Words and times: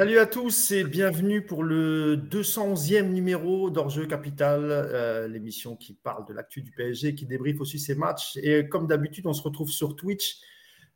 Salut 0.00 0.18
à 0.18 0.24
tous 0.24 0.70
et 0.70 0.82
bienvenue 0.82 1.44
pour 1.44 1.62
le 1.62 2.16
211e 2.16 3.10
numéro 3.10 3.68
d'Orjeu 3.68 4.06
Capital, 4.06 4.62
euh, 4.64 5.28
l'émission 5.28 5.76
qui 5.76 5.92
parle 5.92 6.26
de 6.26 6.32
l'actu 6.32 6.62
du 6.62 6.70
PSG, 6.70 7.14
qui 7.14 7.26
débriefe 7.26 7.60
aussi 7.60 7.78
ses 7.78 7.94
matchs. 7.94 8.38
Et 8.42 8.66
comme 8.66 8.86
d'habitude, 8.86 9.26
on 9.26 9.34
se 9.34 9.42
retrouve 9.42 9.68
sur 9.68 9.96
Twitch. 9.96 10.38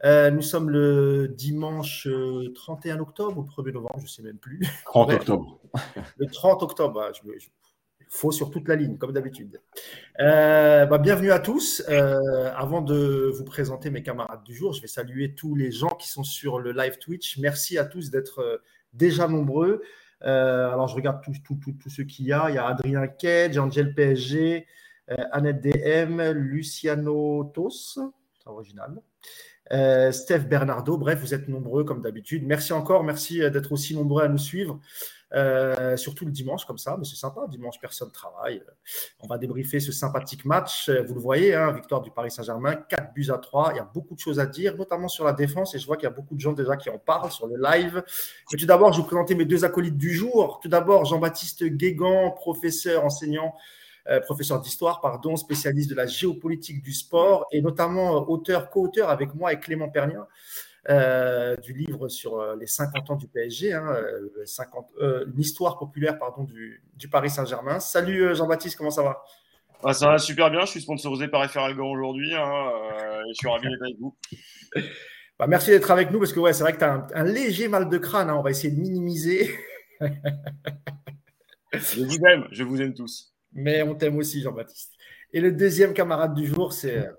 Euh, 0.06 0.30
nous 0.30 0.40
sommes 0.40 0.70
le 0.70 1.28
dimanche 1.28 2.08
31 2.54 2.96
euh, 2.96 3.00
octobre 3.00 3.36
ou 3.36 3.42
1er 3.42 3.72
novembre, 3.74 3.98
je 3.98 4.04
ne 4.04 4.08
sais 4.08 4.22
même 4.22 4.38
plus. 4.38 4.62
30 4.86 5.12
octobre. 5.12 5.60
le 6.16 6.26
30 6.26 6.62
octobre, 6.62 7.12
je, 7.12 7.38
je, 7.38 7.48
faux 8.08 8.32
sur 8.32 8.50
toute 8.50 8.68
la 8.68 8.76
ligne, 8.76 8.96
comme 8.96 9.12
d'habitude. 9.12 9.60
Bah, 10.18 10.96
bienvenue 10.96 11.30
à 11.30 11.40
tous. 11.40 11.82
avant 12.56 12.80
de 12.80 13.30
vous 13.36 13.44
présenter 13.44 13.90
mes 13.90 14.02
camarades 14.02 14.44
du 14.44 14.54
jour, 14.54 14.72
je 14.72 14.80
vais 14.80 14.88
saluer 14.88 15.34
tous 15.34 15.54
les 15.56 15.70
gens 15.72 15.94
qui 15.94 16.08
sont 16.08 16.24
sur 16.24 16.58
le 16.58 16.72
live 16.72 16.96
Twitch. 16.96 17.36
Merci 17.36 17.76
à 17.76 17.84
tous 17.84 18.10
d'être 18.10 18.62
déjà 18.94 19.28
nombreux. 19.28 19.82
Euh, 20.22 20.72
alors, 20.72 20.88
je 20.88 20.94
regarde 20.94 21.22
tous 21.22 21.36
tout, 21.42 21.58
ceux 21.88 22.04
qu'il 22.04 22.26
y 22.26 22.32
a. 22.32 22.48
Il 22.48 22.54
y 22.54 22.58
a 22.58 22.66
Adrien 22.66 23.06
Kedge, 23.06 23.58
Angel 23.58 23.94
PSG, 23.94 24.66
euh, 25.10 25.16
Annette 25.32 25.60
DM, 25.60 26.20
Luciano 26.32 27.44
Tos, 27.54 27.98
c'est 28.38 28.46
original. 28.46 29.00
Euh, 29.72 30.12
Steph 30.12 30.40
Bernardo, 30.40 30.98
bref, 30.98 31.20
vous 31.20 31.34
êtes 31.34 31.48
nombreux 31.48 31.84
comme 31.84 32.02
d'habitude. 32.02 32.44
Merci 32.46 32.72
encore, 32.72 33.04
merci 33.04 33.38
d'être 33.50 33.72
aussi 33.72 33.94
nombreux 33.94 34.22
à 34.22 34.28
nous 34.28 34.38
suivre. 34.38 34.80
Euh, 35.34 35.96
surtout 35.96 36.24
le 36.24 36.30
dimanche 36.30 36.64
comme 36.64 36.78
ça, 36.78 36.96
mais 36.96 37.04
c'est 37.04 37.16
sympa. 37.16 37.46
Dimanche, 37.48 37.80
personne 37.80 38.08
ne 38.08 38.12
travaille. 38.12 38.62
On 39.20 39.26
va 39.26 39.36
débriefer 39.36 39.80
ce 39.80 39.90
sympathique 39.90 40.44
match. 40.44 40.88
Vous 40.88 41.14
le 41.14 41.20
voyez, 41.20 41.54
hein, 41.54 41.72
victoire 41.72 42.02
du 42.02 42.10
Paris 42.10 42.30
Saint-Germain, 42.30 42.76
4 42.76 43.12
buts 43.14 43.26
à 43.30 43.38
3. 43.38 43.72
Il 43.72 43.76
y 43.76 43.80
a 43.80 43.90
beaucoup 43.92 44.14
de 44.14 44.20
choses 44.20 44.38
à 44.38 44.46
dire, 44.46 44.76
notamment 44.76 45.08
sur 45.08 45.24
la 45.24 45.32
défense. 45.32 45.74
Et 45.74 45.78
je 45.78 45.86
vois 45.86 45.96
qu'il 45.96 46.04
y 46.04 46.12
a 46.12 46.14
beaucoup 46.14 46.36
de 46.36 46.40
gens 46.40 46.52
déjà 46.52 46.76
qui 46.76 46.88
en 46.88 46.98
parlent 46.98 47.32
sur 47.32 47.48
le 47.48 47.56
live. 47.56 48.04
Mais 48.52 48.58
tout 48.58 48.66
d'abord, 48.66 48.92
je 48.92 48.98
vais 48.98 49.02
vous 49.02 49.08
présenter 49.08 49.34
mes 49.34 49.44
deux 49.44 49.64
acolytes 49.64 49.98
du 49.98 50.14
jour. 50.14 50.60
Tout 50.62 50.68
d'abord, 50.68 51.04
Jean-Baptiste 51.04 51.64
Guégan, 51.64 52.30
professeur, 52.30 53.04
enseignant. 53.04 53.54
Euh, 54.06 54.20
professeur 54.20 54.60
d'histoire, 54.60 55.00
pardon, 55.00 55.34
spécialiste 55.34 55.88
de 55.88 55.94
la 55.94 56.04
géopolitique 56.04 56.82
du 56.82 56.92
sport 56.92 57.46
et 57.50 57.62
notamment 57.62 58.16
euh, 58.16 58.24
auteur, 58.26 58.68
co-auteur 58.68 59.08
avec 59.08 59.34
moi 59.34 59.54
et 59.54 59.58
Clément 59.58 59.88
Pernien 59.88 60.26
euh, 60.90 61.56
du 61.56 61.72
livre 61.72 62.08
sur 62.08 62.38
euh, 62.38 62.56
les 62.56 62.66
50 62.66 63.10
ans 63.10 63.16
du 63.16 63.26
PSG, 63.26 63.72
hein, 63.72 63.96
50, 64.44 64.86
euh, 65.00 65.24
l'histoire 65.34 65.78
populaire 65.78 66.18
pardon, 66.18 66.44
du, 66.44 66.82
du 66.96 67.08
Paris 67.08 67.30
Saint-Germain. 67.30 67.80
Salut 67.80 68.34
Jean-Baptiste, 68.34 68.76
comment 68.76 68.90
ça 68.90 69.02
va? 69.02 69.22
Ah, 69.82 69.94
Ça 69.94 70.08
va 70.08 70.18
super 70.18 70.50
bien, 70.50 70.60
je 70.60 70.72
suis 70.72 70.82
sponsorisé 70.82 71.28
par 71.28 71.50
FR 71.50 71.70
aujourd'hui 71.78 72.34
hein, 72.34 72.70
et 73.26 73.30
je 73.30 73.34
suis 73.34 73.48
ravi 73.48 73.68
d'être 73.68 73.82
avec 73.82 73.98
vous. 73.98 74.14
Bah, 75.36 75.48
merci 75.48 75.70
d'être 75.70 75.90
avec 75.90 76.12
nous 76.12 76.20
parce 76.20 76.32
que 76.32 76.38
ouais, 76.38 76.52
c'est 76.52 76.62
vrai 76.62 76.74
que 76.74 76.78
tu 76.78 76.84
as 76.84 77.08
un, 77.12 77.24
léger 77.24 77.66
mal 77.66 77.88
de 77.88 77.98
crâne, 77.98 78.30
hein, 78.30 78.36
on 78.36 78.42
va 78.42 78.52
essayer 78.52 78.72
de 78.72 78.78
minimiser. 78.80 79.50
je 81.72 82.04
vous 82.04 82.18
aime, 82.24 82.46
je 82.52 82.62
vous 82.62 82.80
aime 82.80 82.94
tous. 82.94 83.34
Mais 83.52 83.82
on 83.82 83.96
t'aime 83.96 84.16
aussi 84.16 84.42
Jean-Baptiste. 84.42 84.92
Et 85.32 85.40
le 85.40 85.50
deuxième 85.50 85.92
camarade 85.92 86.34
du 86.34 86.46
jour, 86.46 86.72
c'est 86.72 87.10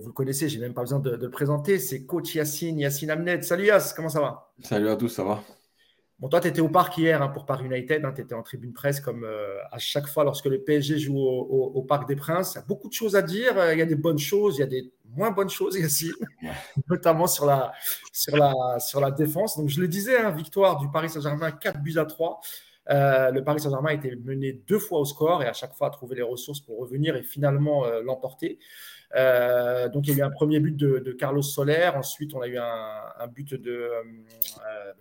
vous 0.00 0.06
le 0.06 0.12
connaissez, 0.12 0.48
j'ai 0.48 0.58
même 0.58 0.74
pas 0.74 0.82
besoin 0.82 0.98
de, 0.98 1.10
le 1.10 1.30
présenter, 1.30 1.78
c'est 1.78 2.04
coach 2.04 2.34
Yacine, 2.34 2.78
Yacine 2.78 3.10
Amned. 3.10 3.44
Salut 3.44 3.66
Yass, 3.66 3.92
comment 3.92 4.08
ça 4.08 4.20
va? 4.20 4.52
Salut 4.62 4.88
à 4.88 4.96
tous, 4.96 5.08
ça 5.08 5.24
va? 5.24 5.42
Bon, 6.18 6.28
toi, 6.28 6.40
tu 6.40 6.48
étais 6.48 6.60
au 6.60 6.68
parc 6.68 6.98
hier 6.98 7.22
hein, 7.22 7.28
pour 7.28 7.46
Paris 7.46 7.66
United, 7.66 8.04
hein, 8.04 8.12
tu 8.12 8.22
étais 8.22 8.34
en 8.34 8.42
tribune 8.42 8.72
presse 8.72 8.98
comme 8.98 9.22
euh, 9.22 9.56
à 9.70 9.78
chaque 9.78 10.08
fois 10.08 10.24
lorsque 10.24 10.46
le 10.46 10.60
PSG 10.64 10.98
joue 10.98 11.16
au, 11.16 11.82
Parc 11.82 12.08
des 12.08 12.16
Princes. 12.16 12.54
Il 12.54 12.56
y 12.56 12.60
a 12.60 12.64
beaucoup 12.64 12.88
de 12.88 12.92
choses 12.92 13.14
à 13.14 13.22
dire, 13.22 13.56
euh, 13.56 13.72
il 13.72 13.78
y 13.78 13.82
a 13.82 13.86
des 13.86 13.94
bonnes 13.94 14.18
choses, 14.18 14.56
il 14.56 14.60
y 14.60 14.64
a 14.64 14.66
des 14.66 14.92
moins 15.14 15.30
bonnes 15.30 15.50
choses, 15.50 15.76
Yacine, 15.76 16.12
notamment 16.88 17.28
sur 17.28 17.46
la, 17.46 17.72
sur, 18.12 18.36
la, 18.36 18.80
sur 18.80 19.00
la 19.00 19.12
défense. 19.12 19.56
Donc, 19.56 19.68
je 19.68 19.80
le 19.80 19.86
disais, 19.86 20.18
hein, 20.18 20.30
victoire 20.30 20.80
du 20.80 20.90
Paris 20.90 21.10
Saint-Germain, 21.10 21.52
4 21.52 21.80
buts 21.80 21.98
à 21.98 22.04
3. 22.04 22.40
Euh, 22.90 23.30
le 23.30 23.44
Paris 23.44 23.60
Saint-Germain 23.60 23.90
a 23.90 23.94
été 23.94 24.16
mené 24.16 24.52
deux 24.66 24.78
fois 24.78 25.00
au 25.00 25.04
score 25.04 25.42
et 25.42 25.46
à 25.46 25.52
chaque 25.52 25.74
fois 25.74 25.88
a 25.88 25.90
trouvé 25.90 26.16
les 26.16 26.22
ressources 26.22 26.60
pour 26.60 26.78
revenir 26.78 27.16
et 27.16 27.22
finalement 27.22 27.86
l'emporter. 28.02 28.58
Euh, 29.14 29.88
donc 29.88 30.06
il 30.06 30.14
y 30.14 30.20
a 30.20 30.24
eu 30.24 30.26
un 30.26 30.30
premier 30.30 30.60
but 30.60 30.76
de, 30.76 31.12
Carlos 31.12 31.42
Soler, 31.42 31.90
ensuite 31.94 32.34
on 32.34 32.40
a 32.40 32.48
eu 32.48 32.58
un, 32.58 33.26
but 33.28 33.54
de, 33.54 33.70
euh, 33.70 34.02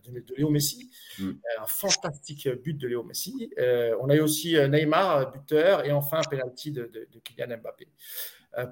de, 0.05 0.35
Léo 0.37 0.49
Messi, 0.49 0.89
mm. 1.19 1.31
un 1.61 1.65
fantastique 1.65 2.47
but 2.63 2.77
de 2.77 2.87
Léo 2.87 3.03
Messi. 3.03 3.51
Euh, 3.57 3.95
on 4.01 4.09
a 4.09 4.15
eu 4.15 4.21
aussi 4.21 4.55
Neymar, 4.69 5.31
buteur, 5.31 5.85
et 5.85 5.91
enfin 5.91 6.19
un 6.19 6.29
penalty 6.29 6.71
de, 6.71 6.89
Kylian 7.23 7.57
Mbappé. 7.57 7.87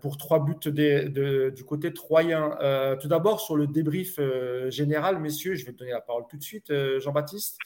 pour 0.02 0.18
trois 0.18 0.44
buts 0.44 0.72
du 0.72 1.64
côté 1.66 1.94
troyen. 1.94 2.58
tout 3.02 3.08
d'abord, 3.08 3.42
sur 3.42 3.56
le 3.56 3.68
débrief 3.68 4.20
général, 4.70 5.20
messieurs, 5.20 5.56
je 5.56 5.66
vais 5.66 5.74
te 5.74 5.78
donner 5.78 5.92
la 5.92 6.02
parole 6.02 6.24
tout 6.30 6.38
de 6.38 6.44
suite, 6.44 6.72
Jean-Baptiste. 7.00 7.58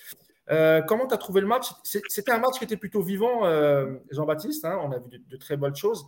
Comment 0.88 1.08
tu 1.08 1.14
as 1.14 1.18
trouvé 1.18 1.42
le 1.42 1.48
match? 1.48 1.68
C'était 1.84 2.32
un 2.32 2.40
match 2.40 2.58
qui 2.58 2.64
était 2.64 2.78
plutôt 2.78 3.02
vivant, 3.02 3.44
Jean-Baptiste. 4.12 4.66
Hein, 4.66 4.80
on 4.84 4.92
a 4.92 4.98
vu 5.00 5.20
de, 5.30 5.38
très 5.38 5.58
bonnes 5.58 5.76
choses 5.76 6.06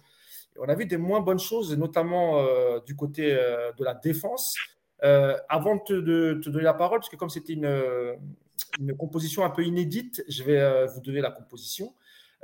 on 0.59 0.67
a 0.69 0.75
vu 0.75 0.85
des 0.85 0.97
moins 0.97 1.21
bonnes 1.21 1.39
choses, 1.39 1.75
notamment 1.77 2.39
euh, 2.39 2.79
du 2.85 2.95
côté 2.95 3.33
euh, 3.33 3.71
de 3.73 3.83
la 3.83 3.93
défense. 3.93 4.55
Euh, 5.03 5.35
avant 5.49 5.75
de 5.75 6.39
te, 6.43 6.49
donner 6.49 6.63
la 6.63 6.73
parole, 6.73 6.99
parce 6.99 7.09
que 7.09 7.15
comme 7.15 7.29
c'était 7.29 7.53
une, 7.53 8.17
composition 8.97 9.43
un 9.43 9.49
peu 9.49 9.63
inédite, 9.63 10.23
je 10.27 10.43
vais 10.43 10.85
vous 10.87 11.01
donner 11.01 11.19
la 11.19 11.31
composition. 11.31 11.93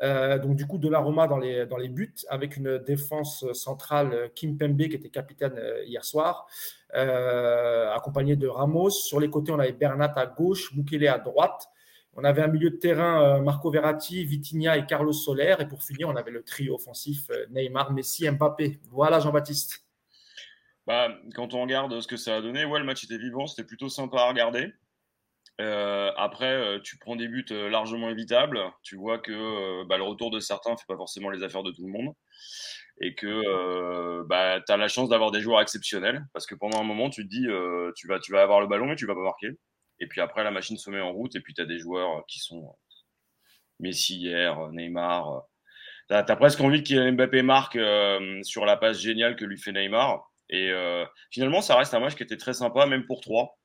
donc 0.01 0.55
du 0.55 0.65
coup, 0.65 0.79
de 0.79 0.89
l'aroma 0.89 1.27
dans 1.27 1.37
les, 1.37 1.67
dans 1.67 1.77
les 1.77 1.89
buts, 1.89 2.15
avec 2.27 2.57
une 2.57 2.79
défense 2.79 3.45
centrale 3.53 4.31
Kim 4.33 4.57
Pembe, 4.57 4.77
qui 4.77 4.95
était 4.95 5.09
capitaine 5.09 5.61
hier 5.85 6.03
soir, 6.03 6.47
accompagné 6.91 8.35
de 8.35 8.47
Ramos. 8.47 8.89
Sur 8.89 9.19
les 9.19 9.29
côtés, 9.29 9.51
on 9.51 9.59
avait 9.59 9.71
Bernat 9.73 10.13
à 10.15 10.25
gauche, 10.25 10.73
Mukele 10.75 11.07
à 11.07 11.19
droite. 11.19 11.69
On 12.19 12.23
avait 12.23 12.41
un 12.41 12.47
milieu 12.47 12.71
de 12.71 12.77
terrain, 12.77 13.21
euh, 13.21 13.41
Marco 13.41 13.69
Verratti, 13.69 14.25
Vitinha 14.25 14.75
et 14.75 14.87
Carlos 14.87 15.13
Soler. 15.13 15.55
Et 15.59 15.65
pour 15.65 15.83
finir, 15.83 16.09
on 16.09 16.15
avait 16.15 16.31
le 16.31 16.43
trio 16.43 16.73
offensif 16.73 17.29
euh, 17.29 17.45
Neymar, 17.51 17.93
Messi, 17.93 18.27
Mbappé. 18.27 18.79
Voilà, 18.89 19.19
Jean-Baptiste. 19.19 19.85
Bah, 20.87 21.09
quand 21.35 21.53
on 21.53 21.61
regarde 21.61 21.99
ce 22.01 22.07
que 22.07 22.17
ça 22.17 22.37
a 22.37 22.41
donné, 22.41 22.65
ouais, 22.65 22.79
le 22.79 22.85
match 22.85 23.03
était 23.03 23.19
vivant, 23.19 23.45
c'était 23.45 23.67
plutôt 23.67 23.87
sympa 23.87 24.17
à 24.17 24.29
regarder. 24.29 24.73
Euh, 25.61 26.11
après, 26.17 26.79
tu 26.83 26.97
prends 26.97 27.15
des 27.15 27.27
buts 27.27 27.45
largement 27.49 28.09
évitables. 28.09 28.61
Tu 28.81 28.95
vois 28.95 29.19
que 29.19 29.83
bah, 29.83 29.97
le 29.97 30.03
retour 30.03 30.31
de 30.31 30.39
certains 30.39 30.71
ne 30.71 30.77
fait 30.77 30.85
pas 30.87 30.97
forcément 30.97 31.29
les 31.29 31.43
affaires 31.43 31.63
de 31.63 31.71
tout 31.71 31.85
le 31.85 31.91
monde. 31.91 32.13
Et 32.99 33.13
que 33.13 34.23
bah, 34.23 34.59
tu 34.65 34.71
as 34.71 34.77
la 34.77 34.87
chance 34.87 35.09
d'avoir 35.09 35.29
des 35.31 35.41
joueurs 35.41 35.61
exceptionnels. 35.61 36.25
Parce 36.33 36.47
que 36.47 36.55
pendant 36.55 36.79
un 36.79 36.83
moment, 36.83 37.09
tu 37.09 37.27
te 37.27 37.29
dis, 37.29 37.47
tu, 37.95 38.07
vas, 38.07 38.41
avoir 38.41 38.61
le 38.61 38.67
ballon, 38.67 38.87
mais 38.87 38.95
tu 38.95 39.05
vas 39.05 39.15
pas 39.15 39.23
marquer. 39.23 39.49
Et 39.99 40.07
puis 40.07 40.21
après, 40.21 40.43
la 40.43 40.51
machine 40.51 40.77
se 40.77 40.89
met 40.89 41.01
en 41.01 41.11
route. 41.11 41.35
Et 41.35 41.41
puis, 41.41 41.53
tu 41.53 41.61
as 41.61 41.65
des 41.65 41.79
joueurs 41.79 42.25
qui 42.27 42.39
sont 42.39 42.75
Messi 43.79 44.17
hier, 44.17 44.69
Neymar. 44.71 45.43
Tu 46.09 46.15
as, 46.15 46.23
presque 46.35 46.61
envie 46.61 46.83
que 46.83 47.11
Mbappé 47.11 47.41
marque 47.41 47.75
euh, 47.75 48.41
sur 48.43 48.65
la 48.65 48.77
passe 48.77 48.99
géniale 48.99 49.35
que 49.35 49.45
lui 49.45 49.57
fait 49.57 49.71
Neymar. 49.71 50.31
Et 50.49 50.71
euh, 50.71 51.05
finalement, 51.31 51.61
ça 51.61 51.75
reste 51.75 51.93
un 51.93 51.99
match 51.99 52.15
qui 52.15 52.23
était 52.23 52.37
très 52.37 52.53
sympa, 52.53 52.85
même 52.85 53.05
pour 53.05 53.21
trois. 53.21 53.57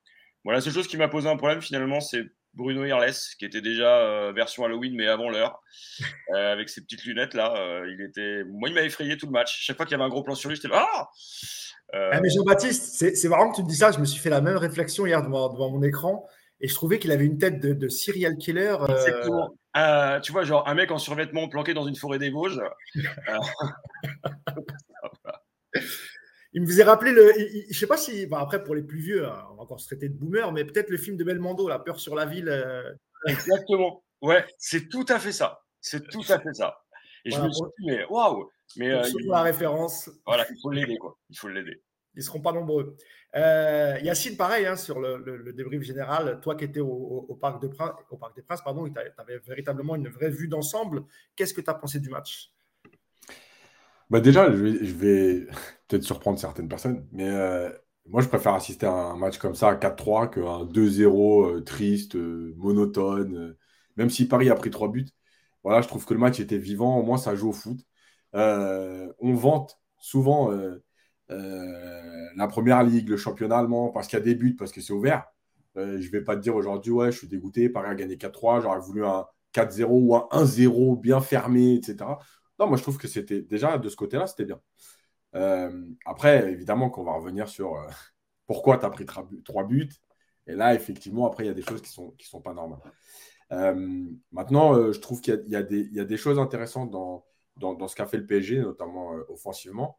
Voilà, 0.45 0.59
la 0.59 0.61
seule 0.61 0.73
chose 0.73 0.89
qui 0.89 0.97
m'a 0.97 1.09
posé 1.09 1.29
un 1.29 1.37
problème, 1.37 1.63
finalement, 1.63 2.01
c'est 2.01 2.25
Bruno 2.55 2.85
Irles, 2.85 3.15
qui 3.39 3.45
était 3.45 3.61
déjà 3.61 3.99
euh, 3.99 4.33
version 4.33 4.65
Halloween, 4.65 4.95
mais 4.97 5.07
avant 5.07 5.31
l'heure, 5.31 5.63
avec 6.35 6.69
ses 6.69 6.83
petites 6.83 7.05
lunettes 7.05 7.35
là. 7.35 7.83
il 7.87 8.01
était, 8.03 8.43
moi, 8.45 8.69
il 8.69 8.75
m'a 8.75 8.83
effrayé 8.83 9.17
tout 9.17 9.27
le 9.27 9.33
match. 9.33 9.57
Chaque 9.61 9.77
fois 9.77 9.87
qu'il 9.87 9.93
y 9.93 9.95
avait 9.95 10.05
un 10.05 10.09
gros 10.09 10.25
plan 10.25 10.35
sur 10.35 10.49
lui, 10.49 10.57
j'étais 10.57 10.69
là. 10.69 10.85
Ah 10.93 11.09
ah, 11.93 12.21
mais 12.21 12.31
Jean-Baptiste, 12.31 13.15
c'est 13.15 13.29
marrant 13.29 13.51
que 13.51 13.57
tu 13.57 13.63
te 13.63 13.69
dis 13.69 13.77
ça. 13.77 13.91
Je 13.93 13.99
me 13.99 14.05
suis 14.05 14.21
fait 14.21 14.31
la 14.31 14.41
même 14.41 14.57
réflexion 14.57 15.07
hier 15.07 15.23
devant, 15.23 15.53
devant 15.53 15.71
mon 15.71 15.83
écran 15.83 16.27
et 16.63 16.69
je 16.69 16.75
trouvais 16.75 16.99
qu'il 16.99 17.11
avait 17.11 17.27
une 17.27 17.39
tête 17.39 17.61
de, 17.61 17.89
serial 17.89 18.39
killer. 18.39 18.77
Euh... 18.89 19.49
Euh, 19.77 20.21
tu 20.21 20.33
vois, 20.33 20.45
genre 20.45 20.69
un 20.69 20.75
mec 20.75 20.91
en 20.91 20.99
survêtement 20.99 21.49
planqué 21.49 21.75
dans 21.75 21.87
une 21.87 21.97
forêt 21.97 22.19
des 22.19 22.31
Vosges. 22.31 22.61
il 26.53 26.61
me 26.63 26.67
faisait 26.67 26.85
rappeler 26.85 27.11
le. 27.11 27.33
je 27.71 27.77
sais 27.77 27.87
pas 27.87 27.97
si. 27.97 28.29
après, 28.33 28.63
pour 28.63 28.75
les 28.75 28.83
plus 28.83 29.01
vieux, 29.01 29.27
hein, 29.27 29.45
on 29.51 29.57
va 29.57 29.63
encore 29.63 29.81
se 29.81 29.87
traiter 29.87 30.09
de 30.09 30.15
boomer, 30.15 30.53
mais 30.53 30.65
peut-être 30.65 30.91
le 30.91 30.99
film 30.99 31.17
de 31.17 31.25
Belmondo, 31.25 31.69
La 31.69 31.79
peur 31.81 31.99
sur 31.99 32.15
la 32.15 32.27
ville. 32.27 32.49
Euh. 32.49 32.93
Exactement. 33.27 34.05
Ouais, 34.21 34.45
c'est 34.59 34.89
tout 34.89 35.07
à 35.09 35.19
fait 35.19 35.33
ça. 35.33 35.63
C'est 35.81 36.07
tout 36.09 36.23
à 36.29 36.39
fait 36.39 36.55
ça. 36.55 36.79
Et 37.25 37.31
je 37.31 37.41
me 37.41 37.51
suis 37.51 37.65
dit, 37.79 37.87
mais 37.87 38.05
waouh! 38.07 38.49
Mais 38.77 38.91
euh, 38.91 39.03
la 39.27 39.43
référence. 39.43 40.11
Voilà, 40.27 40.47
il 40.51 40.61
faut 40.61 40.71
l'aider, 40.71 40.97
quoi. 40.99 41.19
Il 41.31 41.39
faut 41.39 41.49
l'aider. 41.49 41.83
Ils 42.15 42.23
seront 42.23 42.41
pas 42.41 42.53
nombreux. 42.53 42.97
Euh, 43.35 43.99
Yacine, 44.03 44.37
pareil, 44.37 44.67
hein, 44.67 44.77
sur 44.77 45.01
le, 45.01 45.53
débrief 45.55 45.83
général, 45.83 46.41
toi 46.43 46.55
qui 46.55 46.65
étais 46.65 46.81
au, 46.81 47.39
Parc 47.41 47.63
de 47.63 47.69
Prince, 47.69 47.93
au 48.11 48.17
Parc 48.17 48.37
des 48.37 48.43
Princes, 48.43 48.61
pardon, 48.63 48.85
tu 48.85 49.01
avais 49.19 49.39
véritablement 49.39 49.97
une 49.97 50.09
vraie 50.09 50.31
vue 50.31 50.49
d'ensemble. 50.49 51.05
Qu'est-ce 51.35 51.55
que 51.55 51.63
tu 51.63 51.71
as 51.71 51.75
pensé 51.75 52.01
du 52.01 52.11
match? 52.11 52.53
Bah 54.11 54.21
Déjà, 54.21 54.53
je 54.53 54.95
vais, 54.95 55.47
peut-être 55.89 56.03
surprendre 56.03 56.39
certaines 56.39 56.69
personnes, 56.69 57.07
mais 57.13 57.31
euh, 57.31 57.71
moi, 58.07 58.21
je 58.21 58.29
préfère 58.29 58.53
assister 58.53 58.85
à 58.87 58.93
un 58.93 59.17
match 59.17 59.39
comme 59.39 59.55
ça, 59.55 59.69
à 59.71 59.75
4-3, 59.77 60.29
qu'un 60.29 60.65
2-0 60.67 61.57
euh, 61.57 61.61
triste, 61.63 62.17
monotone. 62.17 63.57
même 63.97 64.11
si 64.11 64.29
Paris 64.29 64.51
a 64.51 64.55
pris 64.55 64.71
3 64.71 64.89
buts, 64.89 65.07
voilà, 65.65 65.81
je 65.81 65.89
trouve 65.89 66.05
que 66.05 66.13
le 66.13 66.21
match 66.21 66.41
était 66.41 66.59
vivant, 66.59 66.99
au 66.99 67.03
moins 67.03 67.17
ça 67.17 67.35
joue 67.35 67.51
au 67.51 67.53
foot. 67.53 67.79
On 68.33 69.35
vante 69.35 69.79
souvent 69.99 70.51
euh, 71.31 72.31
la 72.37 72.49
première 72.49 72.83
ligue, 72.83 73.09
le 73.09 73.17
championnat 73.17 73.59
allemand, 73.59 73.91
parce 73.91 74.09
qu'il 74.09 74.19
y 74.19 74.23
a 74.23 74.25
des 74.25 74.35
buts, 74.35 74.57
parce 74.57 74.73
que 74.73 74.81
c'est 74.81 74.93
ouvert. 74.93 75.25
je 75.77 75.81
ne 75.83 76.11
vais 76.11 76.23
pas 76.23 76.37
te 76.37 76.41
dire 76.41 76.57
aujourd'hui, 76.57 76.93
ouais, 76.93 77.13
je 77.13 77.19
suis 77.19 77.29
dégoûté, 77.29 77.69
Paris 77.69 77.91
a 77.91 77.95
gagné 77.95 78.17
4-3, 78.17 78.61
j'aurais 78.61 78.81
voulu 78.81 79.05
un 79.05 79.27
4-0 79.55 79.87
ou 79.89 80.17
un 80.17 80.29
1-0 80.33 81.01
bien 81.01 81.21
fermé, 81.21 81.75
etc. 81.75 81.97
Non, 82.59 82.67
moi 82.67 82.77
je 82.77 82.83
trouve 82.83 82.99
que 82.99 83.09
c'était 83.09 83.43
déjà 83.43 83.79
de 83.79 83.89
ce 83.89 83.97
côté-là, 83.97 84.27
c'était 84.27 84.45
bien. 84.45 84.61
après, 86.05 86.53
évidemment 86.53 86.91
qu'on 86.91 87.05
va 87.05 87.13
revenir 87.13 87.49
sur 87.49 87.77
pourquoi 88.47 88.79
tu 88.79 88.87
as 88.87 88.91
pris 88.91 89.07
trois 89.45 89.65
buts. 89.65 89.89
Et 90.47 90.55
là, 90.55 90.75
effectivement, 90.75 91.27
après, 91.27 91.45
il 91.45 91.47
y 91.47 91.51
a 91.51 91.55
des 91.55 91.63
choses 91.63 91.83
qui 91.83 92.01
ne 92.01 92.25
sont, 92.25 92.41
pas 92.41 92.53
normales. 92.53 92.81
Euh, 93.53 94.07
maintenant, 94.33 94.75
euh, 94.75 94.93
je 94.93 95.01
trouve 95.01 95.21
qu'il 95.21 95.43
y, 95.47 95.53
y, 95.53 96.01
a 96.01 96.05
des 96.05 96.17
choses 96.17 96.39
intéressantes 96.39 96.91
dans, 96.91 97.25
dans, 97.57 97.89
ce 97.89 97.97
qu'a 97.97 98.07
fait 98.07 98.19
le 98.19 98.27
PSG, 98.27 98.61
notamment 98.61 99.15
euh, 99.15 99.23
offensivement. 99.29 99.99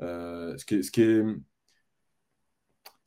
ce, 0.00 0.64
qui 0.64 0.74
est, 0.76 0.82
ce, 0.82 0.90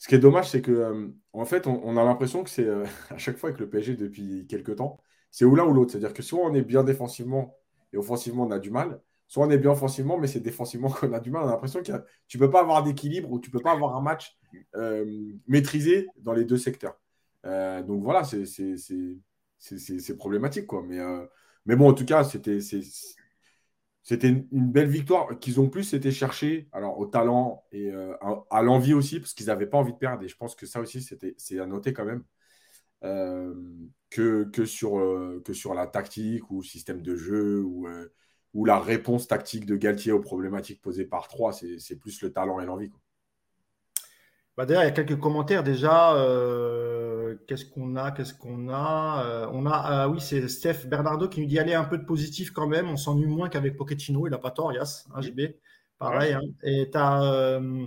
qui 0.07 0.15
est, 0.15 0.19
dommage, 0.19 0.49
c'est 0.49 0.61
que 0.61 1.13
en 1.33 1.45
fait, 1.45 1.67
on, 1.67 1.97
a 1.97 2.03
l'impression 2.03 2.43
que 2.43 2.49
c'est 2.49 2.67
à 3.09 3.17
chaque 3.17 3.37
fois 3.37 3.49
avec 3.49 3.59
le 3.59 3.69
PSG 3.69 3.95
depuis 3.95 4.47
quelques 4.47 4.75
temps, 4.77 4.99
c'est 5.31 5.45
ou 5.45 5.55
l'un 5.55 5.65
ou 5.65 5.73
l'autre. 5.73 5.91
C'est-à-dire 5.91 6.13
que 6.13 6.23
soit 6.23 6.39
on 6.39 6.53
est 6.53 6.61
bien 6.61 6.83
défensivement 6.83 7.57
et 7.93 7.97
offensivement, 7.97 8.43
on 8.45 8.51
a 8.51 8.59
du 8.59 8.71
mal, 8.71 9.01
soit 9.27 9.45
on 9.45 9.49
est 9.49 9.57
bien 9.57 9.71
offensivement, 9.71 10.17
mais 10.17 10.27
c'est 10.27 10.39
défensivement 10.39 10.89
qu'on 10.91 11.13
a 11.13 11.19
du 11.19 11.31
mal. 11.31 11.43
On 11.43 11.47
a 11.47 11.51
l'impression 11.51 11.81
que 11.81 11.91
tu 12.27 12.37
ne 12.37 12.45
peux 12.45 12.51
pas 12.51 12.61
avoir 12.61 12.83
d'équilibre 12.83 13.31
ou 13.31 13.39
tu 13.39 13.49
ne 13.49 13.53
peux 13.53 13.61
pas 13.61 13.71
avoir 13.71 13.95
un 13.95 14.01
match 14.01 14.37
maîtrisé 15.47 16.07
dans 16.17 16.33
les 16.33 16.45
deux 16.45 16.57
secteurs. 16.57 16.97
donc 17.43 18.03
voilà, 18.03 18.23
c'est 19.65 20.17
problématique. 20.17 20.67
Quoi. 20.67 20.83
Euh, 20.91 21.25
mais 21.65 21.75
bon, 21.75 21.89
en 21.89 21.93
tout 21.93 22.05
cas, 22.05 22.23
c'était 22.23 22.59
c'était 24.05 24.29
une 24.29 24.71
belle 24.71 24.87
victoire 24.87 25.39
qu'ils 25.39 25.59
ont 25.59 25.67
plus 25.67 25.95
été 25.95 26.11
chercher 26.11 26.69
alors 26.71 26.99
au 26.99 27.07
talent 27.07 27.65
et 27.71 27.91
euh, 27.91 28.13
à, 28.51 28.61
l'envie 28.61 28.93
aussi 28.93 29.19
parce 29.19 29.33
qu'ils 29.33 29.47
n'avaient 29.47 29.65
pas 29.65 29.79
envie 29.79 29.93
de 29.93 29.97
perdre 29.97 30.23
et 30.23 30.27
je 30.27 30.37
pense 30.37 30.55
que 30.55 30.67
ça 30.67 30.79
aussi 30.79 31.01
c'était 31.01 31.33
c'est 31.39 31.59
à 31.59 31.65
noter 31.65 31.91
quand 31.91 32.05
même 32.05 32.23
euh, 33.03 33.55
que, 34.11 34.43
que, 34.43 34.63
sur, 34.63 34.93
que 35.43 35.53
sur 35.53 35.73
la 35.73 35.87
tactique 35.87 36.49
ou 36.51 36.61
système 36.61 37.01
de 37.01 37.15
jeu 37.15 37.63
ou, 37.63 37.87
ou 38.53 38.63
la 38.63 38.79
réponse 38.79 39.27
tactique 39.27 39.65
de 39.65 39.75
Galtier 39.75 40.11
aux 40.11 40.21
problématiques 40.21 40.81
posées 40.81 41.05
par 41.05 41.27
trois 41.27 41.51
c'est 41.51 41.95
plus 41.97 42.21
le 42.21 42.31
talent 42.31 42.59
et 42.59 42.65
l'envie 42.65 42.91
bah 44.55 44.65
D'ailleurs, 44.65 44.83
il 44.83 44.85
y 44.85 44.89
a 44.89 44.93
quelques 44.93 45.19
commentaires 45.19 45.63
déjà. 45.63 46.13
Euh, 47.45 47.47
qu'est-ce 47.47 47.65
qu'on 47.65 47.95
a 47.95 48.11
Qu'est-ce 48.11 48.33
qu'on 48.33 48.69
a 48.69 49.23
euh, 49.25 49.49
On 49.51 49.65
a, 49.65 49.71
ah 49.71 50.09
oui, 50.09 50.19
c'est 50.19 50.47
Steph 50.47 50.87
Bernardo 50.87 51.27
qui 51.27 51.41
nous 51.41 51.47
dit 51.47 51.59
allez 51.59 51.73
un 51.73 51.85
peu 51.85 51.97
de 51.97 52.05
positif 52.05 52.51
quand 52.51 52.67
même. 52.67 52.89
On 52.89 52.97
s'ennuie 52.97 53.27
moins 53.27 53.49
qu'avec 53.49 53.75
Pochettino. 53.77 54.27
Il 54.27 54.31
n'a 54.31 54.37
pas 54.37 54.51
tort, 54.51 54.73
Yas, 54.73 55.05
hein, 55.13 55.21
JB. 55.21 55.41
Pareil. 55.97 56.33
Hein. 56.33 56.41
Et 56.63 56.89
tu 56.91 56.97
as 56.97 57.23
euh, 57.23 57.85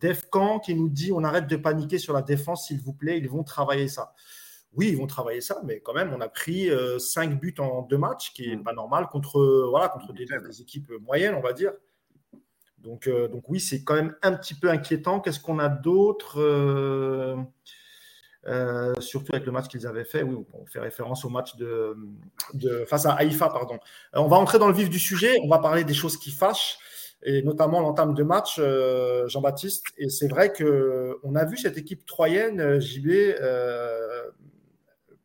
Def 0.00 0.28
qui 0.64 0.74
nous 0.74 0.88
dit 0.88 1.12
on 1.12 1.24
arrête 1.24 1.46
de 1.46 1.56
paniquer 1.56 1.98
sur 1.98 2.12
la 2.12 2.22
défense, 2.22 2.66
s'il 2.66 2.80
vous 2.80 2.92
plaît. 2.92 3.18
Ils 3.18 3.28
vont 3.28 3.44
travailler 3.44 3.88
ça. 3.88 4.14
Oui, 4.74 4.88
ils 4.90 4.96
vont 4.96 5.06
travailler 5.06 5.40
ça, 5.40 5.60
mais 5.64 5.80
quand 5.80 5.94
même, 5.94 6.12
on 6.12 6.20
a 6.20 6.28
pris 6.28 6.68
5 6.98 7.40
buts 7.40 7.54
en 7.58 7.82
deux 7.82 7.96
matchs, 7.96 8.32
qui 8.34 8.48
n'est 8.48 8.56
mm. 8.56 8.62
pas 8.62 8.74
normal 8.74 9.08
contre, 9.08 9.66
voilà, 9.70 9.88
contre 9.88 10.12
des, 10.12 10.26
des 10.26 10.60
équipes 10.60 10.92
moyennes, 11.00 11.34
on 11.34 11.40
va 11.40 11.54
dire. 11.54 11.72
Donc, 12.78 13.08
euh, 13.08 13.28
donc 13.28 13.48
oui, 13.48 13.60
c'est 13.60 13.82
quand 13.82 13.94
même 13.94 14.14
un 14.22 14.32
petit 14.32 14.54
peu 14.54 14.70
inquiétant. 14.70 15.20
Qu'est-ce 15.20 15.40
qu'on 15.40 15.58
a 15.58 15.68
d'autre 15.68 16.40
euh, 16.40 17.36
euh, 18.48 18.94
surtout 19.00 19.34
avec 19.34 19.46
le 19.46 19.52
match 19.52 19.68
qu'ils 19.68 19.86
avaient 19.86 20.04
fait, 20.04 20.22
oui, 20.22 20.36
on 20.52 20.66
fait 20.66 20.80
référence 20.80 21.24
au 21.24 21.28
match 21.28 21.56
de, 21.56 21.96
face 22.86 23.06
à 23.06 23.12
Haïfa, 23.12 23.48
pardon. 23.48 23.78
on 24.14 24.26
va 24.26 24.36
entrer 24.36 24.58
dans 24.58 24.68
le 24.68 24.74
vif 24.74 24.90
du 24.90 24.98
sujet, 24.98 25.36
on 25.44 25.48
va 25.48 25.58
parler 25.58 25.84
des 25.84 25.94
choses 25.94 26.16
qui 26.16 26.30
fâchent, 26.30 26.78
et 27.22 27.42
notamment 27.42 27.80
l'entame 27.80 28.14
de 28.14 28.22
match, 28.22 28.60
Jean-Baptiste. 29.26 29.86
Et 29.98 30.08
c'est 30.08 30.28
vrai 30.28 30.52
qu'on 30.52 31.34
a 31.34 31.44
vu 31.44 31.56
cette 31.56 31.76
équipe 31.76 32.06
troyenne, 32.06 32.80
JB, 32.80 33.34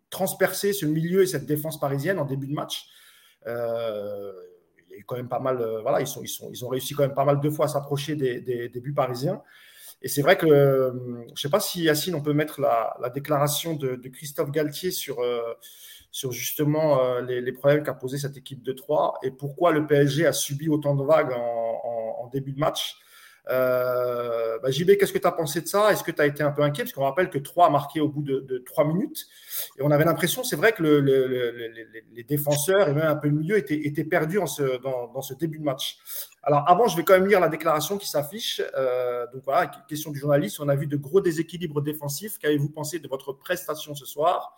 transpercer 0.10 0.74
ce 0.74 0.86
milieu 0.86 1.24
et 1.24 1.28
cette 1.28 1.46
défense 1.46 1.80
parisienne 1.80 2.20
en 2.20 2.26
début 2.26 2.48
de 2.48 2.54
match 2.54 2.88
quand 5.06 5.16
même 5.16 5.30
pas 5.30 5.40
mal, 5.40 5.62
euh, 5.62 5.82
voilà, 5.82 6.02
ils, 6.02 6.08
sont, 6.08 6.22
ils, 6.22 6.28
sont, 6.28 6.50
ils 6.52 6.64
ont 6.66 6.70
réussi 6.70 6.94
quand 6.94 7.04
même 7.04 7.14
pas 7.14 7.26
mal 7.26 7.40
de 7.40 7.50
fois 7.50 7.66
à 7.66 7.68
s'approcher 7.68 8.16
des, 8.16 8.70
buts 8.70 8.94
parisiens. 8.94 9.42
Et 10.04 10.10
c'est 10.10 10.22
vrai 10.22 10.38
que, 10.38 10.46
euh, 10.46 10.92
je 11.28 11.32
ne 11.32 11.36
sais 11.38 11.50
pas 11.50 11.62
si 11.62 11.84
Yacine, 11.84 12.14
on 12.14 12.22
peut 12.22 12.34
mettre 12.34 12.60
la, 12.60 12.96
la 13.02 13.10
déclaration 13.10 13.74
de, 13.74 13.96
Christophe 14.10 14.52
Galtier 14.52 14.92
sur, 14.92 15.22
euh, 15.22 15.42
sur 16.12 16.34
justement 16.34 17.20
les, 17.22 17.52
problèmes 17.54 17.84
qu'a 17.84 17.94
posé 17.94 18.18
cette 18.18 18.36
équipe 18.38 18.62
de 18.62 18.74
Troyes 18.74 19.14
et 19.24 19.32
pourquoi 19.32 19.72
le 19.72 19.88
PSG 19.88 20.28
a 20.28 20.34
subi 20.34 20.68
autant 20.68 20.94
de 20.96 21.04
vagues 21.04 21.34
en, 21.34 22.30
début 22.32 22.52
de 22.52 22.60
match. 22.60 22.98
Euh, 23.50 24.58
bah, 24.60 24.72
JB, 24.72 24.98
qu'est-ce 24.98 25.14
que 25.14 25.20
tu 25.20 25.28
as 25.28 25.32
pensé 25.32 25.62
de 25.62 25.68
ça? 25.68 25.92
Est-ce 25.92 26.04
que 26.04 26.12
tu 26.12 26.22
as 26.22 26.26
été 26.26 26.42
un 26.42 26.52
peu 26.52 26.64
inquiet? 26.64 26.84
Parce 26.84 26.94
qu'on 26.94 27.04
rappelle 27.04 27.30
que 27.30 27.38
3 27.38 27.68
a 27.68 27.70
marqué 27.70 28.00
au 28.00 28.08
bout 28.08 28.24
de, 28.24 28.64
3 28.66 28.86
minutes. 28.86 29.28
Et 29.78 29.84
on 29.84 29.92
avait 29.92 30.06
l'impression, 30.06 30.44
c'est 30.44 30.56
vrai 30.56 30.72
que 30.72 30.82
les 30.84 32.24
défenseurs 32.24 32.90
et 32.90 32.94
même 32.94 33.06
un 33.06 33.16
peu 33.16 33.28
le 33.28 33.36
milieu 33.36 33.58
étaient, 33.58 34.04
perdus 34.04 34.40
dans, 34.82 35.22
ce 35.22 35.34
début 35.36 35.60
de 35.60 35.64
match. 35.64 36.00
Alors 36.46 36.70
avant, 36.70 36.88
je 36.88 36.98
vais 36.98 37.04
quand 37.04 37.14
même 37.14 37.28
lire 37.28 37.40
la 37.40 37.48
déclaration 37.48 37.98
qui 37.98 38.08
s'affiche. 38.10 38.62
Euh, 38.78 39.26
donc 39.34 39.44
voilà, 39.46 39.68
question 39.88 40.12
du 40.12 40.20
journaliste. 40.20 40.60
On 40.60 40.68
a 40.68 40.76
vu 40.76 40.88
de 40.88 40.98
gros 40.98 41.22
déséquilibres 41.22 41.82
défensifs. 41.82 42.38
Qu'avez-vous 42.38 42.70
pensé 42.70 43.00
de 43.00 43.08
votre 43.08 43.32
prestation 43.32 43.96
ce 43.96 44.06
soir? 44.06 44.54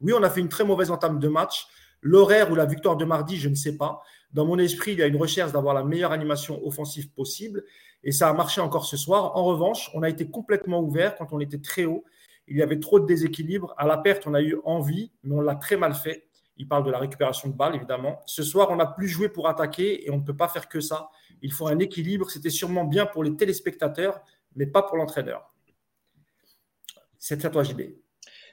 Oui, 0.00 0.12
on 0.12 0.22
a 0.24 0.30
fait 0.30 0.40
une 0.40 0.48
très 0.48 0.64
mauvaise 0.64 0.90
entame 0.90 1.20
de 1.20 1.28
match. 1.28 1.68
L'horaire 2.00 2.50
ou 2.50 2.56
la 2.56 2.66
victoire 2.66 2.96
de 2.96 3.04
mardi, 3.04 3.36
je 3.36 3.48
ne 3.48 3.54
sais 3.54 3.76
pas. 3.76 4.02
Dans 4.32 4.46
mon 4.46 4.58
esprit, 4.58 4.92
il 4.92 4.98
y 4.98 5.02
a 5.02 5.06
une 5.06 5.16
recherche 5.16 5.52
d'avoir 5.52 5.74
la 5.74 5.84
meilleure 5.84 6.12
animation 6.12 6.64
offensive 6.66 7.10
possible. 7.10 7.64
Et 8.02 8.10
ça 8.10 8.28
a 8.28 8.32
marché 8.32 8.60
encore 8.60 8.84
ce 8.84 8.96
soir. 8.96 9.36
En 9.36 9.44
revanche, 9.44 9.90
on 9.94 10.02
a 10.02 10.08
été 10.08 10.28
complètement 10.28 10.80
ouvert 10.80 11.16
quand 11.16 11.32
on 11.32 11.38
était 11.38 11.58
très 11.58 11.84
haut. 11.84 12.04
Il 12.48 12.56
y 12.56 12.62
avait 12.62 12.80
trop 12.80 12.98
de 12.98 13.06
déséquilibre. 13.06 13.74
À 13.76 13.86
la 13.86 13.96
perte, 13.96 14.26
on 14.26 14.34
a 14.34 14.42
eu 14.42 14.58
envie, 14.64 15.12
mais 15.22 15.36
on 15.36 15.40
l'a 15.40 15.54
très 15.54 15.76
mal 15.76 15.94
fait. 15.94 16.24
Il 16.56 16.66
parle 16.66 16.84
de 16.84 16.90
la 16.90 16.98
récupération 16.98 17.48
de 17.48 17.54
balles, 17.54 17.76
évidemment. 17.76 18.20
Ce 18.26 18.42
soir, 18.42 18.68
on 18.70 18.76
n'a 18.76 18.86
plus 18.86 19.08
joué 19.08 19.28
pour 19.28 19.48
attaquer 19.48 20.06
et 20.06 20.10
on 20.10 20.16
ne 20.16 20.24
peut 20.24 20.36
pas 20.36 20.48
faire 20.48 20.68
que 20.68 20.80
ça. 20.80 21.08
Il 21.42 21.52
faut 21.52 21.68
un 21.68 21.78
équilibre. 21.78 22.30
C'était 22.30 22.50
sûrement 22.50 22.84
bien 22.84 23.06
pour 23.06 23.24
les 23.24 23.36
téléspectateurs, 23.36 24.22
mais 24.56 24.66
pas 24.66 24.82
pour 24.82 24.96
l'entraîneur. 24.96 25.54
C'est 27.18 27.44
à 27.44 27.50
toi, 27.50 27.62
JB. 27.62 27.82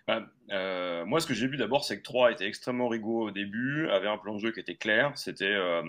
Bah, 0.08 0.28
euh, 0.52 1.06
moi, 1.06 1.20
ce 1.20 1.28
que 1.28 1.34
j'ai 1.34 1.48
vu 1.48 1.58
d'abord, 1.58 1.84
c'est 1.84 1.98
que 1.98 2.04
3 2.04 2.32
était 2.32 2.48
extrêmement 2.48 2.88
rigoureux 2.88 3.30
au 3.30 3.32
début, 3.32 3.90
avait 3.90 4.08
un 4.08 4.18
plan 4.18 4.36
de 4.36 4.40
jeu 4.40 4.52
qui 4.52 4.60
était 4.60 4.76
clair. 4.76 5.12
C'était 5.16 5.46
euh, 5.46 5.84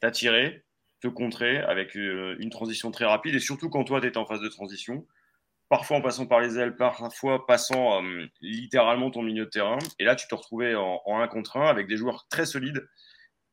t'attirer, 0.00 0.64
contrer 1.10 1.58
avec 1.58 1.96
euh, 1.96 2.36
une 2.38 2.50
transition 2.50 2.90
très 2.90 3.04
rapide 3.04 3.34
et 3.34 3.40
surtout 3.40 3.68
quand 3.68 3.84
toi 3.84 4.00
tu 4.00 4.06
étais 4.06 4.16
en 4.16 4.26
phase 4.26 4.40
de 4.40 4.48
transition, 4.48 5.06
parfois 5.68 5.98
en 5.98 6.00
passant 6.00 6.26
par 6.26 6.40
les 6.40 6.58
ailes, 6.58 6.76
parfois 6.76 7.46
passant 7.46 8.02
euh, 8.02 8.26
littéralement 8.40 9.10
ton 9.10 9.22
milieu 9.22 9.44
de 9.44 9.50
terrain. 9.50 9.78
Et 9.98 10.04
là, 10.04 10.14
tu 10.14 10.26
te 10.28 10.34
retrouvais 10.34 10.74
en, 10.74 11.00
en 11.04 11.20
1 11.20 11.28
contre 11.28 11.56
1 11.56 11.66
avec 11.66 11.86
des 11.86 11.96
joueurs 11.96 12.26
très 12.28 12.46
solides 12.46 12.86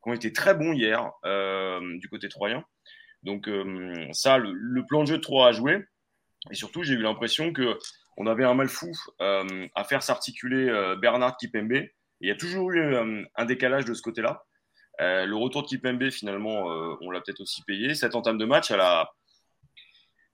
qui 0.03 0.09
ont 0.09 0.13
été 0.13 0.33
très 0.33 0.53
bons 0.53 0.73
hier 0.73 1.11
euh, 1.25 1.79
du 1.97 2.09
côté 2.09 2.29
troyen. 2.29 2.63
Donc 3.23 3.47
ça, 4.13 4.39
le, 4.39 4.85
plan 4.87 5.01
de 5.01 5.07
jeu 5.07 5.17
de 5.17 5.21
3 5.21 5.49
a 5.49 5.51
joué. 5.51 5.85
Et 6.49 6.55
surtout, 6.55 6.81
j'ai 6.81 6.95
eu 6.95 7.01
l'impression 7.01 7.53
que 7.53 7.77
on 8.17 8.25
avait 8.25 8.45
un 8.45 8.55
mal 8.55 8.67
fou 8.67 8.91
à 9.19 9.83
faire 9.83 10.01
s'articuler 10.01 10.95
Bernard 10.99 11.37
Kipembe. 11.37 11.83
il 12.19 12.27
y 12.27 12.31
a 12.31 12.35
toujours 12.35 12.71
eu 12.71 12.95
un 13.35 13.45
décalage 13.45 13.85
de 13.85 13.93
ce 13.93 14.01
côté-là. 14.01 14.43
Euh, 15.01 15.25
le 15.25 15.35
retour 15.35 15.63
de 15.63 15.67
Kipembe, 15.67 16.09
finalement, 16.09 16.71
euh, 16.71 16.95
on 17.01 17.09
l'a 17.09 17.21
peut-être 17.21 17.41
aussi 17.41 17.63
payé. 17.63 17.95
Cette 17.95 18.15
entame 18.15 18.37
de 18.37 18.45
match, 18.45 18.69
elle 18.71 18.81
a, 18.81 19.11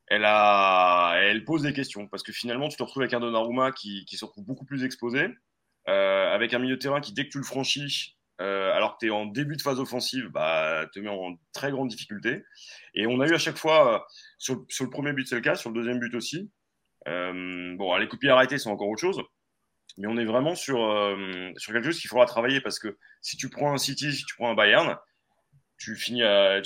elle 0.08 0.26
a, 0.26 1.16
elle 1.22 1.46
pose 1.46 1.62
des 1.62 1.74
questions 1.74 2.08
parce 2.08 2.24
que 2.24 2.34
finalement, 2.34 2.68
tu 2.68 2.78
te 2.78 2.84
retrouves 2.84 3.04
avec 3.04 3.14
un 3.14 3.20
Donnarumma 3.20 3.72
qui, 3.72 4.06
qui 4.06 4.18
se 4.18 4.26
retrouve 4.26 4.46
beaucoup 4.46 4.66
plus 4.66 4.84
exposé, 4.84 5.30
euh, 5.88 6.34
avec 6.34 6.54
un 6.54 6.60
milieu 6.60 6.76
de 6.76 6.82
terrain 6.82 7.00
qui, 7.00 7.14
dès 7.14 7.26
que 7.26 7.30
tu 7.30 7.38
le 7.38 7.46
franchis, 7.46 8.17
alors 8.40 8.94
que 8.94 9.00
tu 9.00 9.08
es 9.08 9.10
en 9.10 9.26
début 9.26 9.58
de 9.58 9.62
phase 9.62 9.80
offensive, 9.80 10.30
bah, 10.30 10.86
te 10.94 11.00
met 11.00 11.10
en 11.10 11.36
très 11.54 11.72
grande 11.72 11.90
difficulté. 11.90 12.44
Et 12.94 13.08
on 13.08 13.20
a 13.20 13.28
eu 13.28 13.34
à 13.34 13.40
chaque 13.40 13.58
fois, 13.58 14.06
sur, 14.38 14.66
sur 14.70 14.86
le 14.86 14.92
premier 14.92 15.14
but, 15.14 15.28
c'est 15.28 15.36
le 15.36 15.42
cas, 15.42 15.56
sur 15.56 15.70
le 15.70 15.76
deuxième 15.76 16.00
but 16.00 16.14
aussi. 16.16 16.52
bon, 17.06 17.96
les 17.98 18.08
coups 18.08 18.20
de 18.20 18.20
pied 18.20 18.30
arrêtés, 18.30 18.58
c'est 18.58 18.70
encore 18.70 18.90
autre 18.90 19.02
chose 19.02 19.22
mais 19.98 20.08
on 20.08 20.18
est 20.18 20.26
vraiment 20.26 20.56
sur, 20.56 20.82
euh, 20.84 21.52
sur 21.58 21.74
quelque 21.74 21.86
chose 21.86 22.00
qu'il 22.00 22.10
faudra 22.10 22.26
travailler 22.26 22.62
parce 22.62 22.80
que 22.80 22.98
si 23.22 23.36
tu 23.36 23.50
prends 23.50 23.74
un 23.74 23.78
City, 23.78 24.14
si 24.14 24.24
tu 24.26 24.36
prends 24.36 24.50
un 24.52 24.56
Bayern, 24.56 24.96
tu 25.78 25.96
finis 25.96 26.24
à, 26.24 26.62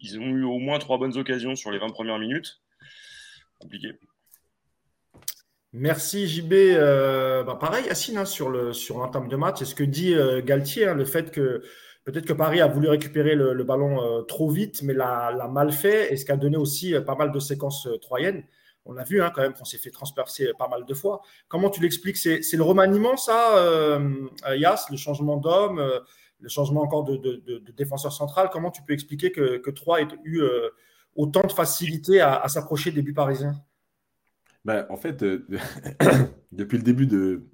ils 0.00 0.18
ont 0.18 0.26
eu 0.26 0.44
au 0.44 0.58
moins 0.58 0.78
trois 0.78 0.98
bonnes 0.98 1.16
occasions 1.16 1.54
sur 1.54 1.70
les 1.70 1.78
20 1.78 1.90
premières 1.90 2.18
minutes. 2.18 2.60
Compliqué. 3.60 3.92
Merci 5.72 6.28
JB. 6.28 6.52
Euh, 6.52 7.44
bah 7.44 7.56
pareil, 7.58 7.86
Yacine, 7.86 8.18
hein, 8.18 8.24
sur 8.24 8.74
sur 8.74 8.98
l'entame 8.98 9.28
de 9.28 9.36
match. 9.36 9.62
est 9.62 9.64
ce 9.64 9.74
que 9.74 9.84
dit 9.84 10.14
euh, 10.14 10.42
Galtier, 10.42 10.86
hein, 10.86 10.94
le 10.94 11.04
fait 11.04 11.30
que 11.30 11.62
peut-être 12.04 12.26
que 12.26 12.32
Paris 12.32 12.60
a 12.60 12.66
voulu 12.66 12.88
récupérer 12.88 13.34
le, 13.34 13.64
ballon 13.64 14.24
trop 14.24 14.50
vite, 14.50 14.82
mais 14.82 14.92
l'a 14.92 15.48
mal 15.50 15.72
fait, 15.72 16.12
et 16.12 16.16
ce 16.16 16.24
qui 16.24 16.32
a 16.32 16.36
donné 16.36 16.56
aussi 16.56 16.94
pas 17.06 17.14
mal 17.14 17.32
de 17.32 17.38
séquences 17.38 17.88
troyennes 18.00 18.44
on 18.84 18.92
l'a 18.92 19.04
vu 19.04 19.22
hein, 19.22 19.30
quand 19.34 19.42
même 19.42 19.52
qu'on 19.52 19.64
s'est 19.64 19.78
fait 19.78 19.90
transpercer 19.90 20.52
pas 20.58 20.68
mal 20.68 20.84
de 20.84 20.94
fois. 20.94 21.22
Comment 21.48 21.70
tu 21.70 21.80
l'expliques? 21.80 22.16
C'est, 22.16 22.40
le 22.52 22.62
remaniement, 22.62 23.16
ça, 23.16 23.56
euh, 23.58 24.28
Yas, 24.56 24.86
le 24.90 24.96
changement 24.96 25.36
d'homme, 25.36 25.78
euh, 25.78 26.00
le 26.40 26.48
changement 26.48 26.82
encore 26.82 27.04
de, 27.04 27.72
défenseur 27.76 28.12
central? 28.12 28.50
Comment 28.52 28.70
tu 28.70 28.82
peux 28.82 28.92
expliquer 28.92 29.30
que, 29.30 29.58
que 29.58 29.70
Troyes 29.70 30.02
ait 30.02 30.08
eu 30.24 30.40
euh, 30.40 30.68
autant 31.14 31.46
de 31.46 31.52
facilité 31.52 32.20
à, 32.20 32.46
s'approcher 32.48 32.90
des 32.90 33.02
buts 33.02 33.14
parisiens? 33.14 33.54
Ben, 34.64 34.86
En 34.90 34.96
fait, 34.96 35.24
depuis 36.52 36.78
le 36.78 36.82
début 36.84 37.06
de, 37.06 37.48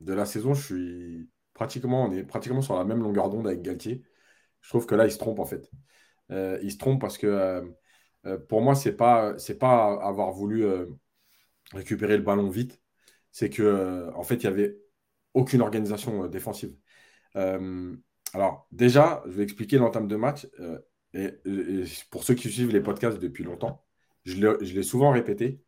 de 0.00 0.12
la 0.12 0.26
saison, 0.26 0.54
je 0.54 0.64
suis 0.64 1.30
pratiquement, 1.54 2.04
on 2.06 2.12
est 2.12 2.24
pratiquement 2.24 2.62
sur 2.62 2.76
la 2.76 2.84
même 2.84 3.02
longueur 3.02 3.30
d'onde 3.30 3.46
avec 3.46 3.62
Galtier. 3.62 4.02
Je 4.60 4.68
trouve 4.70 4.86
que 4.86 4.94
là, 4.94 5.06
il 5.06 5.12
se 5.12 5.18
trompe 5.18 5.38
en 5.38 5.44
fait. 5.46 5.70
Euh, 6.30 6.58
il 6.62 6.72
se 6.72 6.78
trompe 6.78 7.00
parce 7.00 7.18
que 7.18 7.26
euh, 7.26 7.62
euh, 8.26 8.38
pour 8.38 8.62
moi, 8.62 8.74
c'est 8.74 8.96
pas 8.96 9.34
pas 9.60 9.92
avoir 10.02 10.32
voulu 10.32 10.64
récupérer 11.72 12.16
le 12.16 12.22
ballon 12.22 12.48
vite. 12.48 12.80
C'est 13.32 13.50
que 13.50 14.10
en 14.14 14.22
fait, 14.22 14.36
il 14.36 14.44
y 14.44 14.46
avait 14.46 14.76
aucune 15.34 15.62
organisation 15.62 16.26
défensive. 16.28 16.76
alors 17.34 18.66
déjà, 18.72 19.22
je 19.26 19.32
vais 19.32 19.42
expliquer 19.44 19.78
l'entame 19.78 20.08
de 20.08 20.16
match. 20.16 20.46
Et, 21.14 21.30
pour 22.10 22.24
ceux 22.24 22.34
qui 22.34 22.50
suivent 22.50 22.72
les 22.72 22.80
podcasts 22.80 23.18
depuis 23.18 23.44
longtemps, 23.44 23.84
je 24.24 24.36
l'ai 24.36 24.82
souvent 24.82 25.10
répété. 25.10 25.62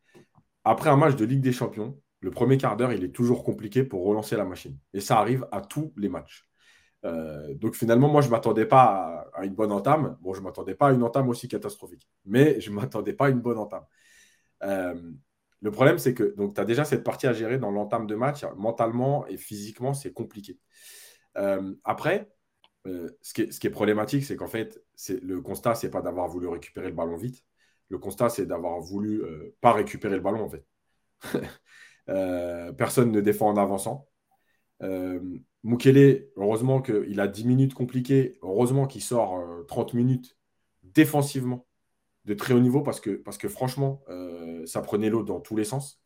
Après 0.65 0.89
un 0.89 0.95
match 0.97 1.15
de 1.15 1.25
Ligue 1.25 1.41
des 1.41 1.51
Champions, 1.51 1.99
le 2.21 2.31
premier 2.31 2.57
quart 2.57 2.77
d'heure, 2.77 2.93
il 2.93 3.03
est 3.03 3.11
toujours 3.11 3.43
compliqué 3.43 3.83
pour 3.83 4.05
relancer 4.05 4.37
la 4.37 4.45
machine. 4.45 4.77
Et 4.93 5.01
ça 5.01 5.19
arrive 5.19 5.45
à 5.51 5.61
tous 5.61 5.93
les 5.97 6.09
matchs. 6.09 6.47
Euh, 7.05 7.53
donc 7.55 7.75
finalement, 7.75 8.07
moi, 8.07 8.21
je 8.21 8.27
ne 8.27 8.31
m'attendais 8.31 8.65
pas 8.65 9.29
à, 9.33 9.43
une 9.43 9.53
bonne 9.53 9.73
entame. 9.73 10.17
Bon, 10.21 10.33
je 10.33 10.39
ne 10.39 10.45
m'attendais 10.45 10.73
pas 10.73 10.87
à 10.87 10.93
une 10.93 11.03
entame 11.03 11.27
aussi 11.27 11.49
catastrophique. 11.49 12.07
Mais 12.25 12.61
je 12.61 12.69
ne 12.69 12.75
m'attendais 12.75 13.13
pas 13.13 13.25
à 13.25 13.29
une 13.29 13.41
bonne 13.41 13.57
entame. 13.57 13.85
Euh, 14.63 15.11
le 15.59 15.71
problème, 15.71 15.97
c'est 15.97 16.13
que 16.13 16.33
tu 16.37 16.61
as 16.61 16.65
déjà 16.65 16.85
cette 16.85 17.03
partie 17.03 17.27
à 17.27 17.33
gérer 17.33 17.57
dans 17.57 17.71
l'entame 17.71 18.07
de 18.07 18.15
match. 18.15 18.45
Mentalement 18.55 19.27
et 19.27 19.37
physiquement, 19.37 19.93
c'est 19.93 20.13
compliqué. 20.13 20.59
Euh, 21.37 21.73
après, 21.83 22.29
ce 22.85 23.33
qui, 23.33 23.41
est, 23.43 23.51
ce, 23.51 23.59
qui 23.59 23.67
est, 23.67 23.69
problématique, 23.69 24.23
c'est 24.23 24.35
qu'en 24.35 24.47
fait, 24.47 24.81
le 25.09 25.41
constat, 25.41 25.75
c'est 25.75 25.89
pas 25.89 26.01
d'avoir 26.01 26.27
voulu 26.27 26.47
récupérer 26.47 26.87
le 26.87 26.95
ballon 26.95 27.15
vite. 27.15 27.43
Le 27.93 27.99
constat, 27.99 28.29
c'est 28.29 28.47
d'avoir 28.47 28.79
voulu 28.79 29.21
pas 29.61 29.71
récupérer 29.71 30.15
le 30.15 30.21
ballon, 30.21 30.41
en 30.41 30.49
fait. 30.49 30.65
Euh, 32.09 32.73
personne 32.73 33.13
ne 33.13 33.21
défend 33.21 33.47
en 33.47 33.55
avançant. 33.55 34.09
Euh, 34.81 35.21
Mukele, 35.63 36.27
heureusement 36.35 36.81
qu'il 36.81 37.17
a 37.21 37.29
10 37.29 37.45
minutes 37.45 37.73
compliquées. 37.73 38.37
Heureusement 38.41 38.87
qu'il 38.87 39.01
sort 39.01 39.41
30 39.69 39.93
euh, 39.93 39.97
minutes 39.97 40.37
défensivement 40.83 41.65
de 42.25 42.33
très 42.33 42.53
haut 42.53 42.59
niveau 42.59 42.81
parce 42.81 42.99
que, 42.99 43.11
parce 43.11 43.37
que 43.37 43.47
franchement, 43.47 44.03
ça 44.65 44.81
prenait 44.81 45.09
l'eau 45.09 45.23
dans 45.23 45.39
tous 45.39 45.55
les 45.55 45.63
sens. 45.63 46.03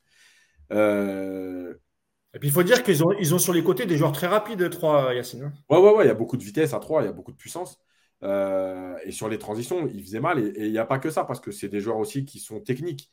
Et 0.70 2.40
puis 2.40 2.50
il 2.50 2.52
faut 2.52 2.62
dire 2.62 2.84
qu'ils 2.84 3.04
ont, 3.04 3.14
ils 3.14 3.34
ont 3.34 3.40
sur 3.40 3.54
les 3.54 3.64
côtés 3.64 3.88
des 3.88 3.98
joueurs 3.98 4.12
très 4.12 4.28
rapides, 4.28 4.70
3, 4.70 5.16
Yacine. 5.16 5.46
Hein. 5.46 5.54
Ouais, 5.68 5.80
ouais, 5.80 5.96
ouais, 5.96 6.06
il 6.06 6.10
y 6.10 6.12
a 6.12 6.14
beaucoup 6.14 6.38
de 6.38 6.44
vitesse 6.44 6.76
à 6.76 6.80
3, 6.80 7.02
il 7.02 7.06
y 7.06 7.10
a 7.10 7.12
beaucoup 7.12 7.32
de 7.32 7.38
puissance. 7.38 7.82
Et 8.24 9.12
sur 9.12 9.30
les 9.30 9.38
transitions, 9.38 9.88
il 9.94 10.04
faisait 10.04 10.20
mal. 10.20 10.40
Et 10.40 10.66
il 10.66 10.72
n'y 10.72 10.78
a 10.78 10.86
pas 10.86 11.00
que 11.00 11.10
ça, 11.10 11.24
parce 11.24 11.40
que 11.40 11.52
c'est 11.52 11.70
des 11.70 11.80
joueurs 11.80 11.98
aussi 11.98 12.26
qui 12.26 12.40
sont 12.40 12.60
techniques. 12.60 13.10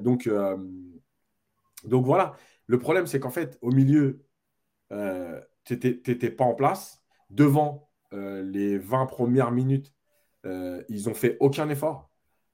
donc, 0.00 0.28
donc 1.84 2.04
voilà, 2.04 2.36
le 2.66 2.78
problème, 2.78 3.06
c'est 3.06 3.20
qu'en 3.20 3.30
fait, 3.30 3.58
au 3.62 3.72
milieu, 3.72 4.24
euh, 4.92 5.40
tu 5.64 5.74
n'étais 5.74 6.30
pas 6.30 6.44
en 6.44 6.54
place. 6.54 7.02
Devant 7.30 7.90
euh, 8.12 8.42
les 8.42 8.78
20 8.78 9.06
premières 9.06 9.50
minutes, 9.52 9.94
euh, 10.46 10.82
ils 10.88 11.06
n'ont 11.06 11.14
fait 11.14 11.36
aucun 11.40 11.68
effort. 11.68 12.10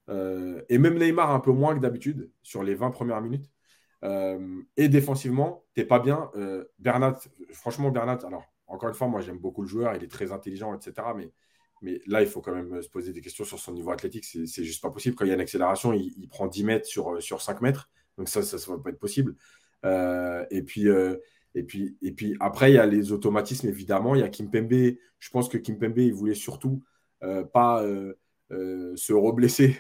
et 0.09 0.79
même 0.79 0.99
Neymar, 0.99 1.31
un 1.33 1.41
peu 1.41 1.53
moins 1.53 1.75
que 1.75 1.81
d'habitude, 1.81 2.31
sur 2.43 2.63
les 2.63 2.75
20 2.75 2.91
premières 2.91 3.21
minutes. 3.21 3.51
et 4.77 4.89
défensivement, 4.89 5.65
tu 5.75 5.81
n'es 5.81 5.87
pas 5.87 5.99
bien. 5.99 6.31
Bernat, 6.79 7.19
franchement, 7.53 7.91
Bernat, 7.91 8.19
alors, 8.27 8.45
encore 8.69 8.89
une 8.89 8.95
fois, 8.95 9.09
moi, 9.09 9.21
j'aime 9.21 9.39
beaucoup 9.39 9.63
le 9.63 9.69
joueur, 9.69 9.95
il 9.97 10.05
est 10.05 10.11
très 10.11 10.33
intelligent, 10.33 10.75
etc. 10.75 11.15
Mais, 11.17 11.31
mais 11.83 12.01
là, 12.07 12.23
il 12.23 12.29
faut 12.29 12.41
quand 12.41 12.55
même 12.55 12.83
se 12.83 12.89
poser 12.89 13.13
des 13.13 13.21
questions 13.21 13.45
sur 13.45 13.59
son 13.59 13.73
niveau 13.73 13.91
athlétique. 13.91 14.25
C'est 14.25 14.65
juste 14.65 14.83
pas 14.83 14.91
possible. 14.91 15.15
Quand 15.15 15.25
il 15.25 15.29
y 15.29 15.31
a 15.31 15.35
une 15.35 15.41
accélération, 15.41 15.93
il, 15.93 16.29
prend 16.29 16.47
10 16.47 16.65
mètres 16.65 16.87
sur, 16.87 17.23
sur 17.23 17.43
5 17.43 17.61
mètres. 17.61 17.91
Donc 18.17 18.29
ça, 18.29 18.43
ça 18.43 18.57
ne 18.57 18.77
va 18.77 18.83
pas 18.83 18.91
être 18.91 18.99
possible. 18.99 19.37
Euh, 19.85 20.45
et, 20.51 20.63
puis, 20.63 20.89
euh, 20.89 21.17
et, 21.55 21.63
puis, 21.63 21.97
et 22.03 22.13
puis 22.13 22.35
après, 22.41 22.73
il 22.73 22.75
y 22.75 22.79
a 22.79 22.87
les 22.87 23.13
automatismes, 23.13 23.69
évidemment. 23.69 24.15
Il 24.15 24.21
y 24.23 24.25
a 24.25 24.29
Kimpembe. 24.29 24.97
Je 25.19 25.31
pense 25.31 25.49
que 25.49 25.59
Kimpembe, 25.59 25.99
il 25.99 26.15
voulait 26.15 26.35
surtout 26.35 26.83
euh, 27.23 27.45
pas 27.45 27.85
se 28.51 29.13
reblesser. 29.13 29.77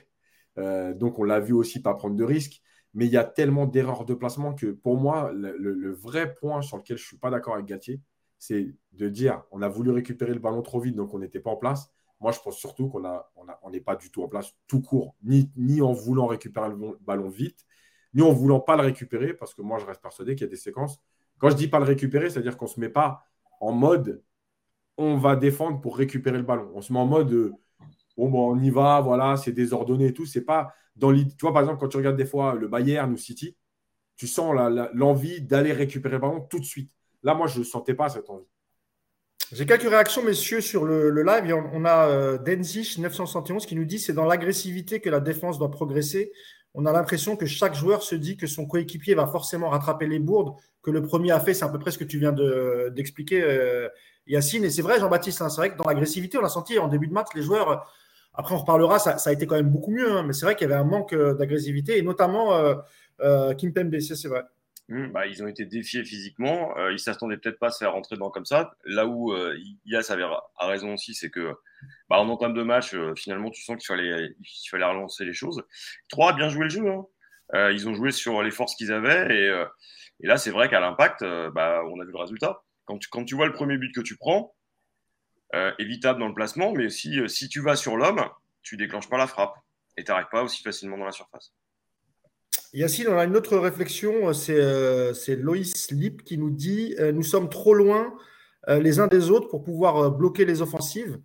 donc 0.57 1.19
on 1.19 1.25
l'a 1.25 1.41
vu 1.41 1.53
aussi 1.53 1.81
pas 1.81 1.95
prendre 1.95 2.17
de 2.17 2.25
risques. 2.25 2.63
Mais 2.95 3.07
il 3.07 3.13
y 3.13 3.19
a 3.19 3.25
tellement 3.25 3.67
d'erreurs 3.67 4.07
de 4.07 4.15
placement 4.15 4.55
que 4.55 4.69
pour 4.69 4.97
moi, 4.97 5.31
le, 5.33 5.93
vrai 5.93 6.35
point 6.35 6.63
sur 6.63 6.79
lequel 6.79 6.97
je 6.97 7.03
ne 7.03 7.07
suis 7.07 7.19
pas 7.19 7.31
d'accord 7.31 7.55
avec 7.55 7.67
Gatier, 7.67 8.01
c'est 8.39 8.75
de 8.93 9.09
dire 9.09 9.43
on 9.51 9.63
a 9.63 9.69
voulu 9.69 9.91
récupérer 9.91 10.33
le 10.33 10.41
ballon 10.41 10.63
trop 10.63 10.81
vite, 10.81 10.97
donc 10.97 11.15
on 11.15 11.19
n'était 11.19 11.41
pas 11.41 11.51
en 11.51 11.57
place. 11.57 11.93
Moi, 12.21 12.33
je 12.33 12.41
pense 12.41 12.57
surtout 12.57 12.89
qu'on 12.89 13.71
n'est 13.71 13.81
pas 13.81 13.97
du 13.97 14.11
tout 14.11 14.23
en 14.23 14.29
place 14.29 14.55
tout 14.67 14.81
court, 14.81 15.17
ni, 15.23 15.83
en 15.83 15.93
voulant 15.93 16.27
récupérer 16.27 16.71
le 16.71 16.99
ballon 17.01 17.29
vite, 17.29 17.67
ni 18.15 18.23
en 18.23 18.33
voulant 18.33 18.61
pas 18.61 18.77
le 18.77 18.83
récupérer, 18.83 19.35
parce 19.35 19.55
que 19.55 19.61
moi, 19.61 19.79
je 19.79 19.85
reste 19.85 20.01
persuadé 20.01 20.35
qu'il 20.35 20.47
y 20.47 20.49
a 20.49 20.51
des 20.51 20.57
séquences. 20.57 20.99
Quand 21.39 21.51
je 21.51 21.57
dis 21.57 21.69
pas 21.69 21.79
le 21.79 21.85
récupérer, 21.85 22.31
c'est-à-dire 22.31 22.57
qu'on 22.57 22.65
ne 22.65 22.71
se 22.71 22.81
met 22.81 22.89
pas 22.89 23.23
en 23.61 23.73
mode 23.73 24.23
on 24.99 25.17
va 25.17 25.37
défendre 25.37 25.81
pour 25.81 25.97
récupérer 25.97 26.39
le 26.39 26.43
ballon. 26.43 26.71
On 26.75 26.81
se 26.81 26.93
met 26.93 26.99
en 26.99 27.07
mode 27.07 27.33
euh, 27.33 27.53
bon, 28.17 28.29
bon, 28.31 28.57
on 28.57 28.61
y 28.61 28.71
va, 28.71 29.01
voilà, 29.01 29.37
c'est 29.37 29.53
désordonné 29.53 30.07
et 30.07 30.15
tout. 30.15 30.27
C'est 30.27 30.45
pas 30.45 30.75
dans 30.97 31.11
l'idée. 31.11 31.33
Tu 31.33 31.43
vois, 31.43 31.53
par 31.53 31.63
exemple, 31.63 31.81
quand 31.81 31.89
tu 31.89 31.97
regardes 31.97 32.17
des 32.17 32.27
fois 32.27 32.55
le 32.55 32.69
Bayern 32.69 33.13
ou 33.13 33.17
City, 33.17 33.57
tu 34.17 34.27
sens 34.27 34.55
l'envie 34.95 35.43
d'aller 35.43 35.73
récupérer 35.73 36.15
le 36.15 36.21
ballon 36.21 36.41
tout 36.41 36.59
de 36.59 36.65
suite. 36.65 36.91
Là, 37.27 37.35
moi, 37.35 37.47
je 37.49 37.59
ne 37.59 37.65
sentais 37.65 37.93
pas 37.93 38.09
cette 38.09 38.31
envie. 38.31 38.47
J'ai 39.53 39.67
quelques 39.67 39.91
réactions, 39.91 40.23
messieurs, 40.23 40.61
sur 40.61 40.85
le, 40.85 41.11
live. 41.23 41.55
On, 41.73 41.85
a 41.85 42.09
euh, 42.09 42.39
Denzich 42.39 42.99
971 42.99 43.67
qui 43.67 43.77
nous 43.77 43.85
dit 43.85 43.99
c'est 43.99 44.15
dans 44.15 44.25
l'agressivité 44.25 45.01
que 45.01 45.11
la 45.11 45.21
défense 45.21 45.59
doit 45.59 45.71
progresser 45.71 46.33
on 46.79 46.85
a 46.85 46.93
l'impression 46.93 47.37
que 47.37 47.47
chaque 47.47 47.75
joueur 47.75 48.03
se 48.03 48.15
dit 48.15 48.37
que 48.37 48.47
son 48.47 48.67
coéquipier 48.67 49.15
va 49.15 49.27
forcément 49.27 49.71
rattraper 49.71 50.07
les 50.07 50.19
bourdes 50.19 50.55
que 50.83 50.91
le 50.91 51.01
premier 51.01 51.31
a 51.31 51.41
fait. 51.41 51.55
C'est 51.55 51.65
à 51.65 51.71
peu 51.71 51.79
près 51.79 51.91
ce 51.91 51.97
que 51.97 52.05
tu 52.05 52.19
viens 52.19 52.33
d'expliquer, 52.91 53.43
euh, 53.43 53.89
Yacine. 54.27 54.63
Et 54.63 54.69
c'est 54.69 54.83
vrai, 54.83 55.01
Jean-Baptiste, 55.01 55.41
hein, 55.41 55.49
c'est 55.49 55.57
vrai 55.57 55.73
que 55.73 55.79
dans 55.79 55.89
l'agressivité, 55.89 56.37
on 56.37 56.45
a 56.45 56.51
senti 56.51 56.79
en 56.79 56.89
début 56.89 57.07
de 57.07 57.15
match, 57.15 57.29
les 57.35 57.41
joueurs, 57.41 57.91
après 58.37 58.55
on 58.55 58.59
reparlera, 58.59 58.99
ça, 58.99 59.17
a 59.25 59.33
été 59.33 59.47
quand 59.47 59.55
même 59.57 59.71
beaucoup 59.71 59.91
mieux, 59.91 60.13
hein, 60.13 60.23
mais 60.23 60.35
c'est 60.35 60.45
vrai 60.45 60.55
qu'il 60.55 60.69
y 60.69 60.71
avait 60.71 60.81
un 60.81 60.85
manque 60.85 61.15
euh, 61.15 61.35
d'agressivité, 61.35 61.97
et 61.97 62.03
notamment 62.03 62.55
euh, 62.55 62.75
euh, 63.21 63.55
Kim 63.55 63.73
Pembe, 63.73 63.99
c'est 63.99 64.29
vrai. 64.29 64.43
Mmh, 64.89 65.09
bah, 65.09 65.27
ils 65.27 65.43
ont 65.43 65.49
été 65.49 65.65
défiés 65.65 66.05
physiquement. 66.05 66.77
ils 66.89 66.93
ne 66.93 66.97
s'attendaient 66.97 67.37
peut-être 67.37 67.59
pas 67.59 67.69
à 67.69 67.71
se 67.71 67.79
faire 67.79 67.93
rentrer 67.93 68.15
dedans 68.17 68.31
comme 68.31 68.45
ça. 68.45 68.77
Là 68.85 69.07
où 69.07 69.35
Yass 69.85 70.11
avait 70.11 70.23
a 70.23 70.67
raison 70.67 70.95
aussi, 70.95 71.15
c'est 71.15 71.31
que 71.31 71.57
bah, 72.09 72.19
en 72.19 72.29
entame 72.29 72.55
de 72.55 72.63
match, 72.63 72.95
euh, 72.95 73.15
finalement, 73.15 73.51
tu 73.51 73.63
sens 73.63 73.77
qu'il 73.77 73.87
fallait, 73.87 74.35
fallait 74.71 74.85
relancer 74.85 75.25
les 75.25 75.33
choses. 75.33 75.63
Trois, 76.09 76.33
bien 76.35 76.49
joué 76.49 76.65
le 76.65 76.71
jeu. 76.71 76.89
Hein. 76.89 77.07
Euh, 77.55 77.73
ils 77.73 77.89
ont 77.89 77.95
joué 77.95 78.13
sur 78.13 78.43
les 78.43 78.51
forces 78.51 78.75
qu'ils 78.77 78.93
avaient. 78.93 79.35
Et, 79.35 79.49
euh, 79.49 79.67
là, 80.21 80.37
c'est 80.37 80.51
vrai 80.51 80.69
qu'à 80.69 80.81
l'impact, 80.81 81.25
bah, 81.55 81.83
on 81.87 82.01
a 82.01 82.05
vu 82.05 82.13
le 82.13 82.19
résultat. 82.19 82.63
Quand 82.85 82.99
tu, 82.99 83.09
quand 83.09 83.25
tu 83.25 83.35
vois 83.35 83.47
le 83.47 83.53
premier 83.53 83.79
but 83.79 83.93
que 83.93 84.01
tu 84.01 84.17
prends, 84.17 84.55
évitable 85.79 86.21
dans 86.21 86.29
le 86.29 86.35
placement, 86.35 86.73
mais 86.73 86.91
si, 86.91 87.19
si 87.29 87.49
tu 87.49 87.61
vas 87.61 87.77
sur 87.77 87.97
l'homme, 87.97 88.23
tu 88.63 88.77
déclenches 88.77 89.09
pas 89.09 89.17
la 89.17 89.27
frappe 89.27 89.55
et 89.97 90.05
tu 90.05 90.11
n'arrives 90.11 90.29
pas 90.31 90.43
aussi 90.43 90.63
facilement 90.63 90.99
dans 90.99 91.07
la 91.07 91.13
surface. 91.13 91.55
Yacine, 92.77 93.09
on 93.09 93.17
a 93.17 93.25
une 93.25 93.37
autre 93.37 93.57
réflexion, 93.57 94.33
c'est 94.35 95.37
Loïs 95.37 95.91
Lip 95.91 96.23
qui 96.25 96.37
nous 96.37 96.51
dit 96.51 96.95
Nous 97.15 97.23
sommes 97.23 97.49
trop 97.49 97.73
loin 97.73 98.15
les 98.69 99.01
uns 99.01 99.07
des 99.07 99.31
autres 99.31 99.49
pour 99.49 99.65
pouvoir 99.65 100.11
bloquer 100.11 100.45
les 100.45 100.61
offensives. 100.61 101.19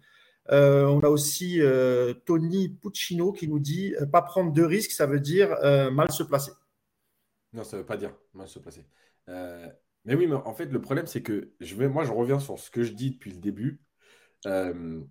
Euh, 0.49 0.85
on 0.85 0.99
a 1.01 1.09
aussi 1.09 1.61
euh, 1.61 2.13
Tony 2.25 2.69
Puccino 2.69 3.31
qui 3.31 3.47
nous 3.47 3.59
dit 3.59 3.95
euh, 4.01 4.05
pas 4.05 4.21
prendre 4.21 4.51
de 4.51 4.63
risques, 4.63 4.91
ça 4.91 5.05
veut 5.05 5.19
dire 5.19 5.49
mal 5.91 6.11
se 6.11 6.23
placer. 6.23 6.51
Non, 7.53 7.63
ça 7.63 7.77
ne 7.77 7.81
veut 7.81 7.85
pas 7.85 7.97
dire 7.97 8.13
mal 8.33 8.47
se 8.47 8.59
placer. 8.59 8.85
mais 9.27 10.15
oui, 10.15 10.27
mais 10.27 10.35
en 10.35 10.53
fait, 10.53 10.65
le 10.65 10.81
problème, 10.81 11.07
c'est 11.07 11.21
que 11.21 11.51
moi, 11.87 12.05
je 12.05 12.11
reviens 12.11 12.39
sur 12.39 12.57
ce 12.59 12.71
que 12.71 12.83
je 12.83 12.93
dis 12.93 13.11
depuis 13.11 13.31
le 13.31 13.37
début. 13.37 13.81
le 14.45 15.05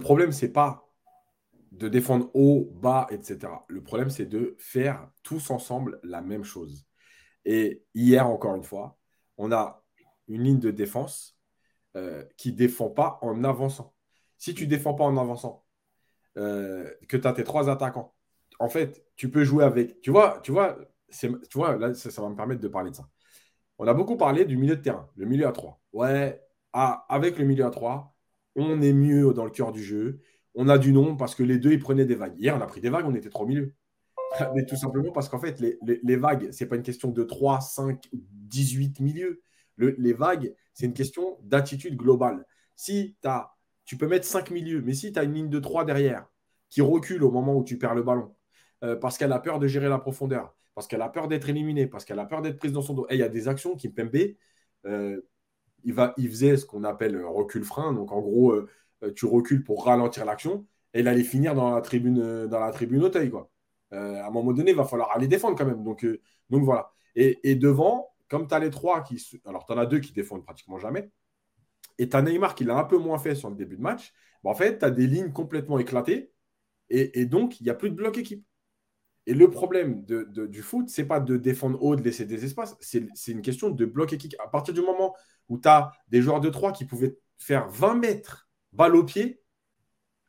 problème, 0.00 0.32
c'est 0.32 0.52
pas 0.52 0.91
de 1.72 1.88
défendre 1.88 2.30
haut, 2.34 2.70
bas, 2.74 3.06
etc. 3.10 3.64
Le 3.68 3.82
problème, 3.82 4.10
c'est 4.10 4.26
de 4.26 4.56
faire 4.58 5.10
tous 5.22 5.50
ensemble 5.50 5.98
la 6.02 6.20
même 6.20 6.44
chose. 6.44 6.86
Et 7.44 7.84
hier, 7.94 8.26
encore 8.28 8.54
une 8.54 8.62
fois, 8.62 8.98
on 9.36 9.52
a 9.52 9.84
une 10.28 10.42
ligne 10.42 10.60
de 10.60 10.70
défense 10.70 11.38
qui 12.38 12.52
ne 12.52 12.56
défend 12.56 12.88
pas 12.88 13.18
en 13.20 13.44
avançant. 13.44 13.94
Si 14.38 14.54
tu 14.54 14.64
ne 14.64 14.70
défends 14.70 14.94
pas 14.94 15.04
en 15.04 15.16
avançant, 15.18 15.64
euh, 16.38 16.90
que 17.08 17.16
tu 17.16 17.28
as 17.28 17.32
tes 17.32 17.44
trois 17.44 17.68
attaquants, 17.70 18.14
en 18.58 18.68
fait, 18.68 19.04
tu 19.16 19.30
peux 19.30 19.44
jouer 19.44 19.64
avec. 19.64 20.00
Tu 20.00 20.10
vois, 20.10 20.40
tu 20.42 20.50
vois, 20.50 20.78
tu 21.10 21.28
vois 21.54 21.76
là, 21.76 21.94
ça, 21.94 22.22
va 22.22 22.28
me 22.28 22.34
permettre 22.36 22.60
de 22.60 22.68
parler 22.68 22.90
de 22.90 22.96
ça. 22.96 23.08
On 23.78 23.86
a 23.86 23.94
beaucoup 23.94 24.16
parlé 24.16 24.44
du 24.44 24.56
milieu 24.56 24.76
de 24.76 24.82
terrain, 24.82 25.08
le 25.16 25.26
milieu 25.26 25.46
à 25.46 25.52
3. 25.52 25.80
Ouais, 25.92 26.42
ah, 26.72 27.04
avec 27.08 27.38
le 27.38 27.44
milieu 27.44 27.64
à 27.64 27.70
3, 27.70 28.14
on 28.56 28.80
est 28.82 28.92
mieux 28.92 29.32
dans 29.34 29.44
le 29.44 29.50
cœur 29.50 29.72
du 29.72 29.82
jeu. 29.82 30.20
On 30.54 30.68
a 30.68 30.78
du 30.78 30.92
nombre 30.92 31.16
parce 31.16 31.34
que 31.34 31.42
les 31.42 31.58
deux, 31.58 31.72
ils 31.72 31.78
prenaient 31.78 32.04
des 32.04 32.14
vagues. 32.14 32.38
Hier, 32.38 32.56
on 32.56 32.60
a 32.60 32.66
pris 32.66 32.80
des 32.80 32.90
vagues, 32.90 33.06
on 33.06 33.14
était 33.14 33.30
trop 33.30 33.46
milieu. 33.46 33.74
Mais 34.54 34.64
tout 34.64 34.76
simplement 34.76 35.12
parce 35.12 35.28
qu'en 35.28 35.38
fait, 35.38 35.60
les, 35.60 36.16
vagues, 36.16 36.50
ce 36.52 36.64
n'est 36.64 36.68
pas 36.68 36.76
une 36.76 36.82
question 36.82 37.10
de 37.10 37.22
3, 37.22 37.60
5, 37.60 38.08
18 38.12 39.00
milieux. 39.00 39.42
les 39.78 40.12
vagues, 40.12 40.54
c'est 40.74 40.86
une 40.86 40.94
question 40.94 41.38
d'attitude 41.42 41.96
globale. 41.96 42.46
Si 42.76 43.16
as 43.24 43.52
tu 43.84 43.96
peux 43.96 44.06
mettre 44.06 44.26
5 44.26 44.50
milieux. 44.50 44.82
Mais 44.82 44.94
si 44.94 45.12
tu 45.12 45.18
as 45.18 45.24
une 45.24 45.34
ligne 45.34 45.48
de 45.50 45.58
3 45.58 45.84
derrière 45.84 46.26
qui 46.70 46.80
recule 46.80 47.22
au 47.24 47.30
moment 47.30 47.56
où 47.56 47.64
tu 47.64 47.78
perds 47.78 47.94
le 47.94 48.02
ballon, 48.02 48.34
euh, 48.82 48.96
parce 48.96 49.18
qu'elle 49.18 49.32
a 49.32 49.38
peur 49.38 49.58
de 49.58 49.66
gérer 49.66 49.88
la 49.88 49.98
profondeur, 49.98 50.54
parce 50.74 50.86
qu'elle 50.86 51.02
a 51.02 51.08
peur 51.08 51.28
d'être 51.28 51.48
éliminée, 51.48 51.86
parce 51.86 52.04
qu'elle 52.04 52.18
a 52.18 52.24
peur 52.24 52.42
d'être 52.42 52.58
prise 52.58 52.72
dans 52.72 52.82
son 52.82 52.94
dos. 52.94 53.06
Et 53.10 53.14
il 53.14 53.20
y 53.20 53.22
a 53.22 53.28
des 53.28 53.48
actions 53.48 53.76
qui 53.76 53.88
Pembe, 53.88 54.16
euh, 54.86 55.20
il, 55.84 55.92
va, 55.92 56.14
il 56.16 56.28
faisait 56.30 56.56
ce 56.56 56.64
qu'on 56.64 56.84
appelle 56.84 57.22
recul 57.24 57.64
frein. 57.64 57.92
Donc 57.92 58.12
en 58.12 58.20
gros, 58.20 58.52
euh, 58.52 58.68
tu 59.16 59.26
recules 59.26 59.64
pour 59.64 59.84
ralentir 59.84 60.24
l'action 60.24 60.66
et 60.94 61.00
il 61.00 61.08
allait 61.08 61.24
finir 61.24 61.54
dans 61.54 61.74
la 61.74 61.80
tribune, 61.80 62.46
dans 62.46 62.60
la 62.60 62.70
tribune 62.72 63.02
Auteuil. 63.02 63.30
Quoi. 63.30 63.50
à 63.90 64.26
un 64.26 64.30
moment 64.30 64.52
donné, 64.52 64.72
il 64.72 64.76
va 64.76 64.84
falloir 64.84 65.10
aller 65.12 65.28
défendre 65.28 65.56
quand 65.56 65.66
même. 65.66 65.82
Donc, 65.82 66.04
voilà. 66.50 66.92
Et, 67.14 67.54
devant, 67.54 68.14
comme 68.28 68.46
tu 68.46 68.54
as 68.54 68.58
les 68.58 68.70
trois 68.70 69.02
qui. 69.02 69.22
Alors, 69.44 69.66
tu 69.66 69.72
en 69.72 69.78
as 69.78 69.86
deux 69.86 70.00
qui 70.00 70.12
défendent 70.12 70.44
pratiquement 70.44 70.78
jamais. 70.78 71.10
Et 71.98 72.08
tu 72.08 72.16
as 72.16 72.22
Neymar 72.22 72.54
qui 72.54 72.64
l'a 72.64 72.76
un 72.76 72.84
peu 72.84 72.98
moins 72.98 73.18
fait 73.18 73.34
sur 73.34 73.50
le 73.50 73.56
début 73.56 73.76
de 73.76 73.82
match. 73.82 74.12
en 74.44 74.54
fait, 74.54 74.78
tu 74.78 74.84
as 74.84 74.90
des 74.90 75.06
lignes 75.06 75.32
complètement 75.32 75.78
éclatées. 75.78 76.32
Et, 76.90 77.24
donc, 77.24 77.60
il 77.60 77.64
n'y 77.64 77.70
a 77.70 77.74
plus 77.74 77.90
de 77.90 77.94
bloc 77.94 78.18
équipe. 78.18 78.44
Et 79.26 79.34
le 79.34 79.48
problème 79.50 80.04
du 80.04 80.62
foot, 80.62 80.90
ce 80.90 81.00
n'est 81.00 81.06
pas 81.06 81.20
de 81.20 81.36
défendre 81.36 81.80
haut, 81.82 81.96
de 81.96 82.02
laisser 82.02 82.26
des 82.26 82.44
espaces. 82.44 82.76
C'est 82.80 83.32
une 83.32 83.40
question 83.40 83.70
de 83.70 83.84
bloc 83.86 84.12
équipe. 84.12 84.34
À 84.44 84.48
partir 84.48 84.74
du 84.74 84.82
moment 84.82 85.14
où 85.48 85.58
tu 85.58 85.68
as 85.68 85.92
des 86.08 86.20
joueurs 86.20 86.40
de 86.40 86.50
3 86.50 86.72
qui 86.72 86.84
pouvaient 86.84 87.16
faire 87.38 87.68
20 87.68 87.94
mètres 87.94 88.48
balle 88.72 88.96
au 88.96 89.04
pied, 89.04 89.42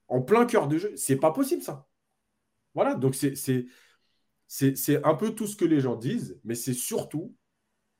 en 0.08 0.22
plein 0.22 0.46
cœur 0.46 0.68
de 0.68 0.78
jeu, 0.78 0.94
c'est 0.96 1.18
pas 1.18 1.32
possible 1.32 1.62
ça. 1.62 1.88
Voilà, 2.76 2.96
donc 2.96 3.16
c'est 3.16 3.68
un 5.04 5.16
peu 5.16 5.36
tout 5.36 5.48
ce 5.48 5.56
que 5.56 5.66
les 5.66 5.80
gens 5.80 5.96
disent, 5.96 6.40
mais 6.44 6.56
c'est 6.56 6.74
surtout, 6.74 7.36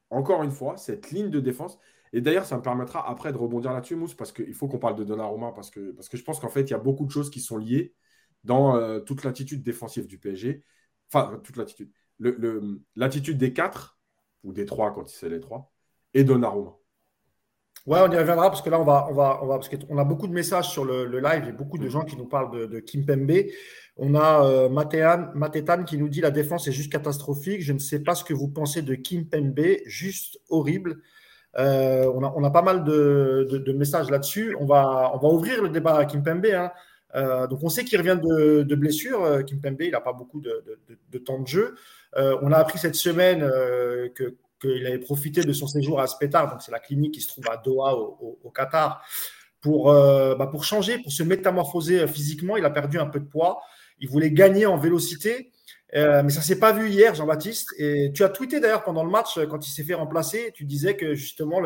encore 0.10 0.44
une 0.44 0.52
fois, 0.52 0.78
cette 0.78 1.12
ligne 1.12 1.30
de 1.30 1.40
défense. 1.40 1.78
Et 2.12 2.22
d'ailleurs, 2.22 2.46
ça 2.46 2.58
me 2.58 2.62
permettra 2.62 3.10
après 3.10 3.32
de 3.34 3.38
rebondir 3.38 3.74
là-dessus, 3.74 3.96
Mousse, 3.96 4.14
parce 4.14 4.32
qu'il 4.32 4.54
faut 4.54 4.68
qu'on 4.68 4.80
parle 4.80 4.96
de 4.96 5.04
Donnarumma, 5.04 5.52
parce 5.52 5.72
que, 5.72 5.92
parce 5.92 6.10
que 6.10 6.18
je 6.18 6.24
pense 6.24 6.40
qu'en 6.40 6.50
fait, 6.50 6.62
il 6.62 6.72
y 6.72 6.76
a 6.76 6.80
beaucoup 6.80 7.06
de 7.06 7.12
choses 7.12 7.32
qui 7.32 7.42
sont 7.42 7.58
liées 7.58 7.96
dans 8.44 8.76
euh, 8.76 9.00
toute 9.00 9.24
l'attitude 9.24 9.64
défensive 9.64 10.06
du 10.08 10.20
PSG. 10.20 10.64
Enfin, 11.12 11.40
toute 11.44 11.58
l'attitude. 11.58 11.92
L'attitude 12.96 13.38
des 13.38 13.54
quatre, 13.54 14.00
ou 14.44 14.54
des 14.54 14.66
trois 14.66 14.94
quand 14.94 15.08
c'est 15.08 15.30
les 15.30 15.40
trois, 15.40 15.74
et 16.14 16.24
Donnarumma. 16.24 16.78
Ouais, 17.86 18.00
on 18.00 18.10
y 18.12 18.18
reviendra 18.18 18.50
parce 18.50 18.62
que 18.62 18.70
là, 18.70 18.80
on 18.80 18.86
va, 18.86 19.08
on 19.10 19.14
va, 19.14 19.40
on 19.42 19.48
va 19.48 19.56
parce 19.56 19.68
qu'on 19.68 19.98
a 19.98 20.04
beaucoup 20.06 20.28
de 20.28 20.34
messages 20.34 20.70
sur 20.70 20.86
le, 20.86 21.20
live 21.20 21.50
et 21.50 21.52
beaucoup 21.52 21.78
de 21.78 21.90
gens 21.90 22.06
qui 22.06 22.16
nous 22.16 22.26
parlent 22.26 22.52
de, 22.52 22.66
de 22.66 22.80
Kim 22.80 23.06
Pembe. 23.06 23.46
On 23.98 24.16
a 24.16 24.46
euh, 24.46 24.70
Matétan 24.70 25.84
qui 25.84 25.98
nous 25.98 26.08
dit 26.08 26.22
la 26.22 26.32
défense 26.32 26.68
est 26.68 26.72
juste 26.72 26.92
catastrophique. 26.92 27.62
Je 27.62 27.74
ne 27.74 27.80
sais 27.80 28.00
pas 28.00 28.16
ce 28.16 28.24
que 28.24 28.34
vous 28.34 28.48
pensez 28.48 28.82
de 28.82 28.96
Kim 28.96 29.28
Pembe, 29.28 29.60
juste 29.86 30.40
horrible. 30.50 31.02
Euh, 31.58 32.12
on, 32.16 32.24
a, 32.24 32.34
on, 32.36 32.44
a, 32.44 32.50
pas 32.50 32.62
mal 32.62 32.84
de, 32.84 33.48
de, 33.52 33.74
messages 33.74 34.10
là-dessus. 34.10 34.56
On 34.60 34.66
va, 34.66 35.12
on 35.14 35.18
va 35.18 35.28
ouvrir 35.28 35.62
le 35.62 35.70
débat 35.70 35.98
à 35.98 36.06
Kim 36.06 36.24
Pembe. 36.24 36.46
Hein. 36.46 36.72
Euh, 37.16 37.46
donc 37.46 37.60
on 37.62 37.70
sait 37.70 37.84
qu'il 37.84 38.00
revient 38.00 38.20
de, 38.22 38.64
de 38.64 38.76
blessure. 38.76 39.24
Euh, 39.24 39.44
Kim 39.44 39.62
Pembe, 39.62 39.82
il 39.82 39.92
n'a 39.92 40.02
pas 40.02 40.14
beaucoup 40.14 40.42
de, 40.42 41.18
temps 41.20 41.40
de 41.40 41.48
jeu. 41.48 41.76
On 42.16 42.52
a 42.52 42.58
appris 42.58 42.80
cette 42.80 42.96
semaine 42.96 43.42
que 44.16 44.36
qu'il 44.66 44.86
avait 44.88 45.00
profité 45.00 45.44
de 45.44 45.54
son 45.54 45.68
séjour 45.68 46.00
à 46.00 46.08
Spetar, 46.08 46.50
donc 46.50 46.62
c'est 46.62 46.72
la 46.72 46.80
clinique 46.80 47.14
qui 47.14 47.22
se 47.22 47.28
trouve 47.28 47.46
à 47.50 47.58
Doha 47.58 47.96
au, 47.96 48.52
Qatar, 48.56 49.06
pour, 49.62 49.86
bah 49.92 50.48
pour 50.52 50.64
changer, 50.64 50.98
pour 50.98 51.12
se 51.12 51.24
métamorphoser 51.24 52.08
physiquement. 52.08 52.58
Il 52.58 52.66
a 52.66 52.70
perdu 52.70 53.00
un 53.00 53.06
peu 53.06 53.20
de 53.20 53.26
poids. 53.26 53.62
Il 54.00 54.10
voulait 54.10 54.32
gagner 54.32 54.66
en 54.66 54.78
vélocité, 54.78 55.52
euh, 55.96 56.24
mais 56.24 56.32
ça 56.32 56.42
s'est 56.42 56.60
pas 56.60 56.74
vu 56.74 56.90
hier, 56.90 57.14
Jean-Baptiste. 57.14 57.74
Et 57.78 58.12
tu 58.14 58.24
as 58.24 58.30
tweeté 58.30 58.60
d'ailleurs 58.60 58.84
pendant 58.84 59.04
le 59.04 59.12
match, 59.12 59.40
quand 59.50 59.66
il 59.68 59.72
s'est 59.72 59.84
fait 59.84 59.94
remplacer, 59.94 60.52
tu 60.56 60.66
disais 60.66 60.96
que 60.96 61.14
justement 61.14 61.62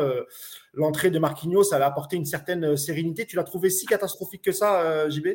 l'entrée 0.74 1.10
de 1.10 1.18
Marquinhos 1.18 1.72
allait 1.72 1.84
apporter 1.84 2.16
une 2.16 2.26
certaine 2.26 2.76
sérénité. 2.76 3.26
Tu 3.26 3.36
l'as 3.36 3.44
trouvé 3.44 3.70
si 3.70 3.86
catastrophique 3.86 4.42
que 4.42 4.52
ça, 4.52 4.82
euh, 4.82 5.10
JB 5.10 5.28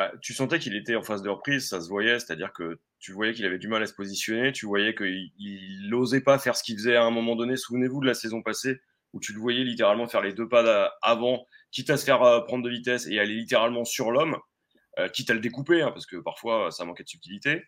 bah, 0.00 0.10
tu 0.22 0.32
sentais 0.32 0.58
qu'il 0.58 0.74
était 0.74 0.96
en 0.96 1.02
phase 1.02 1.20
de 1.20 1.28
reprise, 1.28 1.68
ça 1.68 1.78
se 1.78 1.90
voyait, 1.90 2.18
c'est-à-dire 2.18 2.54
que 2.54 2.80
tu 3.00 3.12
voyais 3.12 3.34
qu'il 3.34 3.44
avait 3.44 3.58
du 3.58 3.68
mal 3.68 3.82
à 3.82 3.86
se 3.86 3.92
positionner, 3.92 4.50
tu 4.50 4.64
voyais 4.64 4.94
qu'il 4.94 5.90
n'osait 5.90 6.22
pas 6.22 6.38
faire 6.38 6.56
ce 6.56 6.62
qu'il 6.62 6.74
faisait 6.78 6.96
à 6.96 7.04
un 7.04 7.10
moment 7.10 7.36
donné. 7.36 7.58
Souvenez-vous 7.58 8.00
de 8.00 8.06
la 8.06 8.14
saison 8.14 8.40
passée 8.40 8.80
où 9.12 9.20
tu 9.20 9.34
le 9.34 9.38
voyais 9.38 9.62
littéralement 9.62 10.08
faire 10.08 10.22
les 10.22 10.32
deux 10.32 10.48
pas 10.48 10.90
avant, 11.02 11.46
quitte 11.70 11.90
à 11.90 11.98
se 11.98 12.06
faire 12.06 12.22
euh, 12.22 12.40
prendre 12.40 12.64
de 12.64 12.70
vitesse 12.70 13.08
et 13.08 13.18
aller 13.18 13.34
littéralement 13.34 13.84
sur 13.84 14.10
l'homme. 14.10 14.38
Euh, 14.98 15.08
quitte 15.08 15.28
à 15.28 15.34
le 15.34 15.40
découper, 15.40 15.82
hein, 15.82 15.90
parce 15.90 16.06
que 16.06 16.16
parfois 16.16 16.70
ça 16.70 16.86
manquait 16.86 17.04
de 17.04 17.08
subtilité. 17.10 17.62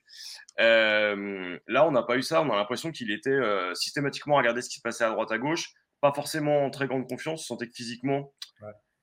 Euh, 0.59 1.59
là, 1.69 1.87
on 1.87 1.91
n'a 1.91 2.03
pas 2.03 2.17
eu 2.17 2.23
ça. 2.23 2.41
On 2.41 2.51
a 2.51 2.57
l'impression 2.57 2.93
qu'il 2.93 3.11
était 3.11 3.29
euh, 3.29 3.75
systématiquement 3.75 4.37
à 4.37 4.39
regarder 4.39 4.63
ce 4.63 4.71
qui 4.71 4.77
se 4.77 4.81
passait 4.81 5.05
à 5.05 5.11
droite 5.11 5.31
à 5.33 5.39
gauche, 5.39 5.75
pas 6.01 6.15
forcément 6.15 6.65
en 6.65 6.71
très 6.71 6.87
grande 6.87 7.07
confiance. 7.07 7.43
On 7.43 7.55
sentait 7.55 7.69
que 7.69 7.75
physiquement, 7.75 8.33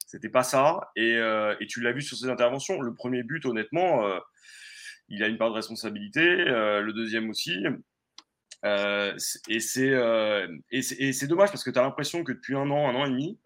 c'était 0.09 0.29
pas 0.29 0.43
ça. 0.43 0.89
Et, 0.95 1.19
tu 1.67 1.81
l'as 1.81 1.91
vu 1.91 2.01
sur 2.01 2.17
ses 2.17 2.29
interventions. 2.29 2.81
Le 2.81 2.93
premier 2.93 3.21
but, 3.23 3.45
honnêtement, 3.45 4.03
il 5.07 5.23
a 5.23 5.27
une 5.27 5.37
part 5.37 5.49
de 5.49 5.55
responsabilité. 5.55 6.21
le 6.21 6.91
deuxième 6.91 7.29
aussi. 7.29 7.63
et 8.63 9.59
c'est 9.59 11.27
dommage 11.27 11.49
parce 11.49 11.63
que 11.63 11.69
tu 11.69 11.77
as 11.77 11.83
l'impression 11.83 12.23
que 12.23 12.31
depuis 12.31 12.55
un 12.55 12.69
an, 12.71 12.89
un 12.89 12.95
an 12.95 13.05
et 13.05 13.09
demi, 13.09 13.39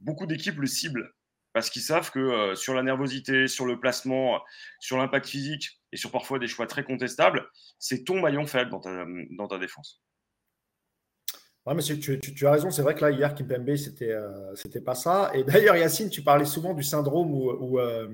beaucoup 0.00 0.26
d'équipes 0.26 0.58
le 0.58 0.66
ciblent 0.66 1.12
parce 1.54 1.70
qu'ils 1.70 1.82
savent 1.82 2.10
que 2.10 2.18
euh, 2.18 2.54
sur 2.56 2.74
la 2.74 2.82
nervosité, 2.82 3.46
sur 3.46 3.64
le 3.64 3.78
placement, 3.78 4.42
sur 4.80 4.98
l'impact 4.98 5.26
physique 5.26 5.80
et 5.92 5.96
sur 5.96 6.10
parfois 6.10 6.38
des 6.40 6.48
choix 6.48 6.66
très 6.66 6.82
contestables, 6.82 7.48
c'est 7.78 8.04
ton 8.04 8.20
maillon 8.20 8.44
faible 8.44 8.70
dans 8.70 9.48
ta 9.48 9.58
défense. 9.58 10.02
Oui, 11.66 11.74
mais 11.74 11.82
tu, 11.82 12.46
as 12.46 12.50
raison. 12.50 12.70
C'est 12.70 12.82
vrai 12.82 12.94
que 12.94 13.00
là, 13.00 13.10
hier, 13.10 13.34
Kimpembe, 13.34 13.74
c'était 13.76 14.12
euh, 14.12 14.80
pas 14.84 14.94
ça. 14.94 15.30
Et 15.32 15.44
d'ailleurs, 15.44 15.76
Yacine, 15.76 16.10
tu 16.10 16.22
parlais 16.22 16.44
souvent 16.44 16.74
du 16.74 16.82
syndrome 16.82 17.32
où, 17.32 17.50
où, 17.50 17.78
euh, 17.78 18.08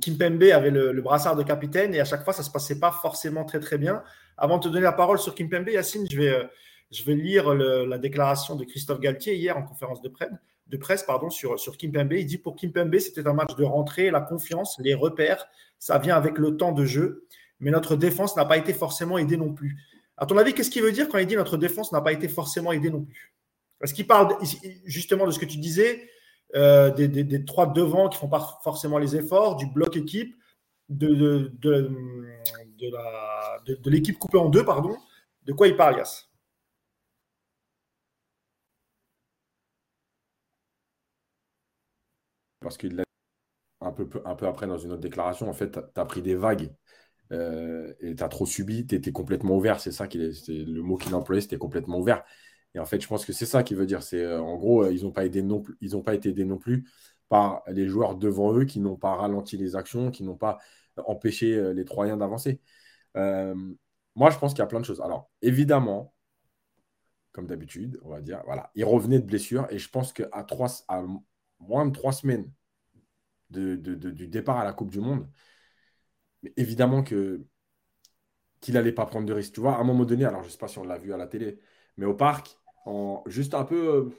Kimpembe 0.00 0.44
avait 0.44 0.70
le, 0.70 1.00
brassard 1.02 1.34
de 1.34 1.42
capitaine 1.42 1.92
et 1.94 2.00
à 2.00 2.04
chaque 2.04 2.22
fois, 2.22 2.32
ça 2.32 2.44
se 2.44 2.50
passait 2.50 2.78
pas 2.78 2.92
forcément 2.92 3.44
très, 3.44 3.58
très 3.58 3.78
bien. 3.78 4.04
Avant 4.36 4.58
de 4.58 4.64
te 4.64 4.68
donner 4.68 4.82
la 4.82 4.92
parole 4.92 5.18
sur 5.18 5.34
Kimpembe, 5.34 5.68
Yacine, 5.68 6.06
je 6.08 6.16
vais, 6.16 6.28
euh, 6.28 7.14
lire 7.14 7.52
la 7.52 7.98
déclaration 7.98 8.54
de 8.54 8.64
Christophe 8.64 9.00
Galtier 9.00 9.34
hier 9.34 9.56
en 9.56 9.62
conférence 9.64 10.00
de 10.00 10.08
presse 10.76 11.04
sur, 11.30 11.58
sur 11.58 11.76
Kimpembe. 11.76 12.12
Il 12.12 12.26
dit 12.26 12.38
pour 12.38 12.54
Kimpembe, 12.54 12.96
c'était 12.98 13.26
un 13.26 13.32
match 13.32 13.56
de 13.56 13.64
rentrée, 13.64 14.12
la 14.12 14.20
confiance, 14.20 14.78
les 14.78 14.94
repères, 14.94 15.48
ça 15.80 15.98
vient 15.98 16.16
avec 16.16 16.38
le 16.38 16.56
temps 16.56 16.72
de 16.72 16.84
jeu. 16.84 17.26
Mais 17.60 17.72
notre 17.72 17.96
défense 17.96 18.36
n'a 18.36 18.44
pas 18.44 18.56
été 18.56 18.72
forcément 18.72 19.18
aidée 19.18 19.36
non 19.36 19.52
plus. 19.52 19.76
À 20.18 20.26
ton 20.26 20.36
avis, 20.36 20.52
qu'est-ce 20.52 20.70
qu'il 20.70 20.82
veut 20.82 20.92
dire 20.92 21.08
quand 21.08 21.18
il 21.18 21.26
dit 21.26 21.36
notre 21.36 21.56
défense 21.56 21.92
n'a 21.92 22.00
pas 22.00 22.12
été 22.12 22.28
forcément 22.28 22.72
aidée 22.72 22.90
non 22.90 23.02
plus? 23.02 23.34
Est-ce 23.82 23.94
qu'il 23.94 24.06
parle 24.06 24.36
justement 24.84 25.26
de 25.26 25.30
ce 25.30 25.38
que 25.38 25.46
tu 25.46 25.58
disais, 25.58 26.10
euh, 26.56 26.90
des, 26.90 27.44
trois 27.44 27.72
devants 27.72 28.08
qui 28.08 28.18
font 28.18 28.28
pas 28.28 28.58
forcément 28.64 28.98
les 28.98 29.14
efforts, 29.16 29.56
du 29.56 29.66
bloc 29.66 29.96
équipe, 29.96 30.36
de 30.88 31.52
l'équipe 33.86 34.18
coupée 34.18 34.38
en 34.38 34.48
deux, 34.48 34.64
pardon. 34.64 34.96
De 35.44 35.52
quoi 35.52 35.68
il 35.68 35.76
parle, 35.76 35.98
Yass 35.98 36.28
parce 42.60 42.76
qu'il 42.76 42.96
l'a 42.96 43.04
un 43.80 43.92
peu, 43.92 44.08
un 44.24 44.34
peu 44.34 44.46
après 44.46 44.66
dans 44.66 44.78
une 44.78 44.92
autre 44.92 45.00
déclaration, 45.00 45.48
en 45.48 45.54
fait, 45.54 45.72
tu 45.72 46.00
as 46.00 46.04
pris 46.04 46.22
des 46.22 46.34
vagues 46.34 46.70
euh, 47.32 47.92
et 48.00 48.14
tu 48.14 48.22
as 48.22 48.28
trop 48.28 48.46
subi, 48.46 48.86
tu 48.86 48.94
étais 48.94 49.12
complètement 49.12 49.56
ouvert. 49.56 49.80
C'est 49.80 49.92
ça 49.92 50.06
qui 50.08 50.20
est, 50.20 50.48
le 50.48 50.82
mot 50.82 50.96
qu'il 50.96 51.14
employait, 51.14 51.40
c'était 51.40 51.58
complètement 51.58 51.98
ouvert. 51.98 52.24
Et 52.74 52.78
en 52.78 52.84
fait, 52.84 53.00
je 53.00 53.08
pense 53.08 53.24
que 53.24 53.32
c'est 53.32 53.46
ça 53.46 53.62
qui 53.62 53.74
veut 53.74 53.86
dire. 53.86 54.02
C'est 54.02 54.22
euh, 54.22 54.40
en 54.40 54.56
gros, 54.56 54.84
euh, 54.84 54.92
ils 54.92 55.04
n'ont 55.04 55.12
pas 55.12 55.24
aidé 55.24 55.42
non 55.42 55.60
plus, 55.60 55.76
ils 55.80 56.02
pas 56.02 56.14
été 56.14 56.30
aidés 56.30 56.44
non 56.44 56.58
plus 56.58 56.88
par 57.28 57.62
les 57.68 57.86
joueurs 57.88 58.16
devant 58.16 58.54
eux 58.54 58.64
qui 58.64 58.80
n'ont 58.80 58.96
pas 58.96 59.14
ralenti 59.14 59.56
les 59.56 59.76
actions, 59.76 60.10
qui 60.10 60.24
n'ont 60.24 60.36
pas 60.36 60.58
empêché 61.06 61.74
les 61.74 61.84
Troyens 61.84 62.16
d'avancer. 62.16 62.60
moi, 63.14 64.30
je 64.30 64.38
pense 64.38 64.52
qu'il 64.52 64.60
y 64.60 64.62
a 64.62 64.66
plein 64.66 64.80
de 64.80 64.84
choses. 64.84 65.00
Alors, 65.02 65.30
évidemment, 65.42 66.14
comme 67.32 67.46
d'habitude, 67.46 68.00
on 68.02 68.08
va 68.10 68.20
dire, 68.20 68.42
voilà, 68.46 68.70
il 68.74 68.84
revenait 68.84 69.20
de 69.20 69.26
blessure 69.26 69.66
et 69.70 69.78
je 69.78 69.88
pense 69.90 70.12
qu'à 70.12 70.42
trois, 70.44 70.68
à 70.88 71.02
moins 71.60 71.86
de 71.86 71.92
trois 71.92 72.12
semaines 72.12 72.50
du 73.50 74.28
départ 74.28 74.58
à 74.58 74.64
la 74.64 74.72
Coupe 74.72 74.90
du 74.90 75.00
Monde, 75.00 75.28
mais 76.42 76.52
évidemment 76.56 77.02
que 77.02 77.44
qu'il 78.60 78.74
n'allait 78.74 78.92
pas 78.92 79.06
prendre 79.06 79.26
de 79.26 79.32
risque. 79.32 79.54
Tu 79.54 79.60
vois, 79.60 79.76
à 79.76 79.80
un 79.80 79.84
moment 79.84 80.04
donné, 80.04 80.24
alors 80.24 80.42
je 80.42 80.48
ne 80.48 80.52
sais 80.52 80.58
pas 80.58 80.68
si 80.68 80.78
on 80.78 80.84
l'a 80.84 80.98
vu 80.98 81.12
à 81.12 81.16
la 81.16 81.26
télé, 81.26 81.58
mais 81.96 82.06
au 82.06 82.14
parc, 82.14 82.58
en 82.86 83.22
juste 83.26 83.54
un 83.54 83.64
peu, 83.64 83.88
euh, 83.88 84.10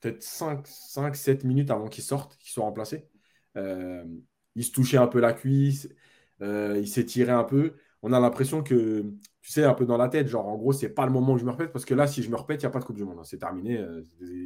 peut-être 0.00 0.22
5-7 0.22 1.44
minutes 1.44 1.70
avant 1.70 1.88
qu'il 1.88 2.04
sorte, 2.04 2.36
qu'il 2.38 2.50
soit 2.50 2.64
remplacé, 2.64 3.08
euh, 3.56 4.04
il 4.54 4.64
se 4.64 4.72
touchait 4.72 4.98
un 4.98 5.06
peu 5.06 5.20
la 5.20 5.32
cuisse, 5.32 5.88
euh, 6.42 6.80
il 6.82 7.06
tiré 7.06 7.32
un 7.32 7.44
peu. 7.44 7.74
On 8.02 8.12
a 8.12 8.20
l'impression 8.20 8.62
que, 8.62 9.02
tu 9.42 9.50
sais, 9.52 9.64
un 9.64 9.74
peu 9.74 9.86
dans 9.86 9.96
la 9.96 10.08
tête, 10.08 10.28
genre 10.28 10.46
en 10.46 10.56
gros, 10.56 10.72
c'est 10.72 10.90
pas 10.90 11.06
le 11.06 11.12
moment 11.12 11.32
où 11.34 11.38
je 11.38 11.44
me 11.44 11.50
répète, 11.50 11.72
parce 11.72 11.84
que 11.84 11.94
là, 11.94 12.06
si 12.06 12.22
je 12.22 12.30
me 12.30 12.36
répète, 12.36 12.62
il 12.62 12.66
n'y 12.66 12.68
a 12.68 12.70
pas 12.70 12.80
de 12.80 12.84
Coupe 12.84 12.96
du 12.96 13.04
Monde. 13.04 13.18
Hein. 13.20 13.24
C'est 13.24 13.38
terminé, 13.38 13.84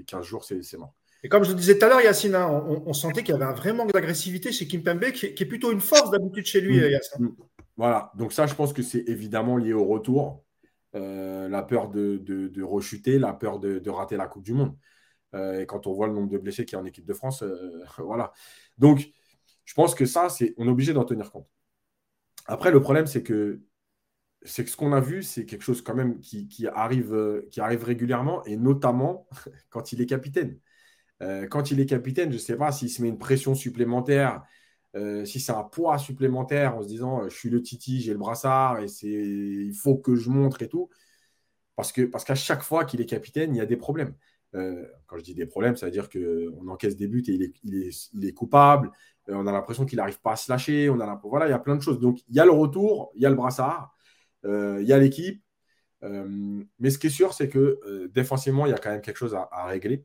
15 0.06 0.24
jours, 0.24 0.44
c'est 0.44 0.76
mort. 0.78 0.94
Et 1.22 1.28
comme 1.28 1.44
je 1.44 1.50
le 1.50 1.56
disais 1.56 1.78
tout 1.78 1.84
à 1.84 1.88
l'heure, 1.88 2.00
Yacine, 2.00 2.34
hein, 2.34 2.64
on, 2.66 2.92
sentait 2.94 3.22
qu'il 3.22 3.34
y 3.34 3.36
avait 3.36 3.44
un 3.44 3.52
vrai 3.52 3.72
manque 3.72 3.92
d'agressivité 3.92 4.52
chez 4.52 4.66
Kimpembe, 4.66 5.10
qui, 5.12 5.34
qui 5.34 5.42
est 5.42 5.46
plutôt 5.46 5.70
une 5.70 5.80
force 5.80 6.10
d'habitude 6.10 6.46
chez 6.46 6.60
lui, 6.60 6.80
mm. 6.80 6.90
Yacine. 6.90 7.24
Mm. 7.26 7.36
Voilà, 7.76 8.12
donc 8.14 8.32
ça, 8.32 8.46
je 8.46 8.54
pense 8.54 8.72
que 8.72 8.82
c'est 8.82 9.04
évidemment 9.06 9.56
lié 9.56 9.72
au 9.72 9.84
retour. 9.84 10.44
Euh, 10.96 11.48
la 11.48 11.62
peur 11.62 11.88
de, 11.88 12.16
de, 12.18 12.62
rechuter, 12.62 13.20
la 13.20 13.32
peur 13.32 13.60
de, 13.60 13.90
rater 13.90 14.16
la 14.16 14.26
Coupe 14.26 14.42
du 14.42 14.52
Monde. 14.52 14.76
Euh, 15.34 15.60
et 15.60 15.66
quand 15.66 15.86
on 15.86 15.92
voit 15.92 16.08
le 16.08 16.14
nombre 16.14 16.28
de 16.28 16.38
blessés 16.38 16.64
qui 16.64 16.74
est 16.74 16.78
en 16.78 16.84
équipe 16.84 17.06
de 17.06 17.14
France, 17.14 17.42
euh, 17.42 17.84
voilà. 17.98 18.32
Donc, 18.78 19.08
je 19.64 19.74
pense 19.74 19.94
que 19.94 20.04
ça, 20.04 20.28
c'est, 20.28 20.54
on 20.56 20.66
est 20.66 20.70
obligé 20.70 20.92
d'en 20.92 21.04
tenir 21.04 21.30
compte. 21.30 21.48
Après, 22.46 22.72
le 22.72 22.80
problème, 22.80 23.06
c'est 23.06 23.22
que 23.22 23.60
c'est 24.42 24.64
que 24.64 24.70
ce 24.70 24.76
qu'on 24.76 24.92
a 24.92 25.00
vu, 25.00 25.22
c'est 25.22 25.44
quelque 25.46 25.62
chose 25.62 25.82
quand 25.82 25.94
même 25.94 26.18
qui, 26.20 26.66
arrive, 26.74 27.44
qui 27.50 27.60
arrive 27.60 27.84
régulièrement, 27.84 28.42
et 28.44 28.56
notamment 28.56 29.28
quand 29.70 29.92
il 29.92 30.00
est 30.00 30.06
capitaine. 30.06 30.58
Quand 31.50 31.70
il 31.70 31.80
est 31.80 31.86
capitaine, 31.86 32.30
je 32.30 32.36
ne 32.36 32.40
sais 32.40 32.56
pas 32.56 32.72
s'il 32.72 32.88
se 32.90 33.02
met 33.02 33.08
une 33.08 33.18
pression 33.18 33.54
supplémentaire, 33.54 34.42
si 35.24 35.38
c'est 35.40 35.52
un 35.52 35.64
poids 35.64 35.98
supplémentaire 35.98 36.76
en 36.76 36.82
se 36.82 36.88
disant 36.88 37.28
je 37.28 37.34
suis 37.36 37.50
le 37.50 37.62
Titi, 37.62 38.00
j'ai 38.00 38.12
le 38.12 38.18
brassard, 38.18 38.80
et 38.80 38.86
il 39.02 39.74
faut 39.74 39.96
que 39.96 40.16
je 40.16 40.30
montre 40.30 40.62
et 40.62 40.68
tout. 40.68 40.88
Parce 41.76 41.92
qu'à 42.24 42.34
chaque 42.34 42.62
fois 42.62 42.84
qu'il 42.84 43.00
est 43.00 43.06
capitaine, 43.06 43.54
il 43.54 43.58
y 43.58 43.60
a 43.60 43.66
des 43.66 43.76
problèmes. 43.76 44.14
Euh, 44.54 44.84
quand 45.06 45.16
je 45.18 45.22
dis 45.22 45.34
des 45.34 45.46
problèmes, 45.46 45.76
ça 45.76 45.86
veut 45.86 45.92
dire 45.92 46.08
qu'on 46.08 46.68
encaisse 46.68 46.96
des 46.96 47.08
buts 47.08 47.22
et 47.28 47.52
il 47.64 48.24
est, 48.26 48.32
coupable. 48.32 48.90
Euh, 49.28 49.34
on 49.34 49.46
a 49.46 49.52
l'impression 49.52 49.86
qu'il 49.86 49.96
n'arrive 49.96 50.20
pas 50.20 50.32
à 50.32 50.36
se 50.36 50.50
lâcher. 50.50 50.88
Voilà, 50.88 51.46
il 51.46 51.50
y 51.50 51.54
a 51.54 51.58
plein 51.58 51.76
de 51.76 51.82
choses. 51.82 52.00
Donc, 52.00 52.20
il 52.28 52.34
y 52.34 52.40
a 52.40 52.44
le 52.44 52.50
retour, 52.50 53.12
il 53.14 53.22
y 53.22 53.26
a 53.26 53.30
le 53.30 53.36
brassard, 53.36 53.94
euh, 54.44 54.78
il 54.80 54.88
y 54.88 54.92
a 54.92 54.98
l'équipe. 54.98 55.42
mais 56.02 56.90
ce 56.90 56.98
qui 56.98 57.08
est 57.08 57.10
sûr, 57.10 57.32
c'est 57.32 57.48
que 57.48 58.08
défensivement, 58.14 58.66
il 58.66 58.70
y 58.70 58.74
a 58.74 58.78
quand 58.78 58.90
même 58.90 59.02
quelque 59.02 59.18
chose 59.18 59.34
à, 59.34 59.66
régler. 59.66 60.04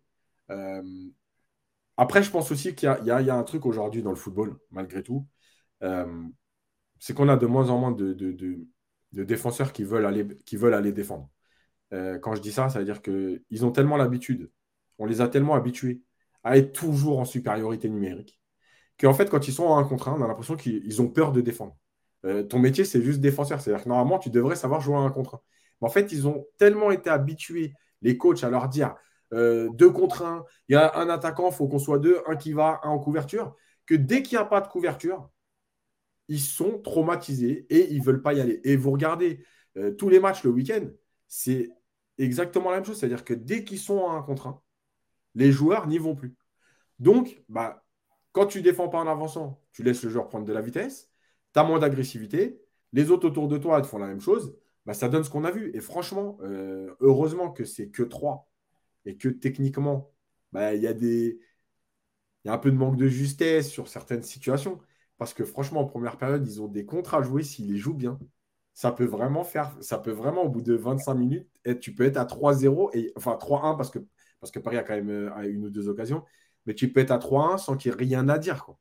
Après, 1.97 2.23
je 2.23 2.31
pense 2.31 2.51
aussi 2.51 2.75
qu'il 2.75 2.89
y, 3.05 3.11
a 3.11 3.35
un 3.35 3.43
truc 3.43 3.65
aujourd'hui 3.65 4.03
dans 4.03 4.09
le 4.11 4.15
football, 4.15 4.57
malgré 4.71 5.03
tout. 5.03 5.27
c'est 6.99 7.13
qu'on 7.13 7.29
a 7.29 7.37
de 7.37 7.45
moins 7.45 7.69
en 7.69 7.77
moins 7.77 7.91
de, 7.91 8.13
défenseurs 9.11 9.73
qui 9.73 9.83
veulent 9.83 10.05
aller, 10.05 10.27
qui 10.45 10.57
veulent 10.57 10.73
aller 10.73 10.91
défendre. 10.91 11.29
Euh, 11.93 12.19
quand 12.19 12.35
je 12.35 12.41
dis 12.41 12.51
ça, 12.51 12.69
ça 12.69 12.79
veut 12.79 12.85
dire 12.85 13.01
qu'ils 13.01 13.65
ont 13.65 13.71
tellement 13.71 13.97
l'habitude, 13.97 14.51
on 14.97 15.05
les 15.05 15.21
a 15.21 15.27
tellement 15.27 15.55
habitués 15.55 16.01
à 16.43 16.57
être 16.57 16.73
toujours 16.73 17.19
en 17.19 17.25
supériorité 17.25 17.89
numérique, 17.89 18.39
qu'en 18.99 19.13
fait, 19.13 19.29
quand 19.29 19.47
ils 19.47 19.53
sont 19.53 19.65
en 19.65 19.77
un 19.77 19.83
contre 19.83 20.09
un, 20.09 20.13
on 20.13 20.23
a 20.23 20.27
l'impression 20.27 20.55
qu'ils 20.55 21.01
ont 21.01 21.09
peur 21.09 21.31
de 21.31 21.41
défendre. 21.41 21.75
Euh, 22.25 22.43
ton 22.43 22.59
métier, 22.59 22.85
c'est 22.85 23.01
juste 23.01 23.19
défenseur. 23.19 23.61
C'est-à-dire 23.61 23.83
que 23.83 23.89
normalement, 23.89 24.19
tu 24.19 24.29
devrais 24.29 24.55
savoir 24.55 24.81
jouer 24.81 24.95
à 24.95 24.99
un 24.99 25.11
contre 25.11 25.35
un. 25.35 25.41
Mais 25.81 25.87
en 25.87 25.91
fait, 25.91 26.11
ils 26.11 26.27
ont 26.27 26.45
tellement 26.57 26.91
été 26.91 27.09
habitués, 27.09 27.73
les 28.01 28.17
coachs, 28.17 28.43
à 28.43 28.49
leur 28.49 28.69
dire 28.69 28.95
euh, 29.33 29.69
deux 29.73 29.89
contre 29.91 30.23
un, 30.23 30.45
il 30.69 30.73
y 30.73 30.75
a 30.75 30.95
un 30.97 31.09
attaquant, 31.09 31.49
il 31.49 31.53
faut 31.53 31.67
qu'on 31.67 31.79
soit 31.79 31.99
deux, 31.99 32.21
un 32.27 32.35
qui 32.35 32.53
va, 32.53 32.79
un 32.83 32.89
en 32.89 32.99
couverture, 32.99 33.55
que 33.85 33.95
dès 33.95 34.23
qu'il 34.23 34.37
n'y 34.37 34.41
a 34.41 34.45
pas 34.45 34.61
de 34.61 34.67
couverture, 34.67 35.29
ils 36.27 36.39
sont 36.41 36.79
traumatisés 36.79 37.65
et 37.69 37.91
ils 37.93 37.99
ne 37.99 38.03
veulent 38.03 38.21
pas 38.21 38.33
y 38.33 38.41
aller. 38.41 38.59
Et 38.63 38.75
vous 38.75 38.91
regardez 38.91 39.45
tous 39.97 40.09
les 40.09 40.19
matchs 40.19 40.43
le 40.43 40.51
week-end, 40.51 40.87
c'est 41.27 41.69
exactement 42.17 42.69
la 42.69 42.77
même 42.77 42.85
chose. 42.85 42.97
C'est-à-dire 42.97 43.25
que 43.25 43.33
dès 43.33 43.63
qu'ils 43.63 43.79
sont 43.79 43.97
en 43.97 44.15
un 44.15 44.21
contre 44.21 44.47
un, 44.47 44.61
les 45.35 45.51
joueurs 45.51 45.87
n'y 45.87 45.97
vont 45.97 46.15
plus. 46.15 46.35
Donc, 46.99 47.43
bah, 47.49 47.83
quand 48.31 48.47
tu 48.47 48.61
défends 48.61 48.89
pas 48.89 48.99
en 48.99 49.07
avançant, 49.07 49.61
tu 49.71 49.83
laisses 49.83 50.03
le 50.03 50.09
joueur 50.09 50.27
prendre 50.27 50.45
de 50.45 50.53
la 50.53 50.61
vitesse, 50.61 51.11
tu 51.53 51.59
as 51.59 51.63
moins 51.63 51.79
d'agressivité, 51.79 52.61
les 52.93 53.11
autres 53.11 53.27
autour 53.27 53.47
de 53.47 53.57
toi 53.57 53.81
te 53.81 53.87
font 53.87 53.97
la 53.97 54.07
même 54.07 54.21
chose, 54.21 54.57
bah, 54.85 54.93
ça 54.93 55.09
donne 55.09 55.23
ce 55.23 55.29
qu'on 55.29 55.43
a 55.43 55.51
vu. 55.51 55.71
Et 55.75 55.81
franchement, 55.81 56.37
euh, 56.43 56.95
heureusement 56.99 57.51
que 57.51 57.65
c'est 57.65 57.89
que 57.89 58.03
3 58.03 58.49
et 59.05 59.17
que 59.17 59.29
techniquement, 59.29 60.11
bah, 60.51 60.73
il 60.75 60.81
y 60.81 60.87
a 60.87 60.91
y 60.91 61.39
un 62.49 62.57
peu 62.57 62.71
de 62.71 62.77
manque 62.77 62.97
de 62.97 63.07
justesse 63.07 63.69
sur 63.69 63.87
certaines 63.87 64.23
situations. 64.23 64.79
Parce 65.17 65.33
que 65.33 65.45
franchement, 65.45 65.81
en 65.81 65.85
première 65.85 66.17
période, 66.17 66.45
ils 66.47 66.61
ont 66.61 66.67
des 66.67 66.85
contrats 66.85 67.19
à 67.19 67.21
jouer 67.23 67.43
s'ils 67.43 67.71
les 67.71 67.77
jouent 67.77 67.93
bien 67.93 68.19
ça 68.75 68.91
peut 68.91 69.05
vraiment 69.05 69.43
faire, 69.45 69.75
ça 69.79 69.97
peut 69.97 70.11
vraiment 70.11 70.43
au 70.43 70.49
bout 70.49 70.61
de 70.61 70.75
25 70.75 71.13
minutes, 71.15 71.47
tu 71.79 71.95
peux 71.95 72.03
être 72.03 72.17
à 72.17 72.25
3-0, 72.25 72.91
et, 72.93 73.11
enfin 73.15 73.37
3-1 73.39 73.77
parce 73.77 73.89
que, 73.89 73.99
parce 74.41 74.51
que 74.51 74.59
Paris 74.59 74.77
a 74.77 74.83
quand 74.83 74.95
même 74.95 75.09
euh, 75.09 75.49
une 75.49 75.65
ou 75.65 75.69
deux 75.69 75.87
occasions, 75.87 76.23
mais 76.65 76.75
tu 76.75 76.91
peux 76.91 76.99
être 76.99 77.11
à 77.11 77.17
3-1 77.17 77.57
sans 77.57 77.77
qu'il 77.77 77.91
n'y 77.91 77.95
ait 77.95 77.99
rien 77.99 78.27
à 78.27 78.37
dire. 78.37 78.65
Quoi. 78.65 78.77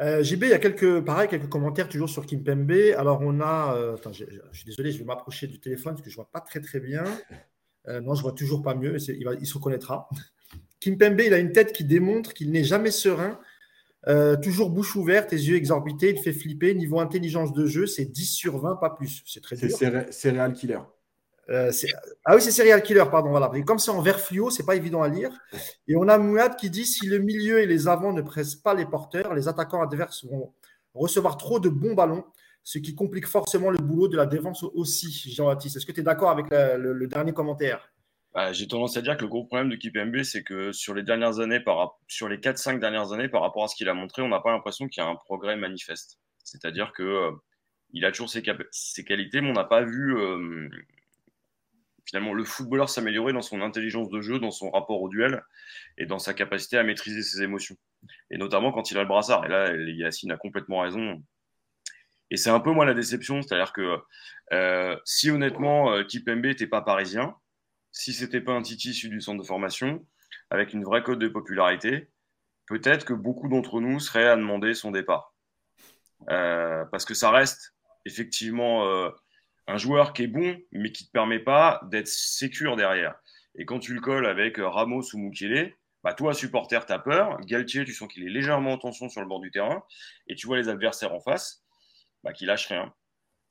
Euh, 0.00 0.22
JB, 0.22 0.44
il 0.44 0.50
y 0.50 0.52
a 0.52 0.60
quelques, 0.60 1.04
pareil, 1.04 1.28
quelques 1.28 1.48
commentaires 1.48 1.88
toujours 1.88 2.08
sur 2.08 2.24
Kimpembe. 2.24 2.70
Alors, 2.96 3.20
on 3.22 3.40
a. 3.40 3.74
Euh, 3.74 3.96
attends, 3.96 4.12
je, 4.12 4.24
suis 4.52 4.64
désolé, 4.64 4.92
je 4.92 4.98
vais 4.98 5.04
m'approcher 5.04 5.48
du 5.48 5.58
téléphone 5.58 5.94
parce 5.94 6.02
que 6.02 6.10
je 6.10 6.14
ne 6.14 6.22
vois 6.22 6.30
pas 6.30 6.40
très 6.40 6.60
très 6.60 6.78
bien. 6.78 7.02
Non, 8.00 8.14
je 8.14 8.20
ne 8.20 8.22
vois 8.22 8.32
toujours 8.32 8.62
pas 8.62 8.74
mieux, 8.74 8.96
il, 9.08 9.24
va, 9.24 9.34
il 9.34 9.46
se 9.46 9.54
reconnaîtra. 9.54 10.08
Kimpembe, 10.80 11.20
il 11.20 11.34
a 11.34 11.38
une 11.38 11.52
tête 11.52 11.72
qui 11.72 11.84
démontre 11.84 12.34
qu'il 12.34 12.50
n'est 12.52 12.64
jamais 12.64 12.90
serein 12.90 13.38
euh, 14.06 14.36
toujours 14.36 14.70
bouche 14.70 14.94
ouverte, 14.96 15.32
les 15.32 15.48
yeux 15.48 15.56
exorbités, 15.56 16.10
il 16.10 16.18
fait 16.18 16.32
flipper. 16.32 16.74
Niveau 16.74 17.00
intelligence 17.00 17.52
de 17.52 17.66
jeu, 17.66 17.86
c'est 17.86 18.04
10 18.04 18.26
sur 18.26 18.58
20, 18.58 18.76
pas 18.76 18.90
plus. 18.90 19.22
C'est 19.26 19.42
très 19.42 19.56
dur. 19.56 19.76
C'est 20.10 20.30
Real 20.30 20.52
Killer. 20.52 20.78
Euh, 21.50 21.72
ah 22.26 22.36
oui, 22.36 22.42
c'est 22.42 22.50
Serial 22.50 22.82
Killer, 22.82 23.04
pardon. 23.10 23.30
Voilà. 23.30 23.50
comme 23.66 23.78
c'est 23.78 23.90
en 23.90 24.02
vert 24.02 24.20
fluo, 24.20 24.50
c'est 24.50 24.66
pas 24.66 24.76
évident 24.76 25.02
à 25.02 25.08
lire. 25.08 25.30
Et 25.86 25.96
on 25.96 26.06
a 26.06 26.18
Mouad 26.18 26.56
qui 26.56 26.68
dit 26.68 26.84
si 26.84 27.06
le 27.06 27.18
milieu 27.18 27.58
et 27.60 27.66
les 27.66 27.88
avants 27.88 28.12
ne 28.12 28.20
pressent 28.20 28.56
pas 28.56 28.74
les 28.74 28.84
porteurs, 28.84 29.34
les 29.34 29.48
attaquants 29.48 29.82
adverses 29.82 30.26
vont 30.26 30.52
recevoir 30.94 31.38
trop 31.38 31.58
de 31.58 31.70
bons 31.70 31.94
ballons, 31.94 32.24
ce 32.68 32.78
qui 32.78 32.94
complique 32.94 33.26
forcément 33.26 33.70
le 33.70 33.78
boulot 33.78 34.08
de 34.08 34.16
la 34.18 34.26
défense 34.26 34.62
aussi. 34.62 35.32
Jean-Baptiste, 35.32 35.78
est-ce 35.78 35.86
que 35.86 35.92
tu 35.92 36.00
es 36.00 36.02
d'accord 36.02 36.28
avec 36.28 36.50
le 36.50 37.06
dernier 37.06 37.32
commentaire? 37.32 37.90
Bah, 38.34 38.52
j'ai 38.52 38.68
tendance 38.68 38.94
à 38.98 39.00
dire 39.00 39.16
que 39.16 39.22
le 39.22 39.28
gros 39.28 39.44
problème 39.44 39.70
de 39.70 39.76
KPMB, 39.76 40.22
c'est 40.22 40.42
que 40.42 40.70
sur 40.70 40.92
les 40.92 41.02
dernières 41.02 41.40
années, 41.40 41.60
par, 41.60 41.98
sur 42.08 42.28
les 42.28 42.36
4-5 42.36 42.78
dernières 42.78 43.12
années, 43.12 43.30
par 43.30 43.40
rapport 43.40 43.64
à 43.64 43.68
ce 43.68 43.74
qu'il 43.74 43.88
a 43.88 43.94
montré, 43.94 44.20
on 44.20 44.28
n'a 44.28 44.40
pas 44.40 44.52
l'impression 44.52 44.86
qu'il 44.86 45.02
y 45.02 45.06
a 45.06 45.08
un 45.08 45.16
progrès 45.16 45.56
manifeste. 45.56 46.18
C'est-à-dire 46.44 46.92
que 46.92 47.02
euh, 47.02 47.30
il 47.94 48.04
a 48.04 48.12
toujours 48.12 48.28
ses, 48.28 48.42
ses, 48.70 49.02
qualités, 49.02 49.40
mais 49.40 49.48
on 49.48 49.54
n'a 49.54 49.64
pas 49.64 49.82
vu 49.82 50.14
euh, 50.18 50.68
finalement 52.04 52.34
le 52.34 52.44
footballeur 52.44 52.90
s'améliorer 52.90 53.32
dans 53.32 53.40
son 53.40 53.62
intelligence 53.62 54.10
de 54.10 54.20
jeu, 54.20 54.40
dans 54.40 54.50
son 54.50 54.70
rapport 54.70 55.00
au 55.00 55.08
duel 55.08 55.42
et 55.96 56.04
dans 56.04 56.18
sa 56.18 56.34
capacité 56.34 56.76
à 56.76 56.82
maîtriser 56.82 57.22
ses 57.22 57.40
émotions. 57.40 57.76
Et 58.30 58.36
notamment 58.36 58.72
quand 58.72 58.90
il 58.90 58.98
a 58.98 59.02
le 59.04 59.08
brassard. 59.08 59.46
Et 59.46 59.48
là, 59.48 59.74
Yacine 59.74 60.32
a 60.32 60.36
complètement 60.36 60.80
raison. 60.80 61.22
Et 62.30 62.36
c'est 62.36 62.50
un 62.50 62.60
peu 62.60 62.70
moi 62.70 62.84
la 62.84 62.94
déception, 62.94 63.42
c'est-à-dire 63.42 63.72
que 63.72 63.98
euh, 64.52 64.96
si 65.04 65.30
honnêtement 65.30 65.92
euh, 65.92 66.04
Kipembe 66.04 66.44
n'était 66.44 66.66
pas 66.66 66.82
parisien, 66.82 67.34
si 67.92 68.12
c'était 68.12 68.40
pas 68.40 68.52
un 68.52 68.62
Titi 68.62 68.90
issu 68.90 69.08
du 69.08 69.20
centre 69.20 69.42
de 69.42 69.46
formation, 69.46 70.06
avec 70.50 70.72
une 70.72 70.84
vraie 70.84 71.02
cote 71.02 71.18
de 71.18 71.28
popularité, 71.28 72.10
peut-être 72.66 73.04
que 73.04 73.14
beaucoup 73.14 73.48
d'entre 73.48 73.80
nous 73.80 73.98
seraient 73.98 74.28
à 74.28 74.36
demander 74.36 74.74
son 74.74 74.90
départ. 74.90 75.34
Euh, 76.30 76.84
parce 76.86 77.04
que 77.04 77.14
ça 77.14 77.30
reste 77.30 77.74
effectivement 78.04 78.86
euh, 78.86 79.10
un 79.66 79.76
joueur 79.76 80.12
qui 80.12 80.24
est 80.24 80.28
bon, 80.28 80.58
mais 80.72 80.92
qui 80.92 81.04
ne 81.04 81.06
te 81.08 81.12
permet 81.12 81.38
pas 81.38 81.80
d'être 81.84 82.08
sécure 82.08 82.76
derrière. 82.76 83.14
Et 83.54 83.64
quand 83.64 83.78
tu 83.78 83.94
le 83.94 84.00
colles 84.00 84.26
avec 84.26 84.58
Ramos 84.58 85.14
ou 85.14 85.18
Mukele, 85.18 85.74
bah 86.04 86.14
toi, 86.14 86.32
supporter, 86.32 86.86
tu 86.86 86.92
as 86.92 86.98
peur. 86.98 87.40
Galtier, 87.40 87.84
tu 87.84 87.92
sens 87.92 88.08
qu'il 88.08 88.24
est 88.24 88.30
légèrement 88.30 88.72
en 88.72 88.78
tension 88.78 89.08
sur 89.08 89.20
le 89.20 89.26
bord 89.26 89.40
du 89.40 89.50
terrain. 89.50 89.82
Et 90.28 90.36
tu 90.36 90.46
vois 90.46 90.56
les 90.56 90.68
adversaires 90.68 91.12
en 91.12 91.20
face 91.20 91.64
bah, 92.22 92.32
qui 92.32 92.46
lâchent 92.46 92.68
rien. 92.68 92.92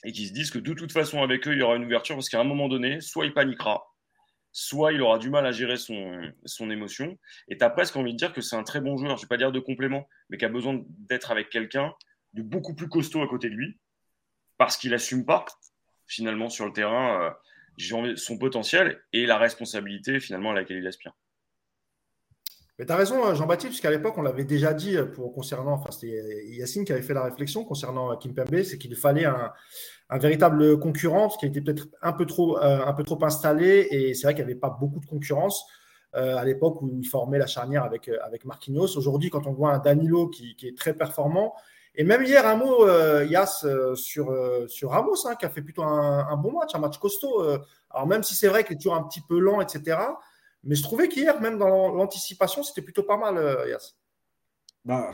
Et 0.03 0.11
qui 0.11 0.27
se 0.27 0.33
disent 0.33 0.51
que 0.51 0.59
de 0.59 0.73
toute 0.73 0.91
façon, 0.91 1.23
avec 1.23 1.47
eux, 1.47 1.53
il 1.53 1.59
y 1.59 1.61
aura 1.61 1.75
une 1.75 1.85
ouverture 1.85 2.15
parce 2.15 2.29
qu'à 2.29 2.39
un 2.39 2.43
moment 2.43 2.67
donné, 2.67 3.01
soit 3.01 3.25
il 3.25 3.33
paniquera, 3.33 3.83
soit 4.51 4.93
il 4.93 5.01
aura 5.01 5.17
du 5.17 5.29
mal 5.29 5.45
à 5.45 5.51
gérer 5.51 5.77
son, 5.77 6.69
émotion. 6.69 7.17
Et 7.47 7.57
tu 7.57 7.63
as 7.63 7.69
presque 7.69 7.95
envie 7.95 8.13
de 8.13 8.17
dire 8.17 8.33
que 8.33 8.41
c'est 8.41 8.55
un 8.55 8.63
très 8.63 8.81
bon 8.81 8.97
joueur, 8.97 9.17
je 9.17 9.21
ne 9.21 9.25
vais 9.25 9.27
pas 9.27 9.37
dire 9.37 9.51
de 9.51 9.59
complément, 9.59 10.07
mais 10.29 10.37
qui 10.37 10.45
a 10.45 10.49
besoin 10.49 10.81
d'être 10.87 11.31
avec 11.31 11.49
quelqu'un 11.49 11.93
de 12.33 12.41
beaucoup 12.41 12.75
plus 12.75 12.89
costaud 12.89 13.21
à 13.21 13.27
côté 13.27 13.49
de 13.49 13.55
lui, 13.55 13.79
parce 14.57 14.77
qu'il 14.77 14.91
n'assume 14.91 15.25
pas, 15.25 15.45
finalement, 16.05 16.49
sur 16.49 16.65
le 16.65 16.73
terrain, 16.73 17.35
euh, 17.79 18.15
son 18.15 18.37
potentiel 18.37 19.03
et 19.13 19.25
la 19.25 19.37
responsabilité, 19.37 20.19
finalement, 20.19 20.51
à 20.51 20.55
laquelle 20.55 20.77
il 20.77 20.87
aspire. 20.87 21.13
Mais 22.79 22.85
tu 22.85 22.91
as 22.91 22.95
raison, 22.95 23.25
hein, 23.25 23.33
Jean-Baptiste, 23.33 23.69
puisqu'à 23.69 23.89
l'époque, 23.89 24.15
on 24.17 24.21
l'avait 24.21 24.43
déjà 24.43 24.73
dit 24.73 24.97
pour, 25.15 25.33
concernant, 25.33 25.73
enfin, 25.73 25.89
c'était 25.91 26.45
Yacine 26.49 26.85
qui 26.85 26.91
avait 26.91 27.01
fait 27.01 27.15
la 27.15 27.23
réflexion 27.23 27.63
concernant 27.63 28.15
Kim 28.17 28.35
Pembe, 28.35 28.61
c'est 28.61 28.77
qu'il 28.77 28.95
fallait 28.95 29.25
un, 29.25 29.51
un 30.09 30.17
véritable 30.17 30.79
concurrent, 30.79 31.29
qui 31.29 31.45
était 31.45 31.61
peut-être 31.61 31.87
un, 32.01 32.13
peu 32.13 32.25
trop, 32.25 32.57
euh, 32.57 32.85
un 32.85 32.93
peu 32.93 33.03
trop 33.03 33.23
installé. 33.23 33.87
Et 33.91 34.13
c'est 34.13 34.27
vrai 34.27 34.35
qu'il 34.35 34.45
n'y 34.45 34.51
avait 34.51 34.59
pas 34.59 34.69
beaucoup 34.69 34.99
de 34.99 35.05
concurrence 35.05 35.65
euh, 36.15 36.37
à 36.37 36.45
l'époque 36.45 36.81
où 36.81 36.89
il 36.89 37.05
formait 37.05 37.37
la 37.37 37.47
charnière 37.47 37.83
avec, 37.83 38.07
euh, 38.07 38.17
avec 38.23 38.45
Marquinhos. 38.45 38.97
Aujourd'hui, 38.97 39.29
quand 39.29 39.45
on 39.47 39.53
voit 39.53 39.73
un 39.73 39.79
Danilo 39.79 40.29
qui, 40.29 40.55
est 40.63 40.77
très 40.77 40.93
performant, 40.93 41.53
et 41.99 42.03
même 42.03 42.23
hier, 42.23 42.45
un 42.45 42.55
mot, 42.55 42.87
Yas, 43.23 43.65
sur, 43.95 44.31
sur 44.67 44.91
Ramos, 44.91 45.25
hein, 45.25 45.33
qui 45.33 45.47
a 45.47 45.49
fait 45.49 45.63
plutôt 45.63 45.81
un, 45.81 46.37
bon 46.37 46.51
match, 46.51 46.75
un 46.75 46.77
match 46.77 46.99
costaud. 46.99 47.41
alors, 47.89 48.05
même 48.05 48.21
si 48.21 48.35
c'est 48.35 48.47
vrai 48.47 48.63
qu'il 48.63 48.75
est 48.75 48.77
toujours 48.77 48.93
un 48.93 49.01
petit 49.01 49.21
peu 49.27 49.39
lent, 49.39 49.61
etc. 49.61 49.97
Mais 50.63 50.75
je 50.75 50.83
trouvais 50.83 51.07
qu'hier, 51.07 51.39
même 51.39 51.57
dans 51.57 51.67
l'anticipation, 51.89 52.63
c'était 52.63 52.81
plutôt 52.81 53.03
pas 53.03 53.17
mal, 53.17 53.35
Yas. 53.69 53.95
Bah, 54.83 55.11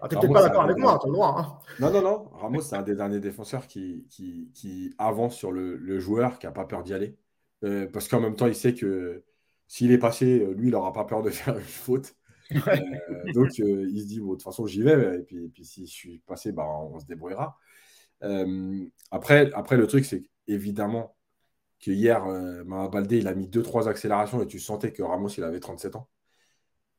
ah, 0.00 0.08
tu 0.08 0.14
n'es 0.14 0.20
peut-être 0.20 0.32
pas 0.32 0.42
d'accord 0.42 0.62
avec 0.62 0.76
moi, 0.76 1.00
le 1.04 1.12
droit. 1.12 1.36
Hein. 1.38 1.58
Non, 1.80 1.90
non, 1.90 2.02
non. 2.02 2.28
Ramos, 2.34 2.62
c'est 2.62 2.76
un 2.76 2.82
des 2.82 2.94
derniers 2.94 3.20
défenseurs 3.20 3.66
qui, 3.66 4.06
qui, 4.10 4.50
qui 4.54 4.94
avance 4.98 5.34
sur 5.34 5.52
le, 5.52 5.76
le 5.76 5.98
joueur, 5.98 6.38
qui 6.38 6.46
n'a 6.46 6.52
pas 6.52 6.64
peur 6.64 6.82
d'y 6.82 6.92
aller. 6.92 7.16
Euh, 7.64 7.86
parce 7.90 8.08
qu'en 8.08 8.20
même 8.20 8.36
temps, 8.36 8.46
il 8.46 8.54
sait 8.54 8.74
que 8.74 9.24
s'il 9.66 9.92
est 9.92 9.98
passé, 9.98 10.46
lui, 10.54 10.68
il 10.68 10.72
n'aura 10.72 10.92
pas 10.92 11.04
peur 11.04 11.22
de 11.22 11.30
faire 11.30 11.56
une 11.56 11.64
faute. 11.64 12.14
Euh, 12.52 12.76
donc, 13.34 13.48
euh, 13.58 13.88
il 13.90 14.02
se 14.02 14.06
dit, 14.06 14.20
bon, 14.20 14.28
de 14.28 14.32
toute 14.34 14.42
façon, 14.42 14.66
j'y 14.66 14.82
vais. 14.82 15.20
Et 15.20 15.22
puis, 15.22 15.44
et 15.44 15.48
puis 15.48 15.64
si 15.64 15.86
je 15.86 15.92
suis 15.92 16.18
passé, 16.26 16.52
bah, 16.52 16.66
on 16.66 17.00
se 17.00 17.06
débrouillera. 17.06 17.56
après, 19.10 19.50
après, 19.54 19.76
le 19.76 19.86
truc, 19.86 20.04
c'est 20.04 20.24
évidemment 20.46 21.15
que 21.80 21.90
hier, 21.90 22.24
Maha 22.66 22.88
Baldé, 22.88 23.18
il 23.18 23.28
a 23.28 23.34
mis 23.34 23.48
2-3 23.48 23.88
accélérations 23.88 24.42
et 24.42 24.46
tu 24.46 24.58
sentais 24.58 24.92
que 24.92 25.02
Ramos, 25.02 25.28
il 25.28 25.44
avait 25.44 25.60
37 25.60 25.96
ans. 25.96 26.08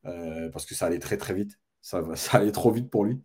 parce 0.02 0.66
que 0.66 0.74
ça 0.74 0.86
allait 0.86 0.98
très, 0.98 1.16
très 1.16 1.34
vite. 1.34 1.58
Ça, 1.80 2.02
allait 2.32 2.52
trop 2.52 2.70
vite 2.70 2.90
pour 2.90 3.04
lui. 3.04 3.22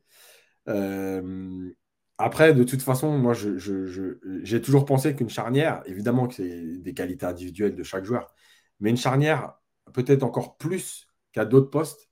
Euh, 0.70 1.72
après, 2.18 2.54
de 2.54 2.64
toute 2.64 2.82
façon, 2.82 3.18
moi, 3.18 3.34
j'ai 3.34 4.62
toujours 4.62 4.86
pensé 4.86 5.16
qu'une 5.16 5.30
charnière, 5.30 5.82
évidemment 5.86 6.28
que 6.28 6.36
c'est 6.36 6.78
des 6.78 6.94
qualités 6.94 7.26
individuelles 7.26 7.76
de 7.76 7.84
chaque 7.84 8.06
joueur, 8.06 8.34
mais 8.80 8.90
une 8.92 8.98
charnière, 8.98 9.56
peut-être 9.94 10.24
encore 10.24 10.58
plus 10.58 11.08
qu'à 11.32 11.46
d'autres 11.46 11.70
postes, 11.70 12.10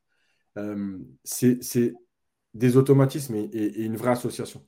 euh, 0.57 0.99
c'est 1.23 1.93
des 2.53 2.77
automatismes 2.77 3.35
et, 3.35 3.83
une 3.83 3.95
vraie 3.95 4.11
association. 4.11 4.65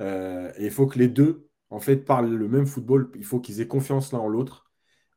Euh, 0.00 0.52
et 0.58 0.66
il 0.66 0.70
faut 0.70 0.86
que 0.86 0.98
les 0.98 1.08
deux, 1.08 1.48
en 1.72 1.80
fait, 1.80 1.96
parlent 1.98 2.30
le 2.34 2.48
même 2.48 2.66
football. 2.66 3.10
Il 3.16 3.24
faut 3.24 3.40
qu'ils 3.40 3.60
aient 3.60 3.68
confiance 3.68 4.12
l'un 4.12 4.20
en 4.20 4.28
l'autre. 4.28 4.70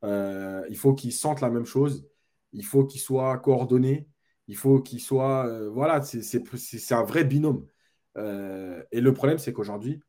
Euh, 0.03 0.65
il 0.69 0.77
faut 0.77 0.93
qu'ils 0.93 1.13
sentent 1.13 1.41
la 1.41 1.49
même 1.49 1.65
chose. 1.65 2.07
Il 2.53 2.65
faut 2.65 2.85
qu'ils 2.85 3.01
soient 3.01 3.37
coordonnés. 3.39 4.07
Il 4.47 4.57
faut 4.57 4.81
qu'ils 4.81 5.01
soient. 5.01 5.49
voilà, 5.69 6.01
c'est 6.03 6.91
un 6.93 7.03
vrai 7.03 7.23
binôme. 7.25 7.67
et 8.17 9.01
le 9.01 9.13
problème, 9.13 9.37
c'est 9.39 9.53
qu'aujourd'hui, 9.53 10.01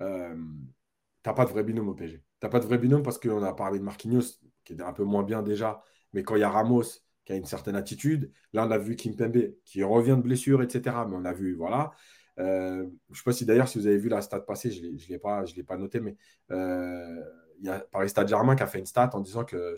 tu 0.00 0.04
n'as 0.04 1.32
pas 1.34 1.44
de 1.44 1.50
vrai 1.50 1.64
binôme 1.64 1.88
au 1.88 1.94
PSG. 1.94 2.18
Tu 2.18 2.46
n'as 2.46 2.50
pas 2.50 2.60
de 2.60 2.66
vrai 2.66 2.78
binôme 2.78 3.02
parce 3.02 3.18
qu'on 3.18 3.42
a 3.42 3.54
parlé 3.54 3.78
de 3.78 3.84
Marquinhos, 3.84 4.40
qui 4.64 4.74
est 4.74 4.82
un 4.82 4.92
peu 4.92 5.04
moins 5.04 5.22
bien 5.22 5.42
déjà. 5.42 5.82
Mais 6.12 6.22
quand 6.22 6.36
il 6.36 6.40
y 6.40 6.44
a 6.44 6.50
Ramos, 6.50 6.82
qui 7.24 7.32
a 7.32 7.36
une 7.36 7.44
certaine 7.44 7.76
attitude. 7.76 8.32
Là, 8.52 8.66
on 8.66 8.70
a 8.70 8.78
vu 8.78 8.96
Kim 8.96 9.16
Pembe 9.16 9.54
qui 9.64 9.82
revient 9.82 10.16
de 10.16 10.22
blessure, 10.22 10.62
etc. 10.62 11.06
Mais 11.08 11.16
on 11.16 11.24
a 11.24 11.32
vu, 11.32 11.54
voilà. 11.54 11.92
Euh, 12.38 12.84
je 13.08 13.12
ne 13.12 13.16
sais 13.16 13.22
pas 13.24 13.32
si 13.32 13.46
d'ailleurs, 13.46 13.68
si 13.68 13.78
vous 13.78 13.86
avez 13.86 13.98
vu 13.98 14.08
la 14.08 14.22
stat 14.22 14.40
passée, 14.40 14.70
je 14.70 14.82
ne 14.82 15.08
l'ai 15.08 15.18
pas, 15.18 15.44
pas 15.66 15.76
noté, 15.76 16.00
mais 16.00 16.16
euh, 16.50 17.22
il 17.60 17.66
y 17.66 17.68
a 17.68 17.78
Paris 17.80 18.08
Stade 18.08 18.28
Germain 18.28 18.56
qui 18.56 18.62
a 18.62 18.66
fait 18.66 18.78
une 18.78 18.86
stat 18.86 19.10
en 19.14 19.20
disant 19.20 19.44
que 19.44 19.76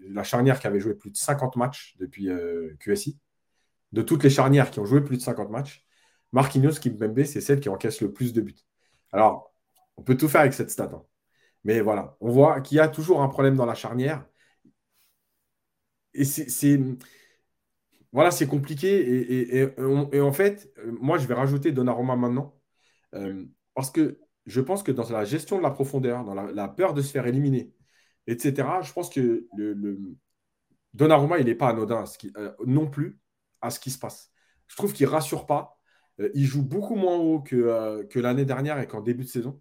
la 0.00 0.22
charnière 0.24 0.60
qui 0.60 0.66
avait 0.66 0.80
joué 0.80 0.94
plus 0.94 1.10
de 1.10 1.16
50 1.16 1.56
matchs 1.56 1.96
depuis 1.98 2.28
euh, 2.28 2.76
QSI, 2.80 3.18
de 3.92 4.02
toutes 4.02 4.22
les 4.24 4.30
charnières 4.30 4.70
qui 4.70 4.80
ont 4.80 4.84
joué 4.84 5.00
plus 5.00 5.16
de 5.16 5.22
50 5.22 5.50
matchs, 5.50 5.86
Marquinhos 6.32 6.80
Kimpembe, 6.80 7.24
c'est 7.24 7.40
celle 7.40 7.60
qui 7.60 7.68
encaisse 7.68 8.00
le 8.00 8.12
plus 8.12 8.32
de 8.32 8.40
buts. 8.40 8.54
Alors, 9.12 9.54
on 9.96 10.02
peut 10.02 10.16
tout 10.16 10.28
faire 10.28 10.42
avec 10.42 10.52
cette 10.54 10.70
stat. 10.70 10.90
Hein. 10.92 11.04
Mais 11.64 11.80
voilà, 11.80 12.16
on 12.20 12.30
voit 12.30 12.60
qu'il 12.60 12.76
y 12.76 12.80
a 12.80 12.88
toujours 12.88 13.22
un 13.22 13.28
problème 13.28 13.56
dans 13.56 13.66
la 13.66 13.74
charnière 13.74 14.26
et 16.14 16.24
c'est. 16.24 16.78
Voilà, 18.14 18.30
c'est 18.30 18.46
compliqué. 18.46 19.58
Et, 19.78 20.20
en 20.20 20.32
fait, 20.32 20.72
moi, 21.00 21.18
je 21.18 21.26
vais 21.26 21.34
rajouter 21.34 21.72
Donnarumma 21.72 22.16
maintenant. 22.16 22.58
Euh, 23.14 23.44
parce 23.74 23.90
que 23.90 24.20
je 24.46 24.60
pense 24.60 24.82
que 24.82 24.92
dans 24.92 25.08
la 25.10 25.24
gestion 25.24 25.58
de 25.58 25.62
la 25.62 25.70
profondeur, 25.70 26.24
dans 26.24 26.34
la, 26.34 26.68
peur 26.68 26.94
de 26.94 27.02
se 27.02 27.10
faire 27.12 27.26
éliminer, 27.26 27.72
etc., 28.26 28.82
je 28.82 28.92
pense 28.92 29.10
que 29.10 29.46
le, 29.56 29.98
Donnarumma, 30.94 31.38
il 31.38 31.46
n'est 31.46 31.54
pas 31.54 31.68
anodin 31.68 32.04
euh, 32.36 32.52
non 32.66 32.88
plus 32.88 33.18
à 33.60 33.70
ce 33.70 33.80
qui 33.80 33.90
se 33.90 33.98
passe. 33.98 34.30
Je 34.68 34.76
trouve 34.76 34.92
qu'il 34.92 35.06
ne 35.06 35.12
rassure 35.12 35.46
pas. 35.46 35.78
Euh, 36.20 36.30
il 36.34 36.44
joue 36.46 36.62
beaucoup 36.62 36.96
moins 36.96 37.16
haut 37.16 37.40
que, 37.40 38.18
l'année 38.18 38.44
dernière 38.44 38.78
et 38.80 38.86
qu'en 38.86 39.02
début 39.02 39.24
de 39.24 39.28
saison. 39.28 39.60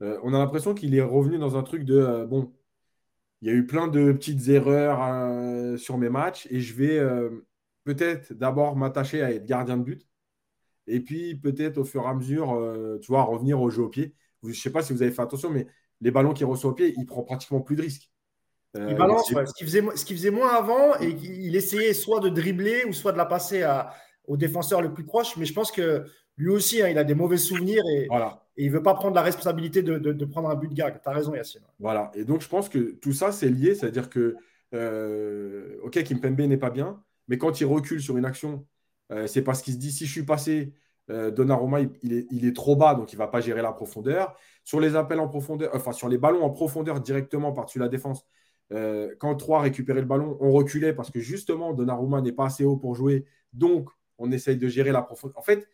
on 0.00 0.34
a 0.34 0.38
l'impression 0.38 0.74
qu'il 0.74 0.94
est 0.94 1.02
revenu 1.02 1.38
dans 1.38 1.56
un 1.56 1.62
truc 1.62 1.84
de 1.84 2.26
bon, 2.28 2.52
il 3.42 3.48
y 3.48 3.50
a 3.50 3.54
eu 3.54 3.66
plein 3.66 3.88
de 3.88 4.12
petites 4.12 4.48
erreurs 4.48 5.02
euh, 5.02 5.76
sur 5.76 5.98
mes 5.98 6.08
matchs 6.08 6.46
et 6.50 6.60
je 6.60 6.74
vais 6.74 6.98
euh, 6.98 7.44
peut-être 7.84 8.32
d'abord 8.32 8.76
m'attacher 8.76 9.22
à 9.22 9.32
être 9.32 9.46
gardien 9.46 9.76
de 9.76 9.82
but 9.82 10.06
et 10.86 11.00
puis 11.00 11.34
peut-être 11.36 11.78
au 11.78 11.84
fur 11.84 12.02
et 12.02 12.08
à 12.08 12.14
mesure, 12.14 12.54
euh, 12.54 12.98
tu 13.00 13.08
vois, 13.08 13.22
revenir 13.22 13.60
au 13.60 13.70
jeu 13.70 13.82
au 13.82 13.88
pied. 13.88 14.14
Je 14.42 14.48
ne 14.48 14.54
sais 14.54 14.70
pas 14.70 14.82
si 14.82 14.92
vous 14.92 15.02
avez 15.02 15.12
fait 15.12 15.22
attention, 15.22 15.50
mais 15.50 15.66
les 16.00 16.10
ballons 16.10 16.32
qu'il 16.32 16.46
reçoit 16.46 16.70
au 16.70 16.74
pied, 16.74 16.94
il 16.96 17.06
prend 17.06 17.22
pratiquement 17.22 17.60
plus 17.60 17.76
de 17.76 17.82
risques. 17.82 18.10
il 18.74 18.94
balance, 18.96 19.28
ce 19.28 19.54
qu'il 19.54 19.66
faisait, 19.66 19.82
faisait, 19.96 20.30
moins 20.30 20.52
avant, 20.52 20.98
et 21.00 21.10
il 21.10 21.54
essayait 21.54 21.92
soit 21.92 22.20
de 22.20 22.28
dribbler 22.28 22.84
ou 22.84 22.92
soit 22.92 23.12
de 23.12 23.18
la 23.18 23.26
passer 23.26 23.62
à, 23.62 23.94
au 24.26 24.36
défenseur 24.36 24.82
le 24.82 24.92
plus 24.92 25.04
proche. 25.04 25.36
Mais 25.36 25.44
je 25.44 25.52
pense 25.52 25.70
que 25.70 26.04
lui 26.36 26.48
aussi, 26.48 26.82
hein, 26.82 26.88
il 26.88 26.98
a 26.98 27.04
des 27.04 27.14
mauvais 27.14 27.36
souvenirs 27.36 27.82
et, 27.94 28.08
il 28.58 28.66
ne 28.66 28.72
veut 28.72 28.82
pas 28.82 28.94
prendre 28.94 29.14
la 29.14 29.22
responsabilité 29.22 29.82
de, 29.82 30.24
prendre 30.26 30.50
un 30.50 30.54
but 30.56 30.68
de 30.68 30.74
gag. 30.74 31.00
Tu 31.02 31.08
as 31.08 31.12
raison, 31.12 31.34
Yacine. 31.34 31.62
Voilà. 31.78 32.10
Et 32.14 32.24
donc, 32.24 32.42
je 32.42 32.48
pense 32.48 32.68
que 32.68 32.92
tout 33.00 33.12
ça, 33.12 33.32
c'est 33.32 33.48
lié. 33.48 33.74
C'est-à-dire 33.74 34.10
que, 34.10 34.36
euh, 34.74 35.78
OK, 35.82 36.02
Kimpembe 36.02 36.40
n'est 36.40 36.58
pas 36.58 36.68
bien, 36.68 37.02
mais 37.28 37.38
quand 37.38 37.60
il 37.60 37.64
recule 37.66 38.00
sur 38.00 38.16
une 38.16 38.24
action, 38.24 38.66
euh, 39.10 39.26
c'est 39.26 39.42
parce 39.42 39.62
qu'il 39.62 39.74
se 39.74 39.78
dit 39.78 39.92
si 39.92 40.06
je 40.06 40.12
suis 40.12 40.24
passé, 40.24 40.74
euh, 41.10 41.30
Donnarumma, 41.30 41.80
il, 42.02 42.46
est, 42.46 42.56
trop 42.56 42.76
bas, 42.76 42.94
donc 42.94 43.12
il 43.12 43.16
ne 43.16 43.18
va 43.18 43.28
pas 43.28 43.40
gérer 43.40 43.62
la 43.62 43.72
profondeur. 43.72 44.36
Sur 44.64 44.80
les 44.80 44.96
appels 44.96 45.20
en 45.20 45.28
profondeur, 45.28 45.70
enfin, 45.74 45.92
sur 45.92 46.08
les 46.08 46.18
ballons 46.18 46.42
en 46.44 46.50
profondeur 46.50 47.00
directement 47.00 47.52
par-dessus 47.52 47.78
la 47.78 47.88
défense, 47.88 48.24
euh, 48.72 49.14
quand 49.18 49.34
trois 49.36 49.60
récupérait 49.60 50.00
le 50.00 50.06
ballon, 50.06 50.38
on 50.40 50.52
reculait 50.52 50.94
parce 50.94 51.10
que 51.10 51.20
justement, 51.20 51.72
Donnarumma 51.74 52.20
n'est 52.20 52.32
pas 52.32 52.46
assez 52.46 52.64
haut 52.64 52.76
pour 52.76 52.94
jouer. 52.94 53.26
Donc, 53.52 53.90
on 54.18 54.30
essaye 54.32 54.56
de 54.56 54.68
gérer 54.68 54.92
la 54.92 55.02
profondeur. 55.02 55.38
En 55.38 55.42
fait, 55.42 55.68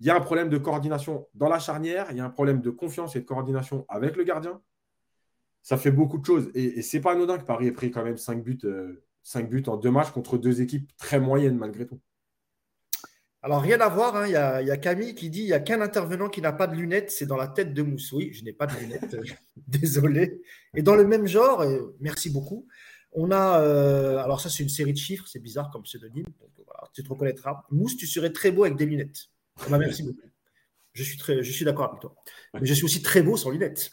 il 0.00 0.06
y 0.06 0.10
a 0.10 0.16
un 0.16 0.20
problème 0.20 0.48
de 0.48 0.58
coordination 0.58 1.28
dans 1.34 1.48
la 1.48 1.58
charnière, 1.58 2.08
il 2.10 2.18
y 2.18 2.20
a 2.20 2.24
un 2.24 2.30
problème 2.30 2.60
de 2.60 2.70
confiance 2.70 3.16
et 3.16 3.20
de 3.20 3.24
coordination 3.24 3.84
avec 3.88 4.16
le 4.16 4.24
gardien. 4.24 4.60
Ça 5.62 5.76
fait 5.76 5.90
beaucoup 5.90 6.18
de 6.18 6.24
choses. 6.26 6.50
Et, 6.54 6.78
et 6.78 6.82
c'est 6.82 7.00
pas 7.00 7.12
anodin 7.12 7.38
que 7.38 7.44
Paris 7.44 7.66
ait 7.66 7.72
pris 7.72 7.90
quand 7.90 8.04
même 8.04 8.16
5 8.16 8.42
buts, 8.42 8.58
euh, 8.64 9.04
buts 9.42 9.64
en 9.66 9.76
deux 9.76 9.90
matchs 9.90 10.10
contre 10.10 10.38
deux 10.38 10.60
équipes 10.60 10.90
très 10.96 11.20
moyennes 11.20 11.56
malgré 11.56 11.86
tout. 11.86 12.00
Alors, 13.42 13.62
rien 13.62 13.80
à 13.80 13.88
voir, 13.88 14.16
hein. 14.16 14.26
il, 14.26 14.32
y 14.32 14.36
a, 14.36 14.76
Camille 14.76 15.14
qui 15.14 15.30
dit 15.30 15.42
il 15.42 15.46
n'y 15.46 15.52
a 15.52 15.60
qu'un 15.60 15.80
intervenant 15.80 16.28
qui 16.28 16.40
n'a 16.40 16.52
pas 16.52 16.66
de 16.66 16.74
lunettes, 16.74 17.12
c'est 17.12 17.26
dans 17.26 17.36
la 17.36 17.46
tête 17.46 17.72
de 17.72 17.82
Mousse. 17.82 18.12
Oui, 18.12 18.32
je 18.32 18.42
n'ai 18.42 18.52
pas 18.52 18.66
de 18.66 18.76
lunettes, 18.80 19.14
euh, 19.14 19.22
désolé. 19.68 20.42
Et 20.74 20.82
dans 20.82 20.96
le 20.96 21.06
même 21.06 21.26
genre, 21.26 21.64
merci 22.00 22.30
beaucoup, 22.30 22.66
on 23.12 23.30
a, 23.30 23.60
euh, 23.60 24.18
alors 24.18 24.40
ça 24.40 24.50
c'est 24.50 24.62
une 24.62 24.68
série 24.68 24.92
de 24.92 24.98
chiffres, 24.98 25.24
c'est 25.26 25.38
bizarre 25.38 25.70
comme 25.70 25.82
pseudonyme, 25.82 26.26
voilà, 26.64 26.90
tu 26.92 27.02
te 27.02 27.08
reconnaîtras. 27.08 27.64
Mousse, 27.70 27.96
tu 27.96 28.06
serais 28.06 28.32
très 28.32 28.50
beau 28.50 28.64
avec 28.64 28.76
des 28.76 28.86
lunettes. 28.86 29.28
Bah, 29.70 29.78
merci 29.78 30.02
beaucoup. 30.02 30.28
Je 30.92 31.02
suis, 31.04 31.18
je 31.26 31.52
suis 31.52 31.64
d'accord 31.64 31.90
avec 31.90 32.00
toi. 32.00 32.14
Mais 32.54 32.66
je 32.66 32.74
suis 32.74 32.84
aussi 32.84 33.02
très 33.02 33.22
beau 33.22 33.36
sans 33.36 33.50
lunettes. 33.50 33.90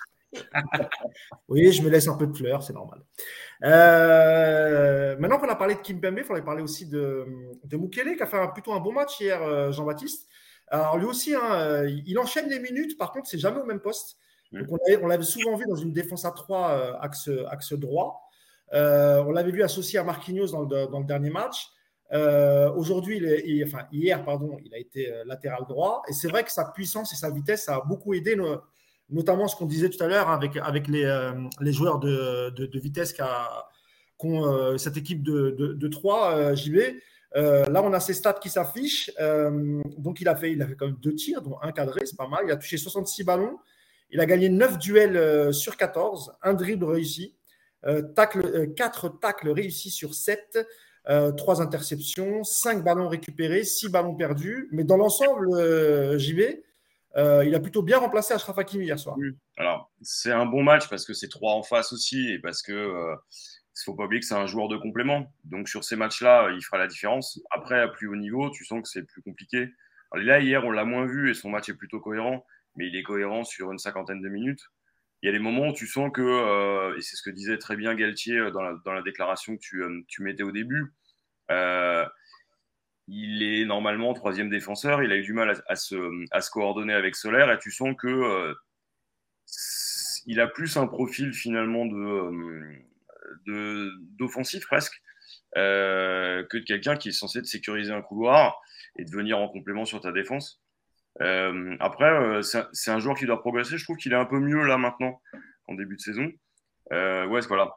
Oui, 1.49 1.71
je 1.71 1.81
me 1.81 1.89
laisse 1.89 2.07
un 2.07 2.15
peu 2.15 2.27
de 2.27 2.35
fleurs, 2.35 2.63
c'est 2.63 2.73
normal. 2.73 3.01
Euh, 3.63 5.15
maintenant 5.17 5.39
qu'on 5.39 5.49
a 5.49 5.55
parlé 5.55 5.75
de 5.75 5.79
Kim 5.79 5.99
Pembe, 5.99 6.17
il 6.17 6.23
faudrait 6.23 6.43
parler 6.43 6.61
aussi 6.61 6.87
de, 6.87 7.25
de 7.63 7.77
Mukele, 7.77 8.15
qui 8.15 8.23
a 8.23 8.25
fait 8.25 8.37
plutôt 8.53 8.73
un 8.73 8.79
bon 8.79 8.93
match 8.93 9.19
hier, 9.19 9.41
euh, 9.41 9.71
Jean-Baptiste. 9.71 10.27
Alors 10.67 10.97
lui 10.97 11.05
aussi, 11.05 11.35
hein, 11.35 11.53
euh, 11.53 12.01
il 12.05 12.17
enchaîne 12.17 12.49
les 12.49 12.59
minutes, 12.59 12.97
par 12.97 13.11
contre, 13.11 13.27
c'est 13.27 13.37
jamais 13.37 13.59
au 13.59 13.65
même 13.65 13.81
poste. 13.81 14.17
on 14.53 15.07
l'avait 15.07 15.23
souvent 15.23 15.55
vu 15.55 15.65
dans 15.67 15.75
une 15.75 15.93
défense 15.93 16.25
à 16.25 16.31
3 16.31 16.99
axe, 17.01 17.29
axe 17.49 17.73
droit. 17.73 18.29
on 18.71 19.31
l'avait 19.31 19.51
vu 19.51 19.63
associé 19.63 19.99
à 19.99 20.03
Marquinhos 20.03 20.47
dans 20.47 20.61
le, 20.61 20.87
dans 20.87 20.99
le 20.99 21.05
dernier 21.05 21.29
match. 21.29 21.71
Euh, 22.11 22.71
aujourd'hui, 22.73 23.19
enfin 23.65 23.87
hier, 23.91 24.23
pardon, 24.23 24.57
il 24.63 24.73
a 24.73 24.77
été 24.77 25.11
euh, 25.11 25.23
latéral 25.25 25.65
droit. 25.67 26.03
Et 26.07 26.13
c'est 26.13 26.27
vrai 26.27 26.43
que 26.43 26.51
sa 26.51 26.65
puissance 26.65 27.11
et 27.13 27.15
sa 27.15 27.31
vitesse 27.31 27.67
a 27.69 27.81
beaucoup 27.81 28.13
aidé, 28.13 28.35
notamment 29.09 29.47
ce 29.47 29.55
qu'on 29.55 29.65
disait 29.65 29.89
tout 29.89 30.03
à 30.03 30.07
l'heure 30.07 30.29
avec, 30.29 30.57
avec 30.57 30.87
les, 30.87 31.03
euh, 31.03 31.31
les 31.61 31.71
joueurs 31.71 31.99
de, 31.99 32.49
de, 32.49 32.79
vitesse 32.79 33.15
qu'ont 34.17 34.77
cette 34.77 34.97
équipe 34.97 35.23
de, 35.23 35.51
de, 35.51 35.87
3 35.87 36.55
JB. 36.55 36.77
là, 37.33 37.83
on 37.83 37.93
a 37.93 37.99
ses 37.99 38.13
stats 38.13 38.33
qui 38.33 38.49
s'affichent. 38.49 39.11
donc, 39.97 40.21
il 40.21 40.27
a, 40.27 40.35
fait, 40.35 40.51
il 40.51 40.61
a 40.61 40.67
fait 40.67 40.75
quand 40.75 40.87
même 40.87 40.97
deux 41.01 41.15
tirs, 41.15 41.41
dont 41.41 41.57
un 41.61 41.71
cadré, 41.71 42.01
c'est 42.05 42.17
pas 42.17 42.27
mal. 42.27 42.41
Il 42.45 42.51
a 42.51 42.57
touché 42.57 42.77
66 42.77 43.23
ballons. 43.23 43.57
Il 44.11 44.19
a 44.19 44.25
gagné 44.25 44.49
9 44.49 44.77
duels 44.77 45.53
sur 45.53 45.77
14, 45.77 46.33
un 46.43 46.53
dribble 46.53 46.85
réussi, 46.85 47.35
tacle, 48.15 48.73
4 48.73 49.19
tacles 49.19 49.49
réussis 49.49 49.89
sur 49.89 50.13
7. 50.13 50.65
Euh, 51.07 51.31
trois 51.31 51.61
interceptions, 51.61 52.43
cinq 52.43 52.83
ballons 52.83 53.07
récupérés, 53.07 53.63
six 53.63 53.89
ballons 53.89 54.15
perdus. 54.15 54.69
Mais 54.71 54.83
dans 54.83 54.97
l'ensemble, 54.97 55.49
euh, 55.53 56.17
JB, 56.17 56.41
euh, 57.17 57.45
il 57.45 57.53
a 57.55 57.59
plutôt 57.59 57.81
bien 57.81 57.97
remplacé 57.97 58.33
Ashraf 58.33 58.57
Hakimi 58.57 58.85
hier 58.85 58.99
soir. 58.99 59.15
Alors, 59.57 59.91
c'est 60.01 60.31
un 60.31 60.45
bon 60.45 60.63
match 60.63 60.89
parce 60.89 61.05
que 61.05 61.13
c'est 61.13 61.29
trois 61.29 61.53
en 61.53 61.63
face 61.63 61.93
aussi 61.93 62.29
et 62.29 62.39
parce 62.39 62.61
que 62.61 62.71
ne 62.71 63.15
faut 63.83 63.95
pas 63.95 64.05
oublier 64.05 64.19
que 64.19 64.25
c'est 64.25 64.35
un 64.35 64.47
joueur 64.47 64.67
de 64.67 64.77
complément. 64.77 65.33
Donc, 65.43 65.69
sur 65.69 65.83
ces 65.83 65.95
matchs-là, 65.95 66.51
il 66.51 66.63
fera 66.63 66.77
la 66.77 66.87
différence. 66.87 67.39
Après, 67.51 67.79
à 67.79 67.87
plus 67.87 68.07
haut 68.07 68.15
niveau, 68.15 68.49
tu 68.49 68.65
sens 68.65 68.81
que 68.81 68.89
c'est 68.89 69.03
plus 69.03 69.21
compliqué. 69.21 69.69
là, 70.13 70.39
hier, 70.39 70.65
on 70.65 70.71
l'a 70.71 70.85
moins 70.85 71.05
vu 71.05 71.29
et 71.29 71.33
son 71.33 71.49
match 71.49 71.69
est 71.69 71.75
plutôt 71.75 71.99
cohérent, 71.99 72.45
mais 72.75 72.87
il 72.87 72.95
est 72.95 73.03
cohérent 73.03 73.43
sur 73.43 73.71
une 73.71 73.79
cinquantaine 73.79 74.21
de 74.21 74.29
minutes 74.29 74.61
il 75.25 75.27
y 75.27 75.29
a 75.29 75.31
des 75.31 75.39
moments 75.39 75.69
où 75.69 75.73
tu 75.73 75.87
sens 75.87 76.11
que, 76.13 76.21
euh, 76.21 76.95
et 76.97 77.01
c'est 77.01 77.15
ce 77.15 77.23
que 77.23 77.31
disait 77.31 77.57
très 77.57 77.75
bien 77.75 77.95
Galtier 77.95 78.37
euh, 78.37 78.51
dans 78.51 78.61
la, 78.61 79.01
déclaration 79.01 79.57
que 79.57 79.77
euh, 79.77 80.03
tu, 80.07 80.21
mettais 80.21 80.43
au 80.43 80.51
début, 80.51 80.93
il 83.07 83.43
est 83.43 83.65
normalement 83.65 84.13
troisième 84.13 84.49
défenseur, 84.49 85.03
il 85.03 85.11
a 85.11 85.17
eu 85.17 85.23
du 85.23 85.33
mal 85.33 85.61
à, 85.67 85.75
se, 85.75 85.95
à 86.31 86.41
se, 86.41 86.49
coordonner 86.49 86.93
avec 86.93 87.15
Solaire, 87.15 87.51
et 87.51 87.59
tu 87.59 87.71
sens 87.71 87.95
que 87.97 88.55
il 90.25 90.39
a 90.39 90.47
plus 90.47 90.75
un 90.77 90.87
profil 90.87 91.33
finalement 91.33 91.85
de 91.85 92.81
d'offensif 94.17 94.65
presque 94.65 95.01
que 95.53 96.57
de 96.57 96.63
quelqu'un 96.63 96.95
qui 96.95 97.09
est 97.09 97.13
censé 97.13 97.41
te 97.41 97.47
sécuriser 97.47 97.91
un 97.91 98.01
couloir 98.01 98.59
et 98.97 99.05
de 99.05 99.11
venir 99.11 99.37
en 99.37 99.47
complément 99.47 99.85
sur 99.85 100.01
ta 100.01 100.11
défense. 100.11 100.61
Euh, 101.21 101.75
après, 101.79 102.11
euh, 102.11 102.41
c'est 102.41 102.91
un 102.91 102.99
joueur 102.99 103.17
qui 103.17 103.25
doit 103.25 103.39
progresser. 103.39 103.77
Je 103.77 103.83
trouve 103.83 103.97
qu'il 103.97 104.11
est 104.13 104.17
un 104.17 104.25
peu 104.25 104.39
mieux 104.39 104.65
là 104.65 104.77
maintenant, 104.77 105.21
en 105.67 105.75
début 105.75 105.95
de 105.95 106.01
saison. 106.01 106.31
Euh, 106.91 107.25
ouais, 107.27 107.41
voilà. 107.47 107.75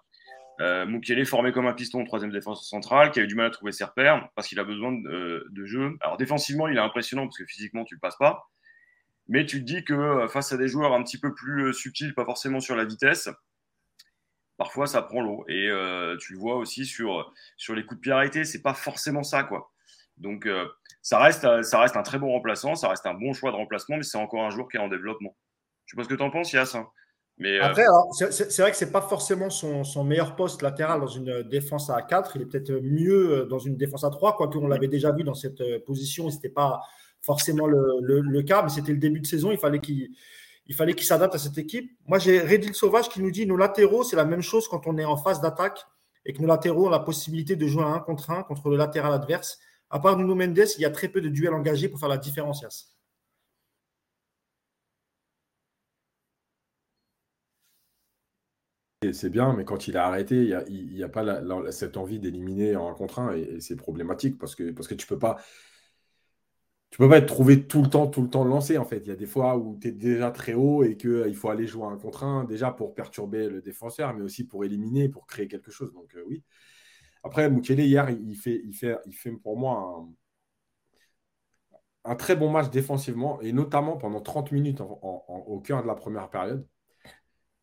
Euh, 0.61 0.87
Moukielé 0.87 1.25
formé 1.25 1.53
comme 1.53 1.66
un 1.66 1.73
piston, 1.73 2.05
troisième 2.05 2.33
défense 2.33 2.68
centrale, 2.68 3.12
qui 3.12 3.21
a 3.21 3.23
eu 3.23 3.27
du 3.29 3.37
mal 3.37 3.47
à 3.47 3.51
trouver 3.51 3.71
ses 3.71 3.85
repères 3.85 4.29
parce 4.35 4.49
qu'il 4.49 4.59
a 4.59 4.64
besoin 4.64 4.92
de, 4.92 5.47
de, 5.51 5.66
jeu. 5.66 5.97
Alors 6.01 6.16
défensivement, 6.16 6.66
il 6.66 6.77
est 6.77 6.81
impressionnant 6.81 7.27
parce 7.27 7.38
que 7.38 7.44
physiquement, 7.44 7.85
tu 7.85 7.94
le 7.94 8.01
passes 8.01 8.16
pas. 8.16 8.49
Mais 9.29 9.47
tu 9.47 9.61
te 9.61 9.64
dis 9.64 9.85
que 9.85 10.27
face 10.29 10.53
à 10.53 10.57
des 10.57 10.68
joueurs 10.68 10.94
un 10.94 11.05
petit 11.05 11.18
peu 11.18 11.35
plus 11.35 11.73
subtils, 11.75 12.14
pas 12.14 12.25
forcément 12.25 12.61
sur 12.61 12.75
la 12.75 12.85
vitesse, 12.85 13.29
parfois 14.57 14.87
ça 14.87 15.03
prend 15.03 15.21
l'eau. 15.21 15.44
Et 15.49 15.68
tu 16.18 16.33
le 16.33 16.38
vois 16.38 16.57
aussi 16.57 16.87
sur, 16.87 17.33
sur 17.57 17.75
les 17.75 17.85
coups 17.85 17.99
de 17.99 18.03
pied 18.03 18.12
arrêtés, 18.12 18.44
c'est 18.44 18.62
pas 18.62 18.75
forcément 18.75 19.23
ça, 19.23 19.44
quoi. 19.44 19.71
Donc 20.16 20.49
ça, 21.03 21.18
reste, 21.21 21.62
ça 21.62 21.81
reste 21.81 21.97
un 21.97 22.03
très 22.03 22.18
bon 22.18 22.33
remplaçant, 22.33 22.75
ça 22.75 22.88
reste 22.88 23.07
un 23.07 23.14
bon 23.14 23.35
choix 23.35 23.51
de 23.51 23.57
remplacement, 23.57 23.99
mais 23.99 24.03
c'est 24.03 24.18
encore 24.18 24.44
un 24.44 24.51
joueur 24.51 24.66
qui 24.68 24.79
est 24.79 24.81
en 24.81 24.88
développement. 24.88 25.37
Je 25.85 25.92
sais 25.92 25.97
pas 25.97 26.05
ce 26.05 26.09
que 26.09 26.14
tu 26.14 26.23
en 26.23 26.31
penses, 26.31 26.53
Yass. 26.53 26.75
Hein. 26.75 26.88
Mais, 27.38 27.61
Après, 27.61 27.85
c'est 28.31 28.59
vrai 28.59 28.72
que 28.72 28.77
c'est 28.77 28.90
pas 28.90 29.01
forcément 29.01 29.48
son, 29.48 29.85
son, 29.85 30.03
meilleur 30.03 30.35
poste 30.35 30.61
latéral 30.61 31.01
dans 31.01 31.07
une 31.07 31.44
défense 31.44 31.88
à 31.88 32.03
4. 32.03 32.35
Il 32.35 32.42
est 32.42 32.46
peut-être 32.46 32.72
mieux 32.83 33.46
dans 33.48 33.61
une 33.61 33.77
défense 33.77 34.03
à 34.03 34.11
3, 34.11 34.37
quoique 34.37 34.59
on 34.59 34.66
l'avait 34.66 34.88
déjà 34.88 35.12
vu 35.12 35.22
dans 35.22 35.35
cette 35.35 35.62
position 35.85 36.29
et 36.29 36.33
c'était 36.33 36.48
pas 36.48 36.81
forcément 37.22 37.66
le, 37.66 38.01
le, 38.01 38.42
cas, 38.42 38.62
mais 38.62 38.70
c'était 38.70 38.92
le 38.92 38.98
début 38.98 39.20
de 39.20 39.27
saison. 39.27 39.53
Il 39.53 39.59
fallait 39.59 39.81
qu'il 39.81 40.11
il 40.68 40.74
fallait 40.74 40.94
qu'il 40.94 41.07
s'adapte 41.07 41.35
à 41.35 41.38
cette 41.38 41.57
équipe. 41.57 41.90
Moi, 42.07 42.18
j'ai 42.18 42.40
Redil 42.40 42.74
Sauvage 42.74 43.09
qui 43.09 43.22
nous 43.22 43.31
dit 43.31 43.46
nos 43.46 43.57
latéraux, 43.57 44.05
c'est 44.05 44.16
la 44.16 44.27
même 44.27 44.42
chose 44.42 44.68
quand 44.68 44.87
on 44.87 44.98
est 44.98 45.05
en 45.05 45.16
phase 45.16 45.40
d'attaque 45.40 45.87
et 46.27 46.35
que 46.35 46.42
nos 46.42 46.48
latéraux 46.48 46.88
ont 46.88 46.90
la 46.90 46.98
possibilité 46.98 47.57
de 47.57 47.66
jouer 47.66 47.85
à 47.85 47.87
un 47.87 48.01
contre 48.01 48.31
un 48.31 48.42
contre 48.42 48.68
le 48.68 48.77
latéral 48.77 49.12
adverse. 49.12 49.59
À 49.88 49.98
part 49.98 50.18
Nuno 50.18 50.35
Mendes, 50.35 50.68
il 50.77 50.83
y 50.83 50.85
a 50.85 50.90
très 50.90 51.09
peu 51.09 51.22
de 51.22 51.31
duels 51.31 51.55
engagés 51.55 51.88
pour 51.88 51.98
faire 51.98 52.11
la 52.11 52.18
différence. 52.18 52.62
C'est 59.12 59.30
bien, 59.30 59.54
mais 59.54 59.64
quand 59.64 59.87
il 59.87 59.96
a 59.96 60.06
arrêté, 60.06 60.50
il 60.68 60.92
n'y 60.92 61.04
a, 61.04 61.08
pas 61.08 61.40
cette 61.70 61.96
envie 61.96 62.18
d'éliminer 62.18 62.74
en 62.74 62.90
un 62.90 62.94
contre 62.94 63.20
un 63.20 63.32
et, 63.32 63.61
c'est 63.61 63.76
problématique 63.76 64.38
parce 64.38 64.56
que, 64.56 64.64
tu 64.64 64.92
ne 64.94 65.08
peux 65.08 65.18
pas 65.18 65.37
tu 66.90 66.98
peux 66.98 67.08
pas 67.08 67.18
être 67.18 67.26
trouvé 67.26 67.66
tout 67.66 67.82
le 67.82 67.88
temps, 67.88 68.06
tout 68.08 68.22
le 68.22 68.30
temps 68.30 68.44
lancé 68.44 68.78
en 68.78 68.84
fait. 68.84 68.98
Il 68.98 69.08
y 69.08 69.11
a 69.11 69.16
des 69.16 69.26
fois 69.26 69.56
où 69.58 69.78
tu 69.80 69.88
es 69.88 69.92
déjà 69.92 70.30
très 70.30 70.54
haut 70.54 70.82
et 70.84 70.96
qu'il 70.96 71.11
euh, 71.11 71.32
faut 71.34 71.50
aller 71.50 71.66
jouer 71.66 71.87
un 71.87 71.96
contre 71.98 72.24
un, 72.24 72.44
déjà 72.44 72.72
pour 72.72 72.94
perturber 72.94 73.48
le 73.48 73.61
défenseur, 73.61 74.14
mais 74.14 74.22
aussi 74.22 74.44
pour 74.44 74.64
éliminer, 74.64 75.08
pour 75.08 75.26
créer 75.26 75.48
quelque 75.48 75.70
chose. 75.70 75.92
Donc 75.92 76.14
euh, 76.16 76.24
oui. 76.26 76.42
Après, 77.24 77.50
Mukele, 77.50 77.80
hier, 77.80 78.11
il 78.11 78.37
fait 78.37 78.62
pour 79.42 79.58
moi 79.58 80.06
un, 82.04 82.16
très 82.16 82.37
bon 82.37 82.50
match 82.50 82.70
défensivement, 82.70 83.40
et 83.42 83.52
notamment 83.52 83.96
pendant 83.96 84.20
30 84.20 84.52
minutes 84.52 84.80
au 84.80 85.61
cœur 85.61 85.82
de 85.82 85.87
la 85.87 85.94
première 85.94 86.30
période. 86.30 86.66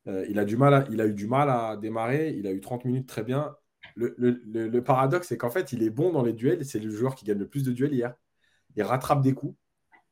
Euh, 0.08 0.26
il, 0.30 0.38
a 0.38 0.46
du 0.46 0.56
mal 0.56 0.88
il 0.92 1.02
a 1.02 1.08
eu 1.08 1.14
du 1.14 1.28
mal 1.28 1.50
à 1.50 1.78
démarrer, 1.78 2.30
il 2.38 2.46
a 2.48 2.52
eu 2.52 2.62
30 2.62 2.86
minutes 2.86 3.08
très 3.08 3.24
bien. 3.24 3.56
Le, 3.96 4.16
le 4.18 4.84
paradoxe, 4.84 5.28
c'est 5.28 5.38
qu'en 5.38 5.50
fait, 5.50 5.72
il 5.72 5.84
est 5.84 5.90
bon 5.90 6.12
dans 6.12 6.24
les 6.24 6.34
duels, 6.34 6.66
c'est 6.66 6.80
le 6.80 6.90
joueur 6.90 7.16
qui 7.16 7.24
gagne 7.24 7.38
le 7.38 7.48
plus 7.48 7.64
de 7.64 7.72
duels 7.72 7.94
hier 7.94 8.16
il 8.76 8.84
rattrape 8.84 9.22
des 9.22 9.34
coups 9.34 9.56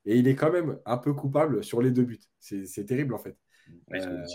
et 0.06 0.18
il 0.18 0.28
est 0.28 0.36
quand 0.36 0.52
même 0.52 0.80
un 0.86 0.98
peu 0.98 1.14
coupable 1.14 1.64
sur 1.64 1.82
les 1.82 1.92
deux 1.92 2.04
buts. 2.04 2.20
C'est 2.40 2.86
terrible 2.86 3.14
en 3.14 3.20
fait. 3.20 3.38
Euh, 3.94 4.26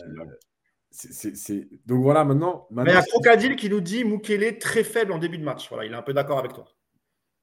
donc 1.85 2.03
voilà, 2.03 2.25
maintenant. 2.25 2.67
Mais 2.71 2.85
il 2.87 2.95
y 2.95 2.97
a 2.97 3.03
Crocadile 3.03 3.57
qui 3.57 3.69
nous 3.69 3.81
dit 3.81 4.05
Mukele 4.05 4.59
très 4.59 4.85
faible 4.85 5.13
en 5.13 5.19
début 5.19 5.39
de 5.39 5.45
match. 5.45 5.69
Voilà, 5.69 5.85
il 5.85 5.93
est 5.93 5.97
un 5.97 6.03
peu 6.03 6.15
d'accord 6.15 6.39
avec 6.39 6.55
toi. 6.55 6.65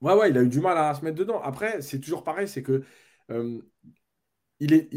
Ouais, 0.02 0.14
ouais, 0.14 0.30
il 0.32 0.38
a 0.38 0.42
eu 0.42 0.50
du 0.50 0.60
mal 0.60 0.78
à 0.78 0.94
se 0.94 1.04
mettre 1.06 1.18
dedans. 1.18 1.42
Après, 1.42 1.82
c'est 1.82 2.00
toujours 2.00 2.24
pareil, 2.24 2.48
c'est 2.48 2.64
que 2.64 2.84
euh, 3.30 3.62
il 4.60 4.74
est, 4.74 4.90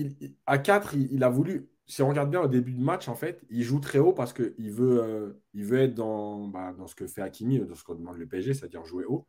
à 0.46 0.58
4, 0.58 0.94
il, 0.94 1.22
a 1.22 1.28
voulu. 1.28 1.68
Si 1.88 2.02
on 2.02 2.08
regarde 2.08 2.30
bien 2.30 2.42
au 2.42 2.48
début 2.48 2.74
de 2.74 2.82
match, 2.82 3.08
en 3.08 3.14
fait, 3.14 3.42
il 3.50 3.62
joue 3.62 3.80
très 3.80 3.98
haut 3.98 4.12
parce 4.12 4.34
qu'il 4.34 4.70
veut, 4.70 5.02
euh, 5.02 5.42
veut 5.54 5.80
être 5.80 5.94
dans, 5.94 6.46
bah, 6.46 6.74
dans 6.74 6.86
ce 6.86 6.94
que 6.94 7.06
fait 7.06 7.22
Hakimi, 7.22 7.60
dans 7.60 7.74
ce 7.74 7.82
qu'on 7.82 7.94
demande 7.94 8.18
le 8.18 8.26
PSG, 8.26 8.52
c'est-à-dire 8.54 8.84
jouer 8.84 9.04
haut. 9.06 9.26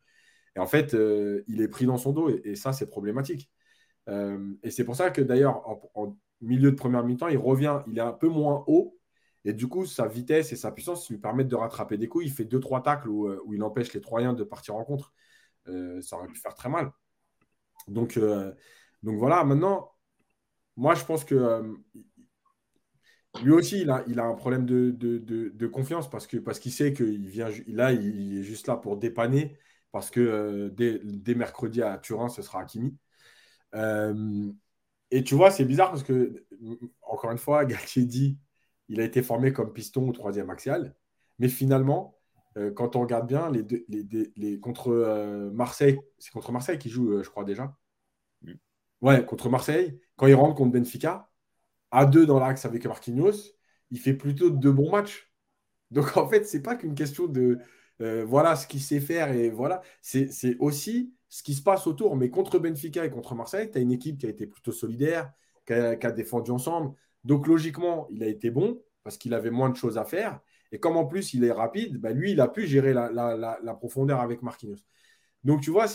Et 0.56 0.60
en 0.60 0.68
fait, 0.68 0.94
euh, 0.94 1.44
il 1.48 1.62
est 1.62 1.68
pris 1.68 1.86
dans 1.86 1.98
son 1.98 2.12
dos 2.12 2.30
et, 2.30 2.56
ça, 2.56 2.74
c'est 2.74 2.90
problématique. 2.90 3.50
Euh, 4.10 4.54
et 4.64 4.72
c'est 4.72 4.84
pour 4.84 4.96
ça 4.96 5.12
que 5.12 5.22
d'ailleurs, 5.22 5.64
en, 5.96 6.18
milieu 6.42 6.72
de 6.72 6.76
première 6.76 7.04
mi-temps, 7.04 7.28
il 7.30 7.38
revient, 7.38 7.82
il 7.88 7.98
est 7.98 8.02
un 8.02 8.14
peu 8.14 8.28
moins 8.28 8.64
haut. 8.68 8.98
Et 9.46 9.54
du 9.54 9.68
coup, 9.68 9.86
sa 9.86 10.08
vitesse 10.08 10.52
et 10.52 10.56
sa 10.58 10.72
puissance 10.72 11.10
lui 11.10 11.18
permettent 11.18 11.48
de 11.48 11.56
rattraper 11.56 11.98
des 11.98 12.10
coups. 12.10 12.26
Il 12.26 12.32
fait 12.32 12.46
deux, 12.46 12.60
trois 12.60 12.84
tacles 12.84 13.10
où, 13.10 13.28
euh, 13.28 13.42
il 13.54 13.64
empêche 13.64 13.94
les 13.94 14.02
Troyens 14.02 14.34
de 14.34 14.44
partir 14.44 14.76
en 14.76 14.84
contre. 14.84 15.14
ça 16.02 16.18
aurait 16.18 16.28
pu 16.28 16.40
faire 16.40 16.56
très 16.56 16.70
mal. 16.70 16.92
Donc, 17.88 18.20
donc 19.04 19.18
voilà, 19.18 19.44
maintenant, 19.44 19.92
moi, 20.76 20.96
je 20.96 21.06
pense 21.06 21.24
que 21.26 21.78
lui 23.44 23.52
aussi, 23.52 23.82
il 23.82 23.90
a, 23.90 24.04
il 24.08 24.20
a 24.20 24.26
un 24.26 24.36
problème 24.36 24.66
de, 24.66 24.92
de, 24.92 25.68
confiance 25.68 26.10
parce 26.10 26.28
qu'il 26.28 26.44
parce 26.44 26.60
qu'il 26.60 26.72
sait 26.72 26.94
qu'il 26.94 27.28
vient 27.28 27.50
là, 27.68 27.92
il 27.92 28.40
est 28.40 28.44
juste 28.44 28.68
là 28.68 28.76
pour 28.76 28.98
dépanner 28.98 29.56
parce 29.92 30.10
que 30.10 30.20
euh, 30.20 30.70
dès, 30.70 31.36
mercredi 31.36 31.82
à 31.82 31.98
Turin, 31.98 32.30
ce 32.30 32.42
sera 32.42 32.62
Hakimi. 32.62 32.98
Euh, 33.76 34.52
et 35.12 35.24
tu 35.24 35.36
vois, 35.36 35.52
c'est 35.52 35.66
bizarre 35.66 35.92
parce 35.92 36.04
que, 36.04 36.46
encore 37.02 37.32
une 37.32 37.38
fois, 37.38 37.66
Galtier 37.66 38.06
dit 38.06 38.40
il 38.88 39.00
a 39.02 39.04
été 39.04 39.22
formé 39.22 39.54
comme 39.54 39.74
piston 39.74 40.10
au 40.10 40.12
troisième 40.12 40.50
axial. 40.50 40.96
Mais 41.40 41.48
finalement, 41.48 42.18
euh, 42.58 42.72
quand 42.72 42.96
on 42.96 43.02
regarde 43.02 43.28
bien, 43.28 43.52
les, 43.52 43.64
les, 44.36 44.60
contre 44.60 45.50
Marseille, 45.54 46.00
c'est 46.18 46.32
contre 46.32 46.52
Marseille 46.52 46.80
qui 46.80 46.90
joue, 46.90 47.22
je 47.24 47.30
crois 47.30 47.44
déjà. 47.44 47.76
Mm. 48.42 48.54
Ouais, 49.02 49.26
contre 49.26 49.50
Marseille, 49.50 50.00
quand 50.16 50.28
il 50.28 50.36
rentre 50.36 50.56
contre 50.56 50.72
Benfica, 50.72 51.29
à 51.92 52.06
deux 52.06 52.26
dans 52.26 52.40
l'axe 52.40 52.66
avec 52.66 52.86
Marquinhos, 52.86 53.54
il 53.92 54.00
fait 54.00 54.14
plutôt 54.14 54.50
deux 54.50 54.72
bons 54.72 54.92
matchs. 54.92 55.32
Donc 55.92 56.18
en 56.18 56.28
fait, 56.28 56.46
c'est 56.46 56.62
pas 56.62 56.76
qu'une 56.76 56.96
question 56.96 57.28
de, 57.28 57.60
euh, 58.02 58.24
voilà 58.26 58.56
ce 58.56 58.68
qu'il 58.68 58.82
sait 58.82 59.00
faire 59.00 59.32
et 59.32 59.50
voilà. 59.50 59.82
C'est 60.02 60.58
aussi 60.60 61.14
ce 61.28 61.44
qui 61.44 61.54
se 61.54 61.62
passe 61.62 61.88
autour. 61.88 62.16
Mais 62.16 62.30
contre 62.30 62.60
Benfica 62.60 63.06
et 63.06 63.10
contre 63.10 63.36
Marseille, 63.36 63.70
tu 63.72 63.78
as 63.78 63.82
une 63.82 63.92
équipe 63.92 64.18
qui 64.18 64.26
a 64.26 64.30
été 64.30 64.48
plutôt 64.48 64.72
solidaire, 64.72 65.32
qui 65.66 65.74
a, 65.74 66.12
défendu 66.12 66.52
ensemble. 66.52 66.96
Donc 67.24 67.48
logiquement, 67.48 68.08
il 68.12 68.24
a 68.24 68.28
été 68.28 68.50
bon 68.50 68.82
parce 69.04 69.18
qu'il 69.18 69.34
avait 69.34 69.52
moins 69.52 69.70
de 69.70 69.76
choses 69.76 69.98
à 69.98 70.06
faire. 70.06 70.40
Et 70.72 70.80
comme 70.80 70.98
en 70.98 71.06
plus 71.06 71.34
il 71.34 71.44
est 71.44 71.52
rapide, 71.52 71.98
bah, 71.98 72.12
lui, 72.12 72.32
il 72.32 72.42
a 72.42 72.48
pu 72.48 72.68
gérer 72.68 72.94
la, 72.94 73.78
profondeur 73.80 74.20
avec 74.20 74.42
Marquinhos. 74.42 74.84
Donc 75.44 75.62
tu 75.62 75.72
vois, 75.72 75.88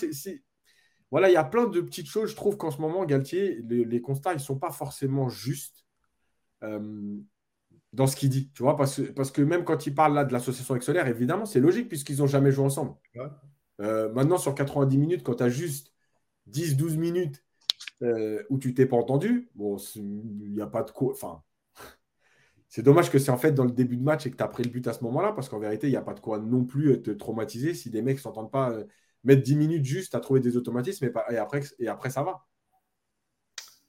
voilà, 1.10 1.30
il 1.30 1.32
y 1.32 1.36
a 1.36 1.44
plein 1.44 1.66
de 1.66 1.80
petites 1.80 2.08
choses. 2.08 2.30
Je 2.30 2.36
trouve 2.36 2.56
qu'en 2.56 2.70
ce 2.70 2.80
moment, 2.80 3.04
Galtier, 3.04 3.60
les, 3.62 4.00
constats, 4.00 4.32
ils 4.32 4.36
ne 4.36 4.40
sont 4.40 4.58
pas 4.58 4.70
forcément 4.70 5.28
justes. 5.28 5.83
Euh, 6.64 7.18
dans 7.94 8.06
ce 8.06 8.16
qu'il 8.16 8.28
dit, 8.28 8.50
tu 8.52 8.62
vois, 8.62 8.76
parce, 8.76 9.00
parce 9.14 9.30
que 9.30 9.40
même 9.40 9.64
quand 9.64 9.86
il 9.86 9.94
parle 9.94 10.14
là 10.14 10.24
de 10.24 10.32
l'association 10.32 10.74
avec 10.74 10.82
Solaire, 10.82 11.06
évidemment, 11.06 11.46
c'est 11.46 11.60
logique 11.60 11.88
puisqu'ils 11.88 12.18
n'ont 12.18 12.26
jamais 12.26 12.50
joué 12.50 12.64
ensemble. 12.64 12.94
Euh, 13.80 14.12
maintenant, 14.12 14.38
sur 14.38 14.54
90 14.54 14.98
minutes, 14.98 15.22
quand 15.22 15.36
tu 15.36 15.42
as 15.44 15.48
juste 15.48 15.92
10-12 16.46 16.96
minutes 16.96 17.44
euh, 18.02 18.42
où 18.50 18.58
tu 18.58 18.74
t'es 18.74 18.86
pas 18.86 18.96
entendu, 18.96 19.50
bon, 19.54 19.76
il 19.96 20.54
n'y 20.54 20.60
a 20.60 20.66
pas 20.66 20.82
de 20.82 20.90
quoi. 20.90 21.12
Enfin, 21.12 21.42
c'est 22.68 22.82
dommage 22.82 23.10
que 23.10 23.18
c'est 23.18 23.30
en 23.30 23.38
fait 23.38 23.52
dans 23.52 23.64
le 23.64 23.70
début 23.70 23.96
de 23.96 24.02
match 24.02 24.26
et 24.26 24.30
que 24.30 24.36
tu 24.36 24.42
as 24.42 24.48
pris 24.48 24.64
le 24.64 24.70
but 24.70 24.86
à 24.88 24.92
ce 24.92 25.04
moment-là, 25.04 25.32
parce 25.32 25.48
qu'en 25.48 25.60
vérité, 25.60 25.86
il 25.86 25.90
n'y 25.90 25.96
a 25.96 26.02
pas 26.02 26.14
de 26.14 26.20
quoi 26.20 26.38
non 26.38 26.64
plus 26.64 27.00
te 27.02 27.12
traumatiser 27.12 27.74
si 27.74 27.90
des 27.90 28.02
mecs 28.02 28.16
ne 28.16 28.22
s'entendent 28.22 28.52
pas. 28.52 28.72
Euh, 28.72 28.84
mettre 29.22 29.42
10 29.42 29.56
minutes 29.56 29.84
juste 29.84 30.14
à 30.14 30.20
trouver 30.20 30.40
des 30.40 30.56
automatismes 30.56 31.06
et, 31.30 31.36
après, 31.38 31.62
et 31.78 31.88
après 31.88 32.10
ça 32.10 32.22
va. 32.22 32.44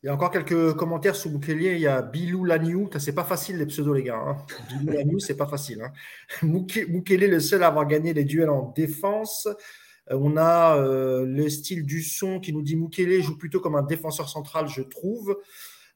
Il 0.06 0.10
y 0.10 0.12
a 0.12 0.14
encore 0.14 0.30
quelques 0.30 0.76
commentaires 0.76 1.16
sur 1.16 1.32
Moukele. 1.32 1.64
Il 1.64 1.80
y 1.80 1.88
a 1.88 2.04
Bilou 2.04 2.46
Laniou. 2.46 2.88
C'est 3.00 3.16
pas 3.16 3.24
facile 3.24 3.58
les 3.58 3.66
pseudos, 3.66 3.96
les 3.96 4.04
gars. 4.04 4.22
Hein. 4.24 4.38
Bilou 4.70 4.92
Laniou, 4.92 5.20
c'est 5.20 5.36
pas 5.36 5.48
facile. 5.48 5.82
Hein. 5.82 5.92
Le 6.44 7.40
seul 7.40 7.64
à 7.64 7.68
avoir 7.70 7.88
gagné 7.88 8.14
les 8.14 8.24
duels 8.24 8.52
en 8.52 8.72
défense. 8.76 9.48
Euh, 10.12 10.20
on 10.22 10.38
a 10.38 10.78
euh, 10.78 11.26
le 11.26 11.50
style 11.50 11.88
du 11.88 12.04
son 12.04 12.40
qui 12.40 12.54
nous 12.54 12.62
dit 12.62 12.76
Moukele 12.76 13.20
joue 13.20 13.36
plutôt 13.36 13.60
comme 13.60 13.76
un 13.76 13.82
défenseur 13.82 14.30
central, 14.30 14.68
je 14.68 14.84
trouve. 14.84 15.40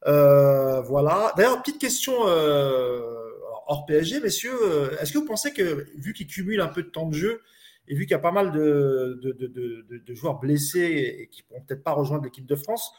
Euh, 0.08 0.80
voilà. 0.80 1.32
D'ailleurs, 1.36 1.62
petite 1.62 1.80
question 1.80 2.14
hors 2.20 3.84
PSG, 3.86 4.18
messieurs. 4.18 4.58
Est-ce 5.00 5.12
que 5.12 5.18
vous 5.18 5.24
pensez 5.24 5.52
que, 5.52 5.86
vu 5.94 6.14
qu'il 6.14 6.26
cumule 6.26 6.60
un 6.60 6.66
peu 6.66 6.82
de 6.82 6.88
temps 6.88 7.06
de 7.06 7.14
jeu, 7.14 7.42
et 7.86 7.94
vu 7.94 8.06
qu'il 8.06 8.10
y 8.10 8.14
a 8.14 8.18
pas 8.18 8.32
mal 8.32 8.50
de, 8.50 9.20
de 9.22 10.14
joueurs 10.14 10.40
blessés 10.40 11.16
et 11.20 11.28
qui 11.28 11.42
ne 11.42 11.46
pourront 11.46 11.62
peut-être 11.62 11.84
pas 11.84 11.92
rejoindre 11.92 12.24
l'équipe 12.24 12.46
de 12.46 12.56
France, 12.56 12.92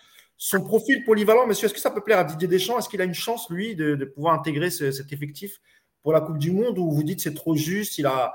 son 0.44 0.64
profil 0.64 1.04
polyvalent, 1.04 1.46
monsieur, 1.46 1.68
est-ce 1.68 1.74
que 1.76 1.80
ça 1.80 1.92
peut 1.92 2.02
plaire 2.02 2.18
à 2.18 2.24
Didier 2.24 2.48
Deschamps? 2.48 2.80
Est-ce 2.80 2.90
qu'il 2.90 3.00
a 3.00 3.04
une 3.04 3.14
chance, 3.14 3.48
lui, 3.52 3.76
de, 3.76 3.94
pouvoir 4.06 4.34
intégrer 4.34 4.72
cet 4.72 5.14
effectif 5.14 5.62
pour 6.02 6.14
la 6.14 6.20
Coupe 6.20 6.40
du 6.40 6.50
Monde 6.50 6.80
ou 6.80 6.92
vous 6.92 7.04
dites 7.04 7.22
c'est 7.22 7.36
trop 7.36 7.56
juste 7.56 8.00
il 8.00 8.08
a... 8.08 8.34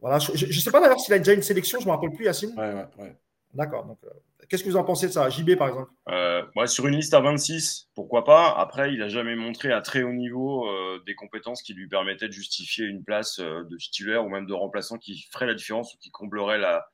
voilà, 0.00 0.18
Je 0.18 0.44
ne 0.44 0.52
sais 0.52 0.70
pas 0.70 0.82
d'ailleurs 0.82 1.00
s'il 1.00 1.14
a 1.14 1.18
déjà 1.18 1.32
une 1.32 1.40
sélection, 1.40 1.78
je 1.80 1.86
ne 1.86 1.90
me 1.90 1.94
rappelle 1.94 2.12
plus, 2.12 2.26
Yacine. 2.26 2.52
Ouais, 2.58 2.74
ouais, 3.02 3.16
D'accord. 3.54 3.86
Donc, 3.86 3.96
euh, 4.04 4.10
qu'est-ce 4.50 4.62
que 4.64 4.68
vous 4.68 4.76
en 4.76 4.84
pensez 4.84 5.06
de 5.06 5.12
ça? 5.12 5.30
JB, 5.30 5.56
par 5.56 5.68
exemple 5.68 5.90
euh, 6.10 6.42
Sur 6.66 6.86
une 6.88 6.96
liste 6.96 7.14
à 7.14 7.20
26, 7.20 7.88
pourquoi 7.94 8.24
pas? 8.24 8.54
Après, 8.58 8.92
il 8.92 8.98
n'a 8.98 9.08
jamais 9.08 9.34
montré 9.34 9.72
à 9.72 9.80
très 9.80 10.02
haut 10.02 10.12
niveau 10.12 10.68
euh, 10.68 11.02
des 11.06 11.14
compétences 11.14 11.62
qui 11.62 11.72
lui 11.72 11.88
permettaient 11.88 12.28
de 12.28 12.34
justifier 12.34 12.84
une 12.84 13.02
place 13.02 13.40
de 13.40 13.76
titulaire 13.78 14.26
ou 14.26 14.28
même 14.28 14.44
de 14.44 14.52
remplaçant 14.52 14.98
qui 14.98 15.26
ferait 15.32 15.46
la 15.46 15.54
différence 15.54 15.94
ou 15.94 15.96
qui 15.96 16.10
comblerait 16.10 16.58
la, 16.58 16.86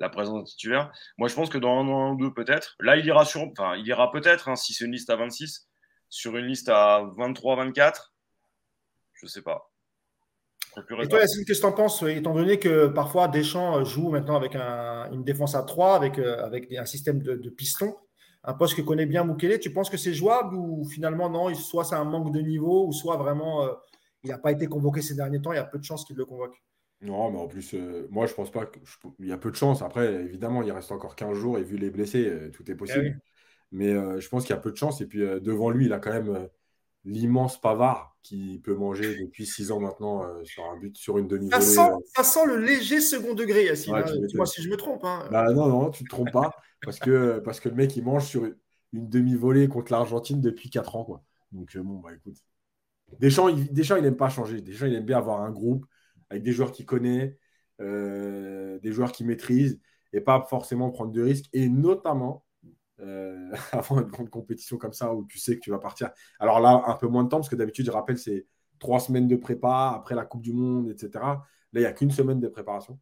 la 0.00 0.08
présence 0.08 0.50
titulaire. 0.50 0.90
Moi, 1.18 1.28
je 1.28 1.34
pense 1.34 1.50
que 1.50 1.58
dans 1.58 1.78
un 1.78 1.88
an 1.88 2.12
ou 2.14 2.16
deux, 2.16 2.32
peut-être. 2.32 2.74
Là, 2.80 2.96
il 2.96 3.06
ira 3.06 3.24
sur, 3.24 3.42
enfin, 3.42 3.76
il 3.76 3.86
ira 3.86 4.10
peut-être, 4.10 4.48
hein, 4.48 4.56
si 4.56 4.72
c'est 4.74 4.84
une 4.84 4.92
liste 4.92 5.10
à 5.10 5.16
26, 5.16 5.68
sur 6.08 6.36
une 6.36 6.46
liste 6.46 6.68
à 6.68 7.02
23, 7.16 7.56
24. 7.56 8.14
Je 9.12 9.26
sais 9.26 9.42
pas. 9.42 9.70
Et 10.76 11.08
toi, 11.08 11.18
Yacine, 11.18 11.44
qu'est-ce 11.44 11.60
que 11.60 11.66
tu 11.66 11.72
en 11.72 11.72
penses, 11.72 12.02
étant 12.04 12.32
donné 12.32 12.58
que 12.58 12.86
parfois 12.86 13.28
Deschamps 13.28 13.84
joue 13.84 14.10
maintenant 14.10 14.36
avec 14.36 14.54
une 14.54 15.24
défense 15.24 15.54
à 15.54 15.62
3, 15.64 15.96
avec, 15.96 16.18
euh, 16.18 16.44
avec 16.44 16.72
un 16.72 16.86
système 16.86 17.20
de, 17.22 17.50
piston 17.50 17.94
un 18.42 18.54
poste 18.54 18.74
que 18.74 18.80
connaît 18.80 19.04
bien 19.04 19.24
Mukele. 19.24 19.58
Tu 19.60 19.70
penses 19.70 19.90
que 19.90 19.98
c'est 19.98 20.14
jouable 20.14 20.54
ou 20.54 20.84
finalement 20.86 21.28
non, 21.28 21.54
soit 21.54 21.84
c'est 21.84 21.96
un 21.96 22.04
manque 22.04 22.32
de 22.32 22.40
niveau 22.40 22.86
ou 22.86 22.92
soit 22.92 23.18
vraiment 23.18 23.64
euh, 23.64 23.72
il 24.22 24.30
n'a 24.30 24.38
pas 24.38 24.52
été 24.52 24.66
convoqué 24.66 25.02
ces 25.02 25.14
derniers 25.14 25.42
temps, 25.42 25.52
il 25.52 25.56
y 25.56 25.58
a 25.58 25.64
peu 25.64 25.78
de 25.78 25.84
chances 25.84 26.06
qu'il 26.06 26.16
le 26.16 26.24
convoque? 26.24 26.56
Non, 27.02 27.30
mais 27.30 27.38
en 27.38 27.46
plus, 27.46 27.74
euh, 27.74 28.06
moi 28.10 28.26
je 28.26 28.34
pense 28.34 28.50
pas 28.50 28.66
que. 28.66 28.78
il 29.20 29.26
y 29.26 29.32
a 29.32 29.38
peu 29.38 29.50
de 29.50 29.56
chances. 29.56 29.80
Après, 29.80 30.12
évidemment, 30.14 30.62
il 30.62 30.70
reste 30.70 30.92
encore 30.92 31.16
15 31.16 31.36
jours 31.36 31.58
et 31.58 31.62
vu 31.62 31.78
les 31.78 31.90
blessés, 31.90 32.26
euh, 32.26 32.50
tout 32.50 32.70
est 32.70 32.74
possible. 32.74 33.18
Eh 33.18 33.30
mais 33.72 33.92
je 34.20 34.28
pense 34.28 34.44
qu'il 34.44 34.54
y 34.54 34.58
a 34.58 34.60
peu 34.60 34.72
de 34.72 34.76
chances. 34.76 35.00
Et 35.00 35.06
puis 35.06 35.20
devant 35.20 35.70
lui, 35.70 35.86
il 35.86 35.92
a 35.92 36.00
quand 36.00 36.12
même 36.12 36.48
l'immense 37.04 37.60
Pavard 37.60 38.16
qui 38.20 38.60
peut 38.64 38.74
manger 38.74 39.16
depuis 39.16 39.46
6 39.46 39.70
ans 39.70 39.78
maintenant 39.78 40.26
sur 40.42 40.64
un 40.64 40.76
but, 40.76 40.98
sur 40.98 41.18
une 41.18 41.28
demi-volée. 41.28 41.64
Ça, 41.64 41.94
sent 42.24 42.46
le 42.46 42.56
léger 42.56 43.00
second 43.00 43.32
degré, 43.32 43.66
Yacine. 43.66 43.94
Hein. 43.94 44.02
Dis-moi 44.26 44.44
si 44.46 44.60
je 44.60 44.68
me 44.68 44.76
trompe. 44.76 45.04
Hein. 45.04 45.28
Bah, 45.30 45.52
non, 45.52 45.68
non, 45.68 45.90
tu 45.90 46.02
te 46.02 46.08
trompes 46.08 46.32
pas. 46.32 46.50
parce, 46.82 46.98
que, 46.98 47.38
parce 47.38 47.60
que 47.60 47.68
le 47.68 47.76
mec, 47.76 47.96
il 47.96 48.02
mange 48.02 48.26
sur 48.26 48.44
une 48.92 49.08
demi-volée 49.08 49.68
contre 49.68 49.92
l'Argentine 49.92 50.40
depuis 50.40 50.68
4 50.68 50.96
ans. 50.96 51.04
Quoi. 51.04 51.22
Donc, 51.52 51.76
bon, 51.76 52.00
bah 52.00 52.10
écoute. 52.12 52.38
Deschamps, 53.20 53.48
il, 53.48 53.72
Deschamps, 53.72 53.96
il 53.96 54.02
n'aime 54.02 54.16
pas 54.16 54.30
changer. 54.30 54.60
Deschamps, 54.60 54.86
il 54.86 54.94
aime 54.94 55.04
bien 55.04 55.18
avoir 55.18 55.42
un 55.42 55.50
groupe 55.52 55.86
avec 56.30 56.42
des 56.42 56.52
joueurs 56.52 56.72
qu'il 56.72 56.86
connaît, 56.86 57.38
euh, 57.80 58.78
des 58.80 58.92
joueurs 58.92 59.12
qu'il 59.12 59.26
maîtrise, 59.26 59.80
et 60.12 60.20
pas 60.20 60.42
forcément 60.48 60.90
prendre 60.90 61.12
de 61.12 61.22
risques, 61.22 61.48
et 61.52 61.68
notamment 61.68 62.44
euh, 63.00 63.52
avant 63.72 64.00
une 64.00 64.08
grande 64.08 64.30
compétition 64.30 64.78
comme 64.78 64.92
ça 64.92 65.14
où 65.14 65.26
tu 65.26 65.38
sais 65.38 65.56
que 65.56 65.60
tu 65.60 65.70
vas 65.70 65.78
partir. 65.78 66.10
Alors 66.38 66.60
là, 66.60 66.82
un 66.86 66.96
peu 66.96 67.08
moins 67.08 67.24
de 67.24 67.28
temps, 67.28 67.38
parce 67.38 67.48
que 67.48 67.56
d'habitude, 67.56 67.86
je 67.86 67.90
rappelle, 67.90 68.18
c'est 68.18 68.46
trois 68.78 69.00
semaines 69.00 69.28
de 69.28 69.36
prépa 69.36 69.92
après 69.94 70.14
la 70.14 70.24
Coupe 70.24 70.42
du 70.42 70.52
Monde, 70.52 70.90
etc. 70.90 71.10
Là, 71.72 71.80
il 71.80 71.80
n'y 71.80 71.86
a 71.86 71.92
qu'une 71.92 72.10
semaine 72.10 72.40
de 72.40 72.48
préparation. 72.48 72.98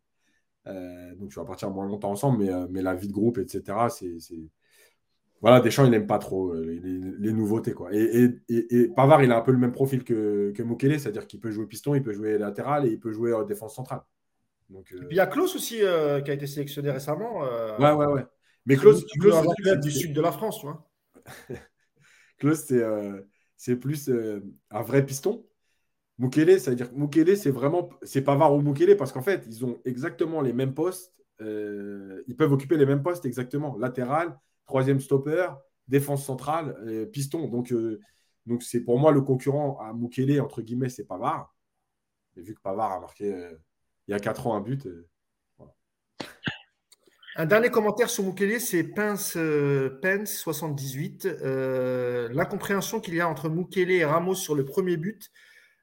Euh, 0.67 1.15
donc, 1.17 1.31
tu 1.31 1.37
vas 1.39 1.45
partir 1.45 1.71
moins 1.71 1.87
longtemps 1.87 2.11
ensemble, 2.11 2.45
mais, 2.45 2.51
mais 2.71 2.83
la 2.83 2.95
vie 2.95 3.09
de 3.09 3.13
groupe, 3.13 3.39
etc., 3.39 3.89
c'est 3.91 4.51
voilà, 5.41 5.61
Deschamps, 5.61 5.85
il 5.85 5.91
n'aime 5.91 6.07
pas 6.07 6.19
trop 6.19 6.53
euh, 6.53 6.65
les, 6.65 7.33
nouveautés. 7.33 7.73
Quoi. 7.73 7.91
Et, 7.93 8.31
et, 8.49 8.89
Pavard, 8.89 9.23
il 9.23 9.31
a 9.31 9.37
un 9.37 9.41
peu 9.41 9.53
le 9.53 9.59
même 9.59 9.73
profil 9.73 10.03
que, 10.03 10.53
que 10.55 10.63
Mukele, 10.63 10.99
c'est-à-dire 10.99 11.27
qu'il 11.27 11.41
peut 11.41 11.51
jouer 11.51 11.67
piston, 11.67 11.95
il 11.95 12.03
peut 12.03 12.13
jouer 12.13 12.39
latéral 12.39 12.87
et 12.87 12.91
il 12.91 12.99
peut 12.99 13.13
jouer 13.13 13.33
en 13.33 13.45
défense 13.45 13.77
centrale. 13.77 14.03
Donc, 14.69 14.93
euh, 14.93 14.97
Et 14.97 15.07
puis 15.07 15.09
il 15.13 15.17
y 15.17 15.21
a 15.21 15.27
Klaus 15.27 15.55
aussi 15.55 15.83
euh, 15.83 16.21
qui 16.21 16.31
a 16.31 16.35
été 16.35 16.47
sélectionné 16.47 16.91
récemment. 16.91 17.41
ouais, 17.79 17.93
ouais, 17.93 18.07
ouais. 18.07 18.27
Mais 18.67 18.77
Klaus, 18.77 19.05
Klaus 19.21 19.47
c'est 19.65 19.81
du 19.81 19.91
sud 19.91 20.13
de 20.13 20.21
la 20.21 20.33
France, 20.33 20.59
tu 20.59 20.67
vois. 20.67 20.91
Klaus, 22.39 22.73
c'est 23.57 23.77
plus 23.77 24.11
un 24.71 24.83
vrai 24.83 25.07
piston. 25.07 25.45
Mukele, 26.19 26.59
c'est-à-dire 26.59 26.91
Mukele, 26.93 27.37
c'est 27.37 27.53
vraiment 27.53 27.91
c'est 28.03 28.23
Pavard 28.23 28.53
ou 28.55 28.61
Mukele 28.61 28.97
parce 28.97 29.13
qu'en 29.13 29.23
fait, 29.23 29.45
ils 29.47 29.65
ont 29.65 29.79
exactement 29.85 30.41
les 30.41 30.53
mêmes 30.53 30.75
postes. 30.75 31.15
ils 31.41 32.37
peuvent 32.37 32.53
occuper 32.53 32.77
les 32.77 32.87
mêmes 32.87 33.05
postes 33.05 33.25
exactement, 33.25 33.79
latéral, 33.79 34.37
troisième 34.69 35.01
stopper, 35.01 35.49
défense 35.89 36.25
centrale, 36.25 37.09
piston. 37.11 37.49
Donc, 37.49 37.73
euh, 37.73 38.01
donc 38.47 38.63
c'est 38.63 38.81
pour 38.81 39.01
moi 39.01 39.11
le 39.11 39.23
concurrent 39.23 39.79
à 39.81 39.93
Mukele, 39.93 40.41
entre 40.41 40.63
guillemets, 40.63 40.91
c'est 40.91 41.05
Pavard. 41.05 41.53
Et 42.37 42.43
vu 42.43 42.55
que 42.55 42.61
Pavard 42.61 42.93
a 42.93 43.01
marqué 43.01 43.35
euh, 43.35 43.59
il 44.07 44.13
y 44.13 44.15
a 44.15 44.21
4 44.21 44.47
ans 44.47 44.55
un 44.55 44.61
but. 44.61 44.87
Euh, 44.87 45.09
un 47.37 47.47
dernier 47.47 47.71
commentaire 47.71 48.11
sur 48.11 48.25
Mukele, 48.25 48.61
c'est 48.61 48.85
Pence, 48.85 49.37
78. 50.25 51.25
L'incompréhension 52.31 53.01
qu'il 53.01 53.15
y 53.15 53.21
a 53.21 53.29
entre 53.29 53.49
Mukele 53.49 53.91
et 53.93 54.05
Ramos 54.05 54.35
sur 54.35 54.55
le 54.57 54.65
premier 54.65 54.97
but, 54.97 55.31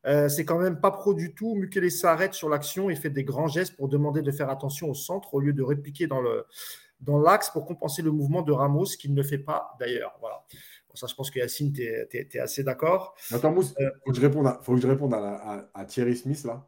c'est 0.03 0.43
quand 0.43 0.59
même 0.59 0.81
pas 0.81 0.91
pro 0.91 1.13
du 1.13 1.33
tout. 1.33 1.55
Mukele 1.55 1.89
s'arrête 1.89 2.33
sur 2.33 2.49
l'action 2.49 2.89
et 2.89 2.95
fait 2.95 3.09
des 3.09 3.23
grands 3.23 3.47
gestes 3.47 3.77
pour 3.77 3.88
demander 3.88 4.21
de 4.21 4.31
faire 4.31 4.49
attention 4.49 4.89
au 4.89 4.93
centre 4.93 5.33
au 5.33 5.39
lieu 5.39 5.53
de 5.53 5.63
répliquer 5.63 6.07
dans 6.07 6.19
le, 6.19 6.45
dans 7.06 7.20
l'axe 7.20 7.49
pour 7.49 7.66
compenser 7.66 8.01
le 8.01 8.12
mouvement 8.12 8.41
de 8.41 8.51
Ramos, 8.51 8.86
qu'il 8.99 9.14
ne 9.14 9.24
fait 9.24 9.38
pas 9.38 9.76
d'ailleurs. 9.80 10.16
Voilà. 10.20 10.43
ça, 10.93 11.08
je 11.08 11.16
pense 11.16 11.32
que 11.32 11.39
Yacine, 11.39 11.72
tu 11.72 11.84
es, 11.84 12.39
assez 12.39 12.64
d'accord. 12.64 13.16
Attends, 13.32 13.51
Mousse, 13.51 13.74
il 13.80 13.86
euh, 13.86 13.91
faut 14.03 14.12
que 14.12 14.18
je 14.18 14.22
réponde, 14.22 14.47
à, 14.47 14.60
faut 14.62 14.76
que 14.76 14.82
je 14.82 14.88
réponde 14.88 15.14
à, 15.14 15.86
Thierry 15.88 16.16
Smith, 16.16 16.43
là. 16.43 16.68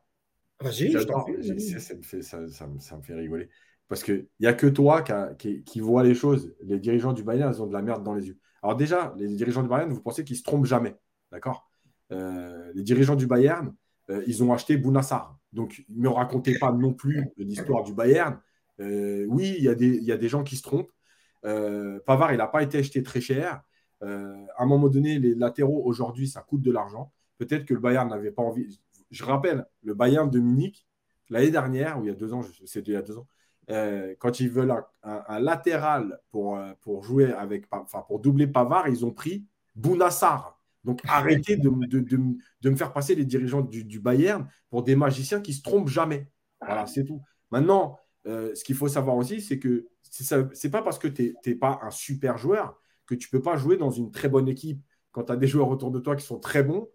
Vas-y, 0.60 0.92
je 0.92 1.00
ça, 1.00 1.96
me 1.96 2.02
fait, 2.02 2.22
ça, 2.24 2.48
ça, 2.48 2.66
me 2.68 3.02
fait 3.04 3.14
rigoler. 3.14 3.50
Parce 3.88 4.04
qu'il 4.04 4.28
n'y 4.40 4.48
a 4.48 4.54
que 4.54 4.66
toi 4.66 5.04
qui, 5.38 5.64
qui, 5.64 5.80
vois 5.80 6.04
les 6.04 6.16
choses. 6.16 6.56
Les 6.64 6.80
dirigeants 6.80 7.14
du 7.14 7.24
Bayern, 7.24 7.54
ils 7.54 7.62
ont 7.62 7.68
de 7.68 7.74
la 7.74 7.84
merde 7.84 8.04
dans 8.04 8.16
les 8.16 8.28
yeux. 8.28 8.40
Alors 8.64 8.76
déjà, 8.76 9.14
les 9.18 9.28
dirigeants 9.28 9.62
du 9.62 9.70
Bayern, 9.70 9.92
vous 9.92 10.02
pensez 10.02 10.24
qu'ils 10.24 10.36
ne 10.36 10.40
se 10.40 10.44
trompent 10.44 10.66
jamais. 10.66 10.96
D'accord? 11.32 11.70
Euh, 12.12 12.72
Les 12.74 12.84
dirigeants 12.84 13.16
du 13.16 13.28
Bayern, 13.28 13.74
euh, 14.10 14.24
ils 14.28 14.44
ont 14.44 14.52
acheté 14.52 14.78
Bounassar. 14.78 15.38
Donc, 15.54 15.84
ne 15.90 16.02
me 16.02 16.10
racontez 16.10 16.58
pas 16.58 16.72
non 16.72 16.94
plus 16.94 17.30
l'histoire 17.38 17.84
du 17.84 17.94
Bayern. 17.94 18.40
Euh, 18.80 19.26
oui, 19.28 19.56
il 19.58 19.64
y, 19.64 19.70
a 19.70 19.76
des, 19.76 19.98
y, 19.98 20.12
a 20.12 20.18
des 20.18 20.30
gens 20.30 20.44
qui 20.44 20.56
se 20.56 20.62
trompent. 20.62 20.92
Euh, 21.46 22.00
Pavard, 22.06 22.34
il 22.34 22.38
n'a 22.38 22.48
pas 22.48 22.64
été 22.64 22.78
acheté 22.78 23.04
très 23.04 23.22
cher. 23.22 23.62
Euh, 24.04 24.36
à 24.56 24.64
un 24.64 24.66
moment 24.66 24.90
donné, 24.90 25.20
les 25.20 25.36
latéraux, 25.36 25.84
aujourd'hui, 25.86 26.28
ça 26.28 26.42
coûte 26.42 26.62
de 26.62 26.72
l'argent. 26.72 27.12
Peut-être 27.38 27.66
que 27.66 27.74
le 27.74 27.80
Bayern 27.80 28.10
n'avait 28.10 28.32
pas 28.32 28.44
envie. 28.44 28.80
Je 29.10 29.24
rappelle, 29.24 29.66
le 29.84 29.94
Bayern 29.94 30.30
de 30.30 30.40
Munich, 30.40 30.88
l'année 31.30 31.52
dernière, 31.52 32.00
ou 32.00 32.04
il 32.04 32.08
y 32.08 32.12
a 32.12 32.16
deux 32.16 32.34
ans, 32.34 32.42
c'était 32.66 32.92
il 32.92 32.94
y 32.94 32.98
a 32.98 33.02
deux 33.02 33.18
ans, 33.18 33.28
quand 34.20 34.40
ils 34.40 34.50
veulent 34.50 34.74
un, 35.04 35.40
latéral 35.40 36.20
pour, 36.32 36.60
pour 36.82 37.04
jouer 37.04 37.32
avec, 37.34 37.66
enfin, 37.72 38.04
pour 38.08 38.20
doubler 38.20 38.48
Pavard, 38.48 38.88
ils 38.88 39.06
ont 39.06 39.12
pris 39.12 39.46
Bounassar. 39.76 40.58
Donc 40.84 41.02
arrêtez 41.08 41.58
de, 41.58 41.70
de, 41.70 42.00
de, 42.00 42.70
me 42.70 42.76
faire 42.76 42.94
passer 42.94 43.14
les 43.14 43.26
dirigeants 43.26 43.62
du, 43.62 43.84
du, 43.84 44.00
Bayern 44.00 44.48
pour 44.70 44.84
des 44.84 44.96
magiciens 44.96 45.42
qui 45.42 45.54
se 45.54 45.62
trompent 45.62 45.90
jamais. 45.90 46.32
Voilà, 46.62 46.88
c'est 46.88 47.04
tout. 47.04 47.22
Maintenant, 47.52 48.00
euh, 48.28 48.54
ce 48.56 48.64
qu'il 48.64 48.76
faut 48.76 48.88
savoir 48.88 49.16
aussi, 49.16 49.42
c'est 49.42 49.60
que 49.60 49.88
ce 50.02 50.36
n'est 50.36 50.72
pas 50.72 50.82
parce 50.82 51.00
que 51.00 51.08
tu 51.08 51.36
n'es 51.46 51.56
pas 51.56 51.80
un 51.82 51.92
super 51.92 52.38
joueur 52.38 52.80
que 53.06 53.16
tu 53.16 53.30
ne 53.32 53.38
peux 53.40 53.42
pas 53.42 53.58
jouer 53.58 53.78
dans 53.78 53.90
une 53.90 54.12
très 54.12 54.28
bonne 54.30 54.48
équipe 54.48 54.82
quand 55.12 55.24
tu 55.26 55.32
as 55.32 55.38
des 55.38 55.48
joueurs 55.48 55.70
autour 55.70 55.92
de 55.92 56.00
toi 56.00 56.16
qui 56.16 56.26
sont 56.26 56.40
très 56.40 56.62
bons 56.62 56.90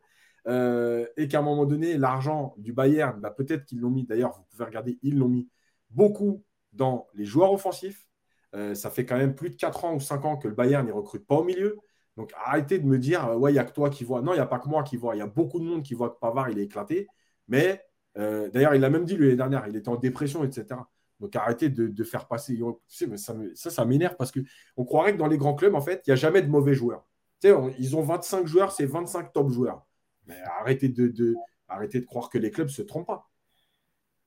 euh, 0.46 1.06
et 1.16 1.28
qu'à 1.28 1.38
un 1.38 1.42
moment 1.42 1.64
donné, 1.64 1.96
l'argent 1.96 2.54
du 2.58 2.72
Bayern, 2.72 3.20
bah, 3.20 3.30
peut-être 3.30 3.64
qu'ils 3.64 3.80
l'ont 3.80 3.90
mis, 3.90 4.04
d'ailleurs, 4.04 4.32
vous 4.32 4.44
pouvez 4.50 4.64
regarder, 4.64 4.98
ils 5.02 5.18
l'ont 5.18 5.28
mis 5.28 5.48
beaucoup 5.90 6.44
dans 6.72 7.08
les 7.14 7.24
joueurs 7.24 7.52
offensifs. 7.52 8.06
Euh, 8.54 8.74
ça 8.74 8.90
fait 8.90 9.06
quand 9.06 9.16
même 9.16 9.34
plus 9.34 9.50
de 9.50 9.56
4 9.56 9.84
ans 9.84 9.94
ou 9.94 10.00
5 10.00 10.24
ans 10.24 10.36
que 10.36 10.48
le 10.48 10.54
Bayern 10.54 10.86
ne 10.86 10.92
recrute 10.92 11.26
pas 11.26 11.36
au 11.36 11.44
milieu. 11.44 11.78
Donc 12.16 12.32
arrêtez 12.36 12.78
de 12.78 12.86
me 12.86 12.98
dire, 12.98 13.38
ouais, 13.38 13.52
il 13.52 13.54
n'y 13.54 13.58
a 13.58 13.64
que 13.64 13.72
toi 13.72 13.88
qui 13.88 14.04
vois. 14.04 14.20
Non, 14.20 14.32
il 14.32 14.36
n'y 14.36 14.42
a 14.42 14.46
pas 14.46 14.58
que 14.58 14.68
moi 14.68 14.82
qui 14.82 14.96
vois. 14.96 15.16
Il 15.16 15.18
y 15.18 15.22
a 15.22 15.26
beaucoup 15.26 15.58
de 15.58 15.64
monde 15.64 15.82
qui 15.82 15.94
voit 15.94 16.10
que 16.10 16.18
Pavard, 16.20 16.50
il 16.50 16.58
est 16.58 16.64
éclaté. 16.64 17.08
Mais 17.48 17.82
d'ailleurs, 18.16 18.74
il 18.74 18.80
l'a 18.82 18.90
même 18.90 19.04
dit 19.04 19.16
l'année 19.16 19.36
dernière, 19.36 19.66
il 19.66 19.76
était 19.76 19.88
en 19.88 19.96
dépression, 19.96 20.44
etc. 20.44 20.80
Donc 21.22 21.36
arrêtez 21.36 21.68
de, 21.68 22.04
faire 22.04 22.26
passer. 22.26 22.60
Ça, 22.88 23.70
ça, 23.70 23.84
m'énerve 23.84 24.16
parce 24.16 24.32
qu'on 24.32 24.84
croirait 24.84 25.12
que 25.12 25.18
dans 25.18 25.28
les 25.28 25.38
grands 25.38 25.54
clubs, 25.54 25.74
en 25.76 25.80
fait, 25.80 26.02
il 26.06 26.10
n'y 26.10 26.12
a 26.14 26.16
jamais 26.16 26.42
de 26.42 26.48
mauvais 26.48 26.74
joueurs. 26.74 27.06
ils 27.44 27.96
ont 27.96 28.02
25 28.02 28.44
joueurs, 28.44 28.72
c'est 28.72 28.86
25 28.86 29.32
top 29.32 29.48
joueurs. 29.48 29.86
Mais 30.26 30.34
arrêtez 30.60 30.88
de, 30.88 31.06
de, 31.06 31.36
arrêtez 31.68 32.00
de 32.00 32.06
croire 32.06 32.28
que 32.28 32.38
les 32.38 32.50
clubs 32.50 32.66
ne 32.66 32.72
se 32.72 32.82
trompent 32.82 33.06
pas. 33.06 33.30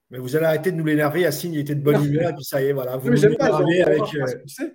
Mais 0.09 0.19
vous 0.19 0.37
allez 0.37 0.45
arrêter 0.45 0.71
de 0.71 0.77
nous 0.77 0.85
l'énerver. 0.85 1.29
Signe, 1.33 1.53
il 1.53 1.59
était 1.59 1.75
de 1.75 1.83
bonne 1.83 2.01
humeur, 2.01 2.29
et 2.29 2.33
puis 2.33 2.45
ça 2.45 2.61
y 2.61 2.67
est, 2.67 2.73
voilà. 2.73 2.95
Vous 2.95 3.09
avec. 3.09 4.01
Euh, 4.15 4.69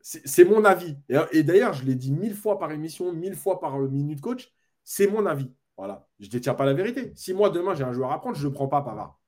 c'est 0.00 0.44
mon 0.44 0.64
avis. 0.64 0.96
Et, 1.32 1.42
d'ailleurs, 1.42 1.72
je 1.72 1.84
l'ai 1.84 1.96
dit 1.96 2.12
mille 2.12 2.36
fois 2.36 2.60
par 2.60 2.70
émission, 2.70 3.12
mille 3.12 3.34
fois 3.34 3.58
par 3.58 3.80
euh, 3.80 3.88
minute 3.88 4.20
coach, 4.20 4.52
c'est 4.84 5.08
mon 5.08 5.26
avis. 5.26 5.50
Voilà. 5.76 6.06
Je 6.20 6.26
ne 6.26 6.30
détiens 6.30 6.54
pas 6.54 6.64
la 6.64 6.74
vérité. 6.74 7.12
Si 7.16 7.34
moi, 7.34 7.50
demain, 7.50 7.74
j'ai 7.74 7.82
un 7.82 7.92
joueur 7.92 8.12
à 8.12 8.20
prendre, 8.20 8.36
je 8.36 8.44
ne 8.44 8.50
le 8.50 8.54
prends 8.54 8.68
pas, 8.68 8.82
Pavard. 8.82 9.18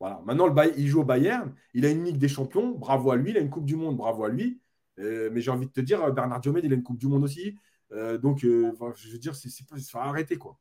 Voilà. 0.00 0.20
Maintenant, 0.24 0.46
le 0.46 0.78
il 0.78 0.86
joue 0.86 1.00
au 1.00 1.04
Bayern. 1.04 1.52
Il 1.74 1.84
a 1.84 1.90
une 1.90 2.04
Ligue 2.04 2.18
des 2.18 2.28
Champions. 2.28 2.72
Bravo 2.72 3.10
à 3.10 3.16
lui. 3.16 3.30
Il 3.30 3.36
a 3.36 3.40
une 3.40 3.50
Coupe 3.50 3.64
du 3.64 3.76
Monde. 3.76 3.96
Bravo 3.96 4.24
à 4.24 4.28
lui. 4.28 4.60
Euh, 4.98 5.30
mais 5.32 5.40
j'ai 5.40 5.50
envie 5.50 5.66
de 5.66 5.72
te 5.72 5.80
dire, 5.80 6.12
Bernard 6.12 6.40
Diomède, 6.40 6.64
il 6.64 6.72
a 6.72 6.76
une 6.76 6.82
Coupe 6.82 6.98
du 6.98 7.06
Monde 7.06 7.24
aussi. 7.24 7.56
Euh, 7.92 8.18
donc, 8.18 8.44
euh, 8.44 8.72
je 8.96 9.10
veux 9.10 9.18
dire, 9.18 9.34
c'est 9.34 9.66
pas 9.66 9.76
faut 9.78 9.98
arrêter 9.98 10.36
quoi. 10.36 10.58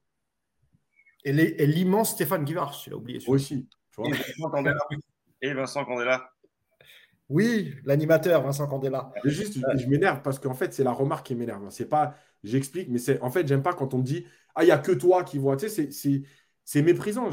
Et 1.26 1.34
l'immense 1.66 2.12
Stéphane 2.12 2.46
Guivard, 2.46 2.72
tu 2.72 2.90
l'as 2.90 2.96
oublié. 2.96 3.20
Aussi. 3.28 3.68
Et 5.42 5.54
Vincent 5.54 5.84
Candela. 5.84 6.32
Oui, 7.30 7.76
l'animateur 7.84 8.42
Vincent 8.44 8.68
Candela. 8.68 9.12
juste, 9.26 9.58
je 9.78 9.88
m'énerve 9.88 10.22
parce 10.22 10.40
qu'en 10.40 10.54
fait, 10.54 10.74
c'est 10.74 10.84
la 10.84 10.94
remarque 10.94 11.26
qui 11.26 11.36
m'énerve. 11.36 11.70
C'est 11.70 11.90
pas, 11.90 12.16
j'explique, 12.44 12.88
mais 12.90 13.00
c'est 13.00 13.20
en 13.22 13.30
fait, 13.30 13.46
j'aime 13.46 13.64
pas 13.64 13.74
quand 13.74 13.94
on 13.94 13.98
me 13.98 14.04
dit, 14.04 14.26
ah, 14.56 14.64
il 14.64 14.68
n'y 14.68 14.72
a 14.72 14.78
que 14.78 14.94
toi 14.94 15.24
qui 15.24 15.38
vois. 15.38 15.58
Tu 15.58 15.68
sais, 15.68 15.92
c'est 15.92 16.22
c'est 16.68 16.82
méprisant. 16.82 17.30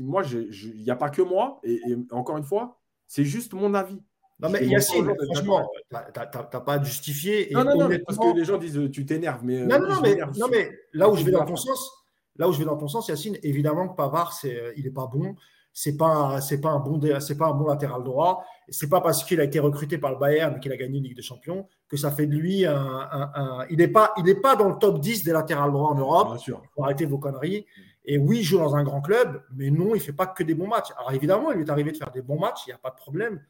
moi, 0.00 0.22
il 0.30 0.82
n'y 0.82 0.90
a 0.90 0.96
pas 0.96 1.08
que 1.08 1.22
moi. 1.22 1.58
Et, 1.64 1.80
encore 2.10 2.36
une 2.36 2.44
fois, 2.44 2.78
c'est 3.06 3.24
juste 3.24 3.54
mon 3.54 3.72
avis. 3.72 3.98
Non, 4.38 4.50
mais 4.50 4.66
Yacine, 4.66 5.10
franchement, 5.24 5.66
tu 5.90 5.96
n'as 5.96 6.60
pas 6.60 6.74
à 6.74 6.82
justifier. 6.82 7.48
non, 7.52 7.64
non, 7.64 7.78
non, 7.78 7.98
parce 8.06 8.18
que 8.18 8.36
les 8.36 8.44
gens 8.44 8.58
disent 8.58 8.78
tu 8.92 9.06
t'énerves. 9.06 9.42
Mais, 9.42 9.64
non, 9.64 9.78
non, 9.78 10.02
mais, 10.02 10.16
non, 10.36 10.48
mais 10.50 10.70
là 10.92 11.08
où 11.08 11.16
je 11.16 11.24
vais 11.24 11.30
dans 11.30 11.46
ton 11.46 11.56
sens, 11.56 11.90
là 12.36 12.46
où 12.46 12.52
je 12.52 12.58
vais 12.58 12.66
dans 12.66 12.76
ton 12.76 12.88
sens, 12.88 13.08
Yacine, 13.08 13.38
évidemment 13.42 13.88
que 13.88 13.96
Pavard, 13.96 14.38
euh, 14.44 14.74
il 14.76 14.84
n'est 14.84 14.90
pas 14.90 15.06
bon. 15.10 15.34
C'est 15.72 15.96
pas, 15.96 16.42
c'est 16.42 16.60
pas 16.60 16.68
un 16.68 16.78
bon, 16.78 17.00
c'est 17.20 17.38
pas 17.38 17.46
un 17.46 17.54
bon 17.54 17.66
latéral 17.66 18.04
droit. 18.04 18.44
C'est 18.68 18.90
pas 18.90 19.00
parce 19.00 19.24
qu'il 19.24 19.40
a 19.40 19.44
été 19.44 19.60
recruté 19.60 19.96
par 19.96 20.12
le 20.12 20.18
Bayern 20.18 20.60
qu'il 20.60 20.70
a 20.72 20.76
gagné 20.76 20.98
une 20.98 21.04
Ligue 21.04 21.16
des 21.16 21.22
Champions 21.22 21.66
que 21.88 21.96
ça 21.96 22.10
fait 22.12 22.26
de 22.26 22.34
lui 22.34 22.66
un. 22.66 23.66
il 23.70 23.78
n'est 23.78 23.88
pas, 23.88 24.12
il 24.18 24.40
pas 24.40 24.56
dans 24.56 24.68
le 24.68 24.76
top 24.76 25.00
10 25.00 25.24
des 25.24 25.32
latérales 25.32 25.72
droits 25.72 25.88
en 25.88 25.94
Europe. 25.94 26.28
Bien 26.28 26.38
sûr. 26.38 26.62
Pour 26.74 26.84
arrêter 26.84 27.06
vos 27.06 27.18
conneries. 27.18 27.66
Et 28.04 28.18
oui, 28.18 28.40
il 28.40 28.42
joue 28.44 28.58
dans 28.58 28.76
un 28.76 28.84
grand 28.84 29.00
club, 29.00 29.42
mais 29.54 29.70
non, 29.70 29.94
il 29.94 29.98
ne 29.98 30.02
fait 30.02 30.12
pas 30.12 30.26
que 30.26 30.42
des 30.42 30.54
bons 30.54 30.66
matchs. 30.66 30.90
Alors 30.98 31.12
évidemment, 31.12 31.50
il 31.52 31.56
lui 31.56 31.64
est 31.64 31.70
arrivé 31.70 31.90
de 31.90 31.96
faire 31.96 32.10
des 32.10 32.20
bons 32.20 32.38
matchs, 32.38 32.66
il 32.66 32.70
n'y 32.70 32.74
a 32.74 32.78
pas 32.78 32.90
de 32.90 32.96
problème. 32.96 33.42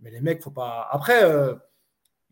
Mais 0.00 0.10
les 0.10 0.20
mecs, 0.20 0.42
faut 0.42 0.50
pas. 0.50 0.88
Après, 0.90 1.24
euh, 1.24 1.54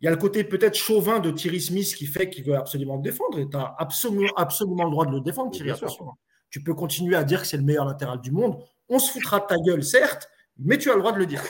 il 0.00 0.04
y 0.04 0.08
a 0.08 0.10
le 0.10 0.16
côté 0.16 0.44
peut-être 0.44 0.76
chauvin 0.76 1.18
de 1.18 1.30
Thierry 1.30 1.60
Smith 1.60 1.94
qui 1.96 2.06
fait 2.06 2.30
qu'il 2.30 2.44
veut 2.44 2.56
absolument 2.56 2.96
le 2.96 3.02
défendre. 3.02 3.38
Et 3.38 3.48
tu 3.48 3.56
as 3.56 3.74
absolument, 3.78 4.32
absolument 4.36 4.84
le 4.84 4.90
droit 4.90 5.06
de 5.06 5.12
le 5.12 5.20
défendre, 5.20 5.50
Thierry. 5.50 5.70
Attention. 5.70 6.12
Tu 6.50 6.62
peux 6.62 6.74
continuer 6.74 7.16
à 7.16 7.24
dire 7.24 7.40
que 7.40 7.46
c'est 7.46 7.56
le 7.56 7.64
meilleur 7.64 7.86
latéral 7.86 8.20
du 8.20 8.30
monde. 8.30 8.62
On 8.88 8.98
se 8.98 9.10
foutra 9.10 9.40
de 9.40 9.46
ta 9.46 9.56
gueule, 9.56 9.82
certes, 9.82 10.28
mais 10.58 10.78
tu 10.78 10.90
as 10.90 10.94
le 10.94 11.00
droit 11.00 11.12
de 11.12 11.18
le 11.18 11.26
dire. 11.26 11.42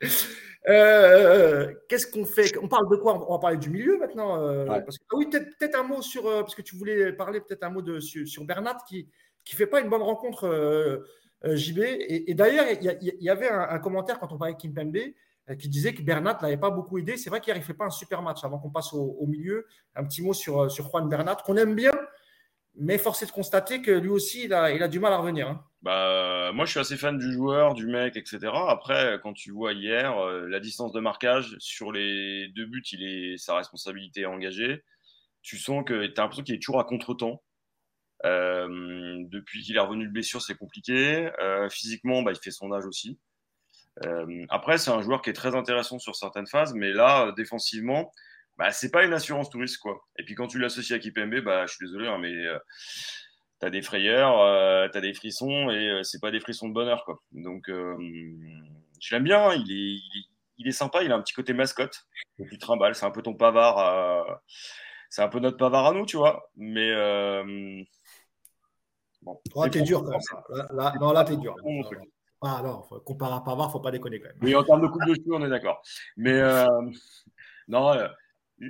Euh, 0.68 1.72
qu'est-ce 1.88 2.06
qu'on 2.06 2.26
fait? 2.26 2.56
On 2.62 2.68
parle 2.68 2.88
de 2.90 2.96
quoi? 2.96 3.26
On 3.28 3.32
va 3.32 3.38
parler 3.38 3.56
du 3.56 3.70
milieu 3.70 3.98
maintenant. 3.98 4.42
Euh, 4.42 4.66
ah 4.68 4.80
oui, 5.14 5.28
peut-être 5.30 5.78
un 5.78 5.82
mot 5.82 6.02
sur. 6.02 6.26
Euh, 6.26 6.40
parce 6.40 6.54
que 6.54 6.62
tu 6.62 6.76
voulais 6.76 7.12
parler 7.12 7.40
peut-être 7.40 7.64
un 7.64 7.70
mot 7.70 7.82
de, 7.82 8.00
sur, 8.00 8.44
Bernat 8.44 8.78
qui 8.86 9.08
ne 9.50 9.56
fait 9.56 9.66
pas 9.66 9.80
une 9.80 9.88
bonne 9.88 10.02
rencontre, 10.02 11.02
JB. 11.42 11.78
Et, 11.78 12.34
d'ailleurs, 12.34 12.66
il 12.80 13.14
y, 13.20 13.30
avait 13.30 13.48
un, 13.48 13.78
commentaire 13.78 14.18
quand 14.18 14.32
on 14.32 14.38
parlait 14.38 14.54
de 14.54 14.58
Kimpembe 14.58 14.98
qui 15.58 15.68
disait 15.70 15.94
que 15.94 16.02
Bernat 16.02 16.38
n'avait 16.42 16.58
pas 16.58 16.70
beaucoup 16.70 16.98
aidé. 16.98 17.16
C'est 17.16 17.30
vrai 17.30 17.40
qu'il 17.40 17.54
n'avait 17.54 17.64
fait 17.64 17.72
pas 17.72 17.86
un 17.86 17.90
super 17.90 18.20
match. 18.20 18.44
Avant 18.44 18.58
qu'on 18.58 18.70
passe 18.70 18.92
au, 18.92 19.26
milieu, 19.26 19.66
un 19.94 20.04
petit 20.04 20.22
mot 20.22 20.34
sur, 20.34 20.70
sur 20.70 20.90
Juan 20.90 21.08
Bernat, 21.08 21.36
qu'on 21.46 21.56
aime 21.56 21.74
bien, 21.74 21.92
mais 22.78 22.96
force 22.96 23.22
est 23.22 23.26
de 23.26 23.32
constater 23.32 23.82
que 23.82 23.90
lui 23.90 24.08
aussi, 24.08 24.44
il 24.44 24.54
a, 24.54 24.88
du 24.88 25.00
mal 25.00 25.12
à 25.12 25.18
revenir. 25.18 25.48
Hein. 25.48 25.64
Bah, 25.82 26.52
moi, 26.54 26.64
je 26.64 26.70
suis 26.70 26.80
assez 26.80 26.96
fan 26.96 27.18
du 27.18 27.32
joueur, 27.32 27.74
du 27.74 27.86
mec, 27.86 28.16
etc. 28.16 28.38
Après, 28.68 29.18
quand 29.22 29.32
tu 29.32 29.50
vois 29.50 29.72
hier, 29.72 30.16
euh, 30.18 30.46
la 30.48 30.60
distance 30.60 30.92
de 30.92 31.00
marquage 31.00 31.56
sur 31.58 31.92
les 31.92 32.48
deux 32.48 32.66
buts, 32.66 32.84
il 32.92 33.04
est 33.04 33.36
sa 33.36 33.56
responsabilité 33.56 34.26
engagée. 34.26 34.84
Tu 35.42 35.58
sens 35.58 35.84
que 35.84 36.06
tu 36.06 36.20
as 36.20 36.22
l'impression 36.22 36.44
qu'il 36.44 36.54
est 36.54 36.62
toujours 36.62 36.80
à 36.80 36.84
contre-temps. 36.84 37.42
Euh, 38.24 39.24
depuis 39.28 39.62
qu'il 39.62 39.76
est 39.76 39.80
revenu 39.80 40.06
de 40.06 40.12
blessure, 40.12 40.42
c'est 40.42 40.56
compliqué. 40.56 41.30
Euh, 41.40 41.68
physiquement, 41.68 42.22
bah, 42.22 42.32
il 42.32 42.38
fait 42.38 42.50
son 42.50 42.72
âge 42.72 42.86
aussi. 42.86 43.18
après, 44.48 44.78
c'est 44.78 44.92
un 44.92 45.02
joueur 45.02 45.22
qui 45.22 45.30
est 45.30 45.32
très 45.32 45.56
intéressant 45.56 45.98
sur 45.98 46.14
certaines 46.14 46.46
phases, 46.46 46.72
mais 46.74 46.92
là, 46.92 47.32
défensivement, 47.36 48.12
bah, 48.58 48.72
c'est 48.72 48.90
pas 48.90 49.04
une 49.04 49.12
assurance 49.12 49.50
touriste, 49.50 49.78
quoi. 49.78 50.04
Et 50.18 50.24
puis 50.24 50.34
quand 50.34 50.48
tu 50.48 50.58
l'associes 50.58 50.96
à 50.96 50.98
Kipembe, 50.98 51.40
bah, 51.40 51.64
je 51.66 51.74
suis 51.74 51.86
désolé, 51.86 52.08
hein, 52.08 52.18
mais 52.18 52.32
euh, 52.32 52.58
tu 53.60 53.66
as 53.66 53.70
des 53.70 53.82
frayeurs, 53.82 54.40
euh, 54.40 54.88
tu 54.88 54.98
as 54.98 55.00
des 55.00 55.14
frissons, 55.14 55.70
et 55.70 55.88
euh, 55.88 56.02
c'est 56.02 56.20
pas 56.20 56.32
des 56.32 56.40
frissons 56.40 56.68
de 56.68 56.74
bonheur, 56.74 57.04
quoi. 57.04 57.22
Donc, 57.30 57.68
je 57.68 59.14
l'aime 59.14 59.22
bien, 59.22 59.54
il 59.54 59.70
est, 59.70 60.00
il 60.58 60.66
est, 60.66 60.72
sympa, 60.72 61.04
il 61.04 61.12
a 61.12 61.14
un 61.14 61.22
petit 61.22 61.34
côté 61.34 61.52
mascotte, 61.52 62.04
il 62.38 62.58
trimballe, 62.58 62.96
c'est 62.96 63.06
un 63.06 63.12
peu 63.12 63.22
ton 63.22 63.34
pavard, 63.34 64.40
c'est 65.08 65.22
un 65.22 65.28
peu 65.28 65.38
notre 65.38 65.56
pavard 65.56 65.86
à 65.86 65.92
nous, 65.92 66.04
tu 66.04 66.16
vois. 66.16 66.50
Mais. 66.56 66.92
Bon, 69.22 69.40
oh, 69.54 69.68
t'es 69.68 69.82
dur 69.82 70.02
quand 70.02 70.10
même. 70.10 70.68
Là, 70.72 70.94
non, 71.00 71.12
là, 71.12 71.24
t'es 71.24 71.36
dur. 71.36 71.54
Ah 72.40 72.60
non, 72.62 72.82
comparé 73.04 73.34
à 73.34 73.40
Pavard, 73.40 73.72
faut 73.72 73.80
pas 73.80 73.90
déconner 73.90 74.20
quand 74.20 74.28
même. 74.28 74.38
Oui, 74.42 74.54
en 74.54 74.62
termes 74.62 74.80
de 74.80 74.86
coupe 74.86 75.04
de 75.06 75.14
cheveux, 75.14 75.34
on 75.34 75.44
est 75.44 75.48
d'accord. 75.48 75.82
Mais 76.16 76.40
non, 77.66 77.94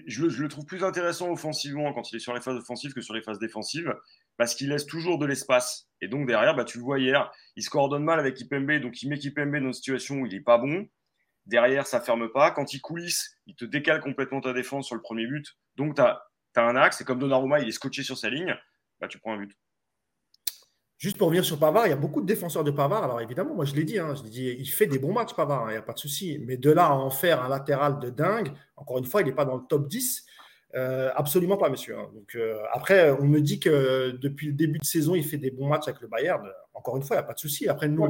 je, 0.07 0.25
le 0.25 0.49
trouve 0.49 0.67
plus 0.67 0.85
intéressant 0.85 1.31
offensivement 1.31 1.93
quand 1.93 2.13
il 2.13 2.17
est 2.17 2.21
sur 2.21 2.35
les 2.35 2.41
phases 2.41 2.57
offensives 2.57 2.93
que 2.93 3.01
sur 3.01 3.15
les 3.15 3.23
phases 3.23 3.39
défensives, 3.39 3.95
parce 4.37 4.55
qu'il 4.55 4.69
laisse 4.69 4.87
toujours 4.87 5.19
de 5.19 5.27
l'espace. 5.27 5.89
Et 6.01 6.09
donc 6.09 6.27
derrière, 6.27 6.55
bah, 6.55 6.65
tu 6.65 6.79
le 6.79 6.85
vois 6.85 6.99
hier, 6.99 7.31
il 7.57 7.63
se 7.63 7.71
coordonne 7.71 8.05
mal 8.05 8.21
avec 8.21 8.41
Ipembe, 8.41 8.81
donc 8.81 9.03
il 9.03 9.09
met 9.09 9.19
Ipembe 9.19 9.57
dans 9.57 9.67
une 9.67 9.73
situation 9.73 10.17
où 10.17 10.27
il 10.27 10.33
n'est 10.33 10.43
pas 10.43 10.59
bon. 10.59 10.89
Derrière, 11.47 11.87
ça 11.87 12.01
ferme 12.01 12.31
pas. 12.31 12.51
Quand 12.51 12.75
il 12.75 12.81
coulisse, 12.81 13.39
il 13.47 13.57
te 13.57 13.65
décale 13.65 14.01
complètement 14.01 14.43
ta 14.43 14.53
défense 14.53 14.87
sur 14.87 14.95
le 14.95 15.01
premier 15.01 15.27
but. 15.27 15.57
Donc 15.77 15.97
tu 15.97 16.03
as, 16.03 16.23
un 16.57 16.77
axe, 16.77 17.01
et 17.01 17.05
comme 17.05 17.21
Donnarumma, 17.21 17.61
il 17.61 17.69
est 17.69 17.73
scotché 17.73 18.03
sur 18.03 18.19
sa 18.19 18.29
ligne, 18.29 18.55
bah, 19.01 19.09
tu 19.09 19.19
prends 19.19 19.35
un 19.35 19.39
but. 19.39 19.57
Juste 20.99 21.17
pour 21.17 21.29
revenir 21.29 21.45
sur 21.45 21.61
Pavard, 21.61 21.87
il 21.87 21.91
y 21.91 21.93
a 21.93 21.97
beaucoup 21.97 22.21
de 22.21 22.27
défenseurs 22.27 22.65
de 22.65 22.73
Pavard. 22.73 23.05
Alors 23.05 23.21
évidemment, 23.21 23.55
moi 23.55 23.65
je 23.65 23.75
l'ai 23.75 23.85
dit, 23.85 24.01
hein, 24.01 24.15
je 24.17 24.23
dit, 24.23 24.57
il 24.59 24.67
fait 24.67 24.87
des 24.87 24.99
bons 24.99 25.13
matchs 25.13 25.33
Pavard, 25.33 25.63
hein, 25.63 25.69
il 25.69 25.73
n'y 25.73 25.79
a 25.79 25.83
pas 25.83 25.93
de 25.93 25.99
souci. 25.99 26.41
Mais 26.45 26.57
de 26.57 26.71
là 26.73 26.87
à 26.87 26.93
en 26.93 27.11
faire 27.11 27.45
un 27.45 27.49
latéral 27.49 28.01
de 28.01 28.11
dingue, 28.11 28.53
encore 28.77 28.99
une 28.99 29.05
fois, 29.05 29.23
il 29.23 29.27
n'est 29.27 29.35
pas 29.35 29.45
dans 29.45 29.57
le 29.57 29.63
top 29.69 29.87
10. 29.87 30.27
Euh, 30.75 31.11
absolument 31.15 31.57
pas, 31.57 31.71
monsieur. 31.71 31.97
Hein. 31.97 32.09
Donc, 32.13 32.35
euh, 32.35 32.59
après, 32.73 33.11
on 33.13 33.25
me 33.25 33.41
dit 33.41 33.61
que 33.61 34.11
depuis 34.21 34.49
le 34.49 34.53
début 34.53 34.79
de 34.79 34.85
saison, 34.85 35.15
il 35.15 35.25
fait 35.25 35.39
des 35.39 35.51
bons 35.51 35.69
matchs 35.69 35.89
avec 35.89 36.01
le 36.01 36.09
Bayern. 36.09 36.47
Encore 36.75 36.97
une 36.97 37.03
fois, 37.03 37.17
il 37.17 37.21
n'y 37.21 37.25
a 37.25 37.27
pas 37.27 37.35
de 37.35 37.39
souci. 37.39 37.69
Après, 37.69 37.89
nous, 37.89 38.07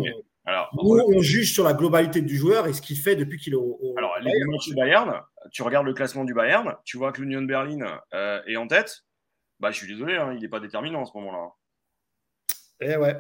on, 0.79 1.21
juge 1.21 1.53
sur 1.53 1.65
la 1.65 1.75
globalité 1.75 2.21
du 2.21 2.37
joueur 2.37 2.67
et 2.67 2.73
ce 2.73 2.83
qu'il 2.83 2.97
fait 2.97 3.17
depuis 3.17 3.39
qu'il 3.39 3.53
est 3.53 3.57
au, 3.57 3.95
Alors, 3.97 4.15
les 4.21 4.33
matchs 4.47 4.69
du 4.69 4.75
Bayern, 4.75 5.21
tu 5.53 5.63
regardes 5.63 5.87
le 5.87 5.93
classement 5.93 6.25
du 6.25 6.35
Bayern, 6.35 6.75
tu 6.85 6.97
vois 6.97 7.13
que 7.13 7.21
l'Union 7.21 7.43
de 7.43 7.47
Berlin 7.47 8.01
euh, 8.15 8.41
est 8.47 8.57
en 8.57 8.67
tête. 8.67 9.05
Bah, 9.61 9.71
je 9.71 9.77
suis 9.77 9.89
désolé, 9.89 10.19
il 10.35 10.41
n'est 10.41 10.49
pas 10.49 10.61
déterminant 10.61 11.03
en 11.03 11.05
ce 11.05 11.17
moment-là. 11.17 11.51
Eh 12.81 12.97
ouais. 12.97 13.17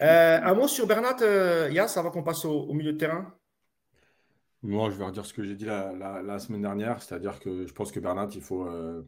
Euh, 0.00 0.40
un 0.42 0.54
mot 0.54 0.66
sur 0.66 0.86
Bernat, 0.86 1.16
euh, 1.22 1.70
Yass, 1.70 1.96
avant 1.96 2.10
qu'on 2.10 2.22
passe 2.22 2.44
au, 2.44 2.72
milieu 2.72 2.92
de 2.92 2.98
terrain? 2.98 3.32
Moi, 4.62 4.90
je 4.90 4.96
vais 4.96 5.04
redire 5.04 5.24
ce 5.24 5.32
que 5.32 5.44
j'ai 5.44 5.54
dit 5.54 5.66
la, 5.66 6.38
semaine 6.38 6.62
dernière, 6.62 7.02
c'est-à-dire 7.02 7.38
que 7.38 7.66
je 7.66 7.72
pense 7.72 7.92
que 7.92 8.00
Bernat, 8.00 8.28
il 8.34 8.40
faut, 8.40 8.66
euh, 8.66 9.02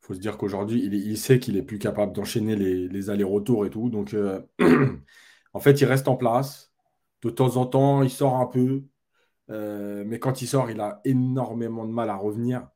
faut 0.00 0.14
se 0.14 0.20
dire 0.20 0.36
qu'aujourd'hui, 0.36 0.84
il, 0.84 1.18
sait 1.18 1.40
qu'il 1.40 1.56
est 1.56 1.62
plus 1.62 1.78
capable 1.78 2.12
d'enchaîner 2.12 2.54
les, 2.56 3.10
allers-retours 3.10 3.66
et 3.66 3.70
tout. 3.70 3.88
Donc, 3.88 4.14
en 5.54 5.60
fait, 5.60 5.80
il 5.80 5.86
reste 5.86 6.08
en 6.08 6.16
place. 6.16 6.72
De 7.22 7.30
temps 7.30 7.56
en 7.56 7.66
temps, 7.66 8.02
il 8.02 8.10
sort 8.10 8.36
un 8.36 8.46
peu. 8.46 8.84
mais 9.48 10.18
quand 10.20 10.42
il 10.42 10.46
sort, 10.46 10.70
il 10.70 10.80
a 10.80 11.00
énormément 11.04 11.86
de 11.86 11.92
mal 11.92 12.10
à 12.10 12.16
revenir. 12.16 12.68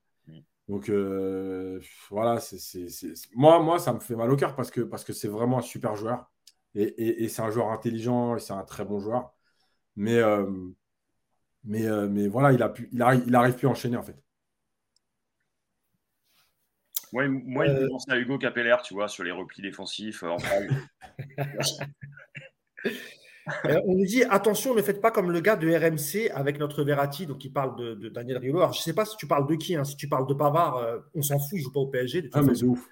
Donc 0.69 0.89
euh, 0.89 1.81
voilà, 2.11 2.41
c'est, 2.41 2.59
Moi, 3.35 3.61
moi, 3.61 3.79
ça 3.79 3.93
me 3.93 4.01
fait 4.01 4.17
mal 4.17 4.31
au 4.31 4.37
cœur 4.37 4.57
parce 4.57 4.71
que 4.71 4.81
parce 4.81 5.05
que 5.05 5.13
c'est 5.13 5.29
vraiment 5.29 5.59
un 5.59 5.63
super 5.63 5.95
joueur. 5.97 6.31
Et, 6.75 7.29
c'est 7.29 7.43
un 7.43 7.51
joueur 7.51 7.71
intelligent 7.71 8.37
et 8.37 8.41
c'est 8.41 8.53
un 8.53 8.65
très 8.65 8.85
bon 8.85 8.99
joueur. 8.99 9.33
Mais, 9.97 10.17
euh, 10.17 10.47
mais, 11.63 11.87
euh, 11.87 12.09
mais 12.09 12.27
voilà, 12.29 12.53
il, 12.53 12.63
a 12.63 12.69
pu, 12.69 12.89
il, 12.93 13.01
arrive, 13.01 13.23
il 13.27 13.35
arrive 13.37 13.55
plus 13.55 13.69
à 13.69 13.71
enchaîner 13.71 13.97
en 13.97 14.03
fait. 14.03 14.17
moi, 17.13 17.67
il 17.67 17.75
me 17.75 17.89
pense 17.89 18.09
à 18.09 18.19
Hugo 18.19 18.39
Capeller, 18.39 18.77
tu 18.83 18.95
vois, 18.95 19.07
sur 19.07 19.23
les 19.23 19.31
replis 19.31 19.63
défensifs 19.63 20.25
en 20.25 20.37
Euh, 23.67 23.81
on 23.87 23.95
nous 23.95 24.07
dit 24.07 24.25
attention, 24.25 24.75
ne 24.75 24.83
faites 24.83 25.01
pas 25.01 25.11
comme 25.11 25.31
le 25.31 25.41
gars 25.41 25.57
de 25.57 25.69
RMC 25.69 26.31
avec 26.35 26.59
notre 26.59 26.83
Verratti, 26.83 27.27
donc 27.27 27.45
il 27.45 27.53
parle 27.53 27.77
de, 27.77 28.09
Daniel 28.09 28.39
Riolo. 28.39 28.61
Alors, 28.61 28.73
je 28.73 28.79
ne 28.79 28.83
sais 28.83 28.95
pas 28.95 29.05
si 29.05 29.17
tu 29.17 29.27
parles 29.27 29.47
de 29.47 29.55
qui, 29.55 29.77
hein. 29.77 29.85
si 29.85 29.97
tu 29.97 30.09
parles 30.09 30.27
de 30.27 30.35
Pavard, 30.35 30.77
euh, 30.79 30.99
on 31.15 31.23
s'en 31.23 31.39
fout, 31.39 31.51
il 31.53 31.59
ne 31.59 31.63
joue 31.65 31.73
pas 31.73 31.81
au 31.81 31.87
PSG. 31.89 32.31
ah, 32.33 32.43
mais 32.43 32.63
ouf. 32.63 32.89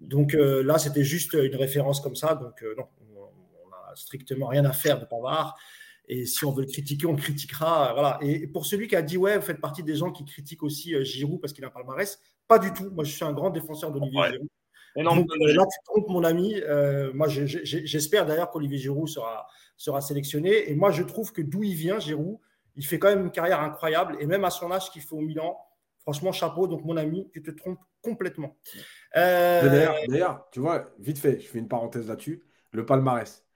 Donc 0.00 0.34
euh, 0.34 0.62
là, 0.62 0.78
c'était 0.78 1.02
juste 1.02 1.34
une 1.34 1.56
référence 1.56 2.00
comme 2.00 2.14
ça. 2.14 2.34
Donc 2.34 2.62
non, 2.76 2.86
on 3.64 3.68
n'a 3.70 3.96
strictement 3.96 4.46
rien 4.46 4.64
à 4.64 4.72
faire 4.72 5.00
de 5.00 5.04
Pavard. 5.04 5.58
Et 6.10 6.24
si 6.24 6.44
on 6.44 6.52
veut 6.52 6.62
le 6.62 6.68
critiquer, 6.68 7.06
on 7.06 7.12
le 7.12 7.18
critiquera. 7.18 7.92
Voilà. 7.92 8.18
Et 8.22 8.46
pour 8.46 8.64
celui 8.64 8.86
qui 8.86 8.96
a 8.96 9.02
dit 9.02 9.16
ouais, 9.16 9.36
vous 9.36 9.44
faites 9.44 9.60
partie 9.60 9.82
des 9.82 9.96
gens 9.96 10.12
qui 10.12 10.24
critiquent 10.24 10.62
aussi 10.62 10.94
Giroud 11.04 11.40
parce 11.40 11.52
qu'il 11.52 11.64
a 11.64 11.68
un 11.68 11.70
palmarès, 11.70 12.18
pas 12.46 12.58
du 12.58 12.72
tout. 12.72 12.88
Moi, 12.92 13.04
je 13.04 13.12
suis 13.12 13.24
un 13.24 13.32
grand 13.32 13.50
défenseur 13.50 13.90
d'Olivier 13.90 14.22
Giroud. 14.30 14.48
Donc, 14.96 15.28
là, 15.38 15.64
tu 15.66 15.78
trompes 15.84 16.08
mon 16.08 16.22
ami. 16.22 16.54
moi, 17.12 17.26
j'espère 17.28 18.24
d'ailleurs 18.24 18.50
qu'Olivier 18.50 18.78
Giroud 18.78 19.08
sera 19.08 19.48
sera 19.78 20.02
sélectionné. 20.02 20.70
Et 20.70 20.74
moi, 20.74 20.90
je 20.90 21.02
trouve 21.02 21.32
que 21.32 21.40
d'où 21.40 21.62
il 21.62 21.74
vient, 21.74 21.98
Giroud, 21.98 22.38
il 22.76 22.84
fait 22.84 22.98
quand 22.98 23.08
même 23.08 23.24
une 23.24 23.30
carrière 23.30 23.60
incroyable. 23.60 24.16
Et 24.20 24.26
même 24.26 24.44
à 24.44 24.50
son 24.50 24.70
âge 24.70 24.90
qu'il 24.90 25.00
fait 25.00 25.14
au 25.14 25.20
Milan, 25.20 25.56
franchement, 26.00 26.32
chapeau. 26.32 26.66
Donc, 26.66 26.84
mon 26.84 26.96
ami, 26.96 27.30
tu 27.32 27.42
te 27.42 27.50
trompes 27.50 27.80
complètement. 28.02 28.56
Euh, 29.16 30.06
d'ailleurs, 30.08 30.46
tu 30.52 30.60
vois, 30.60 30.92
vite 30.98 31.18
fait, 31.18 31.40
je 31.40 31.48
fais 31.48 31.58
une 31.58 31.68
parenthèse 31.68 32.08
là-dessus. 32.08 32.42
Le 32.72 32.84
palmarès. 32.84 33.46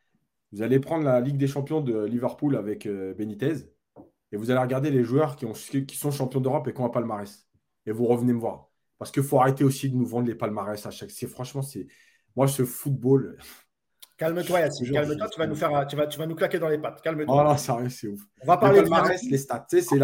Vous 0.52 0.62
allez 0.62 0.80
prendre 0.80 1.04
la 1.04 1.20
Ligue 1.20 1.36
des 1.36 1.46
champions 1.46 1.80
de 1.80 2.04
Liverpool 2.04 2.56
avec 2.56 2.86
euh, 2.86 3.14
Benitez 3.14 3.72
et 4.32 4.36
vous 4.36 4.50
allez 4.50 4.60
regarder 4.60 4.90
les 4.90 5.04
joueurs 5.04 5.36
qui, 5.36 5.44
ont, 5.44 5.52
qui 5.52 5.96
sont 5.96 6.10
champions 6.10 6.40
d'Europe 6.40 6.66
et 6.66 6.72
qui 6.72 6.80
ont 6.80 6.86
un 6.86 6.90
palmarès. 6.90 7.46
Et 7.86 7.92
vous 7.92 8.06
revenez 8.06 8.32
me 8.32 8.40
voir. 8.40 8.70
Parce 8.98 9.10
qu'il 9.10 9.22
faut 9.22 9.38
arrêter 9.38 9.64
aussi 9.64 9.90
de 9.90 9.96
nous 9.96 10.06
vendre 10.06 10.26
les 10.26 10.34
palmarès 10.34 10.84
à 10.86 10.90
chaque. 10.90 11.10
C'est 11.10 11.26
franchement, 11.26 11.62
c'est 11.62 11.86
moi 12.34 12.48
ce 12.48 12.64
football. 12.64 13.36
Calme-toi, 14.22 14.60
Yassine. 14.60 14.92
Calme-toi, 14.92 15.28
tu 15.28 15.38
vas 15.40 15.46
nous 15.48 15.56
faire, 15.56 15.86
tu 15.88 15.96
vas, 15.96 16.06
tu 16.06 16.16
vas 16.16 16.26
nous 16.26 16.36
claquer 16.36 16.60
dans 16.60 16.68
les 16.68 16.78
pattes. 16.78 17.02
Calme-toi. 17.02 17.34
Oh 17.36 17.42
là, 17.42 17.56
sérieux, 17.56 17.88
c'est 17.88 18.06
ouf. 18.06 18.20
On 18.42 18.46
va 18.46 18.56
parler 18.56 18.82
de 18.82 19.30
les 19.30 19.36
stats. 19.36 19.66
Tu 19.68 19.80
sais, 19.80 19.82
c'est 19.82 19.98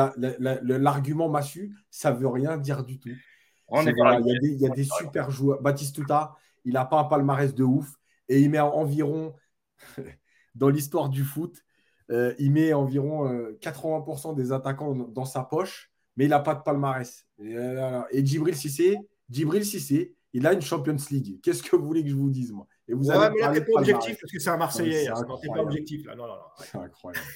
l'argument 0.79 1.29
massu, 1.29 1.77
ça 1.89 2.11
veut 2.11 2.27
rien 2.27 2.57
dire 2.59 2.83
du 2.83 2.99
tout. 2.99 3.11
il 3.11 3.77
y 3.77 3.79
a 3.79 4.21
des, 4.21 4.49
il 4.49 4.61
y 4.61 4.67
a 4.67 4.71
des 4.71 4.83
super 4.83 5.31
joueurs. 5.31 5.63
Baptiste 5.63 5.95
Touta, 5.95 6.35
il 6.65 6.73
n'a 6.73 6.85
pas 6.85 6.99
un 6.99 7.05
palmarès 7.05 7.55
de 7.55 7.63
ouf 7.63 7.95
et 8.29 8.41
il 8.41 8.51
met 8.51 8.59
environ, 8.59 9.37
dans 10.57 10.69
l'histoire 10.69 11.09
du 11.09 11.23
foot, 11.23 11.63
euh, 12.11 12.35
il 12.41 12.51
met 12.51 12.73
environ 12.73 13.25
80% 13.61 14.33
euh, 14.33 14.35
des 14.35 14.51
attaquants 14.51 14.95
dans 14.95 15.27
sa 15.27 15.45
poche, 15.45 15.93
mais 16.17 16.25
il 16.25 16.31
n'a 16.31 16.41
pas 16.41 16.57
de 16.57 16.63
palmarès. 16.63 17.25
Et, 17.41 17.57
euh, 17.57 18.01
et 18.11 18.27
Djibril 18.27 18.57
Cissé, 18.57 18.99
Djibril 19.31 19.65
Cissé, 19.65 20.17
il 20.33 20.45
a 20.45 20.55
une 20.55 20.61
Champions 20.61 20.97
League. 21.13 21.39
Qu'est-ce 21.41 21.63
que 21.63 21.77
vous 21.77 21.87
voulez 21.87 22.03
que 22.03 22.11
je 22.11 22.17
vous 22.17 22.31
dise, 22.31 22.51
moi? 22.51 22.67
Et 22.89 22.95
vous 22.95 23.09
ouais, 23.09 23.31
mais 23.31 23.41
là, 23.41 23.53
t'es 23.53 23.61
pas 23.61 23.81
objectif 23.81 24.19
parce 24.21 24.33
que 24.33 24.39
c'est 24.39 24.51
un 24.51 24.57
Marseillais. 24.57 25.05
Tu 25.05 25.49
n'es 25.49 25.55
pas 25.55 25.63
objectif, 25.63 26.07
là. 26.07 26.15
Non, 26.15 26.27
non, 26.27 26.35
non. 26.35 26.43
C'est 26.59 26.79
incroyable. 26.79 27.27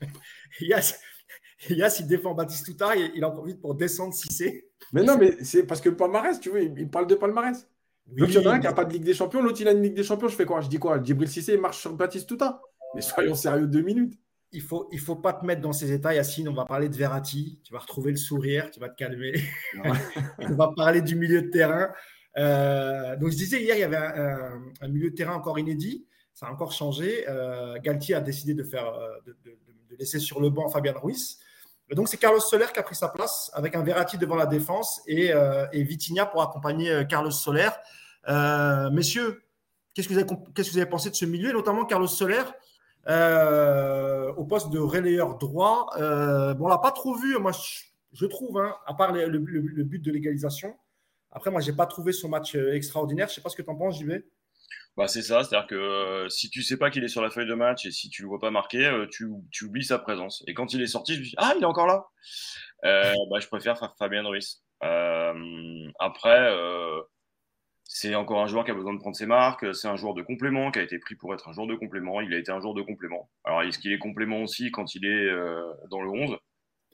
Yass, 0.60 1.00
Yass, 1.68 2.00
il 2.00 2.06
défend 2.06 2.34
Batistuta, 2.34 2.96
il, 2.96 3.12
il 3.14 3.24
en 3.24 3.30
profite 3.30 3.60
pour 3.60 3.74
descendre 3.74 4.14
c'est. 4.14 4.70
Mais 4.92 5.02
non, 5.02 5.16
mais 5.18 5.36
c'est 5.42 5.64
parce 5.64 5.80
que 5.80 5.88
palmarès, 5.90 6.40
tu 6.40 6.50
veux, 6.50 6.62
il, 6.62 6.88
parle 6.90 7.06
de 7.06 7.14
palmarès. 7.14 7.68
Oui, 8.08 8.20
Donc, 8.20 8.28
il 8.30 8.34
y 8.34 8.38
en 8.38 8.50
a 8.50 8.54
un 8.54 8.58
qui 8.58 8.66
n'a 8.66 8.72
pas 8.72 8.84
de 8.84 8.92
Ligue 8.92 9.04
des 9.04 9.14
Champions, 9.14 9.42
l'autre, 9.42 9.60
il 9.60 9.68
a 9.68 9.72
une 9.72 9.82
Ligue 9.82 9.94
des 9.94 10.02
Champions. 10.02 10.28
Je 10.28 10.36
fais 10.36 10.46
quoi? 10.46 10.60
Je 10.60 10.68
dis 10.68 10.78
quoi? 10.78 11.02
Djibril 11.02 11.28
Cissé, 11.28 11.54
il 11.54 11.60
marche 11.60 11.78
sur 11.78 11.92
Batistuta. 11.94 12.60
Mais 12.94 13.02
soyons 13.02 13.34
sérieux 13.34 13.66
deux 13.66 13.82
minutes. 13.82 14.18
il 14.52 14.62
faut, 14.62 14.88
il 14.90 14.98
faut 14.98 15.16
pas 15.16 15.32
te 15.32 15.46
mettre 15.46 15.60
dans 15.60 15.72
ces 15.72 15.92
états, 15.92 16.12
Yacine. 16.12 16.48
On 16.48 16.54
va 16.54 16.64
parler 16.64 16.88
de 16.88 16.96
Verratti. 16.96 17.60
Tu 17.62 17.72
vas 17.72 17.78
retrouver 17.78 18.10
le 18.10 18.16
sourire, 18.16 18.70
tu 18.70 18.80
vas 18.80 18.88
te 18.88 18.96
calmer. 18.96 19.32
on 20.38 20.54
va 20.54 20.72
parler 20.74 21.02
du 21.02 21.14
milieu 21.14 21.42
de 21.42 21.50
terrain. 21.50 21.88
Euh, 22.36 23.16
donc, 23.16 23.30
je 23.30 23.36
disais, 23.36 23.62
hier, 23.62 23.76
il 23.76 23.80
y 23.80 23.84
avait 23.84 23.96
un, 23.96 24.88
milieu 24.88 25.10
de 25.10 25.14
terrain 25.14 25.34
encore 25.34 25.58
inédit. 25.58 26.06
Ça 26.34 26.46
a 26.46 26.50
encore 26.50 26.72
changé. 26.72 27.24
Euh, 27.28 27.78
Galtier 27.80 28.14
a 28.14 28.20
décidé 28.20 28.54
de, 28.54 28.62
faire, 28.62 28.86
euh, 28.86 29.08
de, 29.44 29.96
laisser 29.98 30.18
sur 30.18 30.40
le 30.40 30.50
banc 30.50 30.68
Fabien 30.68 30.92
Ruiz. 30.92 31.38
Donc, 31.94 32.08
c'est 32.08 32.16
Carlos 32.16 32.40
Soler 32.40 32.66
qui 32.72 32.78
a 32.78 32.84
pris 32.84 32.94
sa 32.94 33.08
place 33.08 33.50
avec 33.52 33.74
un 33.74 33.82
Verratti 33.82 34.16
devant 34.16 34.36
la 34.36 34.46
défense 34.46 35.00
et, 35.08 35.32
et 35.72 35.82
Vitinha 35.82 36.24
pour 36.24 36.40
accompagner 36.40 37.04
Carlos 37.08 37.32
Soler. 37.32 37.68
messieurs, 38.92 39.42
qu'est-ce 39.92 40.08
que, 40.08 40.14
vous 40.70 40.78
avez, 40.78 40.86
pensé 40.86 41.10
de 41.10 41.16
ce 41.16 41.24
milieu, 41.24 41.52
notamment 41.52 41.84
Carlos 41.84 42.06
Soler 42.06 42.42
euh, 43.08 44.32
au 44.34 44.44
poste 44.44 44.70
de 44.70 44.78
relayeur 44.78 45.38
droit. 45.38 45.90
Euh, 45.96 46.54
bon, 46.54 46.66
on 46.66 46.68
l'a 46.68 46.78
pas 46.78 46.92
trop 46.92 47.14
vu, 47.14 47.38
moi, 47.38 47.52
je, 48.12 48.26
trouve, 48.26 48.58
hein, 48.58 48.76
à 48.86 48.94
part 48.94 49.12
le, 49.12 49.38
but 49.38 49.98
de 49.98 50.12
l'égalisation. 50.12 50.76
Après, 51.32 51.50
moi, 51.50 51.60
j'ai 51.60 51.72
pas 51.72 51.86
trouvé 51.86 52.12
son 52.12 52.28
match 52.28 52.54
euh, 52.56 52.74
extraordinaire. 52.74 53.28
Je 53.28 53.34
sais 53.34 53.40
pas 53.40 53.48
ce 53.48 53.56
que 53.56 53.62
tu 53.62 53.70
en 53.70 53.76
penses, 53.76 54.00
JB. 54.00 54.12
Bah, 54.96 55.06
c'est 55.06 55.22
ça, 55.22 55.44
c'est-à-dire 55.44 55.68
que 55.68 56.26
si 56.28 56.50
tu 56.50 56.62
sais 56.62 56.76
pas 56.76 56.90
qu'il 56.90 57.04
est 57.04 57.08
sur 57.08 57.22
la 57.22 57.30
feuille 57.30 57.46
de 57.46 57.54
match 57.54 57.86
et 57.86 57.90
si 57.90 58.10
tu 58.10 58.22
le 58.22 58.28
vois 58.28 58.40
pas 58.40 58.50
marqué, 58.50 59.06
tu, 59.10 59.28
tu, 59.50 59.66
oublies 59.66 59.84
sa 59.84 59.98
présence. 59.98 60.42
Et 60.48 60.54
quand 60.54 60.74
il 60.74 60.82
est 60.82 60.88
sorti, 60.88 61.14
je 61.14 61.20
me 61.20 61.24
dis 61.24 61.34
Ah, 61.38 61.54
il 61.56 61.62
est 61.62 61.66
encore 61.66 61.86
là 61.86 62.06
bah, 62.82 63.38
Je 63.40 63.46
préfère 63.46 63.78
Fabien 63.98 64.24
Ruiz. 64.24 64.62
après, 64.80 66.52
c'est 67.92 68.14
encore 68.14 68.40
un 68.40 68.46
joueur 68.46 68.64
qui 68.64 68.70
a 68.70 68.74
besoin 68.74 68.94
de 68.94 69.00
prendre 69.00 69.16
ses 69.16 69.26
marques. 69.26 69.74
C'est 69.74 69.88
un 69.88 69.96
joueur 69.96 70.14
de 70.14 70.22
complément 70.22 70.70
qui 70.70 70.78
a 70.78 70.82
été 70.82 71.00
pris 71.00 71.16
pour 71.16 71.34
être 71.34 71.48
un 71.48 71.52
joueur 71.52 71.66
de 71.66 71.74
complément. 71.74 72.20
Il 72.20 72.32
a 72.32 72.38
été 72.38 72.52
un 72.52 72.60
joueur 72.60 72.72
de 72.72 72.82
complément. 72.82 73.28
Alors, 73.42 73.62
est-ce 73.62 73.80
qu'il 73.80 73.92
est 73.92 73.98
complément 73.98 74.42
aussi 74.42 74.70
quand 74.70 74.94
il 74.94 75.04
est 75.04 75.26
euh, 75.26 75.72
dans 75.90 76.00
le 76.00 76.08
11 76.08 76.38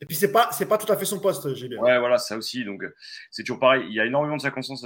Et 0.00 0.06
puis, 0.06 0.16
c'est 0.16 0.30
pas, 0.32 0.50
c'est 0.52 0.68
pas 0.68 0.78
tout 0.78 0.90
à 0.92 0.96
fait 0.96 1.04
son 1.06 1.20
poste, 1.20 1.48
bien. 1.68 1.78
Ouais, 1.80 1.98
voilà, 1.98 2.18
ça 2.18 2.36
aussi. 2.36 2.64
Donc, 2.64 2.84
c'est 3.30 3.42
toujours 3.42 3.60
pareil. 3.60 3.86
Il 3.88 3.94
y 3.94 4.00
a 4.00 4.04
énormément 4.04 4.36
de 4.36 4.42
circonstances 4.42 4.84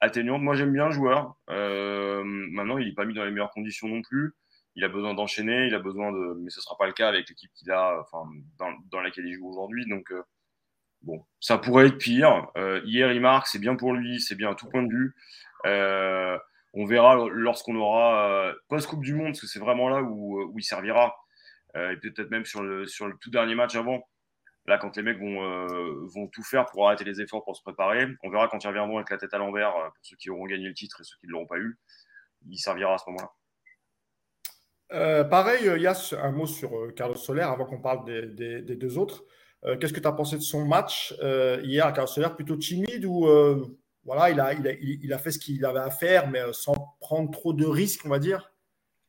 atténuantes. 0.00 0.42
Moi, 0.42 0.54
j'aime 0.54 0.72
bien 0.72 0.86
le 0.86 0.92
joueur. 0.92 1.36
Euh, 1.50 2.22
maintenant, 2.24 2.78
il 2.78 2.86
n'est 2.86 2.94
pas 2.94 3.06
mis 3.06 3.14
dans 3.14 3.24
les 3.24 3.30
meilleures 3.30 3.50
conditions 3.50 3.88
non 3.88 4.02
plus. 4.02 4.34
Il 4.74 4.84
a 4.84 4.88
besoin 4.88 5.14
d'enchaîner. 5.14 5.66
Il 5.66 5.74
a 5.74 5.78
besoin 5.78 6.12
de. 6.12 6.34
Mais 6.40 6.50
ce 6.50 6.58
ne 6.58 6.62
sera 6.62 6.76
pas 6.76 6.86
le 6.86 6.92
cas 6.92 7.08
avec 7.08 7.28
l'équipe 7.28 7.50
qu'il 7.54 7.70
a, 7.70 7.98
enfin, 8.00 8.28
dans, 8.58 8.72
dans 8.90 9.00
laquelle 9.00 9.26
il 9.26 9.34
joue 9.34 9.48
aujourd'hui. 9.48 9.86
Donc, 9.88 10.12
euh, 10.12 10.22
Bon, 11.02 11.24
ça 11.40 11.58
pourrait 11.58 11.88
être 11.88 11.98
pire. 11.98 12.48
Euh, 12.56 12.80
hier, 12.84 13.12
il 13.12 13.20
marque, 13.20 13.48
c'est 13.48 13.58
bien 13.58 13.74
pour 13.74 13.92
lui, 13.92 14.20
c'est 14.20 14.36
bien 14.36 14.50
à 14.50 14.54
tout 14.54 14.68
point 14.68 14.82
de 14.84 14.92
vue. 14.92 15.14
Euh, 15.66 16.38
on 16.74 16.86
verra 16.86 17.26
lorsqu'on 17.30 17.74
aura 17.74 18.30
euh, 18.30 18.54
post-Coupe 18.68 19.02
du 19.02 19.14
Monde, 19.14 19.28
parce 19.28 19.40
que 19.40 19.46
c'est 19.48 19.58
vraiment 19.58 19.88
là 19.88 20.02
où, 20.02 20.40
où 20.42 20.58
il 20.58 20.62
servira. 20.62 21.14
et 21.74 21.96
peut-être 21.96 22.30
même 22.30 22.44
sur 22.44 22.62
le, 22.62 22.86
sur 22.86 23.08
le 23.08 23.16
tout 23.20 23.30
dernier 23.30 23.54
match 23.54 23.74
avant. 23.74 24.08
Là, 24.66 24.78
quand 24.78 24.96
les 24.96 25.02
mecs 25.02 25.18
vont, 25.18 25.66
vont 26.06 26.28
tout 26.28 26.44
faire 26.44 26.66
pour 26.66 26.86
arrêter 26.86 27.04
les 27.04 27.20
efforts 27.20 27.44
pour 27.44 27.56
se 27.56 27.62
préparer, 27.62 28.06
on 28.22 28.30
verra 28.30 28.46
quand 28.48 28.62
ils 28.62 28.68
reviendront 28.68 28.98
avec 28.98 29.10
la 29.10 29.18
tête 29.18 29.34
à 29.34 29.38
l'envers, 29.38 29.72
pour 29.72 29.92
ceux 30.02 30.16
qui 30.16 30.30
auront 30.30 30.46
gagné 30.46 30.68
le 30.68 30.74
titre 30.74 31.00
et 31.00 31.04
ceux 31.04 31.16
qui 31.18 31.26
ne 31.26 31.32
l'auront 31.32 31.46
pas 31.46 31.58
eu, 31.58 31.76
il 32.48 32.58
servira 32.58 32.94
à 32.94 32.98
ce 32.98 33.10
moment-là. 33.10 35.24
pareil, 35.24 35.64
Yass, 35.80 36.12
un 36.12 36.30
mot 36.30 36.46
sur 36.46 36.94
Carlos 36.94 37.16
Soler 37.16 37.42
avant 37.42 37.64
qu'on 37.64 37.80
parle 37.80 38.04
des, 38.04 38.76
deux 38.76 38.98
autres. 38.98 39.24
Euh, 39.64 39.76
qu'est-ce 39.76 39.92
que 39.92 40.00
tu 40.00 40.08
as 40.08 40.12
pensé 40.12 40.36
de 40.36 40.42
son 40.42 40.64
match 40.64 41.14
euh, 41.22 41.60
hier 41.62 41.92
Carlos 41.92 42.34
Plutôt 42.34 42.56
timide 42.56 43.04
ou 43.04 43.26
euh, 43.26 43.64
voilà, 44.04 44.30
il 44.30 44.40
a, 44.40 44.52
il, 44.54 45.12
a, 45.12 45.18
fait 45.18 45.30
ce 45.30 45.38
qu'il 45.38 45.64
avait 45.64 45.78
à 45.78 45.90
faire, 45.90 46.28
mais 46.28 46.40
sans 46.52 46.74
prendre 47.00 47.30
trop 47.30 47.52
de 47.52 47.64
risques, 47.64 48.04
on 48.04 48.08
va 48.08 48.18
dire? 48.18 48.51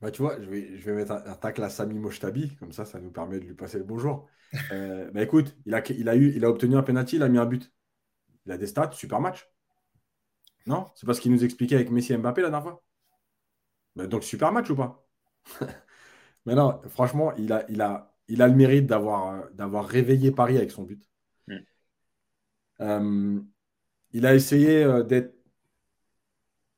Bah, 0.04 0.12
Tu 0.12 0.22
vois, 0.22 0.40
je 0.42 0.50
vais, 0.50 0.78
je 0.78 0.86
vais 0.86 0.94
mettre 0.94 1.14
un, 1.14 1.36
tacle 1.36 1.64
à 1.64 1.70
Sami 1.70 1.98
Moshtabi, 1.98 2.56
comme 2.58 2.72
ça, 2.72 2.86
ça 2.86 3.00
nous 3.00 3.12
permet 3.12 3.40
de 3.40 3.46
lui 3.46 3.56
passer 3.56 3.78
le 3.78 3.86
bonjour. 3.86 4.28
bah, 4.70 5.22
écoute, 5.22 5.56
il 5.66 5.74
a, 5.74 5.82
il, 5.92 6.10
a 6.10 6.16
eu, 6.16 6.34
il 6.36 6.46
a 6.46 6.50
obtenu 6.50 6.76
un 6.76 6.84
penalty, 6.84 7.16
il 7.16 7.24
a 7.24 7.30
mis 7.30 7.38
un 7.38 7.46
but. 7.46 7.72
Il 8.46 8.52
a 8.52 8.58
des 8.58 8.68
stats, 8.68 8.92
super 8.92 9.20
match. 9.22 9.50
Non? 10.66 10.88
C'est 10.96 11.06
pas 11.06 11.14
ce 11.14 11.22
qu'il 11.22 11.32
nous 11.32 11.44
expliquait 11.44 11.76
avec 11.76 11.90
Messi 11.92 12.14
et 12.14 12.18
Mbappé 12.18 12.42
la 12.42 12.50
dernière 12.50 12.64
fois? 12.64 12.84
Bah, 13.96 14.08
Donc, 14.08 14.24
super 14.24 14.52
match 14.52 14.70
ou 14.70 14.76
pas? 14.76 15.06
Mais 16.46 16.56
non, 16.56 16.82
franchement, 16.90 17.34
il 17.38 17.54
a, 17.54 17.66
il 17.70 17.82
a, 17.82 18.14
il 18.28 18.42
a 18.42 18.48
le 18.48 18.56
mérite 18.56 18.88
d'avoir, 18.88 19.34
euh, 19.34 19.50
d'avoir 19.54 19.86
réveillé 19.88 20.32
Paris 20.32 20.58
avec 20.58 20.72
son 20.72 20.84
but. 20.84 21.10
Mm. 21.48 21.58
Euh, 22.82 23.42
il 24.14 24.26
a 24.26 24.36
essayé 24.36 24.84
euh, 24.84 25.04
d'être 25.04 25.36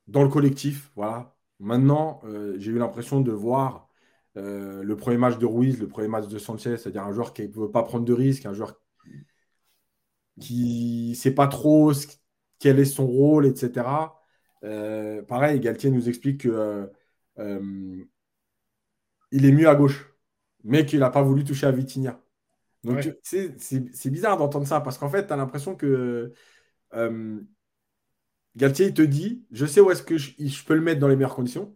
dans 0.07 0.23
le 0.23 0.30
collectif. 0.30 0.91
Voilà. 0.95 1.34
Maintenant, 1.60 2.22
j'ai 2.58 2.72
eu 2.72 2.78
l'impression 2.78 3.22
de 3.22 3.32
voir 3.32 3.89
le 4.36 4.93
premier 4.95 5.18
match 5.18 5.38
de 5.38 5.45
Ruiz, 5.45 5.80
le 5.80 5.88
premier 5.88 6.08
match 6.08 6.28
de 6.28 6.38
Sanchez, 6.38 6.78
c'est-à-dire 6.78 7.03
un 7.03 7.14
joueur 7.14 7.34
qui 7.34 7.47
ne 7.47 7.53
veut 7.53 7.72
pas 7.72 7.84
prendre 7.84 8.06
de 8.06 8.14
risques, 8.14 8.45
un 8.45 8.53
joueur 8.53 8.80
qui 10.39 11.10
ne 11.12 11.16
sait 11.16 11.34
pas 11.34 11.47
trop 11.47 11.91
quel 12.60 12.80
est 12.80 12.86
son 12.86 13.08
rôle, 13.08 13.45
etc. 13.45 14.22
pareil, 15.28 15.60
Galtier 15.60 15.91
nous 15.91 16.10
explique 16.10 16.41
qu'il 16.41 16.88
il 19.32 19.45
est 19.45 19.51
mieux 19.51 19.70
à 19.70 19.76
gauche 19.76 20.16
mais 20.66 20.86
qu'il 20.86 20.99
n'a 20.99 21.12
pas 21.12 21.22
voulu 21.22 21.43
toucher 21.43 21.68
à 21.68 21.72
Vitinha. 21.72 22.20
Donc, 22.84 23.08
c'est 23.24 24.10
bizarre 24.10 24.38
d'entendre 24.38 24.68
ça 24.68 24.82
parce 24.82 24.97
qu'en 24.97 25.10
fait, 25.10 25.28
tu 25.28 25.34
as 25.34 25.38
l'impression 25.38 25.76
que 25.76 26.34
euh, 26.93 27.39
Galtier, 28.56 28.88
il 28.88 28.93
te 28.93 29.01
dit 29.01 29.45
Je 29.51 29.66
sais 29.66 29.82
où 29.82 29.91
est-ce 29.91 30.03
que 30.03 30.18
je, 30.18 30.66
peux 30.66 30.76
le 30.76 30.82
mettre 30.82 30.99
dans 30.99 31.08
les 31.08 31.16
meilleures 31.16 31.36
conditions, 31.36 31.76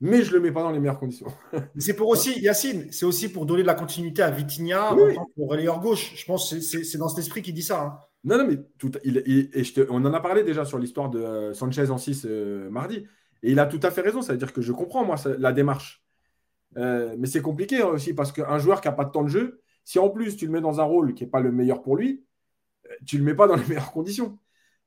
mais 0.00 0.22
je 0.22 0.30
ne 0.30 0.36
le 0.36 0.40
mets 0.40 0.52
pas 0.52 0.62
dans 0.62 0.70
les 0.70 0.78
meilleures 0.78 0.98
conditions. 0.98 1.26
c'est 1.78 1.94
pour 1.94 2.08
aussi, 2.08 2.40
Yacine, 2.40 2.90
c'est 2.92 3.06
aussi 3.06 3.28
pour 3.28 3.46
donner 3.46 3.62
de 3.62 3.66
la 3.66 3.74
continuité 3.74 4.22
à 4.22 4.30
Vitinha 4.30 4.90
tant 4.90 5.24
que 5.24 5.42
relayeur 5.42 5.80
gauche. 5.80 6.14
Je 6.16 6.24
pense 6.24 6.50
que 6.50 6.60
c'est 6.60 6.98
dans 6.98 7.08
cet 7.08 7.18
esprit 7.18 7.42
qu'il 7.42 7.54
dit 7.54 7.62
ça. 7.62 7.82
Hein. 7.82 7.98
Non, 8.24 8.38
non, 8.38 8.46
mais 8.46 8.56
tout, 8.78 8.90
il, 9.04 9.18
et 9.52 9.64
je 9.64 9.82
on 9.90 10.04
en 10.04 10.14
a 10.14 10.20
parlé 10.20 10.42
déjà 10.42 10.64
sur 10.64 10.78
l'histoire 10.78 11.10
de 11.10 11.18
euh, 11.18 11.54
Sanchez 11.54 11.90
en 11.90 11.98
6 11.98 12.24
euh, 12.24 12.70
mardi. 12.70 13.06
Et 13.42 13.52
il 13.52 13.58
a 13.58 13.66
tout 13.66 13.80
à 13.82 13.90
fait 13.90 14.00
raison. 14.00 14.22
Ça 14.22 14.32
veut 14.32 14.38
dire 14.38 14.52
que 14.52 14.62
je 14.62 14.72
comprends, 14.72 15.04
moi, 15.04 15.16
la 15.38 15.52
démarche. 15.52 16.02
Euh, 16.76 17.14
mais 17.18 17.26
c'est 17.26 17.42
compliqué 17.42 17.82
hein, 17.82 17.88
aussi 17.88 18.14
parce 18.14 18.32
qu'un 18.32 18.58
joueur 18.58 18.80
qui 18.80 18.88
n'a 18.88 18.94
pas 18.94 19.04
de 19.04 19.10
temps 19.10 19.22
de 19.22 19.28
jeu, 19.28 19.60
si 19.84 19.98
en 19.98 20.08
plus 20.08 20.36
tu 20.36 20.46
le 20.46 20.52
mets 20.52 20.62
dans 20.62 20.80
un 20.80 20.84
rôle 20.84 21.14
qui 21.14 21.24
n'est 21.24 21.30
pas 21.30 21.40
le 21.40 21.52
meilleur 21.52 21.82
pour 21.82 21.96
lui, 21.96 22.24
tu 23.06 23.16
ne 23.16 23.20
le 23.20 23.26
mets 23.26 23.34
pas 23.34 23.46
dans 23.46 23.56
les 23.56 23.66
meilleures 23.66 23.92
conditions. 23.92 24.38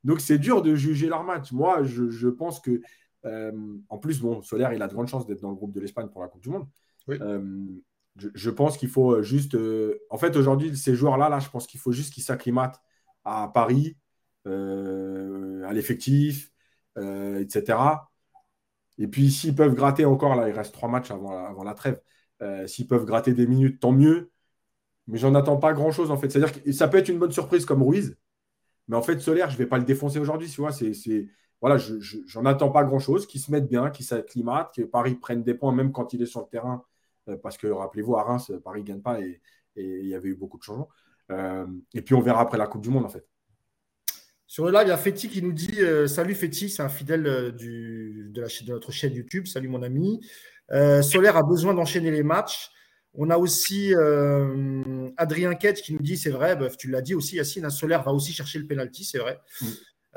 Donc 0.07 0.21
c'est 0.21 0.39
dur 0.39 0.61
de 0.61 0.75
juger 0.75 1.07
leur 1.07 1.23
match. 1.23 1.51
Moi, 1.51 1.83
je, 1.83 2.27
pense 2.27 2.59
que, 2.59 2.81
euh, 3.25 3.51
en 3.89 3.97
plus, 3.97 4.19
bon, 4.21 4.41
Solaire, 4.41 4.73
il 4.73 4.81
a 4.81 4.87
de 4.87 4.93
grandes 4.93 5.07
chances 5.07 5.27
d'être 5.27 5.41
dans 5.41 5.49
le 5.49 5.55
groupe 5.55 5.73
de 5.73 5.79
l'Espagne 5.79 6.07
pour 6.07 6.21
la 6.21 6.27
Coupe 6.27 6.41
du 6.41 6.49
Monde. 6.49 6.67
je, 7.07 8.49
pense 8.49 8.77
qu'il 8.77 8.89
faut 8.89 9.21
juste. 9.21 9.55
en 10.09 10.17
fait, 10.17 10.35
aujourd'hui, 10.35 10.75
ces 10.75 10.95
joueurs-là, 10.95 11.29
là, 11.29 11.39
je 11.39 11.49
pense 11.49 11.67
qu'il 11.67 11.79
faut 11.79 11.91
juste 11.91 12.13
qu'ils 12.13 12.23
s'acclimatent 12.23 12.81
à 13.23 13.51
Paris, 13.53 13.97
à 14.45 15.73
l'effectif, 15.73 16.51
etc. 16.95 18.09
Et 18.97 19.07
puis, 19.07 19.29
s'ils 19.31 19.55
peuvent 19.55 19.75
gratter 19.75 20.05
encore, 20.05 20.35
là, 20.35 20.49
il 20.49 20.55
reste 20.55 20.73
trois 20.73 20.89
matchs 20.89 21.11
avant 21.11 21.33
la, 21.33 21.47
avant 21.47 21.63
la 21.63 21.73
trêve. 21.73 21.99
Euh, 22.41 22.67
s'ils 22.67 22.87
peuvent 22.87 23.05
gratter 23.05 23.33
des 23.33 23.47
minutes, 23.47 23.79
tant 23.79 23.91
mieux. 23.91 24.31
Mais 25.07 25.17
j'en 25.17 25.35
attends 25.35 25.57
pas 25.57 25.73
grand-chose, 25.73 26.11
en 26.11 26.17
fait. 26.17 26.29
C'est-à-dire 26.29 26.63
que 26.63 26.71
ça 26.71 26.87
peut 26.87 26.97
être 26.97 27.09
une 27.09 27.19
bonne 27.19 27.31
surprise 27.31 27.65
comme 27.65 27.83
Ruiz. 27.83 28.17
Mais 28.87 28.95
en 28.95 29.01
fait, 29.01 29.19
Solaire, 29.19 29.49
je 29.49 29.55
ne 29.55 29.59
vais 29.59 29.65
pas 29.65 29.77
le 29.77 29.83
défoncer 29.83 30.19
aujourd'hui. 30.19 30.49
Tu 30.49 30.61
vois, 30.61 30.71
voilà, 31.61 31.77
je, 31.77 31.95
j'en 32.27 32.45
attends 32.45 32.69
pas 32.69 32.83
grand-chose. 32.83 33.27
Qu'il 33.27 33.41
se 33.41 33.51
mette 33.51 33.67
bien, 33.67 33.89
qu'il 33.89 34.05
s'acclimate, 34.05 34.73
que 34.75 34.83
Paris 34.83 35.15
prenne 35.15 35.43
des 35.43 35.53
points, 35.53 35.73
même 35.73 35.91
quand 35.91 36.13
il 36.13 36.21
est 36.21 36.27
sur 36.27 36.41
le 36.41 36.47
terrain. 36.47 36.83
Euh, 37.29 37.37
parce 37.37 37.57
que, 37.57 37.67
rappelez-vous, 37.67 38.15
à 38.15 38.23
Reims, 38.23 38.51
Paris 38.63 38.81
ne 38.81 38.87
gagne 38.87 39.01
pas 39.01 39.19
et, 39.19 39.41
il 39.75 40.07
y 40.07 40.15
avait 40.15 40.29
eu 40.29 40.35
beaucoup 40.35 40.57
de 40.57 40.63
changements. 40.63 40.89
Euh, 41.31 41.67
et 41.93 42.01
puis, 42.01 42.15
on 42.15 42.21
verra 42.21 42.41
après 42.41 42.57
la 42.57 42.65
Coupe 42.67 42.81
du 42.81 42.89
Monde, 42.89 43.05
en 43.05 43.09
fait. 43.09 43.27
Sur 44.47 44.65
le 44.65 44.71
live, 44.71 44.83
il 44.85 44.89
y 44.89 44.91
a 44.91 44.97
Feti 44.97 45.27
qui 45.27 45.43
nous 45.43 45.51
dit 45.51 45.81
euh, 45.81 46.07
Salut 46.07 46.33
Feti, 46.33 46.69
c'est 46.69 46.81
un 46.81 46.89
fidèle 46.89 47.23
de, 47.23 47.51
de, 47.51 48.71
notre 48.71 48.91
chaîne 48.91 49.13
YouTube. 49.13 49.45
Salut 49.45 49.67
mon 49.67 49.83
ami. 49.83 50.21
Solaire 51.03 51.37
a 51.37 51.43
besoin 51.43 51.73
d'enchaîner 51.73 52.11
les 52.11 52.23
matchs. 52.23 52.71
On 53.17 53.29
a 53.29 53.37
aussi 53.37 53.93
euh, 53.95 55.09
Adrien 55.17 55.55
Ketch 55.55 55.81
qui 55.81 55.93
nous 55.93 56.01
dit 56.01 56.17
C'est 56.17 56.29
vrai, 56.29 56.57
tu 56.77 56.89
l'as 56.89 57.01
dit 57.01 57.15
aussi, 57.15 57.35
Yacine, 57.35 57.69
Solaire 57.69 58.03
va 58.03 58.13
aussi 58.13 58.31
chercher 58.31 58.59
le 58.59 58.67
penalty, 58.67 59.03
c'est 59.03 59.17
vrai. 59.17 59.39
Mm. 59.61 59.65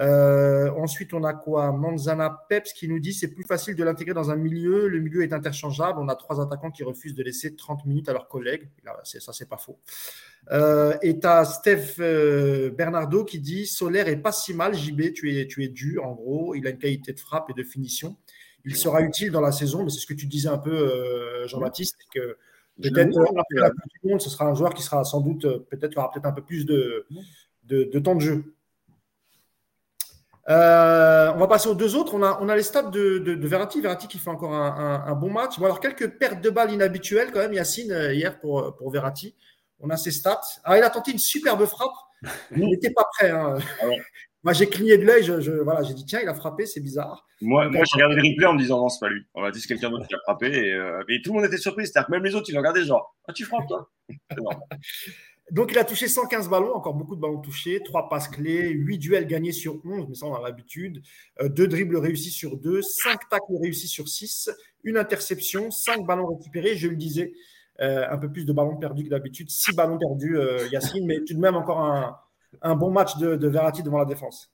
Euh, 0.01 0.71
ensuite, 0.77 1.13
on 1.13 1.25
a 1.25 1.35
quoi? 1.35 1.73
Manzana 1.73 2.45
Peps 2.49 2.73
qui 2.73 2.89
nous 2.89 2.99
dit 3.01 3.13
c'est 3.13 3.29
plus 3.29 3.45
facile 3.45 3.77
de 3.77 3.85
l'intégrer 3.85 4.15
dans 4.15 4.31
un 4.31 4.37
milieu. 4.37 4.89
Le 4.89 4.99
milieu 4.99 5.23
est 5.23 5.33
interchangeable. 5.33 5.99
On 6.01 6.09
a 6.09 6.15
trois 6.15 6.41
attaquants 6.41 6.71
qui 6.71 6.85
refusent 6.85 7.15
de 7.15 7.23
laisser 7.23 7.55
30 7.55 7.85
minutes 7.85 8.09
à 8.09 8.13
leurs 8.13 8.29
collègues. 8.29 8.69
ça, 9.05 9.33
c'est 9.33 9.49
pas 9.49 9.59
faux. 9.59 9.79
Euh, 10.53 10.97
et 11.03 11.21
tu 11.21 11.27
as 11.27 11.45
Steph 11.45 11.97
euh, 11.99 12.71
Bernardo 12.71 13.25
qui 13.25 13.41
dit 13.41 13.67
Solaire 13.67 14.09
est 14.09 14.17
pas 14.17 14.33
si 14.33 14.55
mal. 14.55 14.75
JB, 14.75 15.13
tu 15.13 15.39
es, 15.39 15.47
tu 15.47 15.65
es 15.65 15.69
dur. 15.69 16.07
En 16.07 16.15
gros, 16.15 16.55
il 16.55 16.67
a 16.67 16.71
une 16.71 16.79
qualité 16.79 17.13
de 17.13 17.21
frappe 17.21 17.51
et 17.51 17.55
de 17.55 17.63
finition. 17.63 18.17
Il 18.65 18.77
sera 18.77 19.03
utile 19.03 19.31
dans 19.31 19.41
la 19.41 19.53
saison, 19.53 19.85
mais 19.85 19.91
c'est 19.91 20.01
ce 20.01 20.07
que 20.07 20.15
tu 20.15 20.27
disais 20.27 20.49
un 20.49 20.59
peu, 20.59 21.47
Jean-Baptiste, 21.47 21.97
que 22.15 22.37
peut-être 22.83 23.21
après 23.21 23.61
la 23.61 23.71
Coupe 23.71 23.93
du 24.03 24.11
Monde, 24.11 24.21
ce 24.21 24.31
sera 24.31 24.47
un 24.47 24.55
joueur 24.55 24.75
qui 24.75 24.83
sera 24.83 25.05
sans 25.05 25.21
doute, 25.21 25.47
peut-être, 25.69 25.97
aura 25.97 26.11
peut-être 26.11 26.27
un 26.27 26.33
peu 26.33 26.43
plus 26.43 26.67
de, 26.67 27.07
de 27.65 27.99
temps 27.99 28.15
de 28.15 28.21
jeu. 28.21 28.45
Euh, 30.51 31.33
on 31.35 31.39
va 31.39 31.47
passer 31.47 31.69
aux 31.69 31.75
deux 31.75 31.95
autres. 31.95 32.15
On 32.15 32.23
a, 32.23 32.39
on 32.41 32.49
a 32.49 32.57
les 32.57 32.63
stats 32.63 32.91
de, 32.91 33.19
de, 33.19 33.47
Verratti. 33.47 33.81
Verratti 33.81 34.09
qui 34.09 34.19
fait 34.19 34.31
encore 34.31 34.55
un, 34.55 35.15
bon 35.15 35.31
match. 35.31 35.59
Bon, 35.59 35.67
alors, 35.67 35.81
quelques 35.81 36.09
pertes 36.19 36.41
de 36.41 36.51
balles 36.51 36.73
inhabituelles 36.73 37.31
quand 37.33 37.41
même, 37.41 37.53
Yacine, 37.53 37.93
euh, 37.93 38.15
hier 38.15 38.39
pour, 38.41 38.75
pour 38.77 38.91
Verratti. 38.91 39.37
On 39.79 39.91
a 39.91 39.97
ses 39.97 40.11
stats. 40.11 40.41
Alors, 40.65 40.79
il 40.79 40.83
a 40.83 40.91
tenté 40.91 41.13
une 41.13 41.19
superbe 41.19 41.65
frappe. 41.67 41.93
Il 42.55 42.67
n'était 42.67 42.91
pas 42.91 43.07
prêt. 43.17 43.31
Hein. 43.31 43.57
Ah 43.81 43.87
moi, 44.43 44.53
j'ai 44.53 44.69
cligné 44.69 44.97
de 44.97 45.05
l'œil. 45.05 45.23
Je, 45.23 45.53
voilà, 45.63 45.83
j'ai 45.83 45.95
dit, 45.95 46.05
tiens, 46.05 46.21
il 46.23 46.29
a 46.29 46.35
frappé, 46.35 46.67
c'est 46.67 46.81
bizarre. 46.81 47.27
Moi, 47.41 47.69
moi 47.69 47.85
j'ai 47.85 48.03
regardé 48.03 48.17
le 48.17 48.29
replay 48.29 48.47
en 48.47 48.55
me 48.55 48.59
disant, 48.59 48.79
non, 48.79 48.89
c'est 48.89 49.01
pas 49.01 49.09
lui. 49.09 49.23
On 49.35 49.43
va 49.43 49.51
dire, 49.51 49.61
c'est 49.61 49.69
quelqu'un 49.69 49.91
d'autre 49.91 50.07
qui 50.07 50.15
a 50.15 50.19
frappé. 50.25 50.47
Et, 50.47 50.73
euh, 50.73 51.03
et, 51.09 51.21
tout 51.23 51.33
le 51.33 51.41
monde 51.41 51.47
était 51.47 51.59
surpris. 51.59 51.87
C'est-à-dire 51.87 52.07
que 52.07 52.13
même 52.13 52.25
les 52.25 52.35
autres, 52.35 52.47
ils 52.49 52.57
regardé, 52.57 52.85
genre, 52.85 53.17
ah, 53.29 53.33
tu 53.33 53.45
frappes, 53.45 53.69
toi 53.69 53.91
Donc, 55.51 55.73
il 55.73 55.79
a 55.79 55.85
touché 55.85 56.07
115 56.07 56.49
ballons, 56.49 56.73
encore 56.75 56.95
beaucoup 56.95 57.17
de 57.17 57.21
ballons 57.21 57.41
touchés, 57.41 57.83
3 57.83 58.09
passes 58.09 58.29
clés, 58.29 58.69
8 58.69 58.99
duels 58.99 59.27
gagnés 59.27 59.53
sur 59.53 59.81
11, 59.85 60.07
mais 60.09 60.15
ça, 60.15 60.27
on 60.27 60.35
a 60.35 60.43
l'habitude, 60.43 61.03
2 61.43 61.65
euh, 61.65 61.67
dribbles 61.67 61.97
réussis 61.97 62.31
sur 62.31 62.57
2, 62.57 62.83
5 62.83 63.29
tacles 63.29 63.57
réussis 63.61 63.89
sur 63.89 64.09
6, 64.09 64.51
une 64.85 64.97
interception, 64.97 65.73
5 65.73 66.07
ballons 66.07 66.27
récupérés, 66.27 66.77
je 66.77 66.87
le 66.87 66.95
disais, 66.95 67.33
euh, 67.81 68.07
un 68.09 68.19
peu 68.19 68.31
plus 68.31 68.45
de 68.45 68.53
ballons 68.53 68.77
perdus 68.77 69.05
que 69.05 69.09
d'habitude, 69.09 69.51
6 69.51 69.75
ballons 69.75 69.99
perdus, 69.99 70.39
euh, 70.39 70.69
Yacine, 70.71 71.05
mais 71.05 71.19
tout 71.25 71.35
de 71.35 71.41
même 71.41 71.57
encore 71.57 71.81
un, 71.81 72.17
bon 72.77 72.91
match 72.91 73.17
de, 73.19 73.37
de 73.37 73.49
Verratti 73.49 73.83
devant 73.83 73.99
la 73.99 74.05
défense. 74.05 74.53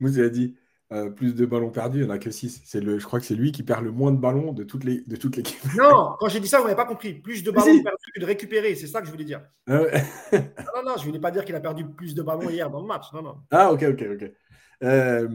Vous 0.00 0.18
avez 0.18 0.30
dit, 0.30 0.56
euh, 0.92 1.08
plus 1.08 1.34
de 1.34 1.46
ballons 1.46 1.70
perdus, 1.70 2.00
il 2.00 2.04
n'y 2.04 2.10
en 2.10 2.14
a 2.14 2.18
que 2.18 2.30
6. 2.30 2.74
Le, 2.74 2.98
je 2.98 3.06
crois 3.06 3.18
que 3.18 3.24
c'est 3.24 3.34
lui 3.34 3.50
qui 3.50 3.62
perd 3.62 3.82
le 3.82 3.90
moins 3.90 4.12
de 4.12 4.18
ballons 4.18 4.52
de, 4.52 4.62
toutes 4.62 4.84
les, 4.84 5.00
de 5.06 5.16
toute 5.16 5.36
l'équipe. 5.36 5.58
Non, 5.78 6.16
quand 6.20 6.28
j'ai 6.28 6.38
dit 6.38 6.48
ça, 6.48 6.58
vous 6.58 6.64
n'avez 6.64 6.76
pas 6.76 6.84
compris. 6.84 7.14
Plus 7.14 7.42
de 7.42 7.50
ballons 7.50 7.82
perdus 7.82 8.12
que 8.14 8.20
de 8.20 8.26
récupérer, 8.26 8.74
c'est 8.74 8.88
ça 8.88 9.00
que 9.00 9.06
je 9.06 9.12
voulais 9.12 9.24
dire. 9.24 9.40
Ah 9.66 9.78
non, 10.32 10.82
non, 10.84 10.92
je 10.96 11.02
ne 11.02 11.06
voulais 11.06 11.20
pas 11.20 11.30
dire 11.30 11.46
qu'il 11.46 11.54
a 11.54 11.60
perdu 11.60 11.86
plus 11.86 12.14
de 12.14 12.22
ballons 12.22 12.50
hier 12.50 12.68
dans 12.68 12.82
le 12.82 12.86
match. 12.86 13.06
Non, 13.14 13.22
non. 13.22 13.36
Ah, 13.50 13.72
ok, 13.72 13.84
ok, 13.90 14.04
ok. 14.14 14.32
Euh, 14.82 15.28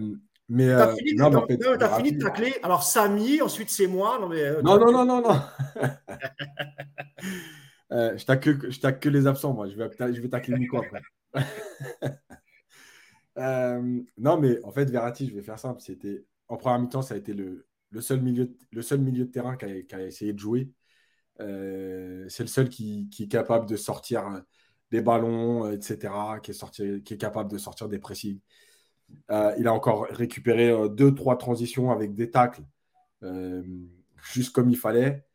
mais. 0.47 0.67
Tu 0.67 0.71
as, 0.73 0.95
fini, 0.95 2.11
de 2.11 2.23
tacler. 2.23 2.53
Alors, 2.61 2.83
Samy, 2.83 3.41
ensuite 3.41 3.71
c'est 3.71 3.87
moi. 3.87 4.19
Non, 4.21 4.29
mais, 4.29 4.43
euh, 4.43 4.61
non, 4.61 4.77
non, 4.77 4.91
non, 4.91 5.05
non, 5.05 5.21
non, 5.21 5.41
je 8.17 8.25
tacle 8.25 8.99
que 8.99 9.09
les 9.09 9.25
absents, 9.25 9.53
moi. 9.53 9.67
Je 9.69 9.75
vais, 9.75 9.89
je 10.13 10.21
vais 10.21 10.29
tacler 10.29 10.55
Nico 10.59 10.77
après. 10.77 11.01
Euh, 13.37 14.01
non, 14.17 14.39
mais 14.39 14.59
en 14.63 14.71
fait, 14.71 14.89
Verratti, 14.89 15.27
je 15.27 15.35
vais 15.35 15.43
faire 15.43 15.59
simple. 15.59 15.79
En 16.47 16.57
première 16.57 16.79
mi-temps, 16.79 17.03
ça 17.03 17.13
a 17.13 17.17
été 17.17 17.33
le, 17.33 17.67
seul 17.99 18.19
milieu, 18.19 18.47
de 18.47 19.23
terrain 19.25 19.55
qui 19.55 19.65
a, 19.93 20.01
essayé 20.01 20.33
de 20.33 20.39
jouer. 20.39 20.71
Euh, 21.39 22.25
c'est 22.29 22.41
le 22.41 22.47
seul 22.47 22.67
qui, 22.67 23.07
est 23.19 23.27
capable 23.27 23.67
de 23.67 23.75
sortir 23.75 24.27
euh, 24.27 24.39
des 24.89 25.01
ballons, 25.01 25.69
etc., 25.69 26.39
qui 26.41 26.49
est, 26.49 26.55
sorti, 26.55 27.03
capable 27.03 27.51
de 27.51 27.59
sortir 27.59 27.87
des 27.87 27.99
pressings. 27.99 28.39
il 29.29 29.67
a 29.67 29.71
encore 29.71 30.07
récupéré 30.09 30.73
deux, 30.89 31.13
trois 31.13 31.37
transitions 31.37 31.91
avec 31.91 32.15
des 32.15 32.31
tacles, 32.31 32.63
juste 34.33 34.51
comme 34.51 34.71
il 34.71 34.77
fallait. 34.77 35.26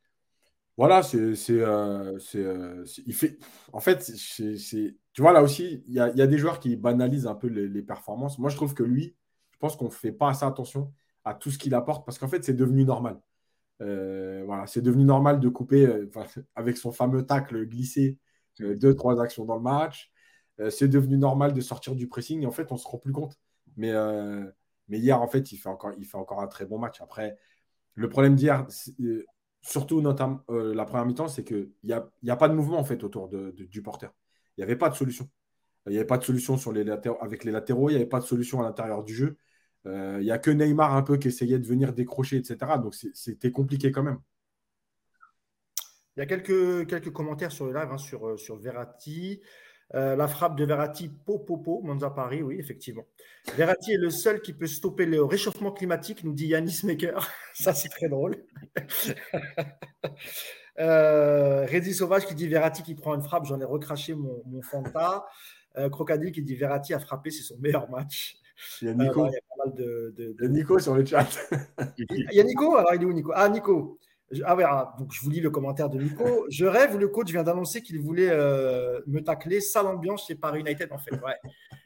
Voilà, 0.78 1.02
c'est, 1.02 1.18
il 1.18 3.14
fait. 3.14 3.38
En 3.72 3.80
fait, 3.80 4.02
c'est, 4.02 4.96
tu 5.12 5.20
vois, 5.20 5.32
là 5.32 5.42
aussi, 5.42 5.82
il 5.86 5.92
y 5.94 6.00
a, 6.00 6.26
des 6.26 6.38
joueurs 6.38 6.60
qui 6.60 6.76
banalisent 6.76 7.26
un 7.26 7.34
peu 7.34 7.48
les, 7.48 7.82
performances. 7.82 8.38
Moi, 8.38 8.50
je 8.50 8.56
trouve 8.56 8.74
que 8.74 8.82
lui, 8.82 9.14
je 9.50 9.58
pense 9.58 9.76
qu'on 9.76 9.86
ne 9.86 9.90
fait 9.90 10.12
pas 10.12 10.30
assez 10.30 10.44
attention 10.44 10.92
à 11.24 11.34
tout 11.34 11.50
ce 11.50 11.58
qu'il 11.58 11.74
apporte 11.74 12.04
parce 12.06 12.18
qu'en 12.18 12.28
fait, 12.28 12.44
c'est 12.44 12.54
devenu 12.54 12.84
normal. 12.84 13.20
Euh, 13.82 14.42
voilà, 14.46 14.66
c'est 14.66 14.82
devenu 14.82 15.04
normal 15.04 15.40
de 15.40 15.48
couper 15.48 15.86
euh, 15.86 16.10
avec 16.56 16.76
son 16.76 16.92
fameux 16.92 17.26
tacle 17.26 17.66
glissé 17.66 18.18
euh, 18.60 18.76
deux, 18.76 18.94
trois 18.94 19.20
actions 19.20 19.44
dans 19.44 19.56
le 19.56 19.62
match. 19.62 20.12
c'est 20.70 20.88
devenu 20.88 21.18
normal 21.18 21.52
de 21.54 21.60
sortir 21.60 21.94
du 21.96 22.08
pressing 22.08 22.42
et 22.42 22.46
en 22.46 22.52
fait, 22.52 22.70
on 22.72 22.76
ne 22.76 22.80
se 22.80 22.88
rend 22.88 22.98
plus 22.98 23.12
compte. 23.12 23.38
Mais, 23.76 23.92
mais 24.88 24.98
hier, 24.98 25.20
en 25.20 25.28
fait, 25.28 25.52
il 25.52 25.58
fait, 25.58 25.68
encore, 25.68 25.92
il 25.98 26.04
fait 26.06 26.16
encore 26.18 26.40
un 26.40 26.46
très 26.48 26.66
bon 26.66 26.78
match. 26.78 27.00
Après, 27.00 27.36
le 27.94 28.08
problème 28.08 28.36
d'hier, 28.36 28.66
surtout 29.62 30.00
notamment 30.00 30.44
la 30.48 30.84
première 30.84 31.06
mi-temps, 31.06 31.28
c'est 31.28 31.44
qu'il 31.44 31.70
n'y 31.84 31.92
a, 31.92 32.36
pas 32.36 32.48
de 32.48 32.54
mouvement 32.54 32.78
en 32.78 32.84
fait 32.84 33.02
autour 33.04 33.28
du 33.28 33.82
porteur 33.82 34.12
il 34.56 34.60
n'y 34.60 34.64
avait 34.64 34.76
pas 34.76 34.88
de 34.88 34.94
solution. 34.94 35.28
Il 35.86 35.92
n'y 35.92 35.98
avait 35.98 36.06
pas 36.06 36.18
de 36.18 36.24
solution 36.24 36.56
sur 36.56 36.72
les 36.72 36.88
avec 37.20 37.44
les 37.44 37.50
latéraux, 37.50 37.90
il 37.90 37.94
n'y 37.94 37.96
avait 37.96 38.08
pas 38.08 38.20
de 38.20 38.24
solution 38.24 38.60
à 38.60 38.64
l'intérieur 38.64 39.02
du 39.02 39.14
jeu. 39.14 39.36
Euh, 39.86 40.18
il 40.20 40.24
n'y 40.24 40.30
a 40.30 40.38
que 40.38 40.50
Neymar 40.50 40.94
un 40.94 41.02
peu 41.02 41.16
qui 41.16 41.28
essayait 41.28 41.58
de 41.58 41.66
venir 41.66 41.92
décrocher, 41.92 42.36
etc. 42.36 42.78
Donc 42.80 42.94
c'était 42.94 43.50
compliqué 43.50 43.90
quand 43.90 44.04
même. 44.04 44.18
Il 46.16 46.20
y 46.20 46.22
a 46.22 46.26
quelques, 46.26 47.10
commentaires 47.10 47.50
sur 47.50 47.66
le 47.66 47.72
live 47.72 47.88
hein, 47.90 47.96
euh, 48.22 48.36
sur 48.36 48.56
Verratti. 48.58 49.40
Euh, 49.94 50.16
la 50.16 50.26
frappe 50.26 50.56
de 50.56 50.64
Verratti, 50.64 51.08
Popopo, 51.08 51.82
Monza 51.82 52.10
Paris, 52.10 52.42
oui, 52.42 52.56
effectivement. 52.58 53.04
Verratti 53.56 53.92
est 53.92 53.98
le 53.98 54.10
seul 54.10 54.40
qui 54.40 54.52
peut 54.52 54.66
stopper 54.66 55.04
le 55.04 55.22
réchauffement 55.22 55.72
climatique, 55.72 56.24
nous 56.24 56.32
dit 56.32 56.46
Yanis 56.46 56.80
Maker. 56.84 57.28
Ça, 57.54 57.74
c'est 57.74 57.88
très 57.88 58.08
drôle. 58.08 58.36
Euh, 60.80 61.66
Sauvage 61.92 62.24
qui 62.24 62.34
dit 62.34 62.48
Verratti 62.48 62.82
qui 62.82 62.94
prend 62.94 63.14
une 63.14 63.22
frappe, 63.22 63.44
j'en 63.44 63.60
ai 63.60 63.64
recraché 63.64 64.14
mon, 64.14 64.42
mon 64.46 64.62
Fanta. 64.62 65.26
Euh, 65.76 65.90
qui 66.32 66.42
dit 66.42 66.56
Verratti 66.56 66.94
a 66.94 66.98
frappé, 66.98 67.30
c'est 67.30 67.42
son 67.42 67.58
meilleur 67.58 67.90
match. 67.90 68.36
Il 68.80 68.88
y 68.88 68.90
a 68.90 68.94
Nico. 68.94 69.24
Euh, 69.24 69.28
il 69.28 69.34
y 69.34 69.36
a 69.36 69.40
pas 69.40 69.64
mal 69.66 69.74
de, 69.74 70.14
de, 70.16 70.36
Il 70.38 70.44
y 70.44 70.46
a 70.46 70.48
Nico 70.48 70.78
sur 70.78 70.94
le 70.94 71.04
chat. 71.04 71.28
il 71.98 72.26
y 72.32 72.40
a 72.40 72.44
Nico 72.44 72.76
Alors, 72.76 72.94
il 72.94 73.02
est 73.02 73.04
où 73.04 73.12
Nico? 73.12 73.32
Ah, 73.34 73.48
Nico. 73.48 73.98
Ah 74.44 74.56
ouais, 74.56 74.64
ah, 74.66 74.94
donc 74.98 75.12
je 75.12 75.20
vous 75.20 75.30
lis 75.30 75.40
le 75.40 75.50
commentaire 75.50 75.90
de 75.90 75.98
Nico. 75.98 76.46
Je 76.50 76.64
rêve 76.64 76.98
le 76.98 77.08
coach 77.08 77.30
vient 77.30 77.42
d'annoncer 77.42 77.82
qu'il 77.82 78.00
voulait 78.00 78.30
euh, 78.30 79.00
me 79.06 79.20
tacler. 79.20 79.60
Sale 79.60 79.86
ambiance 79.86 80.26
chez 80.26 80.34
Paris 80.34 80.60
United, 80.60 80.90
en 80.92 80.98
fait. 80.98 81.12
Ouais. 81.12 81.36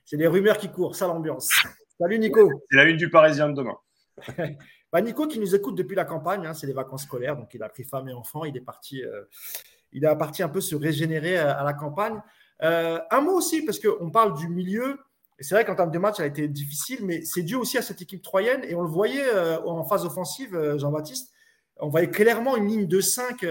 C'est 0.05 0.16
les 0.16 0.26
rumeurs 0.26 0.59
qui 0.59 0.70
courent. 0.70 0.94
Sale 0.94 1.11
ambiance. 1.11 1.51
Salut 1.99 2.18
Nico. 2.18 2.51
C'est 2.70 2.76
la 2.76 2.84
une 2.84 2.97
du 2.97 3.11
Parisien 3.11 3.49
de 3.49 3.55
demain. 3.55 3.76
Bah, 4.92 5.03
Nico 5.03 5.26
qui 5.26 5.38
nous 5.38 5.55
écoute 5.55 5.74
depuis 5.74 5.97
la 5.97 6.05
campagne, 6.05 6.47
hein, 6.47 6.55
c'est 6.55 6.66
les 6.66 6.72
vacances 6.72 7.03
scolaires, 7.03 7.36
donc 7.36 7.53
il 7.53 7.62
a 7.62 7.68
pris 7.68 7.84
femme 7.84 8.09
et 8.09 8.12
enfant, 8.12 8.44
il 8.44 8.57
est 8.57 8.62
parti, 8.62 9.05
euh, 9.05 9.24
il 9.92 10.05
est 10.05 10.16
parti 10.16 10.42
un 10.42 10.49
peu 10.49 10.61
se 10.61 10.74
régénérer 10.74 11.38
euh, 11.38 11.55
à, 11.55 11.64
la 11.64 11.74
campagne. 11.74 12.18
Euh, 12.62 12.99
un 13.11 13.20
mot 13.20 13.32
aussi, 13.32 13.62
parce 13.64 13.78
qu'on 13.78 14.11
parle 14.11 14.38
du 14.38 14.49
milieu, 14.49 14.99
et 15.38 15.42
c'est 15.42 15.55
vrai 15.55 15.64
qu'en 15.64 15.74
termes 15.74 15.90
de 15.90 15.99
match, 15.99 16.16
ça 16.16 16.22
a 16.22 16.26
été 16.26 16.49
difficile, 16.49 17.01
mais 17.03 17.20
c'est 17.22 17.42
dû 17.42 17.57
aussi 17.57 17.76
à 17.76 17.82
cette 17.82 18.01
équipe 18.01 18.22
troyenne, 18.22 18.62
et 18.64 18.74
on 18.74 18.80
le 18.80 18.88
voyait 18.88 19.28
en 19.66 19.84
phase 19.84 20.07
offensive, 20.07 20.59
Jean-Baptiste, 20.78 21.30
on 21.79 21.89
voyait 21.89 22.11
clairement 22.11 22.57
une 22.57 22.68
ligne 22.68 22.87
de 22.87 23.01
5 23.01 23.45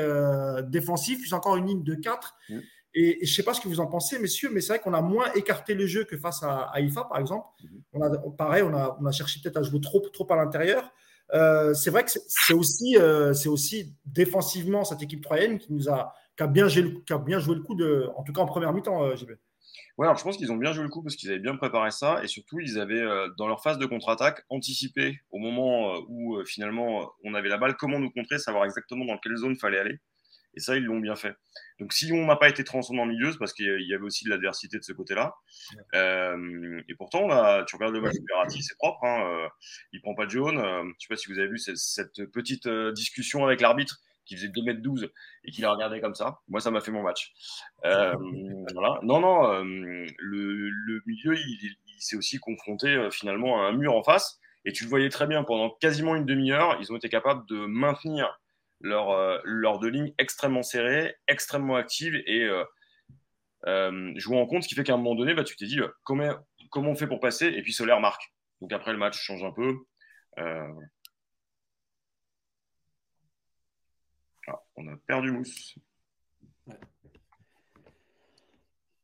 défensif, 0.69 1.21
puis 1.21 1.33
encore 1.33 1.57
une 1.57 1.67
ligne 1.67 1.83
de 1.83 1.95
4. 1.95 2.35
Mm. 2.49 2.59
Et, 2.95 3.17
je 3.21 3.29
ne 3.29 3.35
sais 3.35 3.43
pas 3.43 3.53
ce 3.53 3.61
que 3.61 3.67
vous 3.67 3.79
en 3.81 3.87
pensez, 3.87 4.17
messieurs, 4.19 4.49
mais 4.51 4.61
c'est 4.61 4.73
vrai 4.73 4.79
qu'on 4.79 4.93
a 4.93 5.01
moins 5.01 5.31
écarté 5.33 5.73
le 5.73 5.85
jeu 5.85 6.05
que 6.05 6.17
face 6.17 6.41
à, 6.43 6.71
IFA, 6.77 7.03
par 7.03 7.19
exemple. 7.19 7.45
Mm-hmm. 7.63 7.81
On 7.93 8.01
a, 8.01 8.17
pareil, 8.37 8.63
on 8.63 8.73
a, 8.73 8.97
on 8.99 9.05
a 9.05 9.11
cherché 9.11 9.39
peut-être 9.43 9.57
à 9.57 9.63
jouer 9.63 9.81
trop, 9.81 9.99
trop 9.99 10.31
à 10.31 10.35
l'intérieur. 10.37 10.91
Euh, 11.33 11.73
c'est 11.73 11.89
vrai 11.89 12.03
que 12.03 12.11
c'est 12.11 12.53
aussi, 12.53 12.97
euh, 12.97 13.33
c'est 13.33 13.49
aussi 13.49 13.95
défensivement 14.05 14.83
cette 14.83 15.01
équipe 15.01 15.23
troyenne 15.23 15.57
qui 15.57 15.73
nous 15.73 15.89
a, 15.89 16.13
qui 16.37 16.43
a, 16.43 16.47
bien, 16.47 16.67
joué 16.67 16.83
le, 16.83 17.01
qui 17.01 17.13
a 17.13 17.17
bien 17.17 17.39
joué 17.39 17.55
le 17.55 17.61
coup, 17.61 17.75
de, 17.75 18.09
en 18.15 18.23
tout 18.23 18.31
cas 18.31 18.41
en 18.41 18.45
première 18.45 18.73
mi-temps, 18.73 19.03
euh, 19.03 19.15
JB. 19.15 19.31
Ouais, 19.97 20.07
alors 20.07 20.17
je 20.17 20.23
pense 20.23 20.37
qu'ils 20.37 20.51
ont 20.51 20.57
bien 20.57 20.73
joué 20.73 20.83
le 20.83 20.89
coup 20.89 21.03
parce 21.03 21.15
qu'ils 21.15 21.29
avaient 21.29 21.39
bien 21.39 21.55
préparé 21.55 21.91
ça 21.91 22.23
et 22.23 22.27
surtout 22.27 22.59
ils 22.59 22.79
avaient 22.79 23.05
dans 23.37 23.47
leur 23.47 23.61
phase 23.61 23.77
de 23.77 23.85
contre-attaque 23.85 24.43
anticipé 24.49 25.19
au 25.31 25.39
moment 25.39 25.95
où 26.07 26.43
finalement 26.45 27.11
on 27.23 27.33
avait 27.33 27.49
la 27.49 27.57
balle 27.57 27.75
comment 27.75 27.99
nous 27.99 28.11
contrer, 28.11 28.39
savoir 28.39 28.65
exactement 28.65 29.05
dans 29.05 29.17
quelle 29.17 29.35
zone 29.37 29.53
il 29.53 29.59
fallait 29.59 29.79
aller. 29.79 29.99
Et 30.55 30.59
ça, 30.61 30.77
ils 30.77 30.83
l'ont 30.83 30.99
bien 30.99 31.15
fait. 31.15 31.35
Donc, 31.79 31.91
si 31.91 32.11
on 32.13 32.25
n'a 32.25 32.37
pas 32.37 32.47
été 32.47 32.63
transcendant 32.63 33.03
en 33.03 33.05
milieu, 33.05 33.31
c'est 33.31 33.37
parce 33.37 33.53
qu'il 33.53 33.81
y 33.81 33.93
avait 33.93 34.03
aussi 34.03 34.23
de 34.23 34.29
l'adversité 34.29 34.77
de 34.77 34.83
ce 34.83 34.93
côté-là. 34.93 35.35
Euh, 35.93 36.81
et 36.87 36.95
pourtant, 36.95 37.27
tu 37.65 37.75
regardes 37.75 37.93
le 37.93 38.01
match 38.01 38.13
de 38.13 38.25
Verratti, 38.27 38.63
c'est 38.63 38.77
propre. 38.77 39.03
Hein, 39.03 39.25
euh, 39.27 39.49
il 39.91 40.01
prend 40.01 40.15
pas 40.15 40.25
de 40.25 40.31
jaune. 40.31 40.57
Euh, 40.57 40.81
je 40.83 40.87
ne 40.87 40.93
sais 40.99 41.07
pas 41.09 41.17
si 41.17 41.31
vous 41.31 41.39
avez 41.39 41.49
vu 41.49 41.57
cette, 41.57 42.25
petite 42.31 42.67
discussion 42.93 43.45
avec 43.45 43.59
l'arbitre 43.59 43.99
qui 44.25 44.35
faisait 44.35 44.47
2m12 44.47 45.09
et 45.43 45.51
qui 45.51 45.61
l'a 45.61 45.71
regardé 45.71 46.01
comme 46.01 46.15
ça. 46.15 46.39
Moi, 46.47 46.59
ça 46.59 46.71
m'a 46.71 46.81
fait 46.81 46.91
mon 46.91 47.03
match. 47.03 47.33
voilà. 47.83 48.99
Non, 49.03 49.19
non, 49.19 49.63
le, 49.63 51.01
milieu, 51.05 51.37
il, 51.37 51.75
il 51.87 52.01
s'est 52.01 52.17
aussi 52.17 52.37
confronté 52.37 53.09
finalement 53.11 53.61
à 53.61 53.67
un 53.67 53.71
mur 53.71 53.95
en 53.95 54.03
face. 54.03 54.39
Et 54.65 54.73
tu 54.73 54.83
le 54.83 54.89
voyais 54.89 55.09
très 55.09 55.27
bien, 55.27 55.43
pendant 55.43 55.69
quasiment 55.69 56.15
une 56.15 56.25
demi-heure, 56.25 56.77
ils 56.81 56.91
ont 56.91 56.97
été 56.97 57.07
capables 57.07 57.47
de 57.47 57.65
maintenir 57.67 58.39
leur, 58.81 59.11
euh, 59.11 59.39
leur 59.43 59.79
deux 59.79 59.89
lignes 59.89 60.13
extrêmement 60.17 60.63
serrées, 60.63 61.15
extrêmement 61.27 61.75
actives 61.75 62.15
et 62.25 62.43
euh, 62.43 62.63
euh, 63.67 64.11
jouant 64.15 64.41
en 64.41 64.47
compte, 64.47 64.63
ce 64.63 64.67
qui 64.67 64.75
fait 64.75 64.83
qu'à 64.83 64.93
un 64.93 64.97
moment 64.97 65.15
donné, 65.15 65.33
bah, 65.33 65.43
tu 65.43 65.55
t'es 65.55 65.65
dit 65.65 65.79
comment, 66.03 66.35
comment 66.71 66.91
on 66.91 66.95
fait 66.95 67.07
pour 67.07 67.19
passer? 67.19 67.47
Et 67.47 67.61
puis 67.61 67.73
Solaire 67.73 67.99
marque. 67.99 68.33
Donc 68.61 68.73
après, 68.73 68.91
le 68.91 68.97
match 68.97 69.17
change 69.19 69.43
un 69.43 69.51
peu. 69.51 69.75
Ah, 74.47 74.61
on 74.75 74.87
a 74.87 74.97
perdu 75.07 75.31
Mousse. 75.31 75.77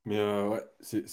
Mais 0.06 0.20
ouais, 0.20 0.64
c'est 0.80 1.06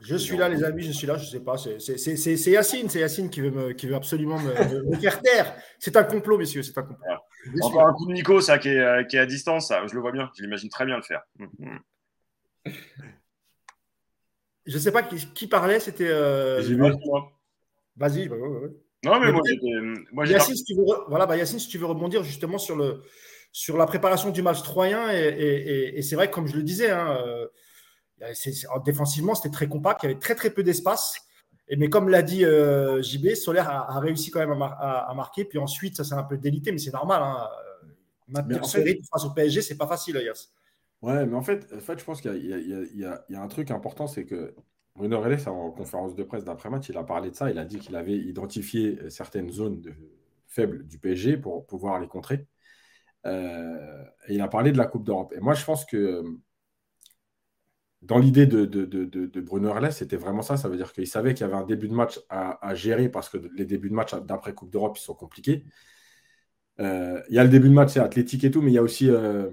je 0.00 0.14
suis 0.14 0.36
là, 0.36 0.48
les 0.48 0.62
amis, 0.62 0.82
je 0.82 0.92
suis 0.92 1.06
là, 1.08 1.16
je 1.16 1.24
ne 1.24 1.28
sais 1.28 1.40
pas. 1.40 1.56
C'est 1.56 2.50
Yacine, 2.50 2.88
c'est 2.88 3.00
Yacine 3.00 3.30
qui 3.30 3.40
veut, 3.40 3.72
qui 3.72 3.88
veut 3.88 3.96
absolument 3.96 4.38
me, 4.38 4.96
faire 5.00 5.20
taire. 5.20 5.56
C'est 5.78 5.96
un 5.96 6.04
complot, 6.04 6.38
messieurs, 6.38 6.62
c'est 6.62 6.78
un 6.78 6.82
complot. 6.82 7.04
Encore 7.62 7.88
un 7.88 7.92
coup 7.94 8.06
de 8.06 8.12
Nico, 8.12 8.40
ça, 8.40 8.58
qui 8.58 8.68
est, 8.68 8.78
euh, 8.78 9.02
qui 9.04 9.16
est 9.16 9.20
à 9.20 9.26
distance, 9.26 9.68
ça, 9.68 9.84
je 9.86 9.94
le 9.94 10.00
vois 10.00 10.12
bien, 10.12 10.30
je 10.36 10.42
l'imagine 10.42 10.68
très 10.68 10.86
bien 10.86 10.96
le 10.96 11.02
faire. 11.02 11.22
je 14.66 14.74
ne 14.74 14.78
sais 14.78 14.92
pas 14.92 15.02
qui, 15.02 15.48
parlait, 15.48 15.80
c'était. 15.80 16.08
Euh, 16.08 16.62
Vas-y. 17.96 18.30
Non, 19.04 19.20
mais, 19.20 19.30
moi, 19.30 19.42
moi 20.12 20.26
Yacine, 20.26 20.56
si 20.56 20.64
tu 20.64 20.74
veux, 20.74 20.84
voilà, 21.08 21.26
bah, 21.26 21.36
Yacine, 21.36 21.58
si 21.58 21.68
tu 21.68 21.78
veux 21.78 21.86
rebondir 21.86 22.24
justement 22.24 22.58
sur, 22.58 22.76
le, 22.76 23.02
sur 23.52 23.76
la 23.76 23.86
préparation 23.86 24.30
du 24.30 24.42
match 24.42 24.62
troyen, 24.62 25.10
et, 25.12 26.00
c'est 26.02 26.16
vrai, 26.16 26.30
comme 26.30 26.48
je 26.48 26.56
le 26.56 26.62
disais, 26.62 26.90
hein, 26.90 27.16
euh, 27.24 27.46
défensivement, 28.84 29.34
c'était 29.34 29.54
très 29.54 29.68
compact, 29.68 30.02
il 30.02 30.06
y 30.06 30.10
avait 30.10 30.18
très 30.18 30.34
très 30.34 30.50
peu 30.50 30.62
d'espace. 30.62 31.14
Mais 31.76 31.90
comme 31.90 32.08
l'a 32.08 32.22
dit 32.22 32.46
euh, 32.46 33.02
JB, 33.02 33.34
Solaire 33.34 33.68
a, 33.68 34.00
réussi 34.00 34.30
quand 34.30 34.40
même 34.40 34.62
à, 34.62 35.12
marquer. 35.14 35.44
Puis 35.44 35.58
ensuite, 35.58 35.96
ça 35.96 36.04
s'est 36.04 36.14
un 36.14 36.22
peu 36.22 36.38
délité, 36.38 36.72
mais 36.72 36.78
c'est 36.78 36.94
normal. 36.94 37.22
Hein. 37.22 37.46
Maintenir 38.26 38.64
ce 38.64 38.78
rythme 38.78 39.04
face 39.10 39.24
au 39.24 39.30
PSG, 39.30 39.62
c'est 39.62 39.76
pas 39.76 39.86
facile, 39.86 40.20
Yass. 40.24 40.50
Ouais, 41.00 41.26
mais 41.26 41.36
en 41.36 41.42
fait, 41.42 41.72
en 41.74 41.80
fait 41.80 41.98
je 41.98 42.04
pense 42.04 42.20
qu'il 42.20 42.44
y, 42.94 43.04
a 43.04 43.42
un 43.42 43.48
truc 43.48 43.70
important, 43.70 44.06
c'est 44.06 44.24
que 44.24 44.54
Bruno 44.98 45.20
Reles, 45.20 45.48
en 45.48 45.70
conférence 45.70 46.16
de 46.16 46.24
presse 46.24 46.44
d'après-match, 46.44 46.88
il 46.88 46.96
a 46.98 47.04
parlé 47.04 47.30
de 47.30 47.36
ça. 47.36 47.50
Il 47.50 47.58
a 47.58 47.64
dit 47.64 47.78
qu'il 47.78 47.94
avait 47.94 48.18
identifié 48.18 48.98
certaines 49.10 49.48
zones 49.50 49.80
faibles 50.48 50.86
du 50.88 50.98
PSG 50.98 51.36
pour 51.36 51.66
pouvoir 51.66 52.00
les 52.00 52.08
contrer. 52.08 52.46
Euh, 53.24 54.04
et 54.26 54.34
il 54.34 54.40
a 54.40 54.48
parlé 54.48 54.72
de 54.72 54.78
la 54.78 54.86
Coupe 54.86 55.04
d'Europe. 55.04 55.32
Et 55.36 55.40
moi, 55.40 55.54
je 55.54 55.64
pense 55.64 55.84
que 55.84 56.24
dans 58.02 58.18
l'idée 58.18 58.46
de, 58.46 59.40
Bruno 59.40 59.68
Herles, 59.68 59.92
c'était 59.92 60.16
vraiment 60.16 60.42
ça. 60.42 60.56
Ça 60.56 60.68
veut 60.68 60.76
dire 60.76 60.92
qu'il 60.92 61.06
savait 61.06 61.32
qu'il 61.32 61.46
y 61.46 61.48
avait 61.48 61.62
un 61.62 61.66
début 61.66 61.88
de 61.88 61.94
match 61.94 62.20
à, 62.28 62.74
gérer 62.74 63.08
parce 63.08 63.28
que 63.28 63.38
les 63.56 63.66
débuts 63.66 63.90
de 63.90 63.94
match 63.94 64.14
d'après 64.14 64.52
Coupe 64.52 64.70
d'Europe, 64.70 64.98
ils 64.98 65.02
sont 65.02 65.14
compliqués. 65.14 65.64
Euh, 66.80 67.22
il 67.28 67.36
y 67.36 67.38
a 67.38 67.44
le 67.44 67.50
début 67.50 67.68
de 67.68 67.74
match, 67.74 67.92
c'est 67.92 68.00
athlétique 68.00 68.42
et 68.44 68.50
tout, 68.50 68.62
mais 68.62 68.70
il 68.72 68.74
y 68.74 68.78
a 68.78 68.82
aussi 68.82 69.10
euh, 69.10 69.50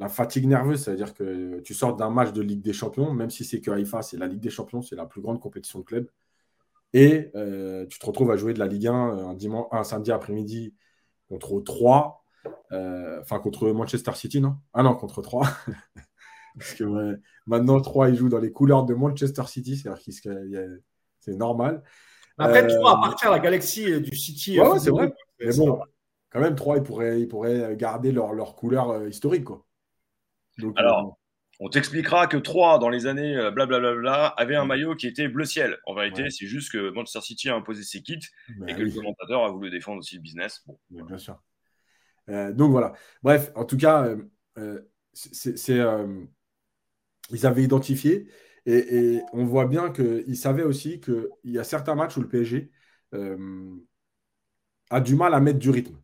la 0.00 0.08
fatigue 0.08 0.48
nerveuse. 0.48 0.82
C'est-à-dire 0.82 1.14
que 1.14 1.60
tu 1.60 1.74
sors 1.74 1.94
d'un 1.94 2.10
match 2.10 2.32
de 2.32 2.42
Ligue 2.42 2.62
des 2.62 2.72
Champions, 2.72 3.12
même 3.12 3.30
si 3.30 3.44
c'est 3.44 3.60
que 3.60 3.70
Haïfa, 3.70 4.02
c'est 4.02 4.16
la 4.16 4.26
Ligue 4.26 4.40
des 4.40 4.50
Champions, 4.50 4.82
c'est 4.82 4.96
la 4.96 5.06
plus 5.06 5.20
grande 5.20 5.38
compétition 5.40 5.78
de 5.78 5.84
club. 5.84 6.08
Et 6.92 7.30
euh, 7.36 7.86
tu 7.86 8.00
te 8.00 8.06
retrouves 8.06 8.32
à 8.32 8.36
jouer 8.36 8.52
de 8.52 8.58
la 8.58 8.66
Ligue 8.66 8.88
1 8.88 8.92
un, 8.92 9.34
dimanche, 9.34 9.68
un 9.70 9.84
samedi 9.84 10.10
après-midi 10.10 10.74
contre 11.28 11.60
3, 11.60 12.24
enfin 12.72 13.38
contre 13.38 13.70
Manchester 13.70 14.12
City, 14.14 14.40
non? 14.40 14.56
Ah 14.72 14.82
non, 14.82 14.96
contre 14.96 15.22
3. 15.22 15.46
Parce 16.58 16.74
que 16.74 17.16
maintenant, 17.46 17.80
3, 17.80 18.08
il 18.08 18.16
joue 18.16 18.28
dans 18.28 18.40
les 18.40 18.50
couleurs 18.50 18.84
de 18.84 18.94
Manchester 18.94 19.44
City, 19.46 19.76
c'est-à-dire 19.76 20.02
que 20.24 20.82
c'est 21.20 21.36
normal. 21.36 21.84
Après, 22.38 22.66
3 22.66 22.78
euh, 22.78 22.96
appartient 22.96 23.26
à 23.26 23.30
la 23.30 23.38
galaxie 23.38 24.00
du 24.00 24.16
City. 24.16 24.58
Ouais, 24.58 24.78
c'est 24.78 24.90
vrai. 24.90 25.12
Mais 25.38 25.54
bon, 25.56 25.78
quand 26.30 26.40
même, 26.40 26.54
3, 26.56 26.78
ils 26.78 26.82
pourraient, 26.82 27.20
ils 27.20 27.28
pourraient 27.28 27.76
garder 27.76 28.12
leur, 28.12 28.32
leur 28.32 28.56
couleur 28.56 28.90
euh, 28.90 29.08
historique. 29.08 29.44
Quoi. 29.44 29.64
Alors, 30.76 31.06
euh, 31.06 31.10
on 31.60 31.68
t'expliquera 31.68 32.26
que 32.26 32.36
3, 32.36 32.78
dans 32.78 32.88
les 32.88 33.06
années 33.06 33.50
blablabla, 33.54 34.26
avait 34.26 34.56
un 34.56 34.64
maillot 34.64 34.94
qui 34.94 35.06
était 35.06 35.28
bleu 35.28 35.44
ciel. 35.44 35.78
En 35.86 35.94
vérité, 35.94 36.30
c'est 36.30 36.46
juste 36.46 36.72
que 36.72 36.90
Manchester 36.90 37.20
City 37.20 37.50
a 37.50 37.54
imposé 37.54 37.82
ses 37.82 38.02
kits 38.02 38.18
bah 38.56 38.66
et 38.68 38.74
que 38.74 38.82
le 38.82 38.90
commentateur 38.90 39.44
a 39.44 39.50
voulu 39.50 39.70
défendre 39.70 39.98
aussi 39.98 40.16
le 40.16 40.22
business. 40.22 40.62
Bon, 40.66 40.78
bien 41.04 41.18
sûr. 41.18 41.38
donc 42.28 42.70
voilà. 42.70 42.92
Bref, 43.22 43.52
en 43.54 43.66
tout 43.66 43.76
cas, 43.76 44.08
c'est 45.12 45.80
ils 47.32 47.46
avaient 47.46 47.62
identifié. 47.62 48.28
Et, 48.66 49.20
on 49.32 49.44
voit 49.44 49.66
bien 49.66 49.90
qu'ils 49.90 50.36
savaient 50.36 50.62
aussi 50.62 51.00
qu'il 51.00 51.28
y 51.44 51.58
a 51.58 51.64
certains 51.64 51.94
matchs 51.94 52.16
où 52.16 52.20
le 52.20 52.28
PSG 52.28 52.70
euh, 53.14 53.76
a 54.90 55.00
du 55.00 55.16
mal 55.16 55.34
à 55.34 55.40
mettre 55.40 55.58
du 55.58 55.70
rythme. 55.70 56.00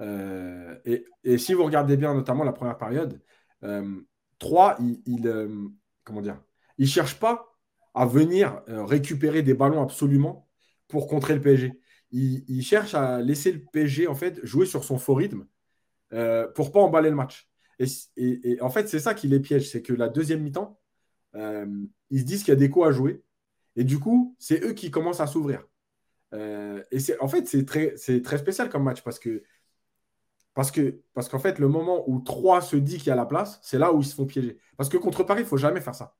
Euh, 0.00 0.78
et, 0.84 1.38
si 1.38 1.54
vous 1.54 1.64
regardez 1.64 1.96
bien, 1.96 2.14
notamment 2.14 2.44
la 2.44 2.52
première 2.52 2.78
période, 2.78 3.20
3, 3.62 4.76
euh, 4.80 4.94
il, 5.06 5.68
comment 6.04 6.20
dire, 6.20 6.40
il 6.78 6.88
cherche 6.88 7.18
pas 7.18 7.48
à 7.94 8.06
venir 8.06 8.62
récupérer 8.66 9.42
des 9.42 9.54
ballons 9.54 9.82
absolument 9.82 10.48
pour 10.88 11.06
contrer 11.06 11.34
le 11.34 11.40
PSG. 11.40 11.72
Il, 12.10 12.44
il, 12.48 12.62
cherche 12.62 12.94
à 12.94 13.22
laisser 13.22 13.52
le 13.52 13.64
PSG 13.72 14.06
en 14.06 14.14
fait 14.14 14.44
jouer 14.44 14.66
sur 14.66 14.84
son 14.84 14.98
faux 14.98 15.14
rythme 15.14 15.46
pour 16.54 16.72
pas 16.72 16.80
emballer 16.80 17.10
le 17.10 17.16
match. 17.16 17.48
Et, 18.16 18.58
en 18.60 18.70
fait, 18.70 18.88
c'est 18.88 19.00
ça 19.00 19.14
qui 19.14 19.28
les 19.28 19.40
piège, 19.40 19.70
c'est 19.70 19.82
que 19.82 19.92
la 19.92 20.08
deuxième 20.08 20.42
mi-temps, 20.42 20.78
euh, 21.34 21.66
ils 22.10 22.20
se 22.20 22.24
disent 22.24 22.40
qu'il 22.42 22.52
y 22.52 22.56
a 22.56 22.60
des 22.60 22.70
coups 22.70 22.86
à 22.86 22.92
jouer. 22.92 23.22
Et 23.76 23.84
du 23.84 23.98
coup, 23.98 24.36
c'est 24.38 24.62
eux 24.64 24.72
qui 24.72 24.90
commencent 24.90 25.20
à 25.20 25.26
s'ouvrir. 25.26 25.66
Euh, 26.34 26.82
et 26.90 27.00
c'est, 27.00 27.18
en 27.20 27.28
fait, 27.28 27.46
c'est 27.48 27.64
très, 27.64 27.94
c'est 27.96 28.22
très 28.22 28.38
spécial 28.38 28.68
comme 28.68 28.84
match 28.84 29.02
parce 29.02 29.18
que 29.18 29.42
parce 30.54 30.70
que 30.70 31.02
parce 31.14 31.28
qu'en 31.28 31.38
fait, 31.38 31.58
le 31.58 31.68
moment 31.68 32.04
où 32.08 32.20
3 32.20 32.60
se 32.60 32.76
dit 32.76 32.98
qu'il 32.98 33.08
y 33.08 33.10
a 33.10 33.16
la 33.16 33.26
place, 33.26 33.58
c'est 33.62 33.78
là 33.78 33.92
où 33.92 34.00
ils 34.00 34.06
se 34.06 34.14
font 34.14 34.26
piéger. 34.26 34.58
Parce 34.76 34.88
que 34.88 34.96
contre 34.96 35.24
Paris, 35.24 35.42
il 35.42 35.46
faut 35.46 35.56
jamais 35.56 35.80
faire 35.80 35.94
ça. 35.94 36.14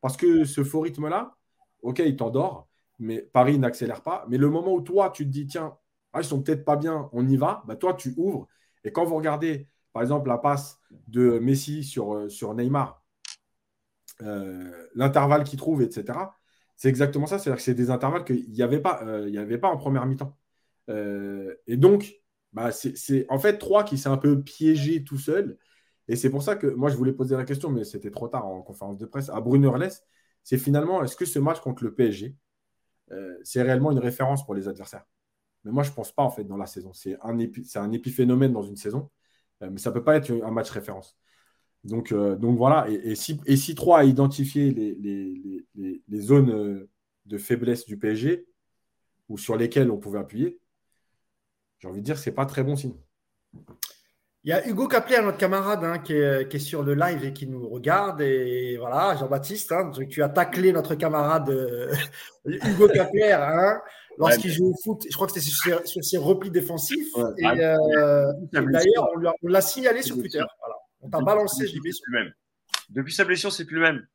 Parce 0.00 0.16
que 0.16 0.44
ce 0.44 0.64
faux 0.64 0.80
rythme-là, 0.80 1.36
ok, 1.82 2.00
il 2.00 2.16
t'endort, 2.16 2.68
mais 2.98 3.22
Paris 3.22 3.58
n'accélère 3.58 4.02
pas. 4.02 4.26
Mais 4.28 4.38
le 4.38 4.50
moment 4.50 4.74
où 4.74 4.80
toi, 4.82 5.10
tu 5.10 5.24
te 5.24 5.30
dis, 5.30 5.46
tiens, 5.46 5.76
ah, 6.12 6.20
ils 6.20 6.24
sont 6.24 6.42
peut-être 6.42 6.64
pas 6.64 6.76
bien, 6.76 7.08
on 7.12 7.26
y 7.28 7.36
va, 7.36 7.62
bah, 7.66 7.76
toi, 7.76 7.94
tu 7.94 8.14
ouvres. 8.16 8.48
Et 8.84 8.92
quand 8.92 9.04
vous 9.04 9.16
regardez 9.16 9.68
par 9.94 10.02
exemple, 10.02 10.28
la 10.28 10.38
passe 10.38 10.80
de 11.08 11.38
Messi 11.38 11.84
sur, 11.84 12.14
euh, 12.14 12.28
sur 12.28 12.52
Neymar, 12.52 13.02
euh, 14.22 14.88
l'intervalle 14.94 15.44
qu'il 15.44 15.58
trouve, 15.58 15.82
etc. 15.82 16.18
C'est 16.76 16.88
exactement 16.88 17.26
ça. 17.26 17.38
C'est-à-dire 17.38 17.58
que 17.58 17.62
c'est 17.62 17.74
des 17.74 17.90
intervalles 17.90 18.24
qu'il 18.24 18.50
n'y 18.50 18.62
avait, 18.62 18.80
pas, 18.80 19.02
euh, 19.04 19.40
avait 19.40 19.58
pas 19.58 19.68
en 19.68 19.76
première 19.76 20.04
mi-temps. 20.06 20.36
et 20.88 21.76
donc, 21.76 22.14
bah, 22.54 22.72
c'est 22.72 23.26
en 23.30 23.38
fait 23.38 23.58
trois 23.58 23.84
qui 23.84 23.98
s'est 23.98 24.08
un 24.08 24.16
peu 24.16 24.42
piégé 24.42 25.04
tout 25.04 25.18
seul. 25.18 25.58
Et 26.08 26.16
c'est 26.16 26.30
pour 26.30 26.42
ça 26.42 26.56
que 26.56 26.66
moi, 26.68 26.90
je 26.90 26.96
voulais 26.96 27.12
poser 27.12 27.36
la 27.36 27.44
question, 27.44 27.70
mais 27.70 27.84
c'était 27.84 28.10
trop 28.10 28.28
tard 28.28 28.46
en 28.46 28.62
conférence 28.62 28.98
de 28.98 29.06
presse, 29.06 29.30
à 29.30 29.40
Bruno 29.40 29.68
Orles. 29.68 29.90
C'est 30.42 30.58
finalement, 30.58 31.02
est-ce 31.02 31.16
que 31.16 31.24
ce 31.24 31.38
match 31.38 31.60
contre 31.60 31.84
le 31.84 31.94
PSG, 31.94 32.36
c'est 33.42 33.62
réellement 33.62 33.90
une 33.92 33.98
référence 33.98 34.44
pour 34.44 34.54
les 34.54 34.68
adversaires? 34.68 35.06
Mais 35.64 35.72
moi, 35.72 35.82
je 35.82 35.90
ne 35.90 35.94
pense 35.94 36.12
pas, 36.12 36.22
en 36.22 36.30
fait, 36.30 36.44
dans 36.44 36.56
la 36.56 36.66
saison. 36.66 36.92
C'est 36.92 37.16
un, 37.22 37.38
épiphénomène 37.92 38.52
dans 38.52 38.62
une 38.62 38.76
saison. 38.76 39.10
Euh, 39.62 39.70
mais 39.70 39.78
ça 39.78 39.90
ne 39.90 39.94
peut 39.94 40.04
pas 40.04 40.16
être 40.16 40.30
un 40.30 40.50
match 40.50 40.70
référence. 40.70 41.18
Donc, 41.84 42.12
euh, 42.12 42.36
donc 42.36 42.56
voilà, 42.56 42.88
et, 42.88 43.14
si, 43.14 43.40
et 43.46 43.56
si 43.56 43.74
3 43.74 44.00
a 44.00 44.04
identifié 44.04 44.70
les, 44.70 46.20
zones 46.20 46.50
euh, 46.50 46.90
de 47.26 47.38
faiblesse 47.38 47.84
du 47.84 47.98
PSG 47.98 48.46
ou 49.28 49.36
sur 49.38 49.56
lesquelles 49.56 49.90
on 49.90 49.98
pouvait 49.98 50.18
appuyer, 50.18 50.60
j'ai 51.78 51.88
envie 51.88 52.00
de 52.00 52.04
dire 52.04 52.14
que 52.14 52.20
ce 52.20 52.30
n'est 52.30 52.34
pas 52.34 52.46
très 52.46 52.62
bon 52.62 52.76
signe. 52.76 52.94
Il 54.44 54.50
y 54.50 54.52
a 54.52 54.66
Hugo 54.66 54.88
Capler, 54.88 55.20
notre 55.22 55.38
camarade, 55.38 55.84
hein, 55.84 55.98
qui, 55.98 56.12
est, 56.12 56.58
sur 56.58 56.82
le 56.82 56.94
live 56.94 57.24
et 57.24 57.32
qui 57.32 57.46
nous 57.46 57.66
regarde. 57.68 58.20
Et 58.20 58.76
voilà, 58.76 59.16
Jean-Baptiste, 59.16 59.72
hein, 59.72 59.90
tu 60.10 60.22
as 60.22 60.28
taclé 60.28 60.72
notre 60.72 60.94
camarade 60.96 61.48
Hugo 62.44 62.88
Capler. 62.88 63.32
Hein, 63.32 63.80
lorsqu'il 64.18 64.52
joue 64.52 64.70
au 64.70 64.74
foot. 64.82 65.04
Je 65.08 65.14
crois 65.14 65.26
que 65.26 65.32
c'était 65.32 65.46
sur, 65.86 66.04
ses 66.04 66.18
replis 66.18 66.50
défensifs. 66.50 67.14
Et, 67.38 67.46
euh, 67.46 68.32
d'ailleurs, 68.52 69.08
on, 69.42 69.48
l'a 69.48 69.60
signalé 69.60 70.02
sur 70.02 70.16
Twitter. 70.16 70.42
On 71.00 71.08
t'a 71.08 71.20
balancé, 71.20 71.66
JB. 71.66 71.86
Même. 72.12 72.32
Depuis 72.90 73.12
sa 73.12 73.24
blessure, 73.24 73.52
c'est 73.52 73.64
plus 73.64 73.76
le 73.76 73.82
même. 73.82 74.06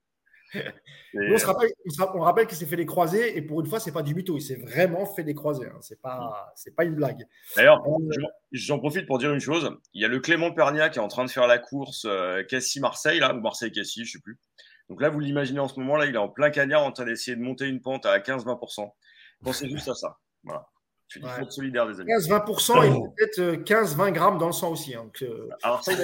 on, 1.14 1.38
se 1.38 1.45
rappelle, 1.45 1.70
on, 2.14 2.20
rappelle 2.20 2.47
qu'il 2.47 2.58
s'est 2.58 2.66
fait 2.66 2.76
des 2.76 2.86
croisés 2.86 3.38
et 3.38 3.41
pour 3.41 3.62
une 3.62 3.68
fois, 3.68 3.80
c'est 3.80 3.91
pas 3.91 4.02
du 4.02 4.16
mytho. 4.16 4.38
Il 4.38 4.41
s'est 4.41 4.56
vraiment 4.56 5.06
fait 5.06 5.24
des 5.24 5.34
croisés. 5.34 5.68
Hein. 5.68 5.78
C'est 5.82 6.02
pas, 6.02 6.52
c'est 6.56 6.76
pas 6.76 6.86
une 6.86 6.95
blague. 6.95 7.26
D'ailleurs, 7.56 7.82
euh, 7.88 8.16
j'en 8.52 8.80
profite 8.80 9.06
pour 9.06 9.20
dire 9.20 9.34
une 9.34 9.39
chose. 9.39 9.70
Il 9.93 10.02
y 10.02 10.06
a 10.06 10.08
le 10.08 10.20
Clément 10.20 10.52
Pernia 10.52 10.89
qui 10.89 11.00
est 11.00 11.02
en 11.02 11.08
train 11.08 11.26
de 11.26 11.30
faire 11.30 11.47
la 11.47 11.60
course 11.60 12.06
euh, 12.06 12.43
Cassis-Marseille, 12.43 13.20
là, 13.20 13.34
ou 13.34 13.41
Marseille-Cassis, 13.41 14.06
je 14.06 14.12
sais 14.14 14.20
plus. 14.20 14.39
Donc 14.89 15.02
là, 15.02 15.10
vous 15.10 15.20
l'imaginez 15.20 15.60
en 15.60 15.68
ce 15.68 15.80
moment, 15.80 15.95
là, 15.95 16.06
il 16.06 16.16
est 16.16 16.20
en 16.20 16.30
plein 16.30 16.50
cagnard 16.50 16.84
en 16.84 16.91
train 16.91 17.06
d'essayer 17.06 17.38
de 17.38 17.41
monter 17.41 17.68
une 17.68 17.82
pente 17.82 18.06
à 18.06 18.18
15-20%. 18.20 18.91
Pensez 19.43 19.70
juste 19.70 19.88
à 19.88 19.93
ça. 19.93 20.18
Voilà. 20.43 20.68
Je 21.08 21.20
suis 21.20 21.28
ouais. 21.28 21.50
solidaire 21.50 21.88
des 21.88 22.00
amis. 22.00 22.12
15-20% 22.12 22.86
et 22.86 22.89
peut-être 23.18 23.64
15-20 23.64 24.00
euh, 24.00 24.12
grammes 24.12 24.38
dans 24.38 24.47
le 24.47 24.52
sang 24.52 24.72
aussi. 24.72 24.95
Hein, 24.95 25.10
Alors 25.64 25.84
ça, 25.84 25.91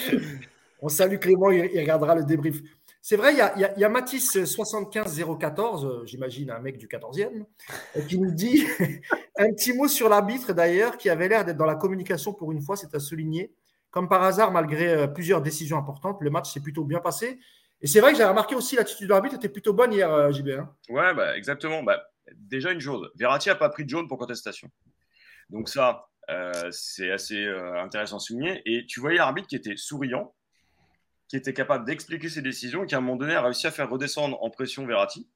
On 0.80 0.88
salue 0.88 1.18
Clément, 1.18 1.50
il, 1.50 1.62
regardera 1.78 2.14
le 2.14 2.24
débrief. 2.24 2.60
C'est 3.02 3.16
vrai, 3.16 3.32
il 3.32 3.38
y 3.38 3.40
a, 3.40 3.78
y 3.78 3.84
a, 3.84 3.88
Mathis 3.88 4.44
75014, 4.44 5.86
euh, 5.86 6.02
j'imagine 6.04 6.50
un 6.50 6.58
mec 6.58 6.76
du 6.76 6.86
14e, 6.86 7.44
euh, 7.96 8.02
qui 8.02 8.18
nous 8.18 8.30
dit 8.30 8.66
un 9.38 9.50
petit 9.52 9.72
mot 9.72 9.88
sur 9.88 10.08
l'arbitre 10.08 10.52
d'ailleurs, 10.52 10.98
qui 10.98 11.08
avait 11.08 11.28
l'air 11.28 11.44
d'être 11.44 11.56
dans 11.56 11.64
la 11.66 11.76
communication 11.76 12.34
pour 12.34 12.52
une 12.52 12.60
fois, 12.60 12.76
c'est 12.76 12.94
à 12.94 12.98
souligner. 12.98 13.54
Comme 13.90 14.08
par 14.08 14.22
hasard, 14.22 14.52
malgré 14.52 15.12
plusieurs 15.12 15.42
décisions 15.42 15.76
importantes, 15.76 16.18
le 16.20 16.30
match 16.30 16.52
s'est 16.52 16.60
plutôt 16.60 16.84
bien 16.84 17.00
passé. 17.00 17.40
Et 17.82 17.86
c'est 17.86 18.00
vrai 18.00 18.12
que 18.12 18.18
j'ai 18.18 18.24
remarqué 18.24 18.54
aussi 18.54 18.76
l'attitude 18.76 19.06
de 19.06 19.12
l'arbitre 19.12 19.36
était 19.36 19.48
plutôt 19.48 19.72
bonne 19.72 19.92
hier, 19.92 20.12
euh, 20.12 20.30
JB. 20.30 20.48
Hein. 20.50 20.70
ouais, 20.90 21.14
bah, 21.14 21.36
exactement. 21.36 21.82
Bah, 21.82 22.02
déjà 22.34 22.72
une 22.72 22.80
chose, 22.80 23.10
Verratti 23.14 23.48
n'a 23.48 23.54
pas 23.54 23.70
pris 23.70 23.84
de 23.84 23.88
jaune 23.88 24.06
pour 24.06 24.18
contestation. 24.18 24.68
Donc 25.48 25.68
ça, 25.68 26.06
euh, 26.28 26.68
c'est 26.70 27.10
assez 27.10 27.42
euh, 27.42 27.82
intéressant 27.82 28.16
à 28.16 28.20
souligner. 28.20 28.60
Et 28.66 28.86
tu 28.86 29.00
voyais 29.00 29.16
l'arbitre 29.16 29.48
qui 29.48 29.56
était 29.56 29.76
souriant, 29.76 30.34
qui 31.30 31.36
était 31.36 31.54
capable 31.54 31.84
d'expliquer 31.84 32.28
ses 32.28 32.42
décisions, 32.42 32.84
qui 32.84 32.96
à 32.96 32.98
un 32.98 33.00
moment 33.00 33.16
donné 33.16 33.36
a 33.36 33.42
réussi 33.42 33.68
à 33.68 33.70
faire 33.70 33.88
redescendre 33.88 34.42
en 34.42 34.50
pression 34.50 34.84
Verratti. 34.84 35.28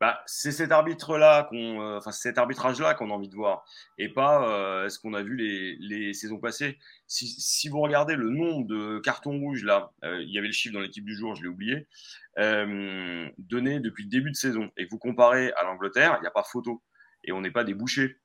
bah, 0.00 0.22
c'est 0.26 0.52
cet 0.52 0.70
arbitre-là, 0.70 1.50
euh, 1.52 1.98
enfin 1.98 2.12
cet 2.12 2.38
arbitrage-là 2.38 2.94
qu'on 2.94 3.10
a 3.10 3.12
envie 3.12 3.28
de 3.28 3.34
voir, 3.34 3.64
et 3.98 4.08
pas 4.08 4.48
euh, 4.48 4.88
ce 4.88 5.00
qu'on 5.00 5.14
a 5.14 5.22
vu 5.24 5.34
les, 5.34 5.76
les, 5.80 6.14
saisons 6.14 6.38
passées. 6.38 6.78
Si, 7.08 7.68
vous 7.68 7.80
regardez 7.80 8.14
le 8.14 8.30
nombre 8.30 8.68
de 8.68 9.00
cartons 9.00 9.40
rouges 9.40 9.64
là, 9.64 9.90
euh, 10.04 10.22
il 10.22 10.32
y 10.32 10.38
avait 10.38 10.46
le 10.46 10.52
chiffre 10.52 10.74
dans 10.74 10.80
l'équipe 10.80 11.04
du 11.04 11.16
jour, 11.16 11.34
je 11.34 11.42
l'ai 11.42 11.48
oublié, 11.48 11.88
donné 12.36 13.80
depuis 13.80 14.04
le 14.04 14.10
début 14.10 14.30
de 14.30 14.36
saison, 14.36 14.70
et 14.76 14.86
vous 14.88 14.98
comparez 14.98 15.50
à 15.54 15.64
l'Angleterre, 15.64 16.18
il 16.18 16.20
n'y 16.20 16.28
a 16.28 16.30
pas 16.30 16.44
photo, 16.44 16.84
et 17.24 17.32
on 17.32 17.40
n'est 17.40 17.50
pas 17.50 17.64
débouché. 17.64 18.18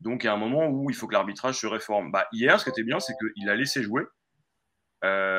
Donc 0.00 0.24
il 0.24 0.26
y 0.26 0.28
a 0.28 0.34
un 0.34 0.36
moment 0.36 0.68
où 0.68 0.90
il 0.90 0.94
faut 0.94 1.06
que 1.06 1.14
l'arbitrage 1.14 1.58
se 1.58 1.66
réforme. 1.66 2.12
Bah, 2.12 2.28
hier, 2.32 2.60
ce 2.60 2.64
qui 2.64 2.70
était 2.70 2.84
bien, 2.84 3.00
c'est 3.00 3.14
qu'il 3.14 3.48
a 3.48 3.56
laissé 3.56 3.82
jouer. 3.82 4.02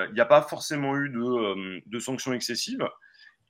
Il 0.09 0.13
n'y 0.13 0.21
a 0.21 0.25
pas 0.25 0.41
forcément 0.41 0.95
eu 0.97 1.09
de, 1.09 1.81
de 1.85 1.99
sanctions 1.99 2.33
excessives. 2.33 2.87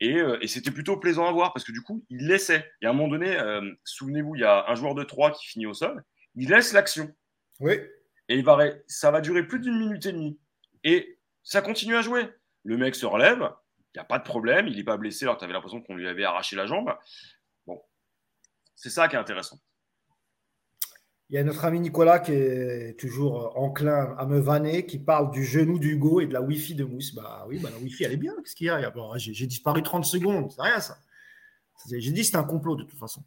Euh, 0.03 0.38
et, 0.41 0.47
c'était 0.47 0.72
plutôt 0.72 0.97
plaisant 0.97 1.28
à 1.28 1.32
voir 1.32 1.53
parce 1.53 1.65
que 1.65 1.72
du 1.72 1.82
coup, 1.82 2.05
il 2.09 2.28
laissait. 2.28 2.72
Et 2.82 2.86
à 2.86 2.91
un 2.91 2.93
moment 2.93 3.07
donné, 3.07 3.38
euh, 3.38 3.74
souvenez-vous, 3.84 4.36
il 4.36 4.41
y 4.41 4.45
a 4.45 4.65
un 4.70 4.76
joueur 4.76 4.95
de 4.95 5.03
3 5.03 5.32
qui 5.32 5.47
finit 5.47 5.65
au 5.65 5.74
sol. 5.74 6.03
Il 6.36 6.49
laisse 6.49 6.74
l'action. 6.74 7.13
Oui. 7.59 7.80
Et 8.30 8.38
il 8.38 8.43
va, 8.43 8.57
ça 8.88 9.11
va 9.11 9.22
durer 9.22 9.47
plus 9.47 9.59
d'une 9.59 9.78
minute 9.78 10.05
et 10.05 10.11
demie. 10.11 10.39
Et 10.84 11.18
ça 11.43 11.61
continue 11.61 11.95
à 11.95 12.01
jouer. 12.01 12.30
Le 12.63 12.78
mec 12.78 12.95
se 12.95 13.05
relève, 13.05 13.49
il 13.80 13.97
n'y 13.97 14.01
a 14.01 14.03
pas 14.03 14.20
de 14.20 14.24
problème, 14.24 14.68
il 14.68 14.76
n'est 14.76 14.84
pas 14.84 14.97
blessé 14.97 15.24
alors 15.24 15.38
tu 15.38 15.45
avais 15.45 15.53
l'impression 15.53 15.82
qu'on 15.82 15.95
lui 15.95 16.07
avait 16.07 16.26
arraché 16.26 16.57
la 16.57 16.65
jambe. 16.65 16.93
Bon, 17.65 17.82
c'est 18.76 18.89
ça 18.89 19.07
qui 19.07 19.15
est 19.15 19.20
intéressant. 19.20 19.57
Il 21.30 21.36
y 21.36 21.39
a 21.39 21.43
notre 21.43 21.65
ami 21.65 21.82
Nicolas 21.82 22.19
qui 22.19 22.32
est 22.32 22.97
toujours 22.97 23.51
enclin 23.57 24.15
à 24.17 24.25
me 24.25 24.39
vanner, 24.39 24.86
qui 24.86 24.97
parle 24.97 25.30
du 25.30 25.43
genou 25.43 25.78
d'Hugo 25.78 26.21
et 26.21 26.25
de 26.25 26.34
la 26.34 26.41
Wi-Fi 26.41 26.73
de 26.75 26.86
Mousse. 26.86 27.13
Bah 27.13 27.45
oui, 27.49 27.59
bah 27.59 27.69
la 27.69 27.78
Wi-Fi, 27.80 28.05
elle 28.05 28.13
est 28.13 28.17
bien. 28.17 28.34
Qu'est-ce 28.43 28.55
qu'il 28.55 28.67
y 28.67 28.69
a? 28.69 28.91
J'ai 29.17 29.45
disparu 29.45 29.84
30 29.84 30.05
secondes, 30.05 30.51
c'est 30.51 30.61
rien 30.61 30.80
ça. 30.80 30.97
J'ai 31.91 32.11
dit 32.11 32.23
c'est 32.23 32.38
un 32.38 32.43
complot 32.43 32.75
de 32.75 32.84
toute 32.84 32.97
façon. 32.97 33.23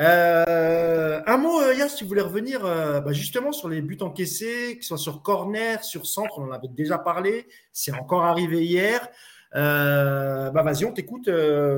Euh, 0.00 1.20
un 1.26 1.36
mot, 1.36 1.60
euh, 1.60 1.74
Yass, 1.74 1.96
tu 1.96 2.04
voulais 2.04 2.22
revenir 2.22 2.64
euh, 2.64 3.00
bah, 3.00 3.12
justement 3.12 3.52
sur 3.52 3.68
les 3.68 3.82
buts 3.82 3.98
encaissés, 4.00 4.76
que 4.76 4.82
ce 4.82 4.88
soit 4.88 4.98
sur 4.98 5.22
corner, 5.22 5.84
sur 5.84 6.06
centre, 6.06 6.38
on 6.38 6.44
en 6.44 6.52
avait 6.52 6.68
déjà 6.68 6.98
parlé, 6.98 7.46
c'est 7.72 7.92
encore 7.92 8.24
arrivé 8.24 8.64
hier. 8.64 9.06
bah 9.52 10.62
vas-y, 10.62 10.84
on 10.84 10.92
t'écoute. 10.92 11.28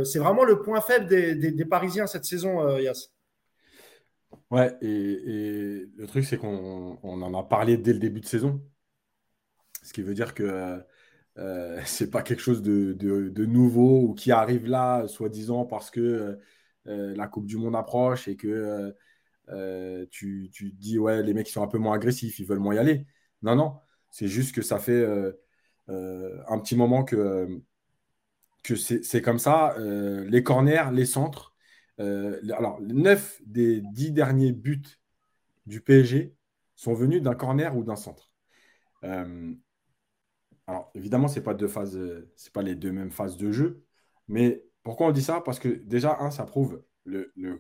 c'est 0.05 0.19
vraiment 0.19 0.45
le 0.45 0.63
point 0.63 0.81
faible 0.81 1.07
des, 1.07 1.35
des 1.35 1.65
Parisiens 1.65 2.07
cette 2.07 2.25
saison, 2.25 2.79
Yass. 2.79 3.11
Ouais, 4.51 4.77
et, 4.83 5.87
le 5.97 6.07
truc, 6.07 6.25
c'est 6.25 6.39
qu'on 6.39 6.99
en 7.03 7.35
a 7.35 7.43
parlé 7.45 7.77
dès 7.77 7.93
le 7.93 7.99
début 7.99 8.21
de 8.21 8.27
saison. 8.27 8.63
Ce 9.83 9.93
qui 9.93 10.03
veut 10.03 10.15
dire 10.15 10.35
que 10.35 10.83
euh, 11.39 11.81
c'est 11.85 12.11
pas 12.11 12.23
quelque 12.23 12.41
chose 12.41 12.63
de, 12.63 13.45
nouveau 13.47 14.03
ou 14.09 14.15
qui 14.15 14.33
arrive 14.33 14.67
là, 14.67 15.07
soi-disant, 15.09 15.65
parce 15.67 15.91
que 15.91 16.39
euh, 16.87 17.15
la 17.17 17.27
Coupe 17.29 17.47
du 17.47 17.57
Monde 17.57 17.77
approche 17.77 18.29
et 18.29 18.37
que 18.37 18.95
euh, 19.51 20.07
tu, 20.11 20.51
tu, 20.53 20.73
dis, 20.73 20.99
ouais, 20.99 21.23
les 21.23 21.35
mecs 21.35 21.49
sont 21.49 21.63
un 21.63 21.69
peu 21.69 21.79
moins 21.79 21.97
agressifs, 21.97 22.39
ils 22.39 22.47
veulent 22.47 22.59
moins 22.59 22.75
y 22.75 22.79
aller. 22.79 23.07
Non, 23.43 23.57
non, 23.57 23.79
c'est 24.11 24.29
juste 24.29 24.55
que 24.55 24.63
ça 24.63 24.79
fait 24.79 24.93
euh, 24.93 25.33
un 26.49 26.59
petit 26.61 26.77
moment 26.77 27.05
que, 27.05 27.49
que 28.63 28.77
c'est 28.77 29.23
comme 29.23 29.39
ça. 29.39 29.77
les 29.79 30.43
corners, 30.43 30.91
les 30.93 31.07
centres, 31.07 31.54
euh, 32.01 32.41
alors, 32.57 32.81
9 32.81 33.43
des 33.47 33.81
10 33.81 34.13
derniers 34.13 34.53
buts 34.53 34.83
du 35.67 35.81
PSG 35.81 36.35
sont 36.75 36.95
venus 36.95 37.23
d'un 37.23 37.35
corner 37.35 37.77
ou 37.77 37.85
d'un 37.85 37.97
centre. 37.97 38.31
Euh, 39.05 39.53
alors, 40.67 40.91
évidemment, 40.95 41.29
ce 41.29 41.39
n'est 41.39 41.45
pas, 41.45 41.57
c'est 42.37 42.53
pas 42.53 42.63
les 42.63 42.75
deux 42.75 42.93
mêmes 42.93 43.11
phases 43.11 43.37
de 43.37 43.53
jeu. 43.53 43.85
Mais 44.29 44.65
pourquoi 44.83 45.09
on 45.09 45.13
dit 45.13 45.23
ça? 45.23 45.41
Parce 45.41 45.59
que 45.59 45.69
déjà, 45.69 46.19
ça 46.31 46.45
prouve 46.45 46.83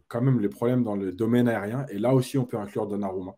quand 0.09 0.23
même 0.23 0.41
les 0.41 0.49
problèmes 0.49 0.83
dans 0.83 0.97
le 0.97 1.13
domaine 1.13 1.49
aérien. 1.49 1.87
Et 1.91 1.99
là 1.99 2.15
aussi, 2.15 2.39
on 2.39 2.47
peut 2.47 2.59
inclure 2.59 2.87
Donnarumma. 2.87 3.37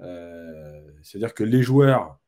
Euh, 0.00 0.90
c'est-à-dire 1.02 1.34
que 1.34 1.44
les 1.44 1.62
joueurs 1.62 2.18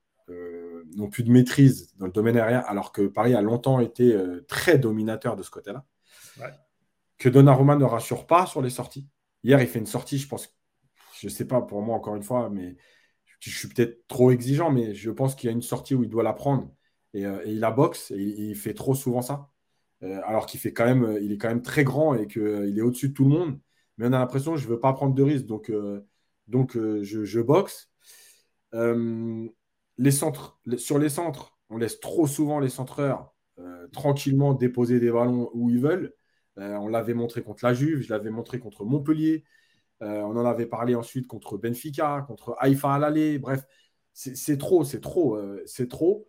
n'ont 0.96 1.08
plus 1.08 1.24
de 1.24 1.30
maîtrise 1.30 1.94
dans 1.96 2.06
le 2.06 2.12
domaine 2.12 2.36
aérien, 2.36 2.60
alors 2.60 2.92
que 2.92 3.02
Paris 3.02 3.34
a 3.34 3.42
longtemps 3.42 3.80
été 3.80 4.16
très 4.46 4.78
dominateur 4.78 5.34
de 5.36 5.42
ce 5.42 5.50
côté-là. 5.50 5.84
Que 7.20 7.28
Donnarumma 7.28 7.76
ne 7.76 7.84
rassure 7.84 8.26
pas 8.26 8.46
sur 8.46 8.62
les 8.62 8.70
sorties. 8.70 9.06
Hier, 9.44 9.60
il 9.60 9.68
fait 9.68 9.78
une 9.78 9.86
sortie, 9.86 10.18
je 10.18 10.26
pense, 10.26 10.52
je 11.20 11.26
ne 11.26 11.30
sais 11.30 11.46
pas 11.46 11.60
pour 11.60 11.82
moi 11.82 11.94
encore 11.94 12.16
une 12.16 12.22
fois, 12.22 12.48
mais 12.50 12.76
je 13.40 13.50
suis 13.50 13.68
peut-être 13.68 14.06
trop 14.08 14.30
exigeant, 14.30 14.70
mais 14.70 14.94
je 14.94 15.10
pense 15.10 15.34
qu'il 15.34 15.48
y 15.48 15.50
a 15.50 15.52
une 15.52 15.62
sortie 15.62 15.94
où 15.94 16.02
il 16.02 16.08
doit 16.08 16.22
la 16.22 16.32
prendre. 16.32 16.70
Et, 17.14 17.26
euh, 17.26 17.42
il 17.46 17.62
a 17.62 17.70
boxe 17.70 18.10
et 18.10 18.18
il 18.18 18.56
fait 18.56 18.74
trop 18.74 18.94
souvent 18.94 19.22
ça. 19.22 19.50
Euh, 20.02 20.20
alors 20.24 20.46
qu'il 20.46 20.60
fait 20.60 20.72
quand 20.72 20.86
même, 20.86 21.18
il 21.20 21.32
est 21.32 21.38
quand 21.38 21.48
même 21.48 21.62
très 21.62 21.84
grand 21.84 22.14
et 22.14 22.26
qu'il 22.26 22.42
euh, 22.42 22.76
est 22.76 22.80
au-dessus 22.80 23.10
de 23.10 23.14
tout 23.14 23.24
le 23.24 23.30
monde. 23.30 23.60
Mais 23.98 24.06
on 24.06 24.12
a 24.14 24.18
l'impression 24.18 24.56
je 24.56 24.64
ne 24.64 24.70
veux 24.70 24.80
pas 24.80 24.92
prendre 24.94 25.14
de 25.14 25.22
risques, 25.22 25.46
donc, 25.46 25.70
je, 26.72 27.40
boxe. 27.42 27.90
sur 28.72 30.98
les 30.98 31.08
centres, 31.10 31.58
on 31.68 31.76
laisse 31.76 32.00
trop 32.00 32.26
souvent 32.26 32.60
les 32.60 32.70
centreurs 32.70 33.34
tranquillement 33.92 34.54
déposer 34.54 35.00
des 35.00 35.10
ballons 35.10 35.50
où 35.52 35.68
ils 35.68 35.80
veulent. 35.80 36.14
Euh, 36.60 36.76
on 36.76 36.88
l'avait 36.88 37.14
montré 37.14 37.42
contre 37.42 37.64
la 37.64 37.74
Juve, 37.74 38.02
je 38.02 38.10
l'avais 38.12 38.30
montré 38.30 38.58
contre 38.58 38.84
Montpellier. 38.84 39.44
Euh, 40.02 40.20
on 40.22 40.36
en 40.36 40.46
avait 40.46 40.66
parlé 40.66 40.94
ensuite 40.94 41.26
contre 41.26 41.58
Benfica, 41.58 42.24
contre 42.28 42.56
Haïfa 42.58 42.94
à 42.94 42.98
l'aller. 42.98 43.38
Bref, 43.38 43.66
c'est 44.12 44.58
trop, 44.58 44.84
c'est 44.84 45.00
trop, 45.00 45.36
euh, 45.36 45.62
c'est 45.66 45.88
trop. 45.88 46.28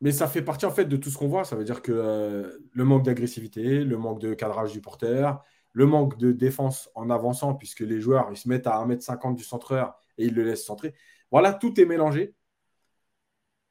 mais 0.00 0.12
ça 0.12 0.28
fait 0.28 0.42
partie 0.42 0.66
en 0.66 0.70
fait 0.70 0.84
de 0.84 0.96
tout 0.96 1.10
ce 1.10 1.18
qu'on 1.18 1.28
voit. 1.28 1.44
Ça 1.44 1.56
veut 1.56 1.64
dire 1.64 1.82
que 1.82 2.60
le 2.70 2.84
manque 2.84 3.04
d'agressivité, 3.04 3.84
le 3.84 3.96
manque 3.96 4.20
de 4.20 4.34
cadrage 4.34 4.72
du 4.72 4.80
porteur, 4.80 5.42
le 5.72 5.86
manque 5.86 6.18
de 6.18 6.32
défense 6.32 6.90
en 6.94 7.10
avançant, 7.10 7.54
puisque 7.54 7.80
les 7.80 8.00
joueurs 8.00 8.28
ils 8.30 8.36
se 8.36 8.48
mettent 8.48 8.66
à 8.66 8.76
1m50 8.78 9.34
du 9.34 9.44
centreur 9.44 9.96
et 10.18 10.26
ils 10.26 10.34
le 10.34 10.44
laissent 10.44 10.64
centrer. 10.64 10.94
Voilà, 11.30 11.54
tout 11.54 11.80
est 11.80 11.86
mélangé. 11.86 12.34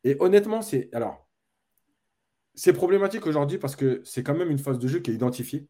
Et 0.04 0.16
honnêtement, 0.20 0.62
c'est. 0.62 0.90
Alors, 0.94 1.23
c'est 2.56 2.74
problématique 2.74 3.26
aujourd'hui 3.26 3.58
parce 3.58 3.76
que 3.76 4.02
c'est 4.04 4.24
quand 4.24 4.36
même 4.36 4.52
une 4.52 4.60
phase 4.60 4.80
de 4.80 4.88
jeu 4.88 5.00
qui 5.00 5.12
est 5.12 5.16
identifiée. 5.16 5.68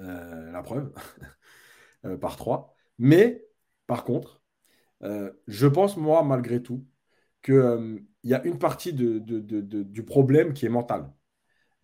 Euh, 0.00 0.50
la 0.52 0.62
preuve, 0.62 0.92
euh, 2.04 2.16
par 2.16 2.36
trois. 2.36 2.74
Mais, 2.98 3.44
par 3.86 4.04
contre, 4.04 4.42
euh, 5.02 5.32
je 5.46 5.66
pense, 5.66 5.96
moi, 5.96 6.22
malgré 6.24 6.62
tout, 6.62 6.86
qu'il 7.42 8.04
y 8.24 8.34
a 8.34 8.44
une 8.44 8.58
partie 8.58 8.92
du 8.92 10.04
problème 10.04 10.52
qui 10.54 10.66
est 10.66 10.68
mental. 10.68 11.12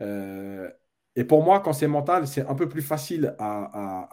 et 0.01 1.25
pour 1.25 1.43
moi, 1.45 1.61
quand 1.61 1.73
c'est 1.73 1.89
mental, 1.89 2.27
c'est 2.29 2.47
un 2.47 2.55
peu 2.55 2.69
plus 2.69 2.83
facile 2.83 3.35
à, 3.39 4.09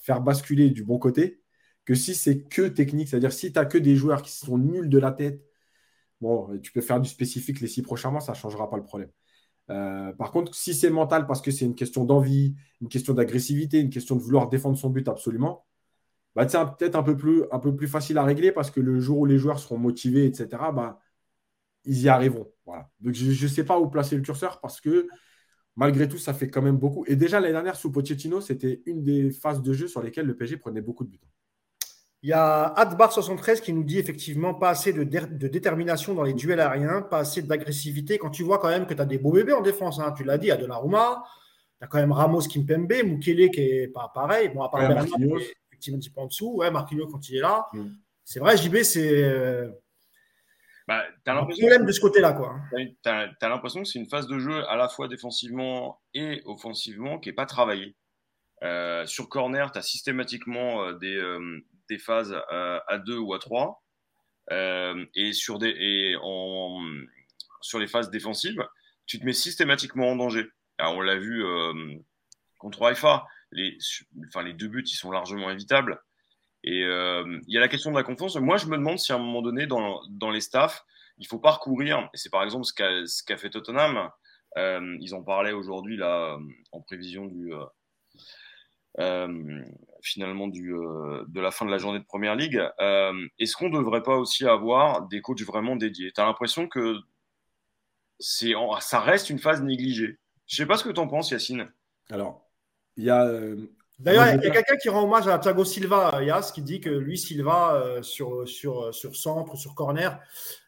faire 0.00 0.20
basculer 0.20 0.70
du 0.70 0.84
bon 0.84 0.98
côté 0.98 1.42
que 1.84 1.94
si 1.94 2.14
c'est 2.14 2.42
que 2.44 2.68
technique. 2.68 3.08
C'est-à-dire, 3.08 3.32
si 3.32 3.52
tu 3.52 3.58
n'as 3.58 3.66
que 3.66 3.78
des 3.78 3.96
joueurs 3.96 4.22
qui 4.22 4.32
sont 4.32 4.58
nuls 4.58 4.88
de 4.88 4.98
la 4.98 5.12
tête, 5.12 5.42
Bon, 6.22 6.56
tu 6.60 6.70
peux 6.70 6.80
faire 6.80 7.00
du 7.00 7.08
spécifique 7.08 7.60
les 7.60 7.66
six 7.66 7.82
prochains 7.82 8.12
mois, 8.12 8.20
ça 8.20 8.32
ne 8.32 8.36
changera 8.36 8.70
pas 8.70 8.76
le 8.76 8.84
problème. 8.84 9.10
Euh, 9.70 10.12
par 10.14 10.30
contre, 10.30 10.54
si 10.54 10.72
c'est 10.72 10.90
mental 10.90 11.26
parce 11.26 11.42
que 11.42 11.50
c'est 11.50 11.64
une 11.64 11.74
question 11.74 12.04
d'envie, 12.04 12.54
une 12.80 12.88
question 12.88 13.12
d'agressivité, 13.14 13.80
une 13.80 13.90
question 13.90 14.16
de 14.16 14.22
vouloir 14.22 14.48
défendre 14.48 14.78
son 14.78 14.90
but 14.90 15.08
absolument, 15.08 15.66
bah, 16.36 16.48
c'est 16.48 16.58
peut-être 16.78 16.96
un, 16.96 17.02
peu 17.02 17.16
plus, 17.16 17.88
facile 17.88 18.18
à 18.18 18.24
régler 18.24 18.52
parce 18.52 18.70
que 18.70 18.80
le 18.80 19.00
jour 19.00 19.18
où 19.20 19.26
les 19.26 19.38
joueurs 19.38 19.58
seront 19.58 19.78
motivés, 19.78 20.26
etc., 20.26 20.72
bah, 20.72 21.00
ils 21.84 22.02
y 22.02 22.08
arriveront. 22.08 22.52
Voilà. 22.66 22.90
Donc, 23.00 23.14
je 23.14 23.44
ne 23.44 23.48
sais 23.48 23.64
pas 23.64 23.80
où 23.80 23.90
placer 23.90 24.16
le 24.16 24.22
curseur 24.22 24.60
parce 24.60 24.80
que 24.80 25.08
malgré 25.76 26.08
tout, 26.08 26.18
ça 26.18 26.34
fait 26.34 26.50
quand 26.50 26.62
même 26.62 26.78
beaucoup. 26.78 27.04
Et 27.08 27.16
déjà, 27.16 27.40
l'année 27.40 27.52
dernière, 27.52 27.76
sous 27.76 27.90
Pochettino, 27.92 28.40
c'était 28.40 28.82
une 28.86 29.02
des 29.02 29.30
phases 29.32 29.62
de 29.62 29.72
jeu 29.72 29.88
sur 29.88 30.02
lesquelles 30.02 30.26
le 30.26 30.36
PSG 30.36 30.56
prenait 30.58 30.82
beaucoup 30.82 31.04
de 31.04 31.10
buts. 31.10 31.20
Il 32.22 32.28
y 32.28 32.32
a 32.32 32.72
Adbar73 32.76 33.60
qui 33.60 33.72
nous 33.72 33.82
dit 33.82 33.98
effectivement 33.98 34.54
pas 34.54 34.70
assez 34.70 34.92
de, 34.92 35.02
détermination 35.02 36.14
dans 36.14 36.22
les 36.22 36.34
duels 36.34 36.60
aériens, 36.60 37.02
pas 37.02 37.18
assez 37.18 37.42
d'agressivité. 37.42 38.16
Quand 38.16 38.30
tu 38.30 38.44
vois 38.44 38.58
quand 38.58 38.68
même 38.68 38.86
que 38.86 38.94
tu 38.94 39.02
as 39.02 39.06
des 39.06 39.18
beaux 39.18 39.32
bébés 39.32 39.52
en 39.52 39.60
défense, 39.60 39.98
hein, 39.98 40.14
tu 40.16 40.22
l'as 40.22 40.38
dit, 40.38 40.52
à 40.52 40.56
Donnarumma, 40.56 41.24
tu 41.78 41.84
as 41.84 41.88
quand 41.88 41.98
même 41.98 42.12
Ramos 42.12 42.42
Kimpembe, 42.42 42.92
Mukele 43.04 43.50
qui 43.50 43.60
est 43.60 43.88
pas 43.88 44.10
pareil. 44.14 44.50
Bon, 44.50 44.62
à 44.62 44.68
part 44.68 44.82
ouais, 44.82 44.88
Bernard, 44.88 45.06
effectivement 45.68 45.96
un 45.96 46.00
petit 46.00 46.10
peu 46.10 46.20
en 46.20 46.26
dessous. 46.26 46.54
Ouais, 46.54 46.70
Marquinhos 46.70 47.08
quand 47.08 47.28
il 47.28 47.38
est 47.38 47.40
là. 47.40 47.66
Mm. 47.72 47.88
C'est 48.24 48.38
vrai, 48.38 48.56
JB, 48.56 48.82
c'est. 48.84 49.24
Euh, 49.24 49.68
bah, 50.86 51.02
as 51.26 51.32
un 51.32 51.44
problème 51.44 51.86
de 51.86 51.92
ce 51.92 52.00
côté-là. 52.00 52.32
quoi. 52.34 52.54
Tu 52.72 53.08
as, 53.08 53.48
l'impression 53.48 53.82
que 53.82 53.88
c'est 53.88 53.98
une 53.98 54.08
phase 54.08 54.28
de 54.28 54.38
jeu 54.38 54.64
à 54.68 54.76
la 54.76 54.88
fois 54.88 55.08
défensivement 55.08 56.00
et 56.14 56.42
offensivement 56.44 57.18
qui 57.18 57.28
n'est 57.28 57.34
pas 57.34 57.46
travaillée. 57.46 57.96
Euh, 58.62 59.04
sur 59.06 59.28
corner, 59.28 59.72
tu 59.72 59.78
as 59.78 59.82
systématiquement 59.82 60.84
euh, 60.84 61.62
phases 61.98 62.34
à, 62.48 62.98
deux 62.98 63.18
ou 63.18 63.34
à 63.34 63.38
trois. 63.38 63.82
Euh, 64.50 65.04
et 65.14 65.32
sur, 65.32 65.58
des, 65.58 65.68
et 65.68 66.16
en, 66.20 66.80
sur 67.60 67.78
les 67.78 67.86
phases 67.86 68.10
défensives, 68.10 68.66
tu 69.06 69.20
te 69.20 69.24
mets 69.24 69.32
systématiquement 69.32 70.10
en 70.10 70.16
danger. 70.16 70.48
on 70.78 71.00
l'a 71.00 71.16
vu 71.16 71.44
euh, 71.44 71.72
contre 72.58 72.84
Haïfa, 72.84 73.24
les, 73.52 73.76
enfin, 74.28 74.42
les 74.42 74.52
deux 74.52 74.68
buts, 74.68 74.84
ils 74.84 74.96
sont 74.96 75.10
largement 75.10 75.50
évitables. 75.50 76.02
Et 76.64 76.84
euh, 76.84 77.40
il 77.46 77.54
y 77.54 77.56
a 77.56 77.60
la 77.60 77.68
question 77.68 77.90
de 77.90 77.96
la 77.96 78.04
confiance. 78.04 78.36
Moi, 78.36 78.56
je 78.56 78.66
me 78.66 78.76
demande 78.76 78.98
si 78.98 79.12
à 79.12 79.16
un 79.16 79.18
moment 79.18 79.42
donné, 79.42 79.66
dans, 79.66 80.00
dans 80.10 80.30
les 80.30 80.40
staffs, 80.40 80.84
il 81.18 81.26
faut 81.26 81.38
pas 81.38 81.52
recourir, 81.52 82.08
et 82.14 82.16
c'est 82.16 82.30
par 82.30 82.42
exemple 82.42 82.64
ce 82.64 83.22
qu'a 83.24 83.36
fait 83.36 83.50
Tottenham, 83.50 84.10
ils 84.56 85.14
en 85.14 85.22
parlaient 85.22 85.52
aujourd'hui 85.52 85.96
là 85.96 86.38
en 86.72 86.80
prévision 86.80 87.26
du 87.26 87.52
finalement 90.02 90.48
du, 90.48 90.72
de 90.72 91.40
la 91.40 91.50
fin 91.50 91.64
de 91.64 91.70
la 91.70 91.78
journée 91.78 91.98
de 91.98 92.04
première 92.04 92.34
ligue. 92.36 92.62
Est-ce 93.38 93.56
qu'on 93.56 93.68
ne 93.68 93.78
devrait 93.78 94.02
pas 94.02 94.16
aussi 94.16 94.46
avoir 94.46 95.08
des 95.08 95.20
coachs 95.20 95.42
vraiment 95.42 95.76
dédiés? 95.76 96.12
Tu 96.12 96.20
as 96.20 96.24
l'impression 96.24 96.68
que 96.68 96.96
c'est, 98.18 98.52
ça 98.80 99.00
reste 99.00 99.30
une 99.30 99.38
phase 99.38 99.62
négligée. 99.62 100.18
Je 100.46 100.56
sais 100.56 100.66
pas 100.66 100.76
ce 100.76 100.84
que 100.84 100.90
tu 100.90 101.00
en 101.00 101.08
penses, 101.08 101.30
Yacine. 101.30 101.70
Alors, 102.10 102.48
il 102.96 103.04
y 103.04 103.10
a. 103.10 103.26
D'ailleurs, 103.98 104.34
il 104.34 104.42
y 104.42 104.46
a, 104.48 104.50
quelqu'un 104.50 104.76
qui 104.76 104.88
rend 104.88 105.04
hommage 105.04 105.28
à 105.28 105.38
Thiago 105.38 105.64
Silva, 105.64 106.20
Yas, 106.22 106.50
qui 106.52 106.60
dit 106.60 106.80
que 106.80 106.90
lui, 106.90 107.16
Silva, 107.16 108.00
sur, 108.02 108.48
sur, 108.48 108.92
sur 108.92 109.14
centre, 109.14 109.56
sur 109.56 109.74
corner, 109.74 110.18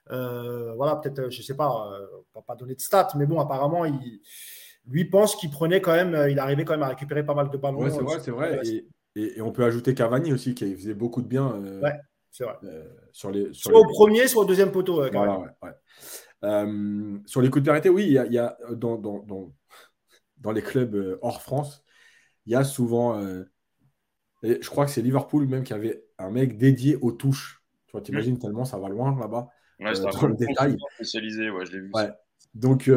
voilà, 0.08 0.96
peut-être, 0.96 1.30
je 1.30 1.38
ne 1.38 1.42
sais 1.42 1.56
pas, 1.56 1.68
on 1.68 2.38
va 2.38 2.42
pas 2.42 2.54
donner 2.54 2.76
de 2.76 2.80
stats, 2.80 3.08
mais 3.16 3.26
bon, 3.26 3.40
apparemment, 3.40 3.84
il, 3.84 4.20
lui 4.88 5.04
pense 5.04 5.36
qu'il 5.36 5.50
prenait 5.50 5.80
quand 5.80 5.92
même, 5.92 6.28
il 6.30 6.38
arrivait 6.38 6.64
quand 6.64 6.74
même 6.74 6.82
à 6.82 6.88
récupérer 6.88 7.24
pas 7.24 7.34
mal 7.34 7.50
de 7.50 7.56
ballons. 7.56 7.78
Ouais, 7.78 7.90
c'est 7.90 8.02
vrai, 8.02 8.18
c'est 8.20 8.30
vrai. 8.30 8.60
Et, 9.16 9.40
on 9.40 9.52
peut 9.52 9.64
ajouter 9.64 9.94
Cavani 9.94 10.32
aussi, 10.32 10.54
qui 10.54 10.74
faisait 10.74 10.94
beaucoup 10.94 11.22
de 11.22 11.28
bien. 11.28 11.52
ouais, 11.82 11.92
c'est 12.30 12.44
vrai. 12.44 12.54
sur 13.12 13.30
les, 13.30 13.52
sur 13.52 13.70
soit 13.70 13.80
au 13.80 13.86
premier, 13.86 14.26
soit 14.26 14.42
au 14.42 14.46
deuxième 14.46 14.72
poteau. 14.72 15.08
voilà, 15.12 15.38
ouais, 15.38 15.70
euh, 16.44 17.18
sur 17.26 17.40
les 17.40 17.50
coups 17.50 17.64
de 17.64 17.70
vérité, 17.70 17.88
oui, 17.88 18.04
il 18.06 18.12
y 18.12 18.38
a, 18.38 18.56
dans, 18.72 18.98
dans, 18.98 19.24
dans, 20.38 20.52
les 20.52 20.62
clubs 20.62 20.94
euh, 20.94 21.18
hors 21.22 21.40
France, 21.40 21.84
il 22.46 22.52
y 22.52 22.56
a 22.56 22.64
souvent. 22.64 23.18
Euh, 23.18 23.44
je 24.42 24.68
crois 24.68 24.84
que 24.84 24.90
c'est 24.90 25.00
Liverpool 25.00 25.46
même 25.46 25.64
qui 25.64 25.72
avait 25.72 26.04
un 26.18 26.30
mec 26.30 26.58
dédié 26.58 26.96
aux 26.96 27.12
touches. 27.12 27.62
Tu 27.86 27.92
vois, 27.92 28.02
t'imagines 28.02 28.38
tellement 28.38 28.66
ça 28.66 28.78
va 28.78 28.88
loin 28.88 29.18
là-bas. 29.18 29.48
Ouais, 29.80 29.94
c'est 29.94 30.06
un 30.06 30.30
détail. 30.30 30.76
spécialisé, 30.96 31.50
ouais, 31.50 31.64
je 31.64 31.72
l'ai 31.72 31.80
vu. 31.80 31.92
Donc, 32.54 32.90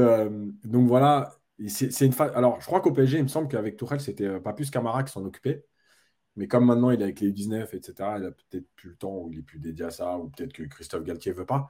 donc 0.66 0.88
voilà, 0.88 1.34
c'est 1.68 2.06
une 2.06 2.14
phase. 2.14 2.32
Alors, 2.36 2.60
je 2.62 2.66
crois 2.66 2.82
qu'au 2.82 2.92
PSG, 2.92 3.18
il 3.18 3.24
me 3.24 3.28
semble 3.28 3.48
qu'avec 3.48 3.78
Tourelle, 3.78 4.00
c'était 4.00 4.40
pas 4.40 4.54
plus 4.54 4.70
Camara 4.70 5.04
qui 5.04 5.12
s'en 5.12 5.26
occupait. 5.26 5.66
Mais 6.36 6.48
comme 6.48 6.66
maintenant 6.66 6.92
il 6.92 7.02
est 7.02 7.04
avec 7.04 7.20
les 7.20 7.32
19 7.32 7.74
etc., 7.74 7.94
il 8.20 8.26
a 8.26 8.32
peut-être 8.32 8.68
plus 8.76 8.92
le 8.92 8.96
temps 8.96 9.16
ou 9.18 9.32
il 9.32 9.40
est 9.40 9.42
plus 9.42 9.60
dédié 9.60 9.86
à 9.86 9.92
ça, 9.92 10.18
ou 10.18 10.30
peut-être 10.30 10.54
que 10.54 10.64
Christophe 10.64 11.04
Galtier 11.04 11.32
veut 11.32 11.48
pas. 11.48 11.70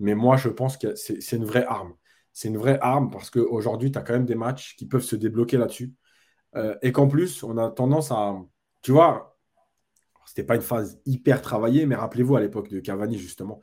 Mais 0.00 0.14
moi, 0.14 0.36
je 0.36 0.48
pense 0.48 0.76
que 0.76 0.94
c'est 0.96 1.36
une 1.36 1.44
vraie 1.44 1.64
arme. 1.64 1.94
C'est 2.32 2.48
une 2.48 2.56
vraie 2.58 2.78
arme 2.80 3.10
parce 3.10 3.30
qu'aujourd'hui, 3.30 3.92
tu 3.92 3.98
as 3.98 4.02
quand 4.02 4.12
même 4.14 4.26
des 4.26 4.34
matchs 4.34 4.76
qui 4.76 4.86
peuvent 4.86 5.02
se 5.02 5.16
débloquer 5.16 5.56
là-dessus. 5.56 5.94
Euh, 6.56 6.76
et 6.82 6.92
qu'en 6.92 7.08
plus, 7.08 7.42
on 7.42 7.58
a 7.58 7.70
tendance 7.70 8.12
à. 8.12 8.36
Tu 8.82 8.92
vois, 8.92 9.38
c'était 10.26 10.44
pas 10.44 10.56
une 10.56 10.62
phase 10.62 11.00
hyper 11.06 11.42
travaillée, 11.42 11.86
mais 11.86 11.94
rappelez-vous 11.94 12.36
à 12.36 12.40
l'époque 12.40 12.68
de 12.70 12.80
Cavani, 12.80 13.18
justement. 13.18 13.60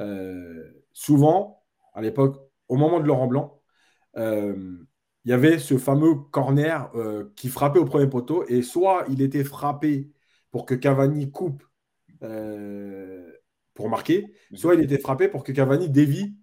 Euh, 0.00 0.72
souvent, 0.92 1.64
à 1.94 2.02
l'époque, 2.02 2.36
au 2.68 2.76
moment 2.76 3.00
de 3.00 3.06
Laurent 3.06 3.26
Blanc, 3.26 3.62
euh, 4.16 4.78
il 5.24 5.30
y 5.30 5.34
avait 5.34 5.58
ce 5.58 5.78
fameux 5.78 6.14
corner 6.14 6.90
qui 7.36 7.48
frappait 7.48 7.78
au 7.78 7.84
premier 7.84 8.06
poteau, 8.06 8.44
et 8.48 8.62
soit 8.62 9.04
il 9.10 9.20
était 9.20 9.44
frappé 9.44 10.10
pour 10.50 10.64
que 10.64 10.74
Cavani 10.74 11.30
coupe 11.30 11.62
pour 13.78 13.88
marquer, 13.88 14.32
soit 14.54 14.74
il 14.74 14.80
était 14.80 14.98
frappé 14.98 15.28
pour 15.28 15.44
que 15.44 15.52
Cavani 15.52 15.88
dévie 15.88 16.34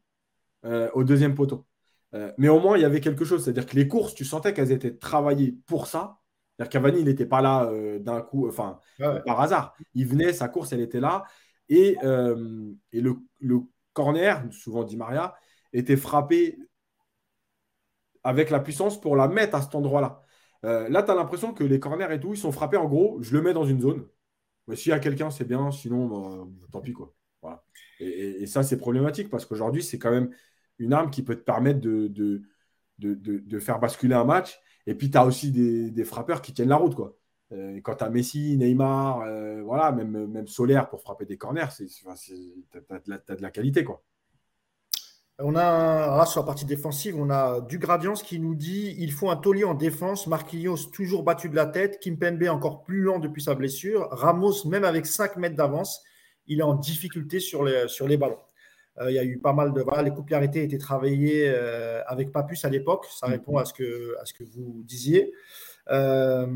euh, 0.63 0.89
au 0.93 1.03
deuxième 1.03 1.35
poteau. 1.35 1.67
Euh, 2.13 2.31
mais 2.37 2.47
au 2.47 2.59
moins, 2.59 2.77
il 2.77 2.81
y 2.81 2.85
avait 2.85 3.01
quelque 3.01 3.25
chose. 3.25 3.43
C'est-à-dire 3.43 3.65
que 3.67 3.75
les 3.75 3.87
courses, 3.87 4.15
tu 4.15 4.23
sentais 4.23 4.53
qu'elles 4.53 4.71
étaient 4.71 4.95
travaillées 4.95 5.57
pour 5.67 5.85
ça. 5.85 6.17
C'est-à-dire 6.57 6.71
Cavani, 6.71 6.99
il 7.01 7.05
n'était 7.05 7.25
pas 7.25 7.41
là 7.41 7.65
euh, 7.65 7.99
d'un 7.99 8.21
coup, 8.21 8.47
enfin, 8.47 8.79
par 8.97 9.41
hasard. 9.41 9.75
Il 9.93 10.07
venait, 10.07 10.31
sa 10.33 10.47
course, 10.47 10.71
elle 10.71 10.79
était 10.79 11.01
là. 11.01 11.25
Et, 11.67 11.97
et 12.91 13.01
le, 13.01 13.17
le, 13.39 13.59
corner, 13.93 14.43
souvent 14.51 14.83
dit 14.83 14.97
Maria, 14.97 15.35
était 15.73 15.97
frappé 15.97 16.57
avec 18.25 18.49
la 18.49 18.59
puissance 18.59 18.99
pour 18.99 19.15
la 19.15 19.27
mettre 19.29 19.55
à 19.55 19.61
cet 19.61 19.75
endroit-là. 19.75 20.23
là, 20.63 21.03
tu 21.03 21.11
as 21.11 21.15
l'impression 21.15 21.53
que 21.53 21.63
les 21.63 21.79
corners 21.79 22.11
et 22.11 22.19
tout, 22.19 22.33
ils 22.33 22.37
sont 22.37 22.51
frappés 22.51 22.77
en 22.77 22.87
gros, 22.87 23.17
je 23.21 23.33
le 23.35 23.41
mets 23.41 23.53
dans 23.53 23.65
une 23.65 23.81
zone. 23.81 24.05
Mais 24.67 24.75
s'il 24.75 24.89
y 24.89 24.93
a 24.93 24.99
quelqu'un, 24.99 25.29
c'est 25.29 25.45
bien, 25.45 25.71
sinon, 25.71 26.07
bah, 26.07 26.67
tant 26.71 26.81
pis. 26.81 26.93
quoi. 26.93 27.13
Et, 27.99 28.45
ça, 28.47 28.63
c'est 28.63 28.77
problématique 28.77 29.29
parce 29.29 29.45
qu'aujourd'hui, 29.45 29.83
c'est 29.83 29.99
quand 29.99 30.11
même 30.11 30.29
une 30.79 30.93
arme 30.93 31.09
qui 31.09 31.23
peut 31.23 31.35
te 31.35 31.43
permettre 31.43 31.79
de, 31.79 32.41
faire 33.59 33.79
basculer 33.79 34.15
un 34.15 34.25
match. 34.25 34.59
Et 34.87 34.95
puis, 34.95 35.09
tu 35.09 35.17
as 35.17 35.25
aussi 35.25 35.51
des, 35.51 36.03
frappeurs 36.03 36.41
qui 36.41 36.53
tiennent 36.53 36.69
la 36.69 36.77
route. 36.77 36.95
Quoi. 36.95 37.17
Euh, 37.51 37.79
quand 37.81 37.95
tu 37.95 38.03
as 38.03 38.09
Messi, 38.09 38.57
Neymar, 38.57 39.21
euh, 39.21 39.61
voilà, 39.63 39.91
même, 39.91 40.27
même 40.27 40.47
Solaire 40.47 40.89
pour 40.89 41.01
frapper 41.01 41.25
des 41.25 41.37
corners, 41.37 41.67
tu 41.77 41.85
as, 42.09 43.35
de 43.35 43.41
la 43.41 43.51
qualité. 43.51 43.83
Quoi. 43.83 44.03
On 45.39 45.55
a, 45.57 46.25
sur 46.27 46.41
la 46.41 46.45
partie 46.45 46.63
défensive, 46.63 47.17
on 47.19 47.29
a 47.29 47.59
du 47.59 47.77
Gradience 47.77 48.23
qui 48.23 48.39
nous 48.39 48.55
dit 48.55 48.95
il 48.99 49.11
faut 49.11 49.29
un 49.29 49.35
taulier 49.35 49.65
en 49.65 49.73
défense. 49.73 50.27
Marquinhos 50.27 50.89
toujours 50.93 51.23
battu 51.23 51.49
de 51.49 51.55
la 51.55 51.65
tête. 51.65 51.99
Kimpembe 51.99 52.43
encore 52.47 52.83
plus 52.83 53.01
lent 53.01 53.19
depuis 53.19 53.43
sa 53.43 53.53
blessure. 53.53 54.07
Ramos, 54.11 54.65
même 54.65 54.85
avec 54.85 55.05
5 55.05 55.35
mètres 55.35 55.57
d'avance, 55.57 56.01
il 56.47 56.59
est 56.59 56.63
en 56.63 56.73
difficulté 56.73 57.41
sur 57.41 57.65
les, 57.65 57.89
sur 57.89 58.07
les 58.07 58.15
ballons. 58.15 58.39
Euh, 59.01 59.11
il 59.11 59.15
y 59.15 59.19
a 59.19 59.25
eu 59.25 59.37
pas 59.37 59.51
mal 59.51 59.73
de. 59.73 59.81
Voilà, 59.81 60.03
les 60.03 60.11
couplarités 60.11 60.63
étaient 60.63 60.77
travaillées 60.77 61.49
euh, 61.49 62.01
avec 62.07 62.31
Papus 62.31 62.63
à 62.63 62.69
l'époque. 62.69 63.05
Ça 63.11 63.27
répond 63.27 63.57
à 63.57 63.65
ce 63.65 63.73
que, 63.73 64.15
à 64.21 64.25
ce 64.25 64.33
que 64.33 64.45
vous 64.45 64.83
disiez. 64.85 65.33
Euh, 65.91 66.47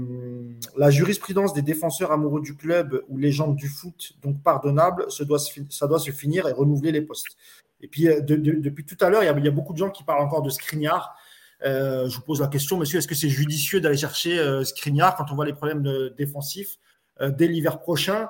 la 0.77 0.89
jurisprudence 0.89 1.53
des 1.53 1.61
défenseurs 1.61 2.13
amoureux 2.13 2.41
du 2.41 2.55
club 2.55 3.03
ou 3.09 3.17
légendes 3.17 3.55
du 3.55 3.67
foot, 3.67 4.13
donc 4.21 4.41
pardonnable, 4.41 5.05
doit, 5.21 5.39
ça 5.69 5.87
doit 5.87 5.99
se 5.99 6.11
finir 6.11 6.47
et 6.47 6.51
renouveler 6.51 6.91
les 6.91 7.01
postes. 7.01 7.37
Et 7.81 7.87
puis, 7.87 8.03
depuis 8.03 8.85
tout 8.85 8.97
à 8.99 9.09
l'heure, 9.09 9.23
il, 9.23 9.45
y 9.45 9.47
a 9.47 9.51
beaucoup 9.51 9.73
de 9.73 9.77
gens 9.77 9.89
qui 9.89 10.03
parlent 10.03 10.21
encore 10.21 10.41
de 10.41 10.49
Skriniar. 10.49 11.15
je 11.61 12.13
vous 12.13 12.21
pose 12.21 12.41
la 12.41 12.47
question, 12.47 12.77
monsieur, 12.77 12.99
est-ce 12.99 13.07
que 13.07 13.15
c'est 13.15 13.29
judicieux 13.29 13.79
d'aller 13.79 13.97
chercher 13.97 14.63
Skriniar 14.65 15.15
quand 15.15 15.31
on 15.31 15.35
voit 15.35 15.45
les 15.45 15.53
problèmes 15.53 16.09
défensifs 16.17 16.77
dès 17.21 17.47
l'hiver 17.47 17.79
prochain? 17.79 18.29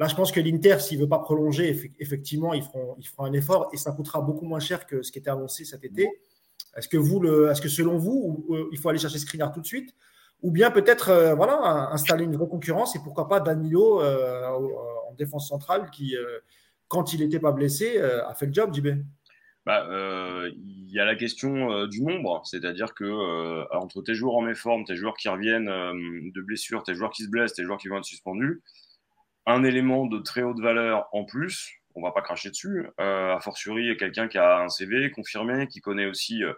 Là, 0.00 0.08
je 0.08 0.14
pense 0.14 0.32
que 0.32 0.40
l'Inter, 0.40 0.78
s'il 0.78 0.96
ne 0.96 1.02
veut 1.02 1.08
pas 1.10 1.18
prolonger, 1.18 1.92
effectivement, 1.98 2.54
ils 2.54 2.62
feront, 2.62 2.96
un 3.18 3.32
effort 3.34 3.68
et 3.74 3.76
ça 3.76 3.92
coûtera 3.92 4.22
beaucoup 4.22 4.46
moins 4.46 4.58
cher 4.58 4.86
que 4.86 5.02
ce 5.02 5.12
qui 5.12 5.18
était 5.18 5.28
annoncé 5.28 5.66
cet 5.66 5.84
été. 5.84 6.08
Est-ce 6.74 6.88
que, 6.88 6.96
le, 6.96 7.50
est-ce 7.50 7.60
que 7.60 7.68
selon 7.68 7.98
vous, 7.98 8.46
euh, 8.48 8.70
il 8.72 8.78
faut 8.78 8.88
aller 8.88 8.98
chercher 8.98 9.18
Skriniar 9.18 9.52
tout 9.52 9.60
de 9.60 9.66
suite? 9.66 9.94
Ou 10.40 10.50
bien 10.50 10.70
peut-être 10.70 11.10
euh, 11.10 11.36
installer 11.92 12.24
une 12.24 12.34
vraie 12.34 12.48
concurrence 12.48 12.96
et 12.96 13.00
pourquoi 13.00 13.28
pas 13.28 13.40
Danilo 13.40 14.00
euh, 14.00 14.46
en 15.06 15.12
défense 15.18 15.48
centrale 15.48 15.90
qui, 15.90 16.16
quand 16.90 17.14
il 17.14 17.20
n'était 17.20 17.40
pas 17.40 17.52
blessé, 17.52 17.98
a 17.98 18.34
fait 18.34 18.46
le 18.46 18.52
job, 18.52 18.74
JB 18.74 18.88
bah, 19.66 19.86
il 20.56 20.90
y 20.90 20.98
a 20.98 21.04
la 21.04 21.14
question 21.14 21.86
du 21.86 22.02
nombre, 22.02 22.42
c'est-à-dire 22.44 22.94
que 22.94 23.66
entre 23.76 24.02
tes 24.02 24.14
joueurs 24.14 24.36
en 24.36 24.42
méforme, 24.42 24.84
tes 24.84 24.96
joueurs 24.96 25.16
qui 25.16 25.28
reviennent 25.28 25.66
de 25.66 26.40
blessures, 26.40 26.82
tes 26.82 26.94
joueurs 26.94 27.12
qui 27.12 27.24
se 27.24 27.28
blessent, 27.28 27.54
tes 27.54 27.64
joueurs 27.64 27.78
qui 27.78 27.88
vont 27.88 27.98
être 27.98 28.04
suspendus, 28.04 28.62
un 29.46 29.64
élément 29.64 30.06
de 30.06 30.18
très 30.18 30.42
haute 30.42 30.60
valeur 30.60 31.08
en 31.12 31.24
plus, 31.24 31.80
on 31.94 32.02
va 32.02 32.12
pas 32.12 32.22
cracher 32.22 32.50
dessus, 32.50 32.86
euh, 33.00 33.34
a 33.34 33.40
fortiori 33.40 33.96
quelqu'un 33.96 34.28
qui 34.28 34.38
a 34.38 34.60
un 34.60 34.68
CV 34.68 35.10
confirmé, 35.10 35.66
qui 35.68 35.80
connaît 35.80 36.06
aussi 36.06 36.42
euh, 36.44 36.52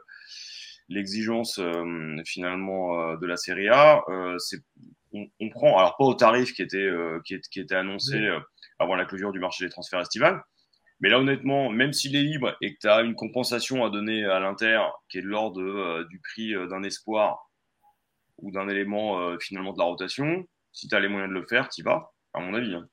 l'exigence 0.89 1.59
euh, 1.59 2.17
finalement 2.25 3.01
euh, 3.01 3.17
de 3.17 3.27
la 3.27 3.37
Serie 3.37 3.69
A. 3.69 4.03
c'est, 4.39 4.61
on, 5.13 5.51
prend, 5.51 5.79
alors 5.79 5.97
pas 5.97 6.05
au 6.05 6.15
tarif 6.15 6.55
qui 6.55 6.63
était, 6.63 6.91
qui, 7.25 7.39
qui, 7.51 7.61
était 7.61 7.75
annoncé 7.75 8.19
avant 8.83 8.95
la 8.95 9.05
clôture 9.05 9.33
du 9.33 9.41
marché 9.41 9.65
des 9.65 9.71
transferts 9.71 10.01
estivales, 10.01 10.43
mais 11.01 11.09
là 11.09 11.19
honnêtement, 11.19 11.71
même 11.71 11.93
s'il 11.93 12.15
est 12.17 12.23
libre 12.23 12.57
et 12.61 12.75
que 12.75 12.79
tu 12.81 12.89
as 12.89 13.03
une 13.03 13.15
compensation 13.15 13.85
à 13.85 13.91
donner 13.91 14.25
à 14.25 14.39
l'Inter 14.41 14.81
qui 15.09 15.19
est 15.19 15.23
de 15.23 15.27
l'ordre 15.27 16.05
du 16.05 16.21
prix 16.21 16.55
d'un 16.69 16.83
espoir 16.83 17.51
ou 18.39 18.53
d'un 18.53 18.69
élément 18.69 19.37
finalement 19.41 19.73
de 19.73 19.79
la 19.79 19.85
rotation, 19.85 20.45
si 20.73 20.89
tu 20.89 20.95
as 20.95 21.01
les 21.01 21.09
moyens 21.09 21.33
de 21.33 21.39
le 21.39 21.47
faire, 21.47 21.69
tu 21.69 21.83
vas 21.83 22.13
à 22.33 22.41
mon 22.41 22.55
avis. 22.55 22.75
Hein. 22.75 22.89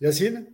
Yacine? 0.00 0.46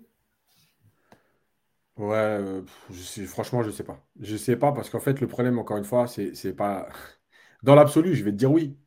Ouais, 1.97 2.17
euh, 2.17 2.63
je 2.91 3.25
franchement, 3.27 3.63
je 3.63 3.69
ne 3.69 3.73
sais 3.73 3.85
pas. 3.85 4.03
Je 4.21 4.33
ne 4.33 4.39
sais 4.39 4.57
pas 4.57 4.73
parce 4.73 4.89
qu'en 4.89 5.01
fait, 5.01 5.21
le 5.21 5.27
problème, 5.27 5.59
encore 5.59 5.77
une 5.77 5.85
fois, 5.85 6.07
c'est 6.07 6.57
pas. 6.57 6.89
Dans 7.63 7.75
l'absolu, 7.75 8.15
je 8.15 8.25
vais 8.25 8.31
te 8.31 8.37
dire 8.37 8.51
oui. 8.51 8.79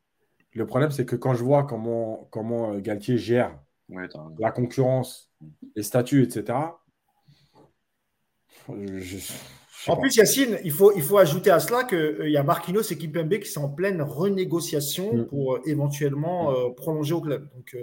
Le 0.52 0.66
problème, 0.66 0.90
c'est 0.90 1.06
que 1.06 1.16
quand 1.16 1.34
je 1.34 1.44
vois 1.44 1.64
comment, 1.64 2.28
comment 2.32 2.72
euh, 2.72 2.80
Galtier 2.80 3.18
gère 3.18 3.58
la 3.88 4.50
concurrence, 4.50 5.30
les 5.76 5.82
statuts, 5.82 6.22
etc. 6.22 6.58
en 8.68 9.96
plus, 9.96 10.16
Yacine, 10.16 10.58
il 10.64 10.72
faut, 10.72 10.92
il 10.96 11.02
faut 11.02 11.18
ajouter 11.18 11.50
à 11.50 11.60
cela 11.60 11.84
qu'il 11.84 11.98
euh, 11.98 12.28
y 12.30 12.36
a 12.36 12.42
Marquinhos 12.42 12.82
et 12.82 12.96
Kimpembe 12.96 13.38
qui 13.38 13.48
sont 13.50 13.64
en 13.64 13.68
pleine 13.68 14.00
renégociation 14.00 15.14
mm. 15.14 15.26
pour 15.26 15.58
éventuellement 15.66 16.72
prolonger 16.72 17.14
au 17.14 17.20
club. 17.20 17.48
Donc, 17.54 17.76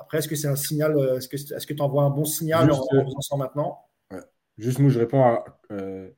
après, 0.00 0.18
est-ce 0.18 0.28
que 0.28 0.34
c'est 0.34 0.48
un 0.48 0.56
signal 0.56 0.96
euh, 0.96 1.18
Est-ce 1.18 1.66
que 1.66 1.74
tu 1.74 1.82
envoies 1.82 2.02
un 2.02 2.10
bon 2.10 2.24
signal 2.24 2.72
en, 2.72 2.86
faisant 2.88 3.20
ça 3.20 3.36
maintenant 3.36 3.84
Juste, 4.56 4.78
nous, 4.78 4.88
je 4.88 4.98
réponds 4.98 5.22
à 5.22 5.44
euh, 5.72 6.10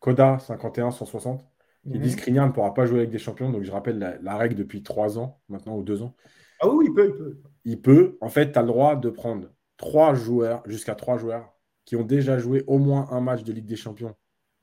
Coda 0.00 0.38
51 0.40 0.90
160 0.90 1.44
qui 1.90 1.98
dit 1.98 2.14
mhm. 2.30 2.46
ne 2.46 2.52
pourra 2.52 2.74
pas 2.74 2.86
jouer 2.86 2.98
avec 2.98 3.10
des 3.10 3.18
champions. 3.18 3.50
Donc, 3.50 3.62
je 3.62 3.70
rappelle 3.70 4.18
la, 4.20 4.36
règle 4.36 4.56
depuis 4.56 4.82
trois 4.82 5.18
ans, 5.18 5.40
maintenant, 5.48 5.76
ou 5.76 5.82
deux 5.82 6.02
ans. 6.02 6.14
Ah 6.60 6.68
oui, 6.68 6.86
il 6.88 6.94
peut. 6.94 7.06
Il 7.06 7.16
peut, 7.16 7.40
il 7.64 7.80
peut. 7.80 8.18
En 8.20 8.28
fait, 8.28 8.52
tu 8.52 8.58
as 8.58 8.62
le 8.62 8.68
droit 8.68 8.96
de 8.96 9.10
prendre 9.10 9.48
trois 9.76 10.14
joueurs, 10.14 10.62
jusqu'à 10.66 10.94
trois 10.94 11.18
joueurs, 11.18 11.52
qui 11.84 11.96
ont 11.96 12.04
déjà 12.04 12.38
joué 12.38 12.64
au 12.66 12.78
moins 12.78 13.08
un 13.10 13.20
match 13.20 13.42
de 13.42 13.52
Ligue 13.52 13.66
des 13.66 13.76
Champions 13.76 14.14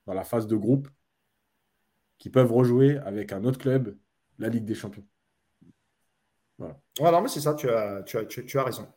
dans 0.06 0.14
la 0.14 0.24
phase 0.24 0.46
de 0.46 0.56
groupe 0.56 0.88
qui 2.18 2.30
peuvent 2.30 2.52
rejouer 2.52 2.98
avec 2.98 3.32
un 3.32 3.44
autre 3.44 3.58
club 3.58 3.96
la 4.38 4.48
Ligue 4.48 4.64
des 4.64 4.74
Champions. 4.74 5.04
Voilà. 6.98 7.20
mais 7.20 7.28
c'est 7.28 7.40
ça, 7.40 7.54
tu 7.54 7.68
as, 7.70 8.02
tu, 8.02 8.18
as, 8.18 8.24
tu, 8.24 8.58
as 8.58 8.64
raison. 8.64 8.88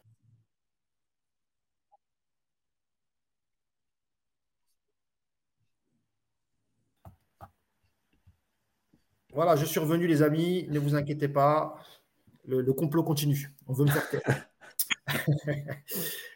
Voilà, 9.34 9.56
je 9.56 9.66
suis 9.66 9.80
revenu, 9.80 10.08
les 10.08 10.22
amis. 10.24 10.68
Ne 10.70 10.80
vous 10.80 10.96
inquiétez 10.96 11.28
pas. 11.30 11.78
Le, 12.60 12.74
complot 12.74 13.04
continue. 13.04 13.54
On 13.68 13.74
veut 13.74 13.86
me 13.86 13.92
faire 13.92 14.10
taire. 14.10 14.22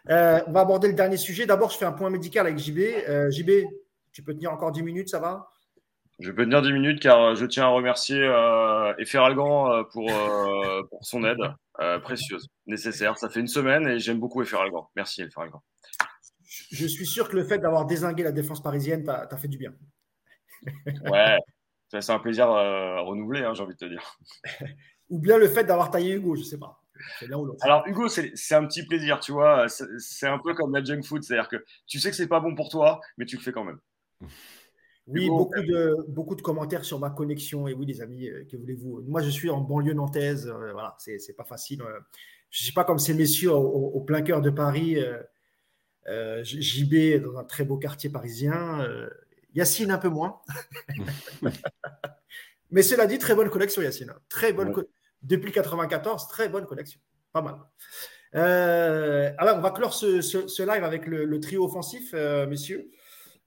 Euh, 0.09 0.39
on 0.45 0.51
va 0.51 0.59
aborder 0.59 0.87
le 0.87 0.93
dernier 0.93 1.17
sujet. 1.17 1.47
D'abord, 1.47 1.71
je 1.71 1.77
fais 1.77 1.85
un 1.85 1.91
point 1.91 2.11
médical 2.11 2.45
avec 2.45 2.59
JB. 2.59 2.77
Euh, 3.09 3.31
JB, 3.31 3.65
tu 4.11 4.21
peux 4.21 4.35
tenir 4.35 4.51
encore 4.51 4.71
10 4.71 4.83
minutes, 4.83 5.09
ça 5.09 5.17
va? 5.17 5.49
Je 6.19 6.29
peux 6.31 6.43
tenir 6.43 6.61
10 6.61 6.73
minutes 6.73 7.01
car 7.01 7.35
je 7.35 7.45
tiens 7.47 7.63
à 7.63 7.69
remercier 7.69 8.21
euh, 8.21 8.93
Algan 9.15 9.71
euh, 9.71 9.83
pour, 9.83 10.11
pour 10.89 11.03
son 11.03 11.23
aide 11.23 11.39
précieuse, 12.03 12.49
nécessaire. 12.67 13.17
Ça 13.17 13.29
fait 13.29 13.39
une 13.39 13.47
semaine 13.47 13.87
et 13.87 13.97
j'aime 13.97 14.19
beaucoup 14.19 14.43
Efer 14.43 14.57
Algan. 14.57 14.87
Merci 14.95 15.23
Efer 15.23 15.41
Algan. 15.41 15.63
Je 16.71 16.85
suis 16.85 17.07
sûr 17.07 17.27
que 17.27 17.35
le 17.35 17.43
fait 17.43 17.57
d'avoir 17.57 17.87
désingué 17.87 18.21
la 18.21 18.31
défense 18.31 18.61
parisienne 18.61 19.03
t'a 19.03 19.37
fait 19.37 19.47
du 19.47 19.57
bien. 19.57 19.73
ouais, 21.11 21.39
c'est 21.89 22.11
un 22.11 22.19
plaisir 22.19 22.47
renouvelé, 22.47 23.43
hein, 23.43 23.55
j'ai 23.55 23.63
envie 23.63 23.73
de 23.73 23.79
te 23.79 23.85
dire. 23.85 24.19
ou 25.10 25.19
bien 25.19 25.38
le 25.38 25.48
fait 25.48 25.64
d'avoir 25.64 25.91
taillé 25.91 26.14
Hugo, 26.15 26.36
je 26.36 26.44
sais 26.44 26.57
pas. 26.57 26.82
Alors 27.61 27.84
Hugo, 27.88 28.07
c'est 28.07 28.56
un 28.56 28.65
petit 28.65 28.86
plaisir, 28.86 29.19
tu 29.19 29.32
vois. 29.32 29.68
C'est 29.68 30.27
un 30.27 30.40
peu 30.40 30.53
comme 30.53 30.73
la 30.73 30.84
junk 30.84 31.03
food, 31.03 31.23
c'est-à-dire 31.23 31.49
que 31.49 31.64
tu 31.88 31.99
sais 31.99 32.10
que 32.10 32.15
c'est 32.15 32.27
pas 32.27 32.40
bon 32.40 32.56
pour 32.56 32.69
toi, 32.69 32.99
mais 33.18 33.26
tu 33.26 33.38
le 33.38 33.41
fais 33.41 33.52
quand 33.52 33.64
même. 33.64 33.80
Oui, 35.07 35.27
beaucoup, 35.27 35.61
de, 35.61 35.95
beaucoup 36.07 36.36
de 36.36 36.41
commentaires 36.41 36.84
sur 36.84 36.99
ma 36.99 37.11
connexion. 37.11 37.68
Et 37.68 37.73
oui, 37.73 37.86
les 37.86 38.02
amis, 38.02 38.27
euh, 38.27 38.44
que 38.49 38.57
voulez-vous? 38.57 39.03
Moi, 39.07 39.22
je 39.22 39.30
suis 39.30 39.52
en 39.52 39.61
banlieue 39.61 39.94
nantaise. 39.94 40.48
Euh, 40.48 40.72
voilà, 40.72 40.95
c'est 40.98 41.36
pas 41.36 41.44
facile. 41.44 41.82
Euh. 41.84 41.99
je 42.49 42.64
ne 42.64 42.68
sais 42.68 42.73
pas 42.73 42.84
comme 42.86 42.98
ces 42.98 43.14
messieurs 43.14 43.52
au, 43.53 44.02
plein 44.02 44.23
cœur 44.23 44.41
de 44.41 44.49
Paris. 44.49 44.98
JB 46.07 47.22
dans 47.22 47.38
un 47.38 47.44
très 47.44 47.65
beau 47.65 47.77
quartier 47.77 48.10
parisien. 48.10 48.88
Yacine 49.53 49.91
un 49.91 49.98
peu 49.98 50.10
moins. 50.10 50.41
Mais 52.76 52.84
cela 52.84 53.07
dit, 53.07 53.18
très 53.18 53.34
bonne 53.35 53.49
connexion, 53.49 53.81
Yacine. 53.81 54.14
Très 54.27 54.52
bonne 54.52 54.73
Depuis 55.22 55.53
94, 55.53 56.27
très 56.27 56.49
bonne 56.49 56.65
connexion. 56.65 56.99
Pas 57.31 57.41
mal. 57.41 57.56
Euh, 58.35 59.31
alors, 59.38 59.57
on 59.57 59.61
va 59.61 59.72
clore 59.72 59.93
ce, 59.93 60.61
live 60.61 60.84
avec 60.84 61.07
le, 61.07 61.39
trio 61.39 61.64
offensif, 61.64 62.11
euh, 62.14 62.45
messieurs. 62.47 62.91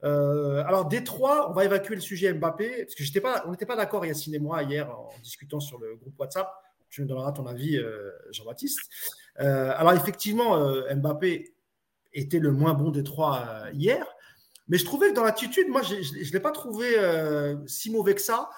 Euh, 0.03 0.63
alors, 0.65 0.87
Détroit, 0.87 1.47
on 1.51 1.53
va 1.53 1.63
évacuer 1.63 1.93
le 1.93 2.01
sujet 2.01 2.33
Mbappé, 2.33 2.85
parce 2.85 2.95
que 2.95 3.03
j'étais 3.03 3.21
pas, 3.21 3.43
on 3.45 3.51
n'était 3.51 3.67
pas 3.67 3.75
d'accord, 3.75 4.03
Yacine 4.03 4.33
et 4.33 4.39
moi, 4.39 4.63
hier, 4.63 4.89
en 4.89 5.11
discutant 5.21 5.59
sur 5.59 5.77
le 5.77 5.95
groupe 5.95 6.19
WhatsApp. 6.19 6.51
Tu 6.89 7.01
nous 7.01 7.07
donneras 7.07 7.31
ton 7.31 7.45
avis, 7.45 7.79
Jean-Baptiste. 8.31 8.79
alors, 9.35 9.93
effectivement, 9.93 10.57
Mbappé 10.91 11.53
était 12.13 12.39
le 12.39 12.51
moins 12.51 12.73
bon 12.73 12.89
des 12.89 13.03
trois 13.03 13.65
hier, 13.73 14.07
mais 14.67 14.79
je 14.79 14.85
trouvais 14.85 15.09
que 15.09 15.13
dans 15.13 15.23
l'attitude, 15.23 15.67
moi, 15.67 15.83
je 15.83 15.93
ne 15.93 16.31
l'ai 16.33 16.39
pas 16.39 16.51
trouvé 16.51 16.95
si 17.67 17.91
mauvais 17.91 18.15
que 18.15 18.21
ça 18.21 18.49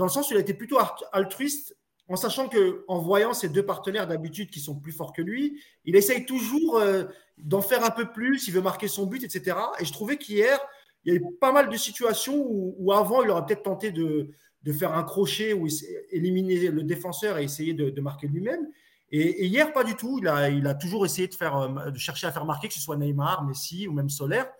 dans 0.00 0.06
le 0.06 0.10
sens 0.10 0.30
où 0.30 0.32
il 0.32 0.38
a 0.38 0.40
été 0.40 0.54
plutôt 0.54 0.78
altruiste, 1.12 1.76
en 2.08 2.16
sachant 2.16 2.48
que 2.48 2.86
en 2.88 3.00
voyant 3.00 3.34
ses 3.34 3.50
deux 3.50 3.66
partenaires 3.66 4.06
d'habitude 4.06 4.48
qui 4.48 4.58
sont 4.58 4.74
plus 4.74 4.92
forts 4.92 5.12
que 5.12 5.20
lui, 5.20 5.62
il 5.84 5.94
essaye 5.94 6.24
toujours 6.24 6.78
euh, 6.78 7.04
d'en 7.36 7.60
faire 7.60 7.84
un 7.84 7.90
peu 7.90 8.10
plus, 8.10 8.48
il 8.48 8.54
veut 8.54 8.62
marquer 8.62 8.88
son 8.88 9.04
but, 9.04 9.22
etc. 9.22 9.58
Et 9.78 9.84
je 9.84 9.92
trouvais 9.92 10.16
qu'hier, 10.16 10.58
il 11.04 11.12
y 11.12 11.14
a 11.14 11.20
eu 11.20 11.24
pas 11.38 11.52
mal 11.52 11.68
de 11.68 11.76
situations 11.76 12.46
où, 12.48 12.90
avant, 12.94 13.22
il 13.22 13.28
aurait 13.28 13.44
peut-être 13.44 13.62
tenté 13.62 13.92
de, 13.92 14.30
faire 14.72 14.94
un 14.94 15.02
crochet 15.02 15.52
ou 15.52 15.66
éliminer 16.10 16.70
le 16.70 16.82
défenseur 16.82 17.36
et 17.36 17.44
essayer 17.44 17.74
de, 17.74 18.00
marquer 18.00 18.26
lui-même. 18.26 18.68
Et, 19.10 19.44
hier, 19.44 19.70
pas 19.74 19.84
du 19.84 19.96
tout. 19.96 20.18
Il 20.18 20.28
a, 20.66 20.74
toujours 20.74 21.04
essayé 21.04 21.28
de, 21.28 21.34
faire, 21.34 21.56
euh, 21.58 21.90
de 21.90 21.98
chercher 21.98 22.26
à 22.26 22.32
faire 22.32 22.46
marquer, 22.46 22.68
que 22.68 22.74
ce 22.74 22.80
soit 22.80 22.96
Neymar, 22.96 23.44
Messi 23.44 23.86
ou 23.86 23.92
même 23.92 24.08
Solaire. 24.08 24.50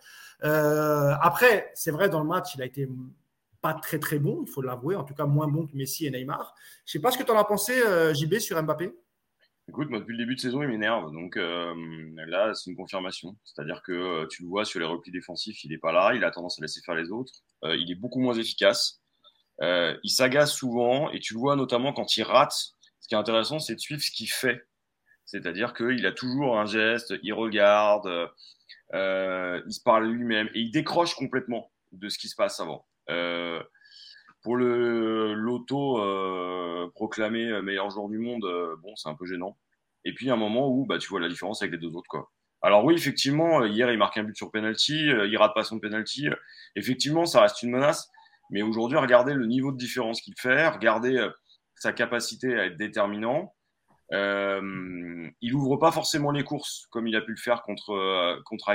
Euh, 0.43 1.15
après, 1.19 1.71
c'est 1.73 1.91
vrai, 1.91 2.09
dans 2.09 2.19
le 2.19 2.27
match, 2.27 2.53
il 2.53 2.61
a 2.61 2.65
été 2.65 2.87
pas 3.61 3.73
très 3.75 3.99
très 3.99 4.19
bon, 4.19 4.43
il 4.45 4.51
faut 4.51 4.61
l'avouer, 4.61 4.95
en 4.95 5.03
tout 5.03 5.13
cas 5.13 5.25
moins 5.25 5.47
bon 5.47 5.67
que 5.67 5.75
Messi 5.75 6.05
et 6.05 6.11
Neymar. 6.11 6.55
Je 6.85 6.93
sais 6.93 6.99
pas 6.99 7.11
ce 7.11 7.17
que 7.17 7.23
tu 7.23 7.31
en 7.31 7.37
as 7.37 7.43
pensé, 7.43 7.79
euh, 7.81 8.13
JB, 8.13 8.39
sur 8.39 8.61
Mbappé. 8.61 8.91
Écoute, 9.69 9.89
moi, 9.89 9.99
depuis 9.99 10.13
le 10.13 10.17
début 10.17 10.35
de 10.35 10.39
saison, 10.39 10.63
il 10.63 10.67
m'énerve. 10.67 11.11
Donc 11.13 11.37
euh, 11.37 11.73
là, 12.27 12.53
c'est 12.53 12.69
une 12.69 12.75
confirmation. 12.75 13.37
C'est-à-dire 13.43 13.81
que 13.83 13.91
euh, 13.91 14.27
tu 14.27 14.41
le 14.41 14.49
vois 14.49 14.65
sur 14.65 14.79
les 14.79 14.85
replis 14.85 15.11
défensifs, 15.11 15.63
il 15.63 15.69
n'est 15.69 15.77
pas 15.77 15.91
là, 15.91 16.13
il 16.15 16.23
a 16.23 16.31
tendance 16.31 16.59
à 16.59 16.63
laisser 16.63 16.81
faire 16.81 16.95
les 16.95 17.11
autres. 17.11 17.33
il 17.63 17.89
est 17.91 17.95
beaucoup 17.95 18.19
moins 18.19 18.33
efficace. 18.33 19.01
il 19.61 20.09
s'agace 20.09 20.53
souvent 20.53 21.11
et 21.11 21.19
tu 21.19 21.35
le 21.35 21.39
vois 21.39 21.55
notamment 21.55 21.93
quand 21.93 22.17
il 22.17 22.23
rate. 22.23 22.53
Ce 22.99 23.07
qui 23.07 23.15
est 23.15 23.17
intéressant, 23.17 23.59
c'est 23.59 23.75
de 23.75 23.79
suivre 23.79 24.01
ce 24.01 24.11
qu'il 24.11 24.29
fait. 24.29 24.67
C'est-à-dire 25.25 25.73
qu'il 25.73 26.05
a 26.05 26.11
toujours 26.11 26.59
un 26.59 26.65
geste, 26.65 27.13
il 27.23 27.33
regarde, 27.33 28.07
il 28.93 29.73
se 29.73 29.81
parle 29.81 30.07
lui-même 30.07 30.49
et 30.53 30.59
il 30.59 30.71
décroche 30.71 31.13
complètement 31.13 31.71
de 31.91 32.09
ce 32.09 32.17
qui 32.17 32.27
se 32.27 32.35
passe 32.35 32.59
avant. 32.59 32.85
Euh, 33.11 33.61
pour 34.41 34.55
le 34.55 35.33
l'auto 35.33 35.99
euh, 35.99 36.89
proclamé 36.95 37.61
meilleur 37.61 37.89
joueur 37.91 38.09
du 38.09 38.17
monde, 38.17 38.43
euh, 38.45 38.75
bon, 38.81 38.95
c'est 38.95 39.09
un 39.09 39.15
peu 39.15 39.25
gênant. 39.25 39.57
Et 40.03 40.13
puis, 40.13 40.25
il 40.25 40.29
y 40.29 40.31
a 40.31 40.33
un 40.33 40.37
moment 40.37 40.67
où 40.67 40.85
bah, 40.85 40.97
tu 40.97 41.07
vois 41.09 41.19
la 41.19 41.29
différence 41.29 41.61
avec 41.61 41.73
les 41.73 41.77
deux 41.77 41.95
autres. 41.95 42.07
Quoi. 42.09 42.31
Alors 42.63 42.83
oui, 42.83 42.95
effectivement, 42.95 43.63
hier, 43.65 43.91
il 43.91 43.97
marque 43.97 44.17
un 44.17 44.23
but 44.23 44.35
sur 44.35 44.51
penalty, 44.51 44.95
il 44.95 45.37
rate 45.37 45.53
pas 45.53 45.63
son 45.63 45.79
penalty. 45.79 46.27
Effectivement, 46.75 47.25
ça 47.25 47.41
reste 47.41 47.61
une 47.61 47.71
menace. 47.71 48.09
Mais 48.49 48.63
aujourd'hui, 48.63 48.97
regardez 48.97 49.33
le 49.33 49.45
niveau 49.45 49.71
de 49.71 49.77
différence 49.77 50.21
qu'il 50.21 50.33
fait, 50.37 50.67
regardez 50.67 51.27
sa 51.75 51.93
capacité 51.93 52.59
à 52.59 52.65
être 52.65 52.77
déterminant. 52.77 53.55
Euh, 54.13 55.29
il 55.39 55.53
ouvre 55.53 55.77
pas 55.77 55.91
forcément 55.91 56.31
les 56.31 56.43
courses 56.43 56.85
comme 56.89 57.07
il 57.07 57.15
a 57.15 57.21
pu 57.21 57.31
le 57.31 57.37
faire 57.37 57.61
contre, 57.61 58.41
contre 58.43 58.69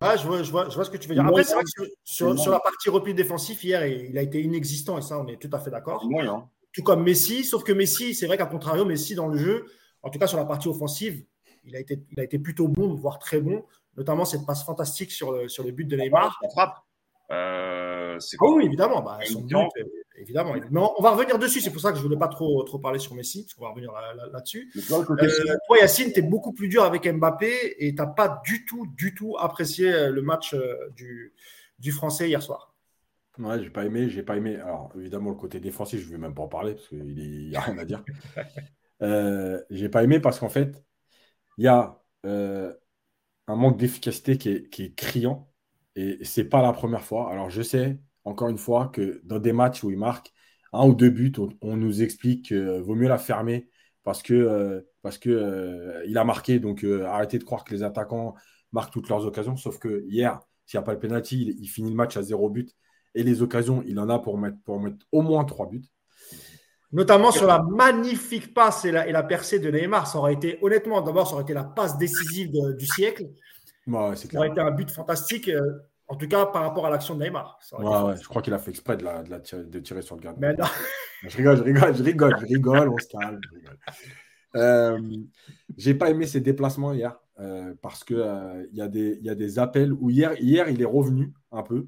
Ah, 0.00 0.16
je, 0.16 0.26
vois, 0.26 0.42
je, 0.42 0.50
vois, 0.50 0.68
je, 0.68 0.74
vois, 0.74 0.84
ce 0.84 0.90
que 0.90 0.96
tu 0.96 1.08
veux 1.08 1.14
dire. 1.14 1.26
Après, 1.26 1.42
c'est 1.42 1.54
vrai 1.54 1.64
que 1.64 1.84
sur, 2.04 2.38
sur, 2.38 2.50
la 2.50 2.60
partie 2.60 2.90
repli 2.90 3.14
défensif, 3.14 3.64
hier, 3.64 3.86
il 3.86 4.16
a 4.18 4.22
été 4.22 4.40
inexistant, 4.42 4.98
et 4.98 5.02
ça, 5.02 5.18
on 5.18 5.26
est 5.26 5.40
tout 5.40 5.50
à 5.52 5.58
fait 5.58 5.70
d'accord. 5.70 6.06
Tout 6.72 6.82
comme 6.82 7.02
Messi, 7.02 7.44
sauf 7.44 7.64
que 7.64 7.72
Messi, 7.72 8.14
c'est 8.14 8.26
vrai 8.26 8.36
qu'à 8.36 8.46
contrario, 8.46 8.84
Messi, 8.84 9.14
dans 9.14 9.28
le 9.28 9.38
jeu, 9.38 9.66
en 10.02 10.10
tout 10.10 10.18
cas 10.18 10.26
sur 10.26 10.36
la 10.36 10.44
partie 10.44 10.68
offensive, 10.68 11.24
il 11.64 11.74
a 11.74 11.80
été, 11.80 11.98
il 12.10 12.20
a 12.20 12.24
été 12.24 12.38
plutôt 12.38 12.68
bon, 12.68 12.94
voire 12.94 13.18
très 13.18 13.40
bon, 13.40 13.64
notamment 13.96 14.24
cette 14.24 14.44
passe 14.46 14.64
fantastique 14.64 15.10
sur 15.10 15.32
le, 15.32 15.48
sur 15.48 15.64
le 15.64 15.72
but 15.72 15.86
de 15.86 15.96
Neymar. 15.96 16.38
La 16.42 16.48
frappe. 16.50 16.76
Euh, 17.30 18.18
ah 18.18 18.44
oui, 18.54 18.66
évidemment. 18.66 19.02
Bah, 19.02 19.18
son 19.24 19.40
but, 19.40 19.56
évidemment. 20.20 20.54
Mais 20.70 20.80
on, 20.80 21.02
va 21.02 21.10
revenir 21.10 21.38
dessus. 21.38 21.60
C'est 21.60 21.70
pour 21.70 21.80
ça 21.80 21.90
que 21.90 21.96
je 21.96 22.02
ne 22.02 22.06
voulais 22.06 22.18
pas 22.18 22.28
trop, 22.28 22.62
trop 22.64 22.78
parler 22.78 22.98
sur 22.98 23.14
Messi, 23.14 23.42
parce 23.42 23.54
qu'on 23.54 23.64
va 23.64 23.70
revenir 23.70 23.92
là-dessus. 24.32 24.72
Euh, 24.76 25.56
toi, 25.66 25.78
Yacine, 25.78 26.12
tu 26.12 26.20
es 26.20 26.22
beaucoup 26.22 26.52
plus 26.52 26.68
dur 26.68 26.84
avec 26.84 27.08
Mbappé 27.08 27.76
et 27.78 27.90
tu 27.90 27.96
n'as 27.96 28.06
pas 28.06 28.40
du 28.44 28.64
tout, 28.64 28.86
du 28.96 29.14
tout 29.14 29.36
apprécié 29.38 29.92
euh, 29.92 30.10
le 30.10 30.22
match 30.22 30.54
euh, 30.54 30.74
du, 30.96 31.32
du 31.78 31.92
Français 31.92 32.28
hier 32.28 32.42
soir. 32.42 32.74
Ouais, 33.38 33.62
j'ai 33.62 33.70
pas 33.70 33.84
aimé, 33.84 34.08
j'ai 34.08 34.22
pas 34.22 34.36
aimé. 34.36 34.56
Alors, 34.56 34.92
évidemment, 34.96 35.30
le 35.30 35.36
côté 35.36 35.60
défensif, 35.60 36.00
je 36.00 36.06
ne 36.06 36.12
vais 36.12 36.18
même 36.18 36.34
pas 36.34 36.42
en 36.42 36.48
parler 36.48 36.74
parce 36.74 36.88
qu'il 36.88 37.14
n'y 37.14 37.56
a 37.56 37.60
rien 37.60 37.78
à 37.78 37.84
dire. 37.84 38.04
euh, 39.02 39.62
j'ai 39.70 39.88
pas 39.88 40.02
aimé 40.02 40.20
parce 40.20 40.38
qu'en 40.38 40.48
fait, 40.48 40.84
il 41.56 41.64
y 41.64 41.68
a 41.68 42.00
un 42.24 43.56
manque 43.56 43.78
d'efficacité 43.78 44.36
qui 44.36 44.50
est, 44.50 44.68
qui 44.68 44.84
est 44.84 44.94
criant 44.94 45.48
et 45.94 46.24
c'est 46.24 46.44
pas 46.44 46.62
la 46.62 46.72
première 46.72 47.02
fois. 47.02 47.30
Alors, 47.32 47.50
je 47.50 47.62
sais, 47.62 47.98
encore 48.28 48.48
une 48.48 48.58
fois, 48.58 48.88
que 48.92 49.20
dans 49.24 49.38
des 49.38 49.52
matchs 49.52 49.82
où 49.82 49.90
il 49.90 49.98
marque 49.98 50.32
un 50.72 50.86
ou 50.86 50.94
deux 50.94 51.10
buts, 51.10 51.32
on, 51.62 51.76
nous 51.76 52.02
explique 52.02 52.46
qu'il 52.46 52.80
vaut 52.80 52.94
mieux 52.94 53.08
la 53.08 53.18
fermer 53.18 53.68
parce 54.04 54.22
que 54.22 54.34
euh, 54.34 54.80
parce 55.02 55.18
que 55.18 55.30
euh, 55.30 56.04
il 56.06 56.18
a 56.18 56.24
marqué. 56.24 56.58
Donc 56.60 56.84
euh, 56.84 57.06
arrêtez 57.06 57.38
de 57.38 57.44
croire 57.44 57.64
que 57.64 57.74
les 57.74 57.82
attaquants 57.82 58.34
marquent 58.72 58.92
toutes 58.92 59.08
leurs 59.08 59.24
occasions. 59.24 59.56
Sauf 59.56 59.78
que 59.78 60.04
hier, 60.08 60.40
s'il 60.66 60.78
n'y 60.78 60.82
a 60.82 60.86
pas 60.86 60.92
le 60.92 60.98
penalty, 60.98 61.56
il, 61.58 61.68
finit 61.68 61.90
le 61.90 61.96
match 61.96 62.16
à 62.16 62.22
zéro 62.22 62.50
but. 62.50 62.74
Et 63.14 63.22
les 63.22 63.40
occasions, 63.42 63.82
il 63.86 63.98
en 63.98 64.08
a 64.10 64.18
pour 64.18 64.36
mettre, 64.38 64.58
pour 64.64 64.78
mettre 64.78 65.06
au 65.10 65.22
moins 65.22 65.44
trois 65.44 65.66
buts. 65.66 65.84
Notamment 66.92 67.32
sur 67.32 67.46
la 67.46 67.62
magnifique 67.62 68.54
passe 68.54 68.84
et 68.84 68.92
la, 68.92 69.06
et 69.06 69.12
la, 69.12 69.22
percée 69.22 69.58
de 69.58 69.70
Neymar. 69.70 70.06
Ça 70.06 70.18
aurait 70.18 70.34
été, 70.34 70.58
honnêtement, 70.62 71.00
d'abord, 71.00 71.26
ça 71.26 71.34
aurait 71.34 71.42
été 71.42 71.54
la 71.54 71.64
passe 71.64 71.96
décisive 71.98 72.50
du 72.78 72.86
siècle. 72.86 73.28
ça 73.86 74.14
aurait 74.36 74.48
été 74.48 74.60
un 74.60 74.70
but 74.70 74.90
fantastique. 74.90 75.50
En 76.08 76.16
tout 76.16 76.26
cas, 76.26 76.46
par 76.46 76.62
rapport 76.62 76.86
à 76.86 76.90
l'action 76.90 77.14
de 77.14 77.22
Neymar. 77.22 77.58
Ouais, 77.78 78.16
je 78.16 78.26
crois 78.26 78.40
qu'il 78.40 78.54
a 78.54 78.58
fait 78.58 78.70
exprès 78.70 78.96
de, 78.96 79.04
la, 79.04 79.22
de, 79.22 79.78
tirer, 79.78 80.02
sur 80.02 80.16
le 80.16 80.22
gardien. 80.22 80.54
je 81.22 81.36
rigole, 81.36 81.56
je 81.58 81.62
rigole, 81.62 81.96
je 81.96 82.02
rigole, 82.02 82.36
je 82.40 82.46
rigole, 82.46 82.88
on 82.88 82.98
se 82.98 83.08
calme. 83.08 83.40
Euh, 84.56 84.98
j'ai 85.76 85.94
pas 85.94 86.10
aimé 86.10 86.26
ses 86.26 86.40
déplacements 86.40 86.94
hier 86.94 87.18
euh, 87.40 87.74
parce 87.82 88.02
qu'il 88.02 88.16
euh, 88.16 88.66
y, 88.72 88.80
a 88.80 88.88
des, 88.88 89.18
y 89.20 89.28
a 89.28 89.34
des 89.34 89.58
appels 89.58 89.92
où 89.92 90.10
hier, 90.10 90.32
hier, 90.40 90.68
il 90.68 90.80
est 90.82 90.86
revenu 90.86 91.32
un 91.52 91.62
peu 91.62 91.86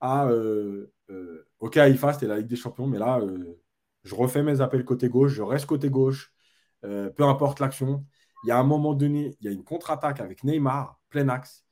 à 0.00 0.26
euh, 0.28 0.90
OK, 1.60 1.76
Haïfa, 1.76 2.12
c'était 2.12 2.26
la 2.26 2.38
Ligue 2.38 2.46
des 2.46 2.56
Champions, 2.56 2.86
mais 2.86 2.98
là, 2.98 3.20
je 4.04 4.14
refais 4.14 4.42
mes 4.42 4.60
appels 4.60 4.84
côté 4.84 5.08
gauche, 5.08 5.32
je 5.32 5.42
reste 5.42 5.66
côté 5.66 5.90
gauche, 5.90 6.32
peu 6.82 7.24
importe 7.24 7.60
l'action. 7.60 8.04
Il 8.44 8.48
y 8.48 8.50
a 8.52 8.58
un 8.58 8.64
moment 8.64 8.94
donné, 8.94 9.36
il 9.40 9.46
y 9.46 9.48
a 9.48 9.52
une 9.52 9.64
contre-attaque 9.64 10.20
avec 10.20 10.44
Neymar, 10.44 11.00
plein 11.08 11.28
axe. 11.28 11.64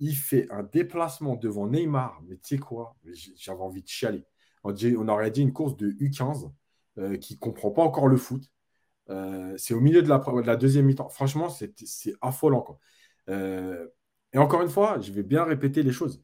Il 0.00 0.14
fait 0.14 0.50
un 0.50 0.62
déplacement 0.62 1.36
devant 1.36 1.66
Neymar. 1.66 2.20
Mais 2.26 2.36
tu 2.36 2.56
sais 2.56 2.58
quoi 2.58 2.96
J'avais 3.36 3.60
envie 3.60 3.82
de 3.82 3.88
chialer. 3.88 4.24
On 4.64 5.08
aurait 5.08 5.30
dit 5.30 5.42
une 5.42 5.52
course 5.52 5.76
de 5.76 5.90
U15 5.92 6.50
euh, 6.98 7.16
qui 7.16 7.34
ne 7.34 7.38
comprend 7.38 7.70
pas 7.70 7.82
encore 7.82 8.08
le 8.08 8.16
foot. 8.16 8.42
Euh, 9.10 9.54
c'est 9.56 9.74
au 9.74 9.80
milieu 9.80 10.02
de 10.02 10.08
la, 10.08 10.18
de 10.18 10.46
la 10.46 10.56
deuxième 10.56 10.86
mi-temps. 10.86 11.08
Franchement, 11.08 11.48
c'est 11.48 11.72
affolant. 12.20 12.62
Quoi. 12.62 12.78
Euh, 13.28 13.86
et 14.32 14.38
encore 14.38 14.62
une 14.62 14.68
fois, 14.68 15.00
je 15.00 15.12
vais 15.12 15.22
bien 15.22 15.44
répéter 15.44 15.82
les 15.82 15.92
choses. 15.92 16.22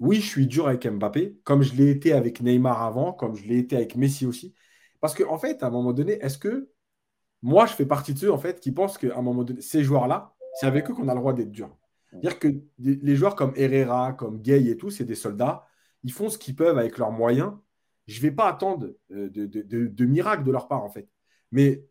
oui, 0.00 0.16
je 0.16 0.26
suis 0.26 0.46
dur 0.46 0.66
avec 0.66 0.86
Mbappé, 0.86 1.38
comme 1.44 1.62
je 1.62 1.74
l'ai 1.74 1.90
été 1.90 2.12
avec 2.12 2.40
Neymar 2.40 2.82
avant, 2.82 3.12
comme 3.12 3.34
je 3.36 3.44
l'ai 3.46 3.58
été 3.58 3.76
avec 3.76 3.96
Messi 3.96 4.26
aussi. 4.26 4.54
Parce 5.00 5.14
qu'en 5.14 5.34
en 5.34 5.38
fait, 5.38 5.62
à 5.62 5.66
un 5.68 5.70
moment 5.70 5.92
donné, 5.92 6.14
est-ce 6.14 6.38
que 6.38 6.70
moi, 7.42 7.66
je 7.66 7.74
fais 7.74 7.86
partie 7.86 8.14
de 8.14 8.18
ceux 8.18 8.32
en 8.32 8.38
fait, 8.38 8.60
qui 8.60 8.72
pensent 8.72 8.98
qu'à 8.98 9.16
un 9.18 9.22
moment 9.22 9.44
donné, 9.44 9.60
ces 9.60 9.84
joueurs-là, 9.84 10.34
c'est 10.54 10.66
avec 10.66 10.90
eux 10.90 10.94
qu'on 10.94 11.08
a 11.08 11.14
le 11.14 11.20
droit 11.20 11.34
d'être 11.34 11.50
dur? 11.50 11.76
C'est-à-dire 12.14 12.38
que 12.38 12.48
les 12.78 13.16
joueurs 13.16 13.34
comme 13.34 13.52
Herrera, 13.56 14.12
comme 14.12 14.40
Gay 14.40 14.66
et 14.66 14.76
tout, 14.76 14.90
c'est 14.90 15.04
des 15.04 15.14
soldats. 15.14 15.66
Ils 16.04 16.12
font 16.12 16.28
ce 16.28 16.38
qu'ils 16.38 16.54
peuvent 16.54 16.78
avec 16.78 16.98
leurs 16.98 17.10
moyens. 17.10 17.52
Je 18.06 18.18
ne 18.18 18.22
vais 18.22 18.30
pas 18.30 18.48
attendre 18.48 18.94
euh, 19.10 19.28
de, 19.30 20.04
miracles 20.04 20.44
de 20.44 20.52
leur 20.52 20.68
part, 20.68 20.84
en 20.84 20.90
fait. 20.90 21.08
Mais 21.50 21.84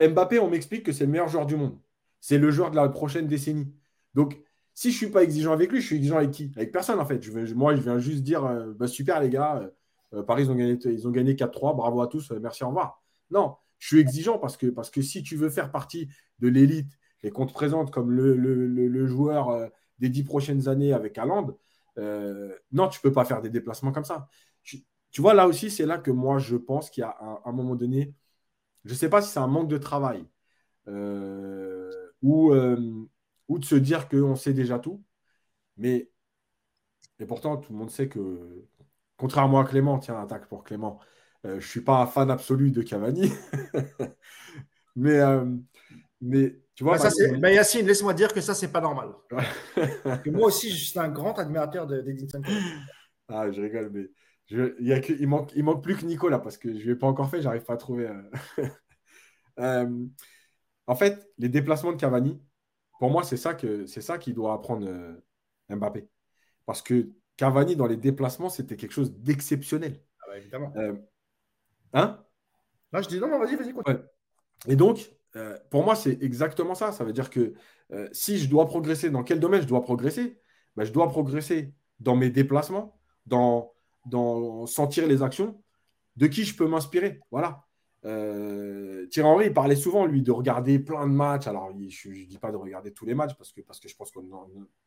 Mbappé, 0.00 0.38
on 0.38 0.48
m'explique 0.48 0.84
que 0.84 0.92
c'est 0.92 1.04
le 1.04 1.10
meilleur 1.10 1.28
joueur 1.28 1.46
du 1.46 1.56
monde. 1.56 1.78
C'est 2.20 2.38
le 2.38 2.50
joueur 2.50 2.70
de 2.70 2.76
la 2.76 2.88
prochaine 2.88 3.26
décennie. 3.26 3.74
Donc, 4.14 4.40
si 4.74 4.90
je 4.90 4.94
ne 4.94 4.98
suis 4.98 5.10
pas 5.10 5.22
exigeant 5.22 5.52
avec 5.52 5.70
lui, 5.70 5.80
je 5.80 5.86
suis 5.86 5.96
exigeant 5.96 6.16
avec 6.16 6.30
qui? 6.30 6.52
Avec 6.56 6.72
personne, 6.72 6.98
en 6.98 7.04
fait. 7.04 7.20
Moi, 7.54 7.76
je 7.76 7.82
viens 7.82 7.98
juste 7.98 8.22
dire 8.22 8.44
euh, 8.44 8.72
bah, 8.72 8.86
super, 8.86 9.20
les 9.20 9.28
gars, 9.28 9.70
euh, 10.14 10.22
Paris, 10.22 10.44
ils 10.44 10.50
ont 10.50 10.54
gagné, 10.54 10.78
ils 10.84 11.06
ont 11.06 11.10
gagné 11.10 11.34
4-3, 11.34 11.76
bravo 11.76 12.00
à 12.00 12.06
tous, 12.06 12.30
merci, 12.32 12.64
au 12.64 12.68
revoir. 12.68 13.02
Non, 13.30 13.56
je 13.78 13.88
suis 13.88 13.98
exigeant 13.98 14.38
parce 14.38 14.56
que, 14.56 14.68
parce 14.68 14.90
que 14.90 15.02
si 15.02 15.22
tu 15.22 15.36
veux 15.36 15.50
faire 15.50 15.70
partie 15.70 16.08
de 16.38 16.48
l'élite 16.48 16.96
et 17.22 17.30
qu'on 17.30 17.46
te 17.46 17.52
présente 17.52 17.90
comme 17.90 18.10
le, 18.10 19.06
joueur 19.06 19.50
euh, 19.50 19.68
des 19.98 20.08
dix 20.08 20.24
prochaines 20.24 20.68
années 20.68 20.92
avec 20.92 21.18
Haaland, 21.18 21.56
euh, 21.98 22.54
non, 22.72 22.88
tu 22.88 22.98
ne 22.98 23.02
peux 23.02 23.12
pas 23.12 23.24
faire 23.24 23.42
des 23.42 23.50
déplacements 23.50 23.92
comme 23.92 24.04
ça. 24.04 24.28
Tu, 24.62 25.20
vois, 25.20 25.34
là 25.34 25.46
aussi, 25.46 25.70
c'est 25.70 25.86
là 25.86 25.98
que 25.98 26.10
moi, 26.10 26.38
je 26.38 26.56
pense 26.56 26.90
qu'il 26.90 27.02
y 27.02 27.04
a 27.04 27.16
un, 27.44 27.52
moment 27.52 27.76
donné, 27.76 28.14
je 28.84 28.92
ne 28.92 28.96
sais 28.96 29.10
pas 29.10 29.22
si 29.22 29.30
c'est 29.30 29.40
un 29.40 29.46
manque 29.46 29.68
de 29.68 29.78
travail 29.78 30.26
euh, 30.88 31.90
ou, 32.22 32.54
ou 33.48 33.58
de 33.58 33.64
se 33.64 33.74
dire 33.74 34.08
qu'on 34.08 34.36
sait 34.36 34.54
déjà 34.54 34.78
tout, 34.78 35.04
mais 35.76 36.10
et 37.18 37.26
pourtant, 37.26 37.56
tout 37.58 37.72
le 37.72 37.78
monde 37.78 37.90
sait 37.90 38.08
que, 38.08 38.66
contrairement 39.16 39.60
à 39.60 39.64
Clément, 39.64 39.98
tiens, 39.98 40.20
attaque 40.20 40.48
pour 40.48 40.64
Clément, 40.64 40.98
je 41.44 41.50
ne 41.50 41.60
suis 41.60 41.82
pas 41.82 42.00
un 42.00 42.06
fan 42.06 42.30
absolu 42.30 42.70
de 42.70 42.82
Cavani, 42.82 43.30
mais, 44.96 45.20
mais 46.20 46.61
tu 46.74 46.84
vois, 46.84 46.96
bah, 46.96 47.10
ça, 47.10 47.50
Yacine, 47.50 47.86
laisse-moi 47.86 48.14
dire 48.14 48.32
que 48.32 48.40
ça, 48.40 48.54
c'est 48.54 48.72
pas 48.72 48.80
normal. 48.80 49.10
moi 50.26 50.46
aussi, 50.46 50.70
je 50.70 50.90
suis 50.90 50.98
un 50.98 51.08
grand 51.08 51.38
admirateur 51.38 51.86
d'Edinson. 51.86 52.42
ah, 53.28 53.50
je 53.50 53.60
rigole, 53.60 53.90
mais 53.92 54.08
il, 54.50 55.26
manque, 55.28 55.52
il 55.54 55.64
manque 55.64 55.82
plus 55.82 55.96
que 55.96 56.04
Nicolas 56.04 56.38
parce 56.38 56.56
que 56.56 56.72
je 56.72 56.84
ne 56.84 56.92
l'ai 56.92 56.96
pas 56.96 57.06
encore 57.06 57.28
fait, 57.30 57.42
j'arrive 57.42 57.64
pas 57.64 57.74
à 57.74 57.78
trouver. 57.78 58.08
Euh. 58.08 58.22
Euh, 59.58 60.06
en 60.86 60.94
fait, 60.94 61.28
les 61.36 61.50
déplacements 61.50 61.92
de 61.92 61.98
Cavani, 61.98 62.40
pour 62.98 63.10
moi, 63.10 63.22
c'est 63.22 63.36
ça, 63.36 63.52
que, 63.52 63.84
c'est 63.84 64.00
ça 64.00 64.16
qui 64.16 64.32
doit 64.32 64.54
apprendre 64.54 64.88
euh, 64.88 65.12
Mbappé. 65.68 66.08
Parce 66.64 66.80
que 66.80 67.10
Cavani, 67.36 67.76
dans 67.76 67.86
les 67.86 67.98
déplacements, 67.98 68.48
c'était 68.48 68.78
quelque 68.78 68.94
chose 68.94 69.12
d'exceptionnel. 69.12 70.02
Ah 70.20 70.24
bah, 70.26 70.38
évidemment. 70.38 70.72
hein? 71.92 72.24
Là, 72.92 73.02
je 73.02 73.08
dis 73.08 73.20
non, 73.20 73.28
non, 73.28 73.40
vas-y, 73.40 73.56
vas-y, 73.56 73.74
continue. 73.74 73.98
Et 74.66 74.74
donc, 74.74 75.14
euh, 75.36 75.56
pour 75.70 75.84
moi, 75.84 75.94
c'est 75.94 76.22
exactement 76.22 76.74
ça. 76.74 76.92
Ça 76.92 77.04
veut 77.04 77.12
dire 77.12 77.30
que 77.30 77.54
euh, 77.92 78.08
si 78.12 78.38
je 78.38 78.48
dois 78.48 78.66
progresser, 78.66 79.10
dans 79.10 79.22
quel 79.22 79.40
domaine 79.40 79.62
je 79.62 79.66
dois 79.66 79.82
progresser? 79.82 80.38
Ben, 80.76 80.84
Je 80.84 80.92
dois 80.92 81.08
progresser 81.08 81.74
dans 82.00 82.16
mes 82.16 82.30
déplacements, 82.30 82.98
dans, 83.26 83.72
dans 84.06 84.66
sentir 84.66 85.06
les 85.06 85.22
actions, 85.22 85.62
de 86.16 86.26
qui 86.26 86.44
je 86.44 86.56
peux 86.56 86.66
m'inspirer. 86.66 87.20
Voilà. 87.30 87.64
Euh, 88.04 89.06
Thierry 89.06 89.28
Henry 89.28 89.46
il 89.46 89.54
parlait 89.54 89.76
souvent, 89.76 90.06
lui, 90.06 90.22
de 90.22 90.32
regarder 90.32 90.78
plein 90.78 91.06
de 91.06 91.12
matchs. 91.12 91.46
Alors, 91.46 91.72
je 91.88 92.08
ne 92.08 92.26
dis 92.26 92.38
pas 92.38 92.50
de 92.50 92.56
regarder 92.56 92.92
tous 92.92 93.06
les 93.06 93.14
matchs 93.14 93.34
parce 93.36 93.52
que, 93.52 93.60
parce 93.60 93.78
que 93.80 93.88
je 93.88 93.96
pense 93.96 94.10
qu'on 94.10 94.28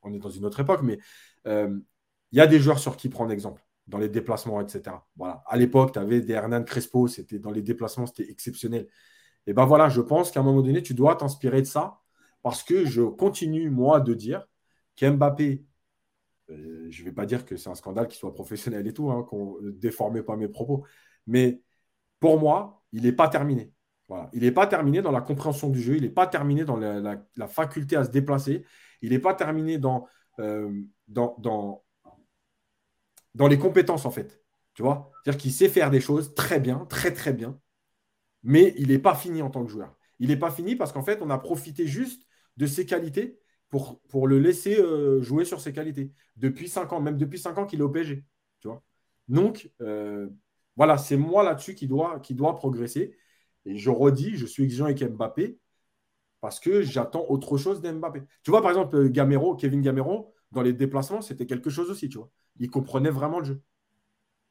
on 0.01 0.13
est 0.13 0.19
dans 0.19 0.29
une 0.29 0.45
autre 0.45 0.59
époque, 0.59 0.81
mais 0.83 0.99
il 1.45 2.37
y 2.37 2.41
a 2.41 2.47
des 2.47 2.59
joueurs 2.59 2.79
sur 2.79 2.97
qui 2.97 3.09
prendre 3.09 3.31
exemple 3.31 3.63
dans 3.87 3.97
les 3.97 4.09
déplacements, 4.09 4.61
etc. 4.61 4.95
Voilà. 5.15 5.43
À 5.47 5.57
l'époque, 5.57 5.93
tu 5.93 5.99
avais 5.99 6.21
des 6.21 6.33
Hernan 6.33 6.63
Crespo, 6.63 7.07
c'était 7.07 7.39
dans 7.39 7.51
les 7.51 7.61
déplacements, 7.61 8.07
c'était 8.07 8.29
exceptionnel. 8.29 8.87
Et 9.47 9.53
ben 9.53 9.65
voilà, 9.65 9.89
je 9.89 10.01
pense 10.01 10.31
qu'à 10.31 10.39
un 10.39 10.43
moment 10.43 10.61
donné, 10.61 10.81
tu 10.81 10.93
dois 10.93 11.15
t'inspirer 11.15 11.61
de 11.61 11.67
ça 11.67 11.99
parce 12.41 12.63
que 12.63 12.85
je 12.85 13.01
continue, 13.01 13.69
moi, 13.69 13.99
de 13.99 14.13
dire 14.13 14.47
qu'Mbappé, 14.95 15.65
euh, 16.51 16.87
je 16.89 17.01
ne 17.01 17.05
vais 17.09 17.13
pas 17.13 17.25
dire 17.25 17.45
que 17.45 17.57
c'est 17.57 17.69
un 17.69 17.75
scandale 17.75 18.07
qu'il 18.07 18.17
soit 18.17 18.33
professionnel 18.33 18.85
et 18.87 18.93
tout, 18.93 19.11
hein, 19.11 19.23
qu'on 19.23 19.59
ne 19.61 19.71
déforme 19.71 20.21
pas 20.23 20.35
mes 20.35 20.47
propos, 20.47 20.85
mais 21.27 21.61
pour 22.19 22.39
moi, 22.39 22.83
il 22.91 23.03
n'est 23.03 23.11
pas 23.11 23.27
terminé. 23.27 23.71
Il 24.33 24.41
n'est 24.41 24.51
pas 24.51 24.67
terminé 24.67 25.01
dans 25.01 25.11
la 25.11 25.21
compréhension 25.21 25.69
du 25.69 25.81
jeu, 25.81 25.95
il 25.95 26.03
n'est 26.03 26.09
pas 26.09 26.27
terminé 26.27 26.63
dans 26.63 26.77
la, 26.77 27.47
faculté 27.47 27.95
à 27.95 28.03
se 28.03 28.11
déplacer, 28.11 28.63
il 29.01 29.09
n'est 29.09 29.19
pas 29.19 29.33
terminé 29.33 29.79
dans, 29.79 30.07
euh, 30.39 30.71
dans, 31.07 31.35
dans, 31.39 31.83
dans 33.33 33.47
les 33.47 33.57
compétences, 33.57 34.05
en 34.05 34.11
fait. 34.11 34.41
Tu 34.75 34.83
vois? 34.83 35.11
C'est-à-dire 35.23 35.41
qu'il 35.41 35.51
sait 35.51 35.69
faire 35.69 35.89
des 35.89 36.01
choses 36.01 36.35
très 36.35 36.59
bien, 36.59 36.85
très 36.85 37.13
très 37.13 37.33
bien, 37.33 37.59
mais 38.45 38.73
il 38.77 38.89
n'est 38.89 38.99
pas 38.99 39.15
fini 39.15 39.41
en 39.41 39.49
tant 39.49 39.65
que 39.65 39.71
joueur. 39.71 39.97
Il 40.19 40.29
n'est 40.29 40.37
pas 40.37 40.51
fini 40.51 40.75
parce 40.75 40.93
qu'en 40.93 41.03
fait, 41.03 41.21
on 41.21 41.29
a 41.29 41.37
profité 41.37 41.87
juste 41.87 42.25
de 42.57 42.67
ses 42.67 42.85
qualités 42.85 43.39
pour, 43.69 44.27
le 44.27 44.39
laisser 44.39 44.79
euh, 44.79 45.21
jouer 45.21 45.43
sur 45.43 45.59
ses 45.59 45.73
qualités. 45.73 46.13
Depuis 46.37 46.69
5 46.69 46.93
ans, 46.93 47.01
même 47.01 47.17
depuis 47.17 47.39
5 47.39 47.57
ans 47.57 47.65
qu'il 47.65 47.79
est 47.79 47.83
au 47.83 47.89
PSG. 47.89 48.23
Donc, 49.27 49.71
euh, 49.81 50.29
voilà, 50.75 50.97
c'est 50.97 51.17
moi 51.17 51.43
là-dessus 51.43 51.75
qui 51.75 51.87
doit, 51.87 52.19
qui 52.19 52.35
doit 52.35 52.55
progresser. 52.55 53.17
Et 53.65 53.77
je 53.77 53.89
redis, 53.89 54.37
je 54.37 54.45
suis 54.45 54.63
exigeant 54.63 54.85
avec 54.85 55.03
Mbappé 55.03 55.57
parce 56.41 56.59
que 56.59 56.83
j'attends 56.83 57.25
autre 57.29 57.57
chose 57.57 57.81
d'Mbappé. 57.81 58.21
Tu 58.43 58.51
vois, 58.51 58.61
par 58.61 58.69
exemple, 58.69 59.09
Gamero, 59.09 59.55
Kevin 59.55 59.81
Gamero, 59.81 60.31
dans 60.51 60.61
les 60.61 60.73
déplacements, 60.73 61.21
c'était 61.21 61.47
quelque 61.47 61.71
chose 61.71 61.89
aussi, 61.89 62.07
tu 62.07 62.19
vois. 62.19 62.29
Il 62.59 62.69
comprenait 62.69 63.09
vraiment 63.09 63.39
le 63.39 63.45
jeu. 63.45 63.61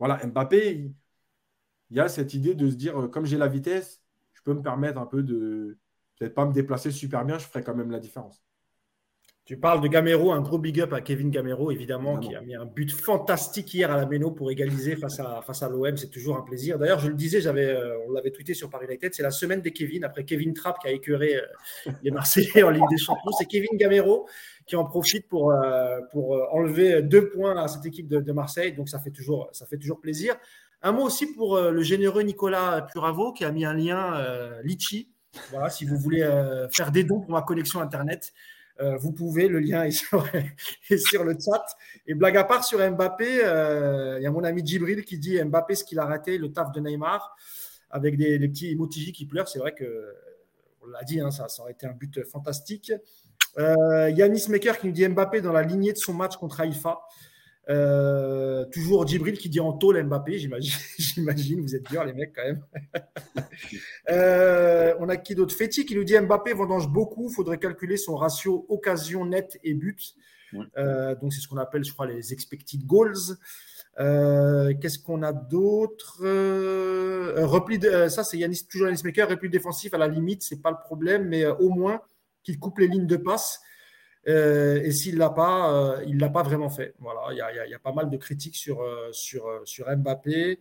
Voilà, 0.01 0.19
Mbappé, 0.27 0.91
il 1.90 1.97
y 1.97 2.01
a 2.01 2.09
cette 2.09 2.35
idée 2.35 2.55
de 2.55 2.70
se 2.70 2.74
dire, 2.74 3.01
euh, 3.01 3.09
comme 3.09 3.27
j'ai 3.27 3.39
la 3.39 3.48
vitesse, 3.48 4.02
je 4.32 4.43
peux 4.43 4.55
me 4.55 4.62
permettre 4.62 4.98
un 4.98 5.06
peu 5.06 5.23
de 5.23 5.78
peut-être 6.19 6.35
pas 6.35 6.47
me 6.47 6.52
déplacer 6.52 6.90
super 6.90 7.24
bien, 7.24 7.39
je 7.39 7.47
ferai 7.47 7.62
quand 7.62 7.74
même 7.74 7.90
la 7.90 8.01
différence. 8.01 8.44
Tu 9.44 9.59
parles 9.59 9.82
de 9.82 9.89
Gamero, 9.89 10.32
un 10.32 10.40
gros 10.40 10.56
big 10.56 10.81
up 10.81 10.94
à 10.94 11.02
Kevin 11.02 11.28
Gamero, 11.28 11.70
évidemment, 11.70 12.19
qui 12.19 12.35
a 12.35 12.40
mis 12.40 12.55
un 12.55 12.65
but 12.65 12.90
fantastique 12.90 13.74
hier 13.74 13.90
à 13.90 13.97
la 13.98 14.06
Méno 14.06 14.31
pour 14.31 14.51
égaliser 14.51 14.97
face 14.97 15.20
à, 15.20 15.43
face 15.43 15.62
à 15.62 15.69
l'OM. 15.69 15.94
C'est 15.98 16.09
toujours 16.09 16.39
un 16.39 16.40
plaisir. 16.40 16.78
D'ailleurs, 16.78 16.98
je 16.98 17.09
le 17.09 17.15
disais, 17.15 17.43
j'avais, 17.43 17.66
euh, 17.66 17.98
on 18.09 18.12
l'avait 18.12 18.31
tweeté 18.31 18.55
sur 18.55 18.70
Paris 18.70 18.86
United, 18.89 19.12
c'est 19.12 19.23
la 19.23 19.31
semaine 19.31 19.61
des 19.61 19.73
Kevin, 19.73 20.02
après 20.02 20.24
Kevin 20.24 20.55
Trapp 20.55 20.78
qui 20.81 20.89
a 20.89 20.93
écœuré 20.93 21.36
euh, 21.36 21.93
les 22.02 22.11
Marseillais 22.11 22.62
en 22.62 22.70
Ligue 22.70 22.89
des 22.89 22.97
Champions. 22.97 23.32
C'est 23.39 23.44
Kevin 23.44 23.77
Gamero 23.77 24.27
qui 24.66 24.77
en 24.77 24.86
profite 24.86 25.28
pour, 25.28 25.55
pour 26.11 26.55
enlever 26.55 27.02
deux 27.02 27.28
points 27.28 27.62
à 27.62 27.69
cette 27.69 27.85
équipe 27.85 28.09
de, 28.09 28.20
de, 28.20 28.32
Marseille. 28.32 28.73
Donc, 28.73 28.89
ça 28.89 28.98
fait 28.98 29.11
toujours, 29.11 29.51
ça 29.52 29.66
fait 29.66 29.77
toujours 29.77 30.01
plaisir. 30.01 30.36
Un 30.86 30.93
mot 30.93 31.05
aussi 31.05 31.32
pour 31.32 31.56
euh, 31.56 31.70
le 31.70 31.82
généreux 31.82 32.20
Nicolas 32.20 32.82
Puravo 32.82 33.32
qui 33.32 33.47
a 33.47 33.51
mis 33.51 33.65
un 33.65 33.73
lien 33.73 34.16
euh, 34.16 34.61
Litchi. 34.65 35.11
Voilà, 35.51 35.70
si 35.70 35.86
vous 35.86 35.97
voulez 35.97 36.20
euh, 36.23 36.69
faire 36.69 36.93
des 36.93 37.05
dons 37.05 37.20
pour 37.20 37.31
ma 37.31 37.40
connexion 37.40 37.81
Internet, 37.81 38.32
vous 39.01 39.12
pouvez. 39.12 39.48
Le 39.48 39.61
lien 39.61 39.85
est 39.85 39.93
sur, 39.93 40.24
le 41.24 41.32
chat. 41.43 41.65
Et 42.06 42.12
blague 42.12 42.36
à 42.36 42.44
part 42.44 42.65
sur 42.65 42.78
Mbappé, 42.78 43.24
il 43.27 44.23
y 44.23 44.27
a 44.27 44.31
mon 44.31 44.44
ami 44.44 44.66
Djibril 44.66 45.05
qui 45.05 45.16
dit 45.16 45.43
Mbappé, 45.43 45.74
ce 45.74 45.85
qu'il 45.85 45.98
a 46.01 46.05
raté, 46.05 46.36
le 46.36 46.52
taf 46.52 46.70
de 46.73 46.81
Neymar, 46.81 47.35
avec 47.89 48.19
des, 48.19 48.39
petits 48.40 48.73
emojis 48.73 49.12
qui 49.12 49.24
pleurent. 49.24 49.48
C'est 49.48 49.61
vrai 49.61 49.74
que, 49.74 50.12
on 50.82 50.89
l'a 50.89 51.02
dit, 51.05 51.19
hein, 51.19 51.31
ça, 51.31 51.47
aurait 51.61 51.73
été 51.73 51.86
un 51.86 51.93
but 51.93 52.24
fantastique. 52.27 52.93
Yanis 53.56 54.47
Maker 54.51 54.78
qui 54.78 54.89
nous 54.89 54.93
dit 54.93 55.09
Mbappé 55.09 55.40
dans 55.40 55.52
la 55.52 55.62
lignée 55.62 55.93
de 55.93 55.98
son 55.98 56.12
match 56.12 56.36
contre 56.36 56.61
Haïfa. 56.61 57.01
Euh, 57.70 58.66
toujours 58.66 59.07
Djibril 59.07 59.39
qui 59.39 59.49
dit 59.49 59.61
en 59.61 59.73
tôle 59.73 60.03
Mbappé, 60.03 60.39
j'imagine, 60.39 61.61
vous 61.62 61.74
êtes 61.74 61.85
durs 61.91 62.05
les 62.05 62.12
mecs 62.12 62.32
quand 62.35 62.45
même. 62.45 62.62
Euh, 64.11 64.95
on 64.99 65.09
a 65.09 65.16
qui 65.16 65.35
d'autre? 65.35 65.55
Féti 65.55 65.86
qui 65.86 65.97
nous 65.97 66.05
dit 66.05 66.19
Mbappé 66.19 66.53
vendange 66.53 66.89
beaucoup, 66.89 67.31
faudrait 67.31 67.59
calculer 67.59 67.97
son 67.97 68.16
ratio 68.16 68.66
occasion 68.69 69.24
nette 69.24 69.59
et 69.65 69.74
but. 69.74 70.15
Euh, 70.77 71.15
donc 71.15 71.32
c'est 71.32 71.41
ce 71.41 71.49
qu'on 71.49 71.57
appelle, 71.57 71.85
je 71.85 71.93
crois, 71.93 72.07
les 72.07 72.32
expected 72.32 72.85
goals. 72.85 73.36
Qu'est-ce 73.97 74.99
qu'on 74.99 75.23
a 75.23 75.32
d'autre? 75.32 76.19
Repli 77.45 77.78
de, 77.78 78.09
ça 78.09 78.24
c'est 78.24 78.39
Yanis, 78.39 78.66
toujours 78.69 78.89
Yanis 78.89 79.03
Maker, 79.05 79.28
repli 79.28 79.49
défensif 79.49 79.95
à 79.95 79.99
la 79.99 80.09
limite, 80.09 80.43
c'est 80.43 80.61
pas 80.61 80.70
le 80.70 80.78
problème, 80.85 81.28
mais 81.28 81.47
au 81.47 81.70
moins 81.70 82.01
qu'il 82.43 82.59
coupe 82.59 82.78
les 82.78 82.89
lignes 82.89 83.07
de 83.07 83.16
passe. 83.16 83.61
Euh, 84.29 84.81
et 84.83 84.91
s'il 84.93 85.19
l'a 85.19 85.31
pas, 85.31 85.73
euh, 85.73 86.05
il 86.07 86.19
l'a 86.19 86.31
pas 86.31 86.43
vraiment 86.43 86.71
fait. 86.71 86.95
Voilà, 86.99 87.21
il 87.31 87.37
y, 87.71 87.75
a, 87.75 87.79
pas 87.79 87.93
mal 87.93 88.09
de 88.09 88.17
critiques 88.17 88.57
sur 88.57 88.81
euh, 88.81 89.09
sur 89.13 89.45
sur 89.65 89.87
Mbappé. 89.95 90.61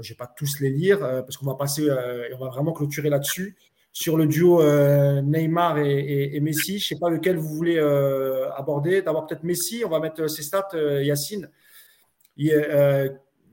Je 0.00 0.08
vais 0.08 0.16
pas 0.16 0.26
tous 0.26 0.58
les 0.60 0.70
lire 0.70 0.98
parce 0.98 1.36
qu'on 1.36 1.46
va 1.46 1.54
passer, 1.54 1.88
on 1.88 2.38
va 2.38 2.48
vraiment 2.48 2.72
clôturer 2.72 3.10
là-dessus. 3.10 3.56
sur 3.92 4.16
le 4.16 4.26
duo 4.26 4.60
Neymar 5.22 5.78
et, 5.78 6.40
Messi. 6.40 6.80
Je 6.80 6.84
ne 6.84 6.88
sais 6.88 7.00
pas 7.00 7.10
lequel 7.10 7.36
vous 7.36 7.54
voulez 7.54 7.78
aborder. 8.56 9.02
D'abord, 9.02 9.26
peut-être 9.26 9.44
Messi. 9.44 9.84
On 9.86 9.88
va 9.88 10.00
mettre 10.00 10.26
ses 10.26 10.42
stats, 10.42 10.70
Yacine. 10.74 11.48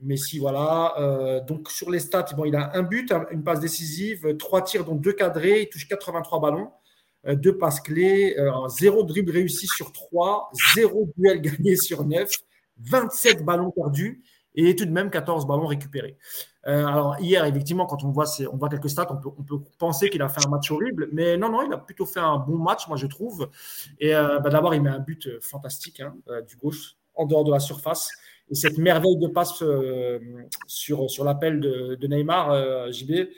Messi, 0.01 0.39
voilà. 0.39 1.43
donc, 1.47 1.69
sur 1.69 1.91
les 1.91 1.99
stats, 1.99 2.33
bon, 2.35 2.45
il 2.45 2.55
a 2.55 2.71
un 2.75 2.81
but, 2.81 3.13
une 3.29 3.43
passe 3.43 3.59
décisive, 3.59 4.35
trois 4.37 4.63
tirs, 4.63 4.83
dont 4.83 4.95
deux 4.95 5.13
cadrés. 5.13 5.61
Il 5.61 5.69
touche 5.69 5.87
83 5.87 6.39
ballons. 6.39 6.71
Euh, 7.27 7.35
deux 7.35 7.57
passes 7.57 7.81
clés, 7.81 8.35
euh, 8.39 8.67
zéro 8.67 9.03
dribble 9.03 9.31
réussi 9.31 9.67
sur 9.67 9.91
trois, 9.91 10.49
zéro 10.75 11.09
duel 11.17 11.41
gagné 11.41 11.75
sur 11.75 12.03
neuf, 12.05 12.31
27 12.79 13.45
ballons 13.45 13.71
perdus 13.71 14.23
et 14.55 14.75
tout 14.75 14.85
de 14.85 14.91
même 14.91 15.09
14 15.09 15.45
ballons 15.45 15.67
récupérés. 15.67 16.17
Euh, 16.67 16.85
alors 16.85 17.15
hier, 17.19 17.45
effectivement, 17.45 17.85
quand 17.85 18.03
on 18.03 18.09
voit, 18.09 18.25
on 18.51 18.57
quelques 18.67 18.89
stats, 18.89 19.07
on 19.11 19.43
peut, 19.43 19.59
penser 19.77 20.09
qu'il 20.09 20.21
a 20.21 20.29
fait 20.29 20.45
un 20.45 20.49
match 20.49 20.71
horrible, 20.71 21.09
mais 21.13 21.37
non, 21.37 21.49
non, 21.49 21.61
il 21.61 21.71
a 21.71 21.77
plutôt 21.77 22.05
fait 22.05 22.19
un 22.19 22.37
bon 22.37 22.57
match, 22.57 22.87
moi 22.87 22.97
je 22.97 23.07
trouve. 23.07 23.49
Et 23.99 24.11
bah, 24.11 24.49
d'abord, 24.49 24.75
il 24.75 24.81
met 24.81 24.89
un 24.89 24.99
but 24.99 25.39
fantastique 25.41 26.01
hein, 26.01 26.13
du 26.47 26.57
gauche 26.57 26.95
en 27.15 27.25
dehors 27.25 27.43
de 27.43 27.51
la 27.51 27.59
surface. 27.59 28.11
Et 28.49 28.55
cette 28.55 28.77
merveille 28.77 29.17
de 29.17 29.27
passe 29.27 29.63
sur, 30.67 31.09
sur 31.09 31.23
l'appel 31.23 31.61
de 31.61 32.07
Neymar, 32.07 32.91
JB, 32.91 33.29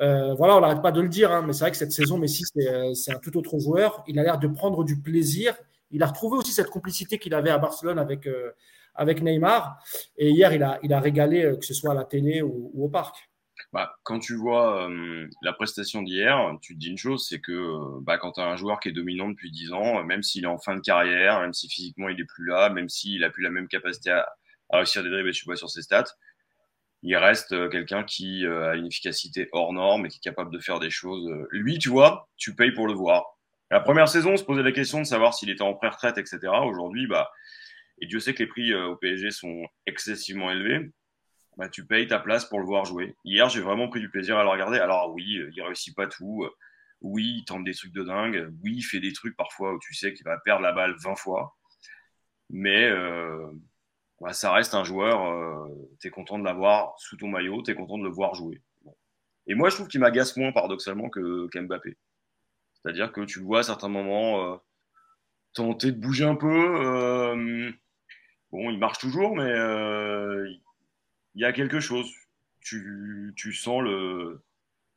euh, 0.00 0.34
voilà, 0.34 0.56
on 0.56 0.60
n'arrête 0.60 0.82
pas 0.82 0.92
de 0.92 1.00
le 1.00 1.08
dire, 1.08 1.32
hein, 1.32 1.42
mais 1.46 1.52
c'est 1.52 1.60
vrai 1.60 1.70
que 1.70 1.76
cette 1.76 1.92
saison, 1.92 2.18
Messi, 2.18 2.44
euh, 2.58 2.94
c'est 2.94 3.12
un 3.12 3.18
tout 3.18 3.36
autre 3.36 3.58
joueur. 3.58 4.04
Il 4.06 4.18
a 4.18 4.22
l'air 4.22 4.38
de 4.38 4.46
prendre 4.46 4.84
du 4.84 5.00
plaisir. 5.00 5.56
Il 5.90 6.02
a 6.02 6.06
retrouvé 6.06 6.38
aussi 6.38 6.52
cette 6.52 6.70
complicité 6.70 7.18
qu'il 7.18 7.34
avait 7.34 7.50
à 7.50 7.58
Barcelone 7.58 7.98
avec, 7.98 8.26
euh, 8.26 8.52
avec 8.94 9.22
Neymar. 9.22 9.82
Et 10.16 10.30
hier, 10.30 10.52
il 10.52 10.62
a, 10.62 10.78
il 10.82 10.92
a 10.92 11.00
régalé, 11.00 11.54
que 11.58 11.64
ce 11.64 11.74
soit 11.74 11.92
à 11.92 11.94
la 11.94 12.04
télé 12.04 12.42
ou, 12.42 12.70
au 12.76 12.88
parc. 12.88 13.28
Bah, 13.72 13.96
quand 14.04 14.20
tu 14.20 14.36
vois 14.36 14.88
la 15.42 15.52
prestation 15.52 16.02
d'hier, 16.02 16.56
tu 16.62 16.74
te 16.74 16.78
dis 16.78 16.90
une 16.90 16.96
chose, 16.96 17.26
c'est 17.28 17.40
que 17.40 18.00
bah, 18.02 18.16
quand 18.16 18.32
tu 18.32 18.40
as 18.40 18.46
un 18.46 18.56
joueur 18.56 18.78
qui 18.78 18.90
est 18.90 18.92
dominant 18.92 19.28
depuis 19.28 19.50
10 19.50 19.72
ans, 19.72 20.04
même 20.04 20.22
s'il 20.22 20.44
est 20.44 20.48
en 20.48 20.58
fin 20.58 20.76
de 20.76 20.80
carrière, 20.80 21.40
même 21.40 21.52
si 21.52 21.68
physiquement 21.68 22.08
il 22.08 22.16
n'est 22.16 22.24
plus 22.24 22.46
là, 22.46 22.70
même 22.70 22.88
s'il 22.88 23.20
n'a 23.20 23.30
plus 23.30 23.42
la 23.42 23.50
même 23.50 23.66
capacité 23.66 24.10
à, 24.10 24.28
à 24.70 24.76
réussir 24.78 25.02
des 25.02 25.10
dribbles, 25.10 25.32
tu 25.32 25.44
vois 25.44 25.56
sur 25.56 25.70
ses 25.70 25.82
stats, 25.82 26.04
il 27.02 27.16
reste 27.16 27.52
euh, 27.52 27.68
quelqu'un 27.68 28.04
qui 28.04 28.44
euh, 28.44 28.70
a 28.70 28.76
une 28.76 28.86
efficacité 28.86 29.48
hors 29.52 29.72
norme 29.72 30.06
et 30.06 30.08
qui 30.08 30.18
est 30.18 30.20
capable 30.20 30.50
de 30.50 30.58
faire 30.58 30.80
des 30.80 30.90
choses. 30.90 31.28
Euh, 31.28 31.46
lui, 31.52 31.78
tu 31.78 31.88
vois, 31.88 32.28
tu 32.36 32.54
payes 32.54 32.72
pour 32.72 32.86
le 32.86 32.94
voir. 32.94 33.24
La 33.70 33.80
première 33.80 34.08
saison, 34.08 34.32
on 34.32 34.36
se 34.36 34.44
posait 34.44 34.62
la 34.62 34.72
question 34.72 34.98
de 34.98 35.04
savoir 35.04 35.34
s'il 35.34 35.50
était 35.50 35.62
en 35.62 35.74
pré-retraite, 35.74 36.18
etc. 36.18 36.38
Aujourd'hui, 36.64 37.06
bah, 37.06 37.30
et 38.00 38.06
Dieu 38.06 38.18
sait 38.18 38.34
que 38.34 38.42
les 38.42 38.48
prix 38.48 38.74
au 38.74 38.96
PSG 38.96 39.30
sont 39.30 39.66
excessivement 39.86 40.50
élevés. 40.50 40.90
Bah, 41.56 41.68
tu 41.68 41.84
payes 41.84 42.06
ta 42.06 42.18
place 42.18 42.46
pour 42.46 42.60
le 42.60 42.64
voir 42.64 42.84
jouer. 42.84 43.14
Hier, 43.24 43.48
j'ai 43.48 43.60
vraiment 43.60 43.88
pris 43.88 44.00
du 44.00 44.08
plaisir 44.08 44.38
à 44.38 44.42
le 44.42 44.48
regarder. 44.48 44.78
Alors 44.78 45.12
oui, 45.12 45.40
il 45.52 45.62
réussit 45.62 45.94
pas 45.94 46.06
tout. 46.06 46.48
Oui, 47.02 47.38
il 47.38 47.44
tente 47.44 47.64
des 47.64 47.74
trucs 47.74 47.92
de 47.92 48.04
dingue. 48.04 48.48
Oui, 48.62 48.76
il 48.76 48.82
fait 48.82 49.00
des 49.00 49.12
trucs 49.12 49.36
parfois 49.36 49.74
où 49.74 49.78
tu 49.80 49.94
sais 49.94 50.14
qu'il 50.14 50.24
va 50.24 50.38
perdre 50.38 50.62
la 50.62 50.72
balle 50.72 50.94
20 51.02 51.16
fois. 51.16 51.56
Mais 52.48 52.90
bah, 54.20 54.32
ça 54.32 54.52
reste 54.52 54.74
un 54.74 54.84
joueur, 54.84 55.24
euh, 55.26 55.68
tu 56.00 56.08
es 56.08 56.10
content 56.10 56.38
de 56.38 56.44
l'avoir 56.44 56.98
sous 56.98 57.16
ton 57.16 57.28
maillot, 57.28 57.62
tu 57.62 57.70
es 57.70 57.74
content 57.74 57.98
de 57.98 58.04
le 58.04 58.10
voir 58.10 58.34
jouer. 58.34 58.60
Et 59.46 59.54
moi, 59.54 59.70
je 59.70 59.76
trouve 59.76 59.88
qu'il 59.88 60.00
m'agace 60.00 60.36
moins 60.36 60.52
paradoxalement 60.52 61.08
que 61.08 61.46
qu'Mbappé. 61.48 61.96
C'est-à-dire 62.74 63.12
que 63.12 63.22
tu 63.22 63.38
le 63.38 63.44
vois 63.46 63.60
à 63.60 63.62
certains 63.62 63.88
moments 63.88 64.52
euh, 64.52 64.56
tenter 65.54 65.92
de 65.92 66.00
bouger 66.00 66.24
un 66.24 66.34
peu. 66.34 66.46
Euh, 66.48 67.70
bon, 68.50 68.70
il 68.70 68.78
marche 68.78 68.98
toujours, 68.98 69.36
mais 69.36 69.50
il 71.34 71.40
y 71.40 71.44
a 71.44 71.52
quelque 71.52 71.80
chose. 71.80 72.12
Tu, 72.60 73.34
sens 73.54 73.82
le. 73.82 74.42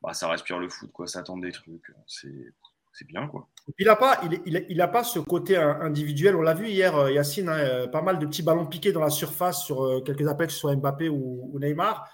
Bah, 0.02 0.14
ça 0.14 0.28
respire 0.28 0.60
le 0.60 0.68
foot, 0.68 0.92
quoi. 0.92 1.08
Ça 1.08 1.24
tente 1.24 1.42
des 1.42 1.52
trucs. 1.52 1.92
C'est 2.08 2.54
c'est 2.94 3.08
bien. 3.08 3.28
Quoi. 3.28 3.48
il 3.80 3.86
n'a 3.86 3.96
pas, 3.96 4.20
il, 4.24 4.66
il, 4.70 4.82
a 4.82 4.88
pas 4.88 5.04
ce 5.04 5.20
côté 5.20 5.56
individuel. 5.56 6.36
On 6.36 6.42
l'a 6.42 6.54
vu 6.54 6.68
hier, 6.68 6.96
euh, 6.96 7.12
Yacine, 7.12 7.50
hein, 7.50 7.58
euh, 7.58 7.88
pas 7.88 8.02
mal 8.02 8.20
de 8.20 8.26
petits 8.26 8.44
ballons 8.44 8.66
piqués 8.66 8.92
dans 8.92 9.00
la 9.00 9.10
surface 9.10 9.64
sur 9.64 9.84
euh, 9.84 10.02
quelques 10.02 10.28
appels, 10.28 10.48
que 10.48 10.54
ce 10.54 10.60
soit 10.60 10.76
Mbappé 10.76 11.10
ou, 11.10 11.58
Neymar. 11.60 12.10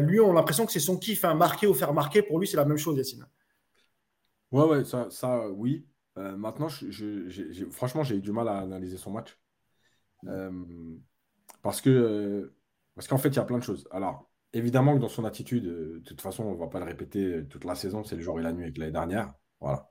lui, 0.00 0.20
on 0.20 0.30
a 0.32 0.34
l'impression 0.34 0.66
que 0.66 0.72
c'est 0.72 0.80
son 0.80 0.98
kiff, 0.98 1.24
hein, 1.24 1.34
marquer 1.34 1.66
ou 1.66 1.74
faire 1.74 1.92
marquer. 1.92 2.22
Pour 2.22 2.38
lui, 2.38 2.46
c'est 2.46 2.56
la 2.56 2.64
même 2.64 2.78
chose, 2.78 2.96
Yacine. 2.96 3.26
Ouais, 4.50 4.64
ouais, 4.64 4.84
ça, 4.84 5.08
ça 5.10 5.48
oui. 5.48 5.86
maintenant, 6.16 6.68
je, 6.68 7.68
franchement, 7.70 8.02
j'ai 8.02 8.16
eu 8.16 8.20
du 8.20 8.32
mal 8.32 8.48
à 8.48 8.58
analyser 8.58 8.96
son 8.96 9.12
match. 9.12 9.38
parce 11.62 11.80
que 11.80 12.52
parce 12.96 13.06
qu'en 13.06 13.18
fait, 13.18 13.28
il 13.28 13.36
y 13.36 13.38
a 13.38 13.44
plein 13.44 13.58
de 13.58 13.62
choses. 13.62 13.88
Alors, 13.92 14.28
évidemment 14.52 14.94
que 14.94 15.00
dans 15.00 15.08
son 15.08 15.24
attitude, 15.24 15.64
de 15.64 16.02
toute 16.04 16.20
façon, 16.20 16.44
on 16.44 16.52
ne 16.54 16.58
va 16.58 16.66
pas 16.66 16.80
le 16.80 16.84
répéter 16.84 17.46
toute 17.48 17.64
la 17.64 17.76
saison, 17.76 18.02
c'est 18.02 18.16
le 18.16 18.22
jour 18.22 18.40
et 18.40 18.42
la 18.42 18.52
nuit 18.52 18.64
avec 18.64 18.76
l'année 18.76 18.92
dernière. 18.92 19.32
Voilà. 19.60 19.90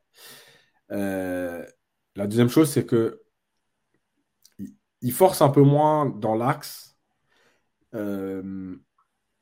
Euh, 0.92 1.66
la 2.16 2.28
deuxième 2.28 2.50
chose, 2.50 2.72
c'est 2.72 2.86
que 2.86 3.22
il 5.02 5.12
force 5.14 5.42
un 5.42 5.50
peu 5.50 5.62
moins 5.62 6.06
dans 6.06 6.36
l'axe, 6.36 6.98
euh, 7.96 8.76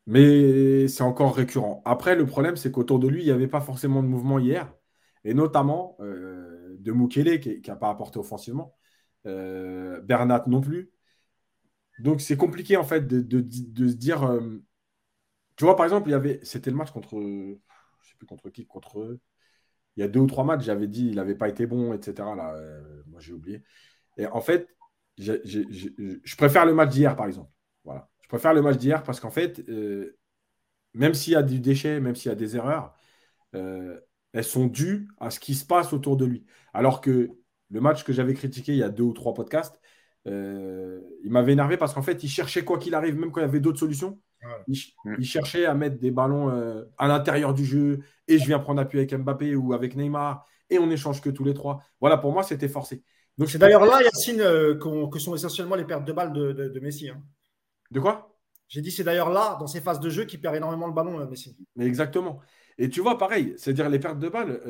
mais 0.08 0.88
c'est 0.88 1.04
encore 1.04 1.36
récurrent. 1.36 1.82
Après, 1.86 2.16
le 2.16 2.26
problème, 2.26 2.58
c'est 2.58 2.72
qu'autour 2.72 3.00
de 3.00 3.08
lui, 3.08 3.22
il 3.24 3.26
n'y 3.26 3.32
avait 3.32 3.48
pas 3.48 3.62
forcément 3.62 4.04
de 4.04 4.08
mouvement 4.08 4.40
hier, 4.40 4.74
et 5.24 5.34
notamment 5.34 5.98
euh, 6.02 6.78
de 6.80 6.92
Mukele 6.92 7.40
qui 7.40 7.62
n'a 7.68 7.76
pas 7.76 7.90
apporté 7.90 8.20
offensivement, 8.20 8.78
Bernat 9.26 10.46
non 10.48 10.62
plus. 10.62 10.92
Donc 12.00 12.22
c'est 12.22 12.38
compliqué 12.38 12.78
en 12.78 12.84
fait 12.84 13.08
de, 13.08 13.42
se 13.90 13.96
dire. 13.96 14.40
tu 15.56 15.66
vois, 15.66 15.76
par 15.76 15.86
exemple, 15.86 16.10
il 16.10 16.12
y 16.12 16.16
avait, 16.16 16.40
c'était 16.44 16.70
le 16.70 16.78
match 16.78 16.92
contre, 16.92 17.20
je 17.20 18.10
sais 18.10 18.16
plus 18.18 18.28
contre 18.28 18.50
qui, 18.50 18.68
contre 18.68 19.18
il 19.98 20.02
y 20.02 20.04
a 20.04 20.08
deux 20.08 20.20
ou 20.20 20.28
trois 20.28 20.44
matchs, 20.44 20.64
j'avais 20.64 20.88
dit 20.88 21.08
il 21.10 21.16
n'avait 21.16 21.36
pas 21.36 21.50
été 21.50 21.66
bon, 21.66 21.94
etc. 21.94 22.36
Là, 22.36 22.54
euh, 22.56 23.04
moi, 23.08 23.20
j'ai 23.20 23.34
oublié. 23.34 23.64
Et 24.18 24.28
en 24.28 24.42
fait, 24.42 24.68
je 25.18 26.36
préfère 26.38 26.66
le 26.66 26.74
match 26.74 26.92
d'hier, 26.92 27.16
par 27.16 27.26
exemple. 27.26 27.52
Voilà. 27.84 28.10
Je 28.22 28.28
préfère 28.28 28.54
le 28.54 28.62
match 28.62 28.78
d'hier 28.78 29.04
parce 29.04 29.20
qu'en 29.20 29.32
fait, 29.32 29.68
euh, 29.70 30.18
même 30.94 31.14
s'il 31.16 31.34
y 31.34 31.36
a 31.36 31.44
du 31.44 31.60
déchet, 31.60 32.00
même 32.00 32.16
s'il 32.16 32.30
y 32.30 32.32
a 32.32 32.36
des 32.36 32.56
erreurs, 32.56 32.96
euh, 33.56 34.00
elles 34.34 34.44
sont 34.44 34.68
dues 34.68 35.10
à 35.20 35.32
ce 35.32 35.40
qui 35.40 35.56
se 35.56 35.66
passe 35.66 35.94
autour 35.94 36.18
de 36.18 36.26
lui. 36.26 36.46
Alors 36.74 37.02
que 37.02 37.32
le 37.72 37.82
match 37.82 38.04
que 38.04 38.14
j'avais 38.14 38.34
critiqué 38.36 38.74
il 38.74 38.80
y 38.80 38.84
a 38.84 38.90
deux 38.90 39.04
ou 39.04 39.14
trois 39.14 39.34
podcasts, 39.34 39.80
il 40.26 41.32
m'avait 41.32 41.54
énervé 41.54 41.78
parce 41.78 41.94
qu'en 41.94 42.02
fait, 42.02 42.24
il 42.24 42.30
cherchait 42.30 42.66
quoi 42.66 42.78
qu'il 42.80 42.96
arrive, 42.96 43.16
même 43.18 43.32
quand 43.32 43.40
il 43.42 43.44
y 43.44 43.48
avait 43.48 43.62
d'autres 43.62 43.80
solutions, 43.80 44.20
Mm. 44.44 45.16
Il, 45.20 45.26
cherchait 45.26 45.66
à 45.66 45.74
mettre 45.74 46.00
des 46.00 46.12
ballons 46.12 46.50
euh, 46.50 46.84
à 46.98 47.08
l'intérieur 47.08 47.54
du 47.54 47.66
jeu 47.66 48.00
et 48.28 48.38
je 48.38 48.46
viens 48.46 48.60
prendre 48.60 48.82
appui 48.82 49.00
avec 49.00 49.14
Mbappé 49.14 49.56
ou 49.56 49.74
avec 49.74 49.96
Neymar 49.96 50.46
et 50.70 50.80
on 50.80 50.90
échange 50.90 51.22
que 51.22 51.30
tous 51.30 51.44
les 51.44 51.54
trois. 51.54 51.82
Voilà, 52.00 52.18
pour 52.18 52.32
moi, 52.32 52.44
c'était 52.44 52.68
forcé. 52.68 53.04
Donc 53.38 53.50
c'est 53.50 53.58
d'ailleurs 53.58 53.86
là, 53.86 54.02
Yacine, 54.02 54.42
euh, 54.42 54.76
que 54.76 55.20
sont 55.20 55.36
essentiellement 55.36 55.76
les 55.76 55.86
pertes 55.86 56.06
de 56.06 56.12
balles 56.12 56.34
de, 56.34 56.80
Messi. 56.82 57.10
Hein. 57.10 57.22
De 57.92 58.00
quoi? 58.00 58.36
J'ai 58.68 58.82
dit 58.82 58.92
c'est 58.92 59.04
d'ailleurs 59.04 59.30
là, 59.30 59.56
dans 59.60 59.68
ces 59.68 59.80
phases 59.80 60.00
de 60.00 60.10
jeu, 60.10 60.26
qui 60.26 60.38
perd 60.38 60.56
énormément 60.56 60.88
le 60.88 60.94
ballon, 60.94 61.20
euh, 61.20 61.28
Messi. 61.28 61.56
Mais 61.76 61.86
exactement. 61.86 62.40
Et 62.78 62.90
tu 62.90 63.02
vois, 63.02 63.18
pareil, 63.18 63.54
c'est-à-dire 63.58 63.90
les 63.90 64.00
pertes 64.00 64.20
de 64.20 64.30
balles, 64.30 64.62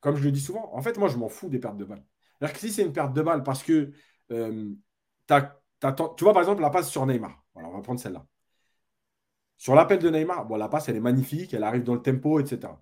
comme 0.00 0.16
je 0.16 0.24
le 0.24 0.32
dis 0.32 0.40
souvent, 0.40 0.70
en 0.74 0.82
fait, 0.82 0.98
moi, 0.98 1.08
je 1.08 1.16
m'en 1.16 1.28
fous 1.28 1.48
des 1.48 1.58
pertes 1.58 1.76
de 1.76 1.84
balles. 1.84 2.04
C'est-à-dire 2.38 2.54
que 2.54 2.60
si 2.60 2.70
c'est 2.72 2.82
une 2.82 2.92
perte 2.92 3.14
de 3.14 3.22
balles 3.22 3.42
parce 3.44 3.62
que 3.62 3.92
tu 4.28 6.24
vois, 6.24 6.32
par 6.32 6.38
exemple, 6.38 6.62
la 6.62 6.70
passe 6.70 6.90
sur 6.90 7.06
Neymar. 7.06 7.44
Voilà, 7.54 7.68
on 7.68 7.72
va 7.72 7.80
prendre 7.80 8.00
celle-là. 8.00 8.26
Sur 9.56 9.74
l'appel 9.74 9.98
de 9.98 10.10
Neymar, 10.10 10.46
bon, 10.46 10.56
la 10.56 10.68
passe, 10.68 10.88
elle 10.88 10.96
est 10.96 11.00
magnifique, 11.00 11.54
elle 11.54 11.64
arrive 11.64 11.82
dans 11.82 11.94
le 11.94 12.02
tempo, 12.02 12.40
etc. 12.40 12.72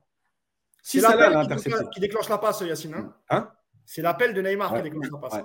Si 0.82 1.00
c'est 1.00 1.06
l'appel 1.06 1.90
qui, 1.92 2.00
déclenche 2.00 2.28
la 2.28 2.38
passe, 2.38 2.60
Yacine. 2.60 2.94
Hein, 2.94 3.14
hein? 3.30 3.52
C'est 3.84 4.02
l'appel 4.02 4.34
de 4.34 4.42
Neymar 4.42 4.74
qui 4.74 4.82
déclenche 4.82 5.10
la 5.10 5.18
passe. 5.18 5.44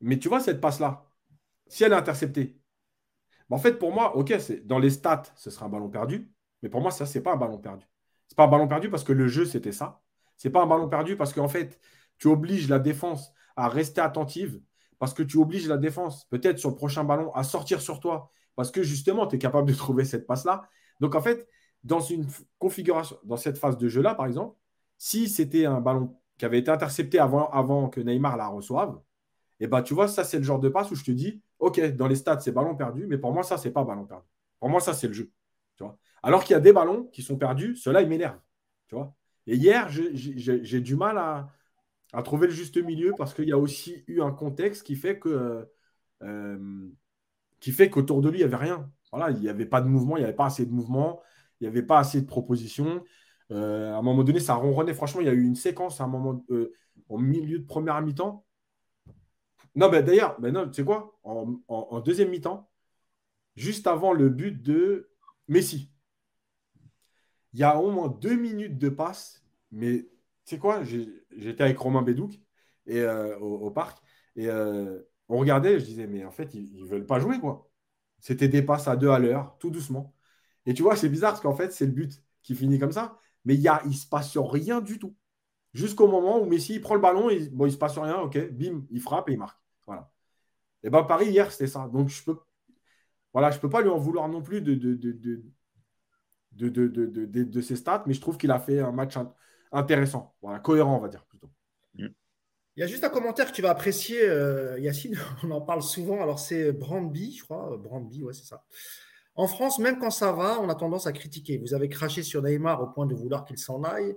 Mais 0.00 0.18
tu 0.18 0.28
vois 0.28 0.40
cette 0.40 0.60
passe-là, 0.60 1.04
si 1.66 1.84
elle 1.84 1.92
est 1.92 1.96
interceptée, 1.96 2.60
bah, 3.48 3.56
en 3.56 3.58
fait, 3.58 3.74
pour 3.74 3.92
moi, 3.92 4.16
ok, 4.16 4.34
dans 4.64 4.78
les 4.78 4.90
stats, 4.90 5.24
ce 5.34 5.50
sera 5.50 5.66
un 5.66 5.68
ballon 5.68 5.88
perdu. 5.88 6.32
Mais 6.62 6.68
pour 6.68 6.80
moi, 6.80 6.90
ça, 6.90 7.06
c'est 7.06 7.22
pas 7.22 7.32
un 7.32 7.36
ballon 7.36 7.58
perdu. 7.58 7.86
C'est 8.26 8.36
pas 8.36 8.44
un 8.44 8.48
ballon 8.48 8.68
perdu 8.68 8.90
parce 8.90 9.04
que 9.04 9.12
le 9.12 9.28
jeu, 9.28 9.44
c'était 9.44 9.72
ça. 9.72 10.02
C'est 10.36 10.50
pas 10.50 10.62
un 10.62 10.66
ballon 10.66 10.88
perdu 10.88 11.16
parce 11.16 11.32
qu'en 11.32 11.48
fait, 11.48 11.80
tu 12.18 12.28
obliges 12.28 12.68
la 12.68 12.78
défense 12.78 13.32
à 13.56 13.68
rester 13.68 14.00
attentive, 14.00 14.60
parce 14.98 15.14
que 15.14 15.22
tu 15.22 15.38
obliges 15.38 15.66
la 15.66 15.78
défense, 15.78 16.26
peut-être 16.26 16.58
sur 16.58 16.70
le 16.70 16.76
prochain 16.76 17.04
ballon, 17.04 17.32
à 17.34 17.42
sortir 17.42 17.80
sur 17.80 18.00
toi 18.00 18.30
parce 18.58 18.72
que 18.72 18.82
justement, 18.82 19.28
tu 19.28 19.36
es 19.36 19.38
capable 19.38 19.68
de 19.68 19.74
trouver 19.76 20.04
cette 20.04 20.26
passe-là. 20.26 20.68
Donc 20.98 21.14
en 21.14 21.20
fait, 21.20 21.46
dans 21.84 22.00
une 22.00 22.26
configuration, 22.58 23.16
dans 23.22 23.36
cette 23.36 23.56
phase 23.56 23.78
de 23.78 23.88
jeu-là, 23.88 24.16
par 24.16 24.26
exemple, 24.26 24.56
si 24.96 25.28
c'était 25.28 25.64
un 25.64 25.80
ballon 25.80 26.18
qui 26.38 26.44
avait 26.44 26.58
été 26.58 26.68
intercepté 26.68 27.20
avant, 27.20 27.88
que 27.88 28.00
Neymar 28.00 28.36
la 28.36 28.48
reçoive, 28.48 29.00
et 29.60 29.64
eh 29.64 29.66
ben, 29.68 29.82
tu 29.82 29.94
vois, 29.94 30.08
ça, 30.08 30.24
c'est 30.24 30.38
le 30.38 30.42
genre 30.42 30.58
de 30.58 30.68
passe 30.68 30.90
où 30.90 30.96
je 30.96 31.04
te 31.04 31.12
dis, 31.12 31.40
OK, 31.60 31.80
dans 31.94 32.08
les 32.08 32.16
stats, 32.16 32.40
c'est 32.40 32.50
ballon 32.50 32.74
perdu, 32.74 33.06
mais 33.06 33.16
pour 33.16 33.32
moi, 33.32 33.44
ça, 33.44 33.58
c'est 33.58 33.70
pas 33.70 33.84
ballon 33.84 34.06
perdu. 34.06 34.26
Pour 34.58 34.68
moi, 34.68 34.80
ça, 34.80 34.92
c'est 34.92 35.06
le 35.06 35.14
jeu. 35.14 35.30
Alors 36.24 36.42
qu'il 36.42 36.54
y 36.54 36.56
a 36.56 36.60
des 36.60 36.72
ballons 36.72 37.04
qui 37.12 37.22
sont 37.22 37.36
perdus, 37.36 37.76
ceux-là, 37.76 38.02
ils 38.02 38.12
Et 39.46 39.54
hier, 39.54 39.88
j'ai 39.88 40.80
du 40.80 40.96
mal 40.96 41.16
à, 41.16 42.22
trouver 42.24 42.48
le 42.48 42.52
juste 42.52 42.76
milieu 42.76 43.14
parce 43.16 43.34
qu'il 43.34 43.48
y 43.48 43.52
a 43.52 43.58
aussi 43.58 44.02
eu 44.08 44.20
un 44.20 44.32
contexte 44.32 44.82
qui 44.82 44.96
fait 44.96 45.20
que 45.20 45.68
euh, 46.24 46.90
qui 47.60 47.72
fait 47.72 47.90
qu'autour 47.90 48.20
de 48.20 48.28
lui, 48.28 48.38
il 48.38 48.40
n'y 48.40 48.54
avait 48.54 48.64
rien. 48.64 48.90
Voilà, 49.12 49.30
il 49.30 49.40
n'y 49.40 49.48
avait 49.48 49.66
pas 49.66 49.80
de 49.80 49.88
mouvement, 49.88 50.16
il 50.16 50.20
n'y 50.20 50.24
avait 50.24 50.34
pas 50.36 50.46
assez 50.46 50.66
de 50.66 50.72
mouvement, 50.72 51.22
il 51.60 51.64
n'y 51.64 51.68
avait 51.68 51.82
pas 51.82 51.98
assez 51.98 52.20
de 52.20 52.26
propositions. 52.26 53.02
Euh, 53.50 53.92
à 53.94 53.96
un 53.96 54.02
moment 54.02 54.24
donné, 54.24 54.40
ça 54.40 54.54
ronronnait. 54.54 54.94
Franchement, 54.94 55.20
il 55.20 55.26
y 55.26 55.30
a 55.30 55.32
eu 55.32 55.42
une 55.42 55.56
séquence 55.56 56.00
à 56.00 56.04
un 56.04 56.08
moment 56.08 56.44
euh, 56.50 56.74
au 57.08 57.18
milieu 57.18 57.58
de 57.58 57.64
première 57.64 58.00
mi-temps. 58.02 58.44
Non, 59.74 59.88
ben 59.88 60.04
d'ailleurs, 60.04 60.40
non, 60.40 60.66
tu 60.68 60.74
sais 60.74 60.84
quoi? 60.84 61.18
En, 61.22 62.00
deuxième 62.00 62.30
mi-temps, 62.30 62.68
juste 63.56 63.86
avant 63.86 64.12
le 64.12 64.28
but 64.28 64.62
de 64.62 65.10
Messi, 65.46 65.92
il 67.52 67.60
y 67.60 67.62
a 67.62 67.78
au 67.80 67.90
moins 67.90 68.08
deux 68.08 68.36
minutes 68.36 68.78
de 68.78 68.88
passe, 68.88 69.44
mais 69.70 70.02
tu 70.44 70.54
sais 70.54 70.58
quoi? 70.58 70.82
J'étais 70.84 71.62
avec 71.62 71.78
Romain 71.78 72.02
Bédouc 72.02 72.40
et, 72.86 73.00
euh, 73.00 73.38
au, 73.38 73.70
parc 73.70 73.98
et 74.36 74.48
on 75.28 75.38
regardait, 75.38 75.78
je 75.80 75.84
disais, 75.84 76.06
mais 76.06 76.24
en 76.24 76.30
fait, 76.30 76.54
ils 76.54 76.74
ne 76.82 76.86
veulent 76.86 77.06
pas 77.06 77.20
jouer, 77.20 77.38
quoi. 77.40 77.70
C'était 78.20 78.48
des 78.48 78.62
passes 78.62 78.88
à 78.88 78.96
deux 78.96 79.10
à 79.10 79.18
l'heure, 79.18 79.56
tout 79.58 79.70
doucement. 79.70 80.14
Et 80.66 80.74
tu 80.74 80.82
vois, 80.82 80.96
c'est 80.96 81.08
bizarre 81.08 81.32
parce 81.32 81.42
qu'en 81.42 81.54
fait, 81.54 81.72
c'est 81.72 81.86
le 81.86 81.92
but 81.92 82.22
qui 82.42 82.54
finit 82.54 82.78
comme 82.78 82.92
ça 82.92 83.18
mais 83.48 83.54
il 83.56 83.70
ne 83.86 83.92
se 83.92 84.06
passe 84.06 84.36
rien 84.36 84.80
du 84.82 84.98
tout. 84.98 85.16
Jusqu'au 85.72 86.06
moment 86.06 86.38
où 86.40 86.44
Messi 86.46 86.74
il 86.74 86.80
prend 86.82 86.94
le 86.94 87.00
ballon, 87.00 87.30
il, 87.30 87.50
bon, 87.54 87.66
il 87.66 87.72
se 87.72 87.78
passe 87.78 87.96
rien, 87.98 88.18
ok, 88.20 88.50
bim, 88.52 88.84
il 88.90 89.00
frappe 89.00 89.30
et 89.30 89.32
il 89.32 89.38
marque. 89.38 89.58
Voilà. 89.86 90.10
Et 90.82 90.90
ben 90.90 91.02
Paris, 91.04 91.30
hier, 91.30 91.50
c'était 91.50 91.66
ça. 91.66 91.88
Donc, 91.88 92.08
je 92.08 92.22
peux, 92.24 92.36
peux 93.60 93.70
pas 93.70 93.82
lui 93.82 93.88
en 93.88 93.98
vouloir 93.98 94.28
non 94.28 94.42
plus 94.42 94.60
de, 94.62 95.50
ses 97.62 97.76
stats, 97.76 98.04
mais 98.06 98.14
je 98.14 98.20
trouve 98.20 98.36
qu'il 98.36 98.50
a 98.50 98.58
fait 98.58 98.80
un 98.80 98.92
match 98.92 99.14
intéressant, 99.72 100.34
cohérent, 100.62 100.96
on 100.96 101.00
va 101.00 101.08
dire 101.08 101.24
plutôt. 101.24 101.50
Il 102.78 102.82
y 102.82 102.84
a 102.84 102.86
juste 102.86 103.02
un 103.02 103.08
commentaire 103.08 103.50
que 103.50 103.56
tu 103.56 103.60
vas 103.60 103.70
apprécier, 103.70 104.20
euh, 104.22 104.78
Yacine, 104.78 105.18
on 105.42 105.50
en 105.50 105.60
parle 105.60 105.82
souvent. 105.82 106.22
Alors, 106.22 106.38
c'est 106.38 106.70
Brandby, 106.70 107.34
je 107.36 107.42
crois. 107.42 107.76
Brandby, 107.76 108.22
ouais, 108.22 108.32
c'est 108.32 108.44
ça. 108.44 108.62
En 109.34 109.48
France, 109.48 109.80
même 109.80 109.98
quand 109.98 110.12
ça 110.12 110.30
va, 110.30 110.60
on 110.60 110.68
a 110.68 110.76
tendance 110.76 111.08
à 111.08 111.12
critiquer. 111.12 111.58
Vous 111.58 111.74
avez 111.74 111.88
craché 111.88 112.22
sur 112.22 112.40
Neymar 112.40 112.80
au 112.80 112.86
point 112.86 113.06
de 113.06 113.16
vouloir 113.16 113.44
qu'il 113.44 113.58
s'en 113.58 113.82
aille. 113.82 114.14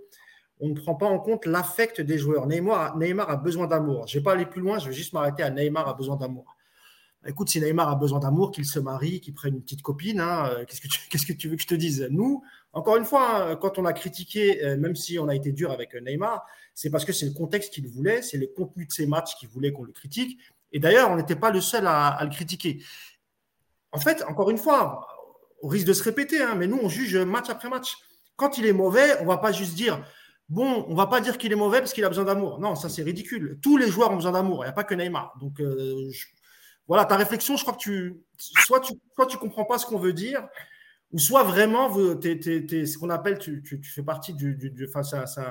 On 0.60 0.70
ne 0.70 0.76
prend 0.76 0.94
pas 0.94 1.08
en 1.08 1.18
compte 1.18 1.48
l'affect 1.48 2.02
des 2.02 2.20
joueurs. 2.20 2.46
Neymar, 2.46 2.94
a 3.32 3.36
besoin 3.36 3.66
d'amour. 3.66 4.06
Je 4.06 4.16
ne 4.16 4.20
vais 4.20 4.24
pas 4.24 4.34
aller 4.34 4.46
plus 4.46 4.62
loin, 4.62 4.78
je 4.78 4.90
vais 4.90 4.94
juste 4.94 5.14
m'arrêter 5.14 5.42
à 5.42 5.50
Neymar 5.50 5.88
a 5.88 5.96
besoin 5.96 6.16
d'amour. 6.18 6.56
Écoute, 7.26 7.50
si 7.50 7.60
Neymar 7.62 7.90
a 7.90 7.96
besoin 7.96 8.20
d'amour, 8.20 8.52
qu'il 8.52 8.66
se 8.66 8.78
marie, 8.78 9.22
qu'il 9.22 9.34
prenne 9.34 9.56
une 9.56 9.64
petite 9.64 9.82
copine, 9.82 10.20
hein, 10.20 10.52
euh, 10.52 10.66
qu'est-ce 10.66 11.26
que 11.26 11.34
tu 11.34 11.48
veux 11.50 11.56
que 11.56 11.64
je 11.64 11.68
te 11.68 11.74
dise? 11.74 12.08
Nous, 12.12 12.44
encore 12.74 12.98
une 12.98 13.06
fois, 13.06 13.52
hein, 13.52 13.56
quand 13.56 13.78
on 13.80 13.86
a 13.86 13.94
critiqué, 13.94 14.64
euh, 14.64 14.78
même 14.78 14.96
si 14.96 15.20
on 15.20 15.28
a 15.28 15.36
été 15.36 15.52
dur 15.52 15.72
avec 15.72 15.94
Neymar, 15.94 16.46
c'est 16.74 16.90
parce 16.90 17.06
que 17.06 17.14
c'est 17.14 17.26
le 17.26 17.34
contexte 17.34 17.74
qu'il 17.74 17.88
voulait, 17.88 18.22
c'est 18.22 18.38
le 18.38 18.48
contenu 18.48 18.86
de 18.86 18.92
ses 18.92 19.06
matchs 19.06 19.36
qu'il 19.36 19.50
voulait 19.50 19.72
qu'on 19.72 19.84
le 19.84 19.92
critique. 19.92 20.40
Et 20.72 20.80
d'ailleurs, 20.80 21.12
on 21.12 21.18
n'était 21.18 21.36
pas 21.36 21.52
le 21.52 21.60
seul 21.60 21.86
à, 21.86 22.18
le 22.24 22.30
critiquer. 22.30 22.82
En 23.92 24.00
fait, 24.00 24.24
encore 24.24 24.50
une 24.50 24.58
fois, 24.58 25.06
au 25.62 25.68
risque 25.68 25.88
de 25.88 25.94
se 25.94 26.04
répéter, 26.04 26.42
hein, 26.42 26.56
mais 26.56 26.68
nous, 26.68 26.80
on 26.82 26.88
juge 26.88 27.18
match 27.18 27.50
après 27.50 27.70
match. 27.70 27.98
Quand 28.38 28.58
il 28.58 28.66
est 28.66 28.74
mauvais, 28.74 29.18
on 29.20 29.24
ne 29.24 29.28
va 29.28 29.38
pas 29.38 29.52
juste 29.52 29.76
dire 29.76 30.02
bon, 30.52 30.86
on 30.88 30.92
ne 30.92 30.96
va 30.96 31.08
pas 31.08 31.22
dire 31.22 31.38
qu'il 31.38 31.52
est 31.52 31.56
mauvais 31.56 31.80
parce 31.80 31.94
qu'il 31.94 32.04
a 32.06 32.10
besoin 32.10 32.26
d'amour. 32.26 32.60
Non, 32.60 32.76
ça 32.76 32.90
c'est 32.90 33.04
ridicule. 33.04 33.58
Tous 33.62 33.78
les 33.78 33.88
joueurs 33.88 34.12
ont 34.12 34.18
besoin 34.18 34.34
d'amour, 34.34 34.64
il 34.64 34.68
n'y 34.68 34.70
a 34.70 34.74
pas 34.74 34.84
que 34.84 34.94
Neymar. 34.94 35.34
Donc 35.40 35.60
euh, 35.62 36.10
voilà, 36.88 37.06
ta 37.06 37.16
réflexion, 37.16 37.56
je 37.56 37.64
crois 37.64 37.74
que 37.74 37.80
tu 37.80 38.22
soit 38.38 38.82
tu 38.82 38.94
soit 39.16 39.26
tu 39.28 39.38
comprends 39.38 39.66
pas 39.66 39.78
ce 39.78 39.86
qu'on 39.86 39.98
veut 39.98 40.14
dire, 40.14 40.48
ou 41.14 41.20
soit 41.20 41.44
vraiment 41.44 41.90
tu 42.20 42.30
es, 42.30 42.86
ce 42.86 42.98
qu'on 42.98 43.10
appelle, 43.10 43.38
tu, 43.38 43.64
fais 43.84 44.04
partie 44.04 44.34
du, 44.34 44.56
du, 44.56 44.88
enfin, 44.88 45.04
c'est 45.04 45.42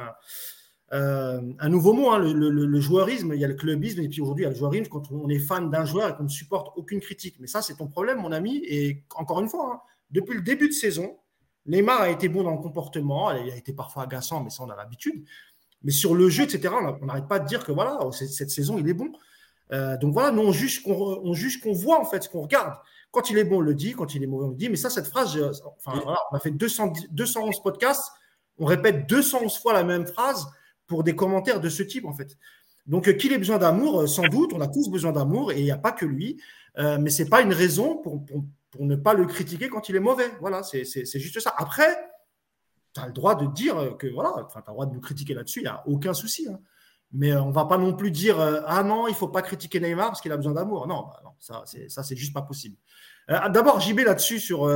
euh, 0.93 1.41
un, 1.59 1.69
nouveau 1.69 1.93
mot, 1.93 2.11
hein, 2.11 2.19
le, 2.19 2.81
joueurisme, 2.81 3.33
il 3.35 3.41
y 3.41 3.45
a 3.45 3.49
le 3.49 3.55
clubisme, 3.55 4.01
et 4.01 4.09
puis 4.09 4.21
aujourd'hui 4.21 4.45
il 4.45 4.47
y 4.47 4.49
a 4.49 4.51
le 4.51 4.57
joueurisme 4.57 4.89
quand 4.91 5.11
on 5.13 5.29
est 5.29 5.39
fan 5.39 5.71
d'un 5.71 5.85
joueur 5.85 6.09
et 6.09 6.17
qu'on 6.17 6.25
ne 6.25 6.29
supporte 6.29 6.77
aucune 6.77 7.01
critique. 7.01 7.37
Mais 7.39 7.47
ça, 7.47 7.63
c'est 7.63 7.77
ton 7.77 7.87
problème, 7.87 8.19
mon 8.19 8.33
ami. 8.33 8.63
Et 8.67 9.05
encore 9.15 9.41
une 9.41 9.49
fois, 9.49 9.73
hein, 9.73 9.81
depuis 10.11 10.35
le 10.35 10.43
début 10.43 10.69
de 10.69 10.73
saison, 10.75 11.17
Neymar 11.67 12.01
a 12.01 12.11
été 12.11 12.29
bon 12.29 12.43
dans 12.43 12.53
le 12.53 12.59
comportement, 12.59 13.31
il 13.33 13.51
a 13.51 13.57
été 13.57 13.73
parfois 13.73 14.05
agaçant, 14.05 14.43
mais 14.43 14.51
ça 14.51 14.65
on 14.65 14.71
a 14.71 14.77
l'habitude. 14.77 15.25
Mais 15.83 15.93
sur 15.93 16.15
le 16.15 16.29
jeu, 16.29 16.45
etc., 16.45 16.75
on 17.01 17.07
n'arrête 17.07 17.29
pas 17.29 17.39
de 17.39 17.47
dire 17.47 17.65
que 17.65 17.73
voilà, 17.73 17.99
cette 18.13 18.51
saison, 18.51 18.79
il 18.79 18.89
est 18.89 18.95
bon. 18.95 19.13
Euh, 19.73 19.97
donc 19.99 20.13
voilà, 20.13 20.33
nous 20.33 20.43
on 20.43 20.53
juge 20.53 20.83
qu'on 20.83 21.33
juge 21.33 21.61
qu'on 21.61 21.73
voit 21.73 22.01
en 22.01 22.05
fait 22.05 22.25
ce 22.25 22.29
qu'on 22.29 22.43
regarde. 22.43 22.75
Quand 23.11 23.31
il 23.31 23.39
est 23.39 23.45
bon, 23.45 23.59
on 23.59 23.61
le 23.61 23.75
dit, 23.75 23.93
quand 23.93 24.15
il 24.15 24.23
est 24.23 24.27
mauvais, 24.27 24.47
on 24.47 24.51
le 24.51 24.57
dit. 24.57 24.69
Mais 24.69 24.77
ça, 24.77 24.91
cette 24.91 25.07
phrase, 25.07 25.39
enfin, 25.79 26.03
on 26.31 26.37
a 26.37 26.41
fait 26.41 26.51
200, 26.51 26.93
211 27.11 27.63
podcasts, 27.63 28.13
on 28.59 28.67
répète 28.67 29.09
211 29.09 29.59
fois 29.59 29.73
la 29.73 29.85
même 29.85 30.07
phrase 30.07 30.47
pour 30.87 31.03
des 31.03 31.17
commentaires 31.17 31.61
de 31.61 31.69
ce 31.69 31.83
type 31.83 32.05
en 32.05 32.13
fait. 32.13 32.37
Donc 32.87 33.09
euh, 33.09 33.13
qu'il 33.13 33.33
ait 33.33 33.39
besoin 33.39 33.59
d'amour, 33.59 34.03
euh, 34.03 34.07
sans 34.07 34.27
doute, 34.29 34.53
on 34.53 34.61
a 34.61 34.69
tous 34.69 34.89
besoin 34.89 35.13
d'amour 35.13 35.53
et 35.53 35.59
il 35.59 35.65
n'y 35.65 35.71
a 35.71 35.79
pas 35.79 35.93
que 35.93 36.07
lui. 36.07 36.41
mais 36.77 37.11
ce 37.11 37.23
n'est 37.23 37.29
pas 37.29 37.43
une 37.43 37.53
raison 37.53 37.99
pour, 37.99 38.25
pour, 38.25 38.45
pour 38.71 38.85
ne 38.87 38.97
pas 38.97 39.15
le 39.15 39.27
critiquer 39.27 39.69
quand 39.69 39.89
il 39.89 39.97
est 39.97 40.01
mauvais. 40.01 40.31
Voilà, 40.41 40.63
c'est 40.63 40.85
juste 41.19 41.41
ça. 41.41 41.53
Après, 41.57 41.99
tu 42.95 43.01
as 43.01 43.07
le 43.07 43.13
droit 43.13 43.35
de 43.35 43.47
dire 43.47 43.97
que 43.99 44.07
voilà, 44.07 44.47
tu 44.51 44.57
as 44.57 44.63
le 44.67 44.73
droit 44.73 44.87
de 44.87 44.95
nous 44.95 45.01
critiquer 45.01 45.35
là-dessus, 45.35 45.61
il 45.61 45.65
n'y 45.65 45.69
a 45.69 45.83
aucun 45.87 46.15
souci. 46.15 46.49
Hein. 46.49 46.61
Mais 47.13 47.33
euh, 47.33 47.43
on 47.43 47.49
ne 47.49 47.53
va 47.53 47.65
pas 47.65 47.79
non 47.79 47.95
plus 47.95 48.11
dire 48.11 48.41
euh, 48.41 48.61
Ah 48.67 48.83
non, 48.83 49.09
il 49.09 49.13
ne 49.13 49.17
faut 49.17 49.29
pas 49.29 49.43
critiquer 49.43 49.81
Neymar 49.81 50.09
parce 50.09 50.21
qu'il 50.21 50.33
a 50.33 50.37
besoin 50.37 50.53
d'amour. 50.53 50.87
Non, 50.87 51.07
bah 51.09 51.21
non, 51.25 51.31
ça, 51.39 51.65
c'est 51.67 52.17
juste 52.17 52.33
pas 52.33 52.43
possible. 52.43 52.77
Euh, 53.31 53.49
D'abord, 53.49 53.81
JB 53.81 54.01
là-dessus 54.01 54.39
sur, 54.39 54.71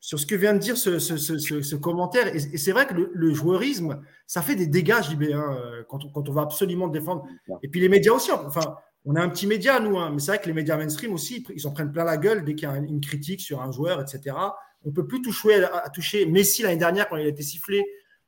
sur 0.00 0.18
ce 0.18 0.26
que 0.26 0.34
vient 0.34 0.54
de 0.54 0.58
dire 0.58 0.76
ce, 0.76 0.98
ce, 0.98 1.16
ce, 1.16 1.76
commentaire. 1.76 2.34
Et, 2.34 2.58
c'est 2.58 2.72
vrai 2.72 2.86
que 2.86 2.94
le, 2.94 3.34
joueurisme, 3.34 4.02
ça 4.26 4.42
fait 4.42 4.56
des 4.56 4.66
dégâts, 4.66 5.02
JB, 5.02 5.24
hein, 5.34 5.56
quand, 5.88 6.04
on, 6.04 6.08
quand 6.08 6.28
on 6.28 6.32
va 6.32 6.42
absolument 6.42 6.88
défendre. 6.88 7.24
Et 7.62 7.68
puis 7.68 7.80
les 7.80 7.88
médias 7.88 8.12
aussi. 8.12 8.32
Enfin, 8.32 8.76
on 9.04 9.16
a 9.16 9.20
un 9.20 9.28
petit 9.28 9.46
média, 9.46 9.80
nous, 9.80 9.98
hein, 9.98 10.10
mais 10.12 10.18
c'est 10.18 10.30
vrai 10.30 10.40
que 10.40 10.46
les 10.46 10.54
médias 10.54 10.76
mainstream 10.76 11.12
aussi, 11.12 11.44
ils 11.54 11.60
s'en 11.60 11.72
prennent 11.72 11.92
plein 11.92 12.04
la 12.04 12.16
gueule 12.16 12.42
dès 12.44 12.54
qu'il 12.54 12.68
y 12.68 12.72
a 12.72 12.76
une 12.76 13.00
critique 13.02 13.40
sur 13.40 13.60
un 13.60 13.70
joueur, 13.70 14.00
etc. 14.00 14.34
On 14.84 14.88
ne 14.88 14.94
peut 14.94 15.06
plus 15.06 15.20
toucher, 15.20 15.62
à, 15.64 15.90
toucher 15.90 16.24
Messi 16.26 16.62
l'année 16.62 16.78
dernière 16.78 17.08
quand 17.08 17.16
il 17.16 17.26
a 17.26 17.28
été 17.28 17.42
sifflé. 17.42 17.84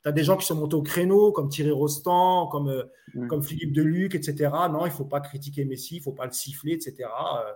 Tu 0.07 0.11
as 0.11 0.13
des 0.13 0.23
gens 0.23 0.37
qui 0.37 0.47
sont 0.47 0.55
montés 0.55 0.77
au 0.77 0.85
créneau, 0.85 1.33
comme 1.33 1.49
Thierry 1.49 1.73
Rostand, 1.73 2.47
comme, 2.47 2.69
euh, 2.69 2.85
mm. 3.15 3.27
comme 3.27 3.43
Philippe 3.43 3.73
Deluc, 3.73 4.15
etc. 4.15 4.51
Non, 4.71 4.87
il 4.87 4.91
ne 4.91 4.95
faut 4.95 5.05
pas 5.05 5.19
critiquer 5.19 5.65
Messi, 5.65 5.97
il 5.97 5.99
ne 5.99 6.05
faut 6.05 6.13
pas 6.13 6.27
le 6.27 6.31
siffler, 6.31 6.75
etc. 6.75 6.95
Euh, 7.01 7.53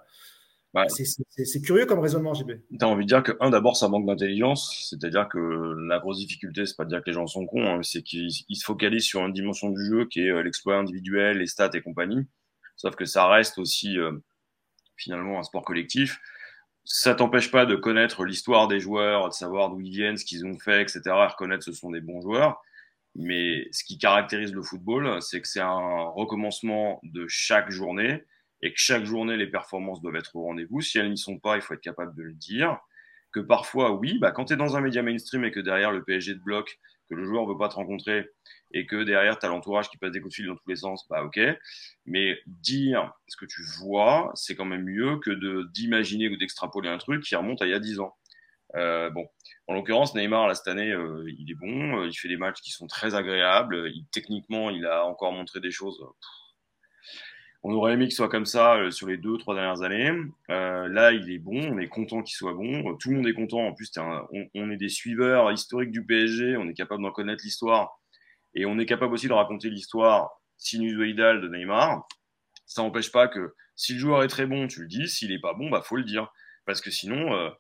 bah, 0.75 0.87
c'est 0.89 1.63
curieux 1.63 1.87
comme 1.87 2.01
raisonnement, 2.01 2.35
JB. 2.35 2.51
Tu 2.77 2.85
as 2.85 2.89
envie 2.89 3.05
de 3.05 3.09
dire 3.09 3.23
que, 3.23 3.37
un, 3.39 3.51
d'abord, 3.51 3.77
ça 3.77 3.87
manque 3.87 4.05
d'intelligence. 4.05 4.89
C'est-à-dire 4.91 5.29
que 5.29 5.39
la 5.39 6.01
grosse 6.01 6.19
difficulté, 6.19 6.67
c'est 6.67 6.77
pas 6.77 6.85
de 6.85 6.89
dire 6.89 7.05
que 7.05 7.11
les 7.11 7.13
gens 7.13 7.29
sont 7.29 7.47
cons, 7.47 7.65
hein, 7.65 7.81
c'est 7.85 8.03
qu'ils 8.03 8.33
se 8.33 8.65
focalisent 8.65 9.07
sur 9.07 9.25
une 9.25 9.33
dimension 9.33 9.71
du 9.71 9.87
jeu 9.87 10.07
qui 10.07 10.23
est 10.23 10.31
euh, 10.31 10.43
l'exploit 10.43 10.77
individuel, 10.77 11.39
les 11.39 11.47
stats 11.47 11.71
et 11.75 11.83
compagnie. 11.83 12.27
Sauf 12.75 12.97
que 12.97 13.05
ça 13.05 13.29
reste 13.29 13.59
aussi 13.59 13.97
finalement 14.97 15.39
un 15.39 15.45
sport 15.45 15.63
collectif. 15.65 16.19
Ça 16.85 17.15
t'empêche 17.15 17.51
pas 17.51 17.67
de 17.67 17.77
connaître 17.77 18.25
l'histoire 18.25 18.69
des 18.69 18.81
joueurs, 18.81 19.29
de 19.29 19.35
savoir 19.35 19.71
d'où 19.71 19.81
ils 19.81 19.91
viennent, 19.91 20.17
ce 20.17 20.25
qu'ils 20.25 20.45
ont 20.47 20.59
fait, 20.59 20.83
etc. 20.83 21.01
Et 21.07 21.11
reconnaître 21.27 21.65
ce 21.65 21.73
sont 21.73 21.91
des 21.91 22.01
bons 22.01 22.21
joueurs. 22.21 22.61
Mais 23.15 23.69
ce 23.73 23.85
qui 23.85 23.99
caractérise 23.99 24.53
le 24.53 24.63
football, 24.63 25.21
c'est 25.23 25.41
que 25.41 25.49
c'est 25.49 25.61
un 25.61 26.05
recommencement 26.09 27.01
de 27.03 27.27
chaque 27.29 27.71
journée 27.71 28.25
et 28.63 28.73
que 28.73 28.79
chaque 28.79 29.05
journée, 29.05 29.37
les 29.37 29.47
performances 29.47 30.01
doivent 30.01 30.17
être 30.17 30.37
au 30.37 30.43
rendez-vous. 30.43 30.81
Si 30.81 30.99
elles 30.99 31.11
n'y 31.11 31.19
sont 31.19 31.39
pas, 31.39 31.57
il 31.57 31.63
faut 31.63 31.75
être 31.75 31.81
capable 31.81 32.15
de 32.17 32.23
le 32.23 32.35
dire. 32.35 32.79
Que 33.33 33.41
parfois, 33.41 33.93
oui, 33.93 34.19
bah, 34.19 34.33
quand 34.33 34.47
tu 34.47 34.55
es 34.55 34.57
dans 34.57 34.77
un 34.77 34.81
média 34.81 35.03
mainstream 35.03 35.45
et 35.45 35.53
que 35.53 35.61
derrière 35.61 35.93
le 35.93 36.03
PSG 36.05 36.35
de 36.35 36.41
bloc, 36.41 36.79
que 37.11 37.15
le 37.17 37.25
joueur 37.25 37.47
ne 37.47 37.53
veut 37.53 37.59
pas 37.59 37.69
te 37.69 37.75
rencontrer 37.75 38.31
et 38.73 38.87
que 38.87 39.03
derrière, 39.03 39.39
tu 39.39 39.45
as 39.45 39.49
l'entourage 39.49 39.91
qui 39.91 39.99
passe 39.99 40.13
des 40.13 40.21
coups 40.21 40.33
de 40.33 40.37
fil 40.37 40.47
dans 40.47 40.55
tous 40.55 40.69
les 40.69 40.77
sens, 40.77 41.07
bah 41.09 41.25
ok. 41.25 41.41
Mais 42.07 42.39
dire 42.47 43.13
ce 43.27 43.37
que 43.37 43.45
tu 43.45 43.63
vois, 43.81 44.31
c'est 44.35 44.55
quand 44.55 44.65
même 44.65 44.85
mieux 44.85 45.19
que 45.19 45.31
d'imaginer 45.73 46.29
ou 46.29 46.37
d'extrapoler 46.37 46.89
un 46.89 46.99
truc 46.99 47.25
qui 47.25 47.35
remonte 47.35 47.61
à 47.63 47.67
il 47.67 47.71
y 47.71 47.75
a 47.75 47.81
10 47.81 48.01
ans. 48.01 48.17
Euh, 48.77 49.11
bon, 49.11 49.27
en 49.67 49.75
l'occurrence, 49.75 50.15
Neymar, 50.15 50.47
là, 50.47 50.55
cette 50.55 50.69
année, 50.69 50.93
euh, 50.93 51.25
il 51.39 51.51
est 51.51 51.55
bon, 51.55 52.01
euh, 52.01 52.07
il 52.07 52.15
fait 52.15 52.29
des 52.29 52.37
matchs 52.37 52.61
qui 52.61 52.71
sont 52.71 52.87
très 52.87 53.15
agréables, 53.15 53.91
techniquement, 54.13 54.71
il 54.71 54.87
a 54.87 55.05
encore 55.07 55.33
montré 55.33 55.61
des 55.61 55.73
choses. 55.73 56.01
On 57.63 57.73
aurait 57.73 57.93
aimé 57.93 58.07
qu'il 58.07 58.15
soit 58.15 58.29
comme 58.29 58.47
ça 58.47 58.91
sur 58.91 59.07
les 59.07 59.19
deux, 59.19 59.37
trois 59.37 59.55
dernières 59.55 59.83
années. 59.83 60.13
là, 60.49 61.13
il 61.13 61.31
est 61.31 61.39
bon, 61.39 61.73
on 61.73 61.79
est 61.79 61.89
content 61.89 62.23
qu'il 62.23 62.35
soit 62.35 62.55
bon. 62.55 62.97
Tout 62.97 63.11
le 63.11 63.17
monde 63.17 63.27
est 63.27 63.35
content. 63.35 63.67
En 63.67 63.75
plus, 63.75 63.91
on, 63.99 64.49
on, 64.55 64.71
est 64.71 64.77
des 64.77 64.89
suiveurs 64.89 65.53
historiques 65.53 65.91
du 65.91 66.05
PSG, 66.05 66.57
on 66.57 66.69
est 66.69 66.75
capable 66.75 67.03
d'en 67.03 67.11
connaître 67.11 67.43
l'histoire. 67.45 68.01
Et 68.55 68.67
on 68.67 68.79
est 68.79 68.87
capable 68.87 69.13
aussi 69.15 69.29
de 69.29 69.33
raconter 69.33 69.69
l'histoire 69.69 70.31
sinusoïdale 70.57 71.41
de 71.41 71.49
Neymar. 71.49 72.07
Ça 72.67 72.83
n'empêche 72.83 73.13
pas 73.13 73.29
que 73.29 73.55
si 73.77 73.95
le 73.95 73.99
joueur 73.99 74.23
est 74.23 74.29
très 74.29 74.47
bon, 74.47 74.67
tu 74.67 74.83
le 74.83 74.89
dis. 74.89 75.09
S'il 75.09 75.31
n'est 75.31 75.41
pas 75.41 75.55
bon, 75.55 75.71
bah 75.71 75.83
faut 75.83 75.97
le 75.97 76.05
dire. 76.05 76.33
Parce 76.67 76.81
que 76.81 76.91
sinon, 76.91 77.35
euh, 77.35 77.51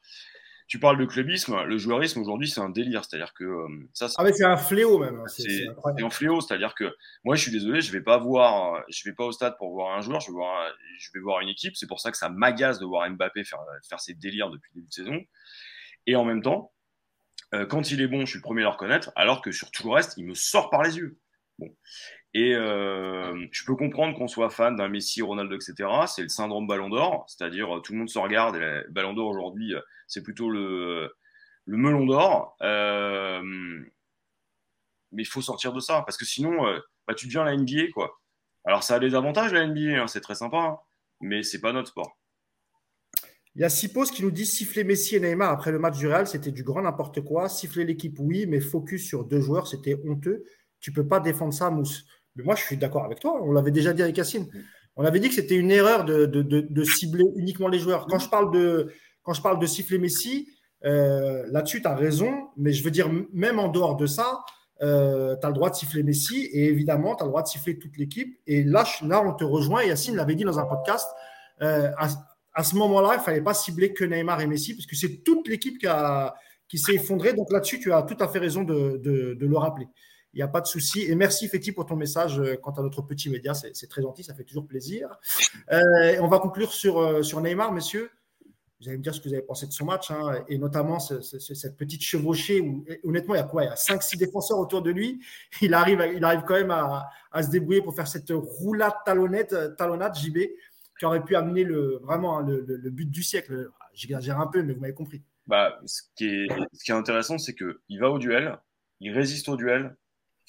tu 0.70 0.78
parles 0.78 0.98
de 0.98 1.04
clubisme. 1.04 1.64
Le 1.64 1.78
joueurisme 1.78 2.20
aujourd'hui, 2.20 2.48
c'est 2.48 2.60
un 2.60 2.68
délire. 2.68 3.04
C'est-à-dire 3.04 3.34
que 3.34 3.42
euh, 3.42 3.88
ça. 3.92 4.06
Ah 4.16 4.22
mais 4.22 4.32
c'est 4.32 4.44
un 4.44 4.56
fléau 4.56 4.98
même. 4.98 5.18
Hein. 5.18 5.24
C'est 5.26 5.66
un 6.00 6.10
fléau. 6.10 6.40
C'est-à-dire 6.40 6.76
que 6.76 6.94
moi, 7.24 7.34
je 7.34 7.42
suis 7.42 7.50
désolé, 7.50 7.80
je 7.80 7.90
vais 7.90 8.00
pas 8.00 8.18
voir, 8.18 8.84
je 8.88 9.02
vais 9.04 9.12
pas 9.12 9.24
au 9.24 9.32
stade 9.32 9.56
pour 9.58 9.72
voir 9.72 9.98
un 9.98 10.00
joueur. 10.00 10.20
Je 10.20 10.28
vais 10.28 10.34
voir, 10.34 10.72
je 10.96 11.10
vais 11.12 11.18
voir 11.18 11.40
une 11.40 11.48
équipe. 11.48 11.74
C'est 11.74 11.88
pour 11.88 11.98
ça 11.98 12.12
que 12.12 12.16
ça 12.16 12.28
m'agace 12.28 12.78
de 12.78 12.86
voir 12.86 13.10
Mbappé 13.10 13.42
faire 13.42 13.58
faire 13.88 13.98
ses 13.98 14.14
délires 14.14 14.48
depuis 14.48 14.70
le 14.76 14.80
début 14.80 14.88
de 14.88 14.94
saison. 14.94 15.20
Et 16.06 16.14
en 16.14 16.24
même 16.24 16.40
temps, 16.40 16.72
euh, 17.52 17.66
quand 17.66 17.90
il 17.90 18.00
est 18.00 18.06
bon, 18.06 18.20
je 18.20 18.26
suis 18.26 18.38
le 18.38 18.42
premier 18.42 18.60
à 18.60 18.66
le 18.66 18.70
reconnaître, 18.70 19.10
alors 19.16 19.42
que 19.42 19.50
sur 19.50 19.72
tout 19.72 19.88
le 19.88 19.92
reste, 19.92 20.14
il 20.18 20.24
me 20.24 20.34
sort 20.34 20.70
par 20.70 20.84
les 20.84 20.98
yeux. 20.98 21.18
Et 22.32 22.54
euh, 22.54 23.46
je 23.50 23.64
peux 23.64 23.74
comprendre 23.74 24.16
qu'on 24.16 24.28
soit 24.28 24.50
fan 24.50 24.76
d'un 24.76 24.88
Messi, 24.88 25.20
Ronaldo, 25.20 25.56
etc. 25.56 25.88
C'est 26.06 26.22
le 26.22 26.28
syndrome 26.28 26.66
Ballon 26.66 26.88
d'Or, 26.88 27.24
c'est-à-dire 27.28 27.76
euh, 27.76 27.80
tout 27.80 27.92
le 27.92 27.98
monde 27.98 28.08
se 28.08 28.18
regarde. 28.18 28.56
Et 28.56 28.82
Ballon 28.90 29.14
d'Or 29.14 29.28
aujourd'hui, 29.28 29.74
c'est 30.06 30.22
plutôt 30.22 30.48
le, 30.50 31.12
melon 31.66 32.06
d'or. 32.06 32.56
mais 35.12 35.22
il 35.22 35.26
faut 35.26 35.42
sortir 35.42 35.72
de 35.72 35.80
ça 35.80 36.02
parce 36.02 36.16
que 36.16 36.24
sinon, 36.24 36.66
euh, 36.66 36.78
bah, 37.06 37.14
tu 37.14 37.26
deviens 37.26 37.44
la 37.44 37.56
NBA 37.56 37.90
quoi. 37.92 38.20
Alors 38.64 38.82
ça 38.82 38.96
a 38.96 38.98
des 39.00 39.14
avantages 39.14 39.52
la 39.52 39.66
NBA, 39.66 40.02
hein, 40.02 40.06
c'est 40.06 40.20
très 40.20 40.34
sympa, 40.34 40.58
hein, 40.58 40.78
mais 41.20 41.42
c'est 41.42 41.60
pas 41.60 41.72
notre 41.72 41.88
sport. 41.88 42.16
Il 43.56 43.62
y 43.62 43.64
a 43.64 43.68
Sipos 43.68 44.04
qui 44.04 44.22
nous 44.22 44.30
dit 44.30 44.46
siffler 44.46 44.84
Messi 44.84 45.16
et 45.16 45.20
Neymar 45.20 45.50
après 45.50 45.72
le 45.72 45.80
match 45.80 45.98
du 45.98 46.06
Real, 46.06 46.28
c'était 46.28 46.52
du 46.52 46.62
grand 46.62 46.82
n'importe 46.82 47.22
quoi. 47.22 47.48
Siffler 47.48 47.84
l'équipe, 47.84 48.16
oui, 48.20 48.46
mais 48.46 48.60
focus 48.60 49.04
sur 49.04 49.24
deux 49.24 49.40
joueurs, 49.40 49.66
c'était 49.66 49.96
honteux. 50.06 50.44
Tu 50.80 50.92
peux 50.92 51.06
pas 51.06 51.20
défendre 51.20 51.52
ça, 51.52 51.70
Mousse. 51.70 52.04
Mais 52.36 52.44
moi, 52.44 52.54
je 52.54 52.62
suis 52.62 52.76
d'accord 52.76 53.04
avec 53.04 53.20
toi. 53.20 53.40
On 53.42 53.52
l'avait 53.52 53.70
déjà 53.70 53.92
dit 53.92 54.02
avec 54.02 54.16
Yacine. 54.16 54.46
On 54.96 55.04
avait 55.04 55.20
dit 55.20 55.28
que 55.28 55.34
c'était 55.34 55.56
une 55.56 55.70
erreur 55.70 56.04
de, 56.04 56.84
cibler 56.84 57.24
uniquement 57.36 57.68
les 57.68 57.78
joueurs. 57.78 58.06
Quand 58.06 58.18
je 58.18 58.28
parle 58.28 58.52
de, 58.52 58.92
quand 59.22 59.32
je 59.32 59.42
parle 59.42 59.58
de 59.58 59.66
siffler 59.66 59.98
Messi, 59.98 60.48
euh, 60.84 61.44
là-dessus, 61.50 61.82
tu 61.82 61.88
as 61.88 61.94
raison. 61.94 62.48
Mais 62.56 62.72
je 62.72 62.82
veux 62.82 62.90
dire, 62.90 63.10
même 63.32 63.58
en 63.58 63.68
dehors 63.68 63.96
de 63.96 64.06
ça, 64.06 64.40
euh, 64.82 65.36
tu 65.40 65.46
as 65.46 65.48
le 65.48 65.54
droit 65.54 65.70
de 65.70 65.76
siffler 65.76 66.02
Messi 66.02 66.48
et 66.52 66.66
évidemment, 66.66 67.14
tu 67.14 67.22
as 67.22 67.26
le 67.26 67.30
droit 67.30 67.42
de 67.42 67.48
siffler 67.48 67.78
toute 67.78 67.96
l'équipe. 67.96 68.40
Et 68.46 68.64
là, 68.64 68.84
là, 69.02 69.22
on 69.24 69.32
te 69.32 69.44
rejoint. 69.44 69.84
Yacine 69.84 70.16
l'avait 70.16 70.34
dit 70.34 70.44
dans 70.44 70.58
un 70.58 70.66
podcast. 70.66 71.08
Euh, 71.62 71.90
à, 72.54 72.62
ce 72.64 72.74
moment-là, 72.76 73.14
il 73.14 73.18
ne 73.18 73.22
fallait 73.22 73.42
pas 73.42 73.54
cibler 73.54 73.92
que 73.92 74.04
Neymar 74.04 74.40
et 74.40 74.46
Messi 74.46 74.74
parce 74.74 74.86
que 74.86 74.96
c'est 74.96 75.22
toute 75.22 75.48
l'équipe 75.48 75.78
qui, 75.78 75.86
qui 76.68 76.78
s'est 76.78 76.94
effondrée. 76.94 77.32
Donc 77.32 77.52
là-dessus, 77.52 77.78
tu 77.78 77.92
as 77.92 78.02
tout 78.02 78.16
à 78.20 78.28
fait 78.28 78.38
raison 78.38 78.64
de, 78.64 78.98
de 79.02 79.46
le 79.46 79.56
rappeler. 79.56 79.86
Il 80.32 80.36
n'y 80.36 80.42
a 80.42 80.48
pas 80.48 80.60
de 80.60 80.66
souci. 80.66 81.02
Et 81.02 81.14
merci, 81.14 81.48
Féti, 81.48 81.72
pour 81.72 81.86
ton 81.86 81.96
message 81.96 82.38
euh, 82.38 82.56
quant 82.56 82.70
à 82.72 82.82
notre 82.82 83.02
petit 83.02 83.28
média. 83.30 83.52
C'est 83.54 83.88
très 83.88 84.02
gentil, 84.02 84.22
ça 84.22 84.34
fait 84.34 84.44
toujours 84.44 84.66
plaisir. 84.66 85.08
Euh, 85.72 86.18
on 86.20 86.28
va 86.28 86.38
conclure 86.38 86.72
sur, 86.72 86.98
euh, 86.98 87.22
sur 87.22 87.40
Neymar, 87.40 87.72
messieurs. 87.72 88.10
Vous 88.80 88.88
allez 88.88 88.96
me 88.96 89.02
dire 89.02 89.14
ce 89.14 89.20
que 89.20 89.28
vous 89.28 89.34
avez 89.34 89.42
pensé 89.42 89.66
de 89.66 89.72
son 89.72 89.84
match, 89.84 90.10
hein, 90.10 90.42
et 90.48 90.56
notamment 90.56 90.98
cette 91.00 91.76
petite 91.76 92.00
chevauchée 92.00 92.62
où, 92.62 92.86
honnêtement, 93.04 93.34
il 93.34 93.38
y 93.38 93.40
a 93.40 93.44
quoi? 93.44 93.64
Il 93.64 93.66
y 93.66 93.70
a 93.70 93.74
5-6 93.74 94.16
défenseurs 94.16 94.58
autour 94.58 94.80
de 94.80 94.90
lui. 94.90 95.20
Il 95.60 95.74
arrive, 95.74 96.02
il 96.16 96.24
arrive 96.24 96.44
quand 96.46 96.54
même 96.54 96.70
à, 96.70 97.10
se 97.42 97.50
débrouiller 97.50 97.82
pour 97.82 97.94
faire 97.94 98.08
cette 98.08 98.30
roulade 98.30 98.94
talonnette, 99.04 99.54
talonnade 99.76 100.16
JB 100.16 100.38
qui 100.98 101.04
aurait 101.04 101.24
pu 101.24 101.36
amener 101.36 101.64
le, 101.64 101.98
vraiment 102.02 102.38
hein, 102.38 102.46
le, 102.46 102.90
but 102.90 103.10
du 103.10 103.22
siècle. 103.22 103.70
J'exagère 103.92 104.40
un 104.40 104.46
peu, 104.46 104.62
mais 104.62 104.72
vous 104.72 104.80
m'avez 104.80 104.94
compris. 104.94 105.22
Bah, 105.46 105.78
ce, 105.84 106.02
qui 106.14 106.26
est, 106.26 106.48
ce 106.72 106.84
qui 106.84 106.90
est 106.90 106.94
intéressant, 106.94 107.36
c'est 107.36 107.54
qu'il 107.54 108.00
va 108.00 108.10
au 108.10 108.18
duel, 108.18 108.58
il 109.00 109.12
résiste 109.12 109.48
au 109.48 109.56
duel, 109.56 109.96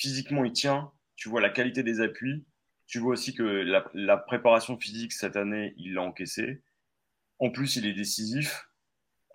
physiquement, 0.02 0.44
il 0.44 0.52
tient. 0.52 0.92
Tu 1.16 1.30
vois 1.30 1.42
la 1.42 1.52
qualité 1.52 1.84
des 1.84 2.02
appuis. 2.02 2.44
Tu 2.88 3.00
vois 3.00 3.14
aussi 3.14 3.34
que 3.34 3.44
la, 3.44 4.18
préparation 4.18 4.78
physique 4.78 5.14
cette 5.14 5.38
année, 5.38 5.74
il 5.78 5.94
l'a 5.94 6.02
encaissé. 6.02 6.64
En 7.40 7.52
plus, 7.52 7.76
il 7.76 7.86
est 7.86 7.94
décisif. 7.94 8.68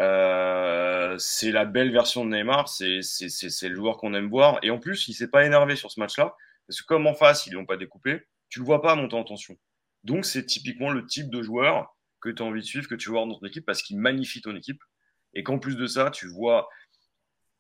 Euh, 0.00 1.16
c'est 1.18 1.52
la 1.52 1.64
belle 1.64 1.92
version 1.92 2.24
de 2.24 2.30
Neymar. 2.30 2.68
C'est 2.68 2.98
le 2.98 3.74
joueur 3.74 3.96
qu'on 3.96 4.12
aime 4.14 4.28
voir. 4.28 4.58
Et 4.62 4.70
en 4.70 4.78
plus, 4.78 5.08
il 5.08 5.14
s'est 5.14 5.30
pas 5.30 5.46
énervé 5.46 5.76
sur 5.76 5.90
ce 5.90 6.00
match-là. 6.00 6.34
Parce 6.66 6.82
que 6.82 6.86
comme 6.86 7.06
en 7.06 7.14
face, 7.14 7.46
ils 7.46 7.52
l'ont 7.52 7.64
pas 7.64 7.76
découpé, 7.76 8.22
tu 8.48 8.58
le 8.58 8.64
vois 8.64 8.82
pas 8.82 8.96
monter 8.96 9.14
en 9.14 9.22
tension. 9.22 9.56
Donc, 10.02 10.24
c'est 10.26 10.44
typiquement 10.44 10.90
le 10.90 11.06
type 11.06 11.30
de 11.30 11.42
joueur 11.42 11.96
que 12.20 12.28
tu 12.28 12.42
as 12.42 12.46
envie 12.46 12.60
de 12.60 12.66
suivre, 12.66 12.88
que 12.88 12.96
tu 12.96 13.08
vois 13.08 13.24
dans 13.24 13.38
ton 13.38 13.46
équipe, 13.46 13.64
parce 13.64 13.82
qu'il 13.82 13.98
magnifie 13.98 14.40
ton 14.40 14.56
équipe. 14.56 14.82
Et 15.32 15.44
qu'en 15.44 15.60
plus 15.60 15.76
de 15.76 15.86
ça, 15.86 16.10
tu 16.10 16.26
vois 16.26 16.68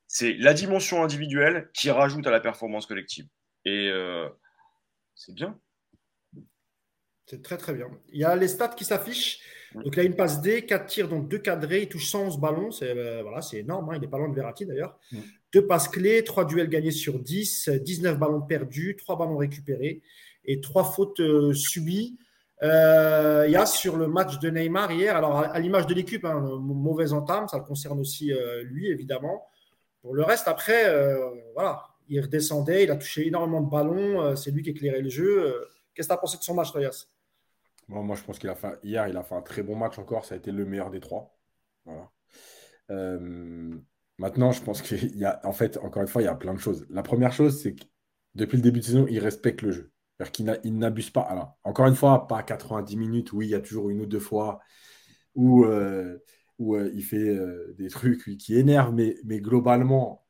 c'est 0.08 0.34
la 0.34 0.54
dimension 0.54 1.02
individuelle 1.02 1.68
qui 1.74 1.90
rajoute 1.90 2.26
à 2.26 2.30
la 2.30 2.40
performance 2.40 2.86
collective. 2.86 3.26
Et 3.64 3.90
euh, 3.90 4.28
c'est 5.14 5.34
bien. 5.34 5.58
C'est 7.26 7.42
très 7.42 7.56
très 7.56 7.74
bien. 7.74 7.88
Il 8.12 8.20
y 8.20 8.24
a 8.24 8.36
les 8.36 8.48
stats 8.48 8.68
qui 8.68 8.84
s'affichent. 8.84 9.40
Donc 9.74 9.94
il 9.94 10.00
a 10.00 10.04
une 10.04 10.14
passe 10.14 10.40
D, 10.40 10.64
4 10.64 10.86
tirs, 10.86 11.08
donc 11.08 11.28
2 11.28 11.38
cadrés, 11.38 11.82
il 11.82 11.88
touche 11.88 12.08
111 12.08 12.38
ballons. 12.38 12.70
C'est 12.70 12.96
euh, 12.96 13.22
voilà, 13.22 13.40
énorme, 13.52 13.90
hein. 13.90 13.94
il 13.96 14.04
est 14.04 14.08
pas 14.08 14.18
loin 14.18 14.28
de 14.28 14.34
Verratti 14.34 14.64
d'ailleurs. 14.64 14.98
Deux 15.52 15.66
passes 15.66 15.88
clés, 15.88 16.22
3 16.22 16.44
duels 16.44 16.68
gagnés 16.68 16.92
sur 16.92 17.18
10, 17.18 17.68
19 17.68 18.16
ballons 18.16 18.42
perdus, 18.42 18.96
3 18.96 19.18
ballons 19.18 19.36
récupérés 19.36 20.02
et 20.44 20.60
3 20.60 20.84
fautes 20.84 21.20
euh, 21.20 21.52
subies. 21.52 22.16
il 22.62 23.50
y 23.50 23.56
a 23.56 23.66
sur 23.66 23.96
le 23.96 24.06
match 24.06 24.38
de 24.38 24.48
Neymar 24.48 24.92
hier, 24.92 25.16
alors 25.16 25.40
à, 25.40 25.58
l'image 25.58 25.88
de 25.88 25.94
l'équipe, 25.94 26.24
hein, 26.24 26.40
mauvaise 26.60 27.12
entame, 27.12 27.48
ça 27.48 27.58
le 27.58 27.64
concerne 27.64 27.98
aussi 27.98 28.32
lui 28.62 28.88
évidemment. 28.88 29.46
Pour 30.06 30.14
le 30.14 30.22
reste, 30.22 30.46
après, 30.46 30.88
euh, 30.88 31.30
voilà, 31.54 31.82
il 32.08 32.20
redescendait, 32.20 32.84
il 32.84 32.92
a 32.92 32.96
touché 32.96 33.26
énormément 33.26 33.60
de 33.60 33.68
ballons, 33.68 34.22
euh, 34.22 34.36
c'est 34.36 34.52
lui 34.52 34.62
qui 34.62 34.70
éclairait 34.70 35.00
le 35.00 35.08
jeu. 35.08 35.46
Euh, 35.46 35.64
qu'est-ce 35.94 36.06
que 36.06 36.12
tu 36.12 36.16
as 36.16 36.20
pensé 36.20 36.38
de 36.38 36.44
son 36.44 36.54
match, 36.54 36.70
Toyas 36.70 37.06
Moi, 37.88 38.14
je 38.14 38.22
pense 38.22 38.38
qu'il 38.38 38.48
a 38.48 38.54
fait 38.54 38.78
hier, 38.84 39.08
il 39.08 39.16
a 39.16 39.24
fait 39.24 39.34
un 39.34 39.42
très 39.42 39.64
bon 39.64 39.74
match 39.74 39.98
encore. 39.98 40.24
Ça 40.24 40.36
a 40.36 40.38
été 40.38 40.52
le 40.52 40.64
meilleur 40.64 40.90
des 40.90 41.00
trois. 41.00 41.36
maintenant, 44.16 44.52
je 44.52 44.62
pense 44.62 44.80
qu'il 44.80 45.16
y 45.16 45.24
a, 45.24 45.40
en 45.42 45.52
fait, 45.52 45.76
encore 45.78 46.02
une 46.02 46.08
fois, 46.08 46.22
il 46.22 46.26
y 46.26 46.28
a 46.28 46.36
plein 46.36 46.54
de 46.54 46.60
choses. 46.60 46.86
La 46.88 47.02
première 47.02 47.32
chose, 47.32 47.60
c'est 47.60 47.74
que 47.74 47.82
depuis 48.36 48.58
le 48.58 48.62
début 48.62 48.78
de 48.78 48.84
saison, 48.84 49.06
il 49.10 49.18
respecte 49.18 49.62
le 49.62 49.72
jeu. 49.72 49.92
C'est-à-dire 50.20 50.72
n'abuse 50.72 51.10
pas. 51.10 51.22
Alors, 51.22 51.58
encore 51.64 51.88
une 51.88 51.96
fois, 51.96 52.28
pas 52.28 52.44
90 52.44 52.96
minutes, 52.96 53.32
oui, 53.32 53.48
il 53.48 53.50
y 53.50 53.56
a 53.56 53.60
toujours 53.60 53.90
une 53.90 54.02
ou 54.02 54.06
deux 54.06 54.20
fois 54.20 54.60
où 55.34 55.66
où 56.58 56.76
euh, 56.76 56.90
il 56.94 57.04
fait 57.04 57.28
euh, 57.28 57.74
des 57.78 57.88
trucs 57.88 58.36
qui 58.38 58.56
énervent, 58.56 58.94
mais, 58.94 59.40
globalement, 59.40 60.26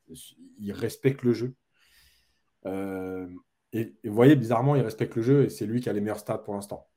il 0.59 0.73
respecte 0.73 1.23
le 1.23 1.33
jeu. 1.33 1.55
Euh, 2.67 3.29
et, 3.73 3.95
vous 4.05 4.15
voyez, 4.15 4.37
bizarrement, 4.37 4.77
il 4.77 4.83
respecte 4.83 5.17
le 5.17 5.23
jeu 5.23 5.45
et 5.45 5.51
c'est 5.51 5.67
lui 5.67 5.81
qui 5.81 5.89
a 5.89 5.93
les 5.93 6.01
meilleurs 6.01 6.19
stats 6.19 6.39
pour 6.39 6.55
l'instant. 6.55 6.89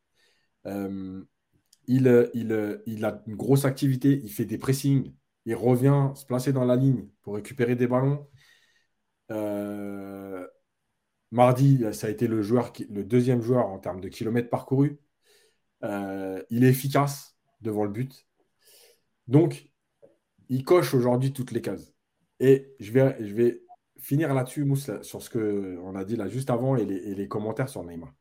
il, 1.88 2.07
a 2.07 3.23
une 3.27 3.35
grosse 3.35 3.65
activité, 3.65 4.19
il 4.23 4.31
fait 4.31 4.45
des 4.45 4.57
pressings, 4.57 5.14
il 5.45 5.56
revient 5.56 6.11
se 6.15 6.26
placer 6.26 6.53
dans 6.53 6.65
la 6.65 6.76
ligne 6.76 7.07
pour 7.22 7.35
récupérer 7.35 7.76
des 7.76 7.88
ballons. 7.88 8.27
mardi, 11.31 11.84
ça 11.93 12.07
a 12.07 12.10
été 12.10 12.27
le 12.27 13.03
deuxième 13.03 13.41
joueur 13.41 13.68
en 13.68 13.80
termes 13.80 14.01
de 14.01 14.10
kilomètres 14.10 14.49
parcourus. 14.49 14.99
il 15.84 16.64
est 16.64 16.69
efficace 16.69 17.35
devant 17.61 17.84
le 17.84 17.91
but. 17.91 18.28
Donc, 19.30 19.69
il 20.49 20.65
coche 20.65 20.95
aujourd'hui 20.95 21.31
toutes 21.31 21.51
les 21.51 21.61
cases. 21.61 21.93
Et 22.39 22.73
je 22.80 22.91
vais, 22.91 23.15
je 23.19 23.34
vais 23.35 23.61
finir 23.99 24.34
là-dessus, 24.34 24.65
Mousse, 24.65 24.89
sur 25.03 25.22
ce 25.22 25.30
qu'on 25.30 25.95
a 25.95 26.03
dit 26.03 26.15
là 26.15 26.27
juste 26.27 26.49
avant 26.49 26.76
et 26.76 26.85
les, 26.85 27.27
commentaires 27.27 27.69
sur 27.69 27.84
Neymar. 27.84 28.11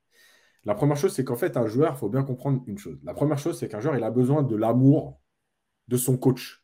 La 0.64 0.74
première 0.74 0.98
chose, 0.98 1.14
c'est 1.14 1.24
qu'en 1.24 1.36
fait, 1.36 1.56
un 1.56 1.66
joueur, 1.66 1.94
il 1.94 1.98
faut 1.98 2.10
bien 2.10 2.24
comprendre 2.24 2.62
une 2.66 2.76
chose. 2.76 2.98
La 3.04 3.14
première 3.14 3.38
chose, 3.38 3.58
c'est 3.58 3.68
qu'un 3.68 3.80
joueur, 3.80 3.96
il 3.96 4.04
a 4.04 4.10
besoin 4.10 4.42
de 4.42 4.54
l'amour 4.54 5.18
de 5.86 5.96
son 5.96 6.18
coach. 6.18 6.62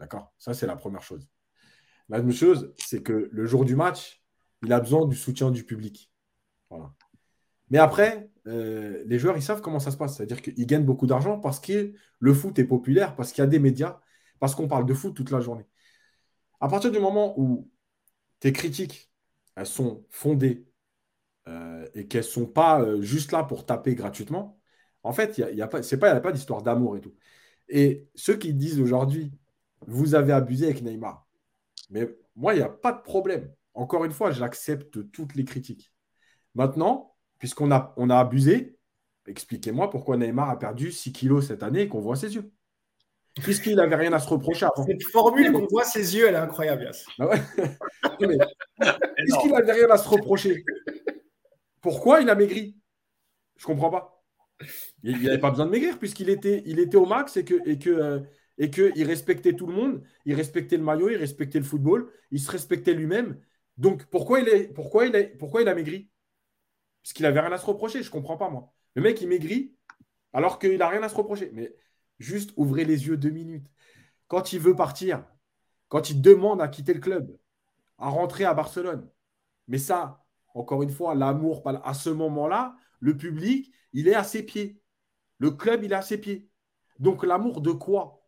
D'accord? 0.00 0.34
Ça, 0.38 0.54
c'est 0.54 0.66
la 0.66 0.74
première 0.74 1.02
chose. 1.02 1.28
La 2.08 2.20
deuxième 2.20 2.36
chose, 2.36 2.74
c'est 2.76 3.00
que 3.00 3.28
le 3.30 3.46
jour 3.46 3.64
du 3.64 3.76
match, 3.76 4.24
il 4.64 4.72
a 4.72 4.80
besoin 4.80 5.06
du 5.06 5.14
soutien 5.14 5.52
du 5.52 5.62
public. 5.62 6.10
Voilà. 6.68 6.92
Mais 7.70 7.78
après, 7.78 8.28
euh, 8.46 9.02
les 9.06 9.18
joueurs, 9.18 9.36
ils 9.36 9.42
savent 9.42 9.60
comment 9.60 9.80
ça 9.80 9.90
se 9.90 9.96
passe. 9.96 10.16
C'est-à-dire 10.16 10.42
qu'ils 10.42 10.66
gagnent 10.66 10.84
beaucoup 10.84 11.06
d'argent 11.06 11.38
parce 11.38 11.60
que 11.60 11.92
le 12.18 12.34
foot 12.34 12.58
est 12.58 12.64
populaire, 12.64 13.16
parce 13.16 13.32
qu'il 13.32 13.42
y 13.42 13.46
a 13.46 13.48
des 13.48 13.58
médias, 13.58 14.00
parce 14.40 14.54
qu'on 14.54 14.68
parle 14.68 14.86
de 14.86 14.94
foot 14.94 15.14
toute 15.14 15.30
la 15.30 15.40
journée. 15.40 15.66
À 16.60 16.68
partir 16.68 16.90
du 16.90 16.98
moment 16.98 17.38
où 17.38 17.70
tes 18.40 18.52
critiques, 18.52 19.10
sont 19.62 20.04
fondées 20.10 20.66
euh, 21.46 21.86
et 21.94 22.08
qu'elles 22.08 22.22
ne 22.22 22.26
sont 22.26 22.46
pas 22.46 22.80
euh, 22.80 23.00
juste 23.02 23.30
là 23.30 23.44
pour 23.44 23.66
taper 23.66 23.94
gratuitement, 23.94 24.58
en 25.04 25.12
fait, 25.12 25.38
il 25.38 25.54
n'y 25.54 25.62
a, 25.62 25.68
pas, 25.68 25.80
pas 26.20 26.32
d'histoire 26.32 26.62
d'amour 26.62 26.96
et 26.96 27.00
tout. 27.00 27.14
Et 27.68 28.08
ceux 28.16 28.36
qui 28.36 28.52
disent 28.52 28.80
aujourd'hui, 28.80 29.32
vous 29.86 30.14
avez 30.14 30.32
abusé 30.32 30.66
avec 30.66 30.82
Neymar, 30.82 31.26
mais 31.90 32.08
moi, 32.34 32.54
il 32.54 32.58
n'y 32.58 32.62
a 32.64 32.68
pas 32.68 32.92
de 32.92 33.02
problème. 33.02 33.52
Encore 33.74 34.04
une 34.04 34.12
fois, 34.12 34.32
j'accepte 34.32 35.10
toutes 35.12 35.34
les 35.36 35.44
critiques. 35.44 35.92
Maintenant, 36.54 37.13
puisqu'on 37.38 37.70
a, 37.70 37.94
on 37.96 38.10
a 38.10 38.18
abusé, 38.18 38.76
expliquez-moi 39.26 39.90
pourquoi 39.90 40.16
Neymar 40.16 40.50
a 40.50 40.58
perdu 40.58 40.92
6 40.92 41.12
kilos 41.12 41.46
cette 41.48 41.62
année 41.62 41.82
et 41.82 41.88
qu'on 41.88 42.00
voit 42.00 42.16
ses 42.16 42.34
yeux. 42.34 42.50
Puisqu'il 43.42 43.74
n'avait 43.74 43.96
rien 43.96 44.12
à 44.12 44.20
se 44.20 44.28
reprocher 44.28 44.66
avant? 44.66 44.86
Cette 44.86 45.02
formule 45.02 45.52
qu'on 45.52 45.66
voit 45.66 45.84
ses 45.84 46.14
yeux, 46.14 46.28
elle 46.28 46.34
est 46.34 46.38
incroyable. 46.38 46.90
Ah 47.18 47.30
puisqu'il 49.16 49.50
n'avait 49.52 49.72
rien 49.72 49.90
à 49.90 49.96
se 49.96 50.08
reprocher, 50.08 50.64
pourquoi 51.80 52.20
il 52.20 52.30
a 52.30 52.34
maigri? 52.34 52.76
Je 53.56 53.64
ne 53.64 53.66
comprends 53.66 53.90
pas. 53.90 54.24
Il 55.02 55.20
n'avait 55.22 55.38
pas 55.38 55.50
besoin 55.50 55.66
de 55.66 55.70
maigrir 55.70 55.98
puisqu'il 55.98 56.30
était, 56.30 56.62
il 56.64 56.78
était 56.78 56.96
au 56.96 57.06
max 57.06 57.36
et 57.36 57.44
que, 57.44 57.56
et 57.68 57.78
que, 57.78 57.90
euh, 57.90 58.20
et 58.56 58.70
que 58.70 58.92
il 58.94 59.04
respectait 59.04 59.54
tout 59.54 59.66
le 59.66 59.74
monde. 59.74 60.02
Il 60.24 60.34
respectait 60.34 60.76
le 60.76 60.84
maillot, 60.84 61.10
il 61.10 61.16
respectait 61.16 61.58
le 61.58 61.64
football, 61.64 62.10
il 62.30 62.40
se 62.40 62.50
respectait 62.50 62.94
lui-même. 62.94 63.40
Donc 63.76 64.04
pourquoi 64.06 64.40
il, 64.40 64.48
est, 64.48 64.72
pourquoi, 64.72 65.06
il 65.06 65.16
est, 65.16 65.36
pourquoi 65.36 65.62
il 65.62 65.68
a 65.68 65.74
maigri? 65.74 66.08
Parce 67.04 67.12
qu'il 67.12 67.24
n'avait 67.24 67.40
rien 67.40 67.52
à 67.52 67.58
se 67.58 67.66
reprocher. 67.66 68.02
Je 68.02 68.10
comprends 68.10 68.38
pas, 68.38 68.48
moi. 68.48 68.72
Le 68.94 69.02
mec, 69.02 69.20
il 69.20 69.28
maigrit 69.28 69.76
alors 70.32 70.58
qu'il 70.58 70.78
n'a 70.78 70.88
rien 70.88 71.02
à 71.02 71.10
se 71.10 71.14
reprocher. 71.14 71.50
Mais 71.52 71.76
juste 72.18 72.52
ouvrez 72.56 72.86
les 72.86 73.08
yeux 73.08 73.18
deux 73.18 73.28
minutes. 73.28 73.70
Quand 74.26 74.54
il 74.54 74.58
veut 74.58 74.74
partir, 74.74 75.22
quand 75.88 76.08
il 76.08 76.22
demande 76.22 76.62
à 76.62 76.68
quitter 76.68 76.94
le 76.94 77.00
club, 77.00 77.38
à 77.98 78.08
rentrer 78.08 78.44
à 78.44 78.54
Barcelone. 78.54 79.06
Mais 79.68 79.76
ça, 79.76 80.24
encore 80.54 80.82
une 80.82 80.90
fois, 80.90 81.14
l'amour, 81.14 81.62
à 81.84 81.92
ce 81.92 82.08
moment-là, 82.08 82.74
le 83.00 83.14
public, 83.18 83.70
il 83.92 84.08
est 84.08 84.14
à 84.14 84.24
ses 84.24 84.42
pieds. 84.42 84.80
Le 85.38 85.50
club, 85.50 85.84
il 85.84 85.92
est 85.92 85.96
à 85.96 86.00
ses 86.02 86.16
pieds. 86.16 86.48
Donc 86.98 87.22
l'amour 87.22 87.60
de 87.60 87.72
quoi? 87.72 88.23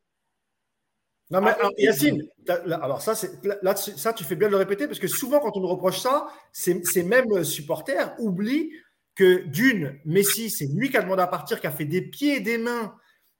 Non, 1.30 1.40
mais 1.40 1.50
alors, 1.50 1.72
Yacine, 1.76 2.22
alors 2.48 3.02
ça, 3.02 3.14
là, 3.62 3.74
ça, 3.74 4.12
tu 4.12 4.22
fais 4.22 4.36
bien 4.36 4.46
de 4.46 4.52
le 4.52 4.58
répéter 4.58 4.86
parce 4.86 5.00
que 5.00 5.08
souvent, 5.08 5.40
quand 5.40 5.56
on 5.56 5.60
nous 5.60 5.68
reproche 5.68 5.98
ça, 5.98 6.28
ces 6.52 7.02
mêmes 7.02 7.42
supporters 7.42 8.14
oublient 8.18 8.70
que 9.16 9.44
d'une, 9.46 9.98
Messi, 10.04 10.50
c'est 10.50 10.66
lui 10.66 10.90
qui 10.90 10.96
a 10.96 11.02
demandé 11.02 11.22
à 11.22 11.26
partir, 11.26 11.60
qui 11.60 11.66
a 11.66 11.72
fait 11.72 11.86
des 11.86 12.02
pieds 12.02 12.36
et 12.36 12.40
des 12.40 12.58
mains 12.58 12.94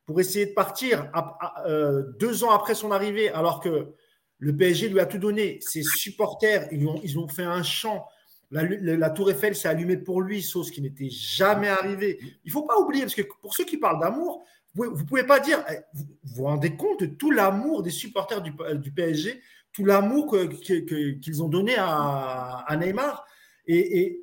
pour 0.06 0.20
essayer 0.20 0.46
de 0.46 0.52
partir 0.52 1.10
euh, 1.66 2.02
deux 2.18 2.42
ans 2.42 2.50
après 2.50 2.74
son 2.74 2.90
arrivée, 2.90 3.28
alors 3.28 3.60
que 3.60 3.92
le 4.38 4.56
PSG 4.56 4.88
lui 4.88 5.00
a 5.00 5.06
tout 5.06 5.18
donné. 5.18 5.58
Ses 5.60 5.82
supporters, 5.82 6.68
ils 6.72 6.86
ont, 6.86 7.00
ils 7.04 7.18
ont 7.18 7.28
fait 7.28 7.44
un 7.44 7.62
chant. 7.62 8.06
La, 8.50 9.10
Tour 9.10 9.30
Eiffel 9.30 9.54
s'est 9.54 9.68
allumée 9.68 9.96
pour 9.96 10.22
lui, 10.22 10.40
chose 10.40 10.70
qui 10.70 10.80
n'était 10.80 11.10
jamais 11.10 11.68
arrivée. 11.68 12.18
Il 12.44 12.48
ne 12.48 12.52
faut 12.52 12.62
pas 12.62 12.78
oublier, 12.78 13.02
parce 13.02 13.14
que 13.14 13.22
pour 13.42 13.54
ceux 13.54 13.64
qui 13.64 13.76
parlent 13.76 14.00
d'amour, 14.00 14.44
vous 14.76 15.02
ne 15.02 15.02
pouvez 15.04 15.24
pas 15.24 15.40
dire, 15.40 15.64
eh, 15.70 15.78
vous 15.94 16.04
vous 16.24 16.44
rendez 16.44 16.76
compte 16.76 17.00
de 17.00 17.06
tout 17.06 17.30
l'amour 17.30 17.82
des 17.82 17.90
supporters 17.90 18.42
du, 18.42 18.92
PSG, 18.92 19.40
tout 19.72 19.84
l'amour 19.84 20.36
qu'ils 20.60 21.42
ont 21.42 21.48
donné 21.48 21.74
à, 21.78 22.76
Neymar. 22.78 23.24
Et, 23.66 24.22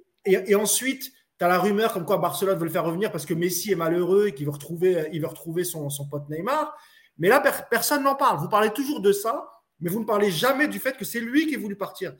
ensuite, 0.55 1.11
tu 1.39 1.45
as 1.45 1.47
la 1.47 1.57
rumeur 1.57 1.91
comme 1.91 2.05
quoi 2.05 2.17
Barcelone 2.17 2.57
veut 2.57 2.65
le 2.65 2.71
faire 2.71 2.85
revenir 2.85 3.11
parce 3.11 3.25
que 3.25 3.33
Messi 3.33 3.71
est 3.71 3.75
malheureux 3.75 4.27
et 4.27 4.33
qu'il 4.33 4.45
veut 4.45 4.51
retrouver, 4.51 5.63
son, 5.63 5.89
pote 6.09 6.29
Neymar. 6.29 6.75
Mais 7.17 7.29
là, 7.29 7.41
personne 7.69 8.03
n'en 8.03 8.15
parle. 8.15 8.39
Vous 8.39 8.49
parlez 8.49 8.71
toujours 8.71 9.01
de 9.01 9.11
ça, 9.11 9.49
mais 9.79 9.89
vous 9.89 9.99
ne 9.99 10.05
parlez 10.05 10.31
jamais 10.31 10.67
du 10.67 10.79
fait 10.79 10.95
que 10.95 11.05
c'est 11.05 11.19
lui 11.19 11.47
qui 11.47 11.55
est 11.55 11.57
voulu 11.57 11.75
partir. 11.75 12.13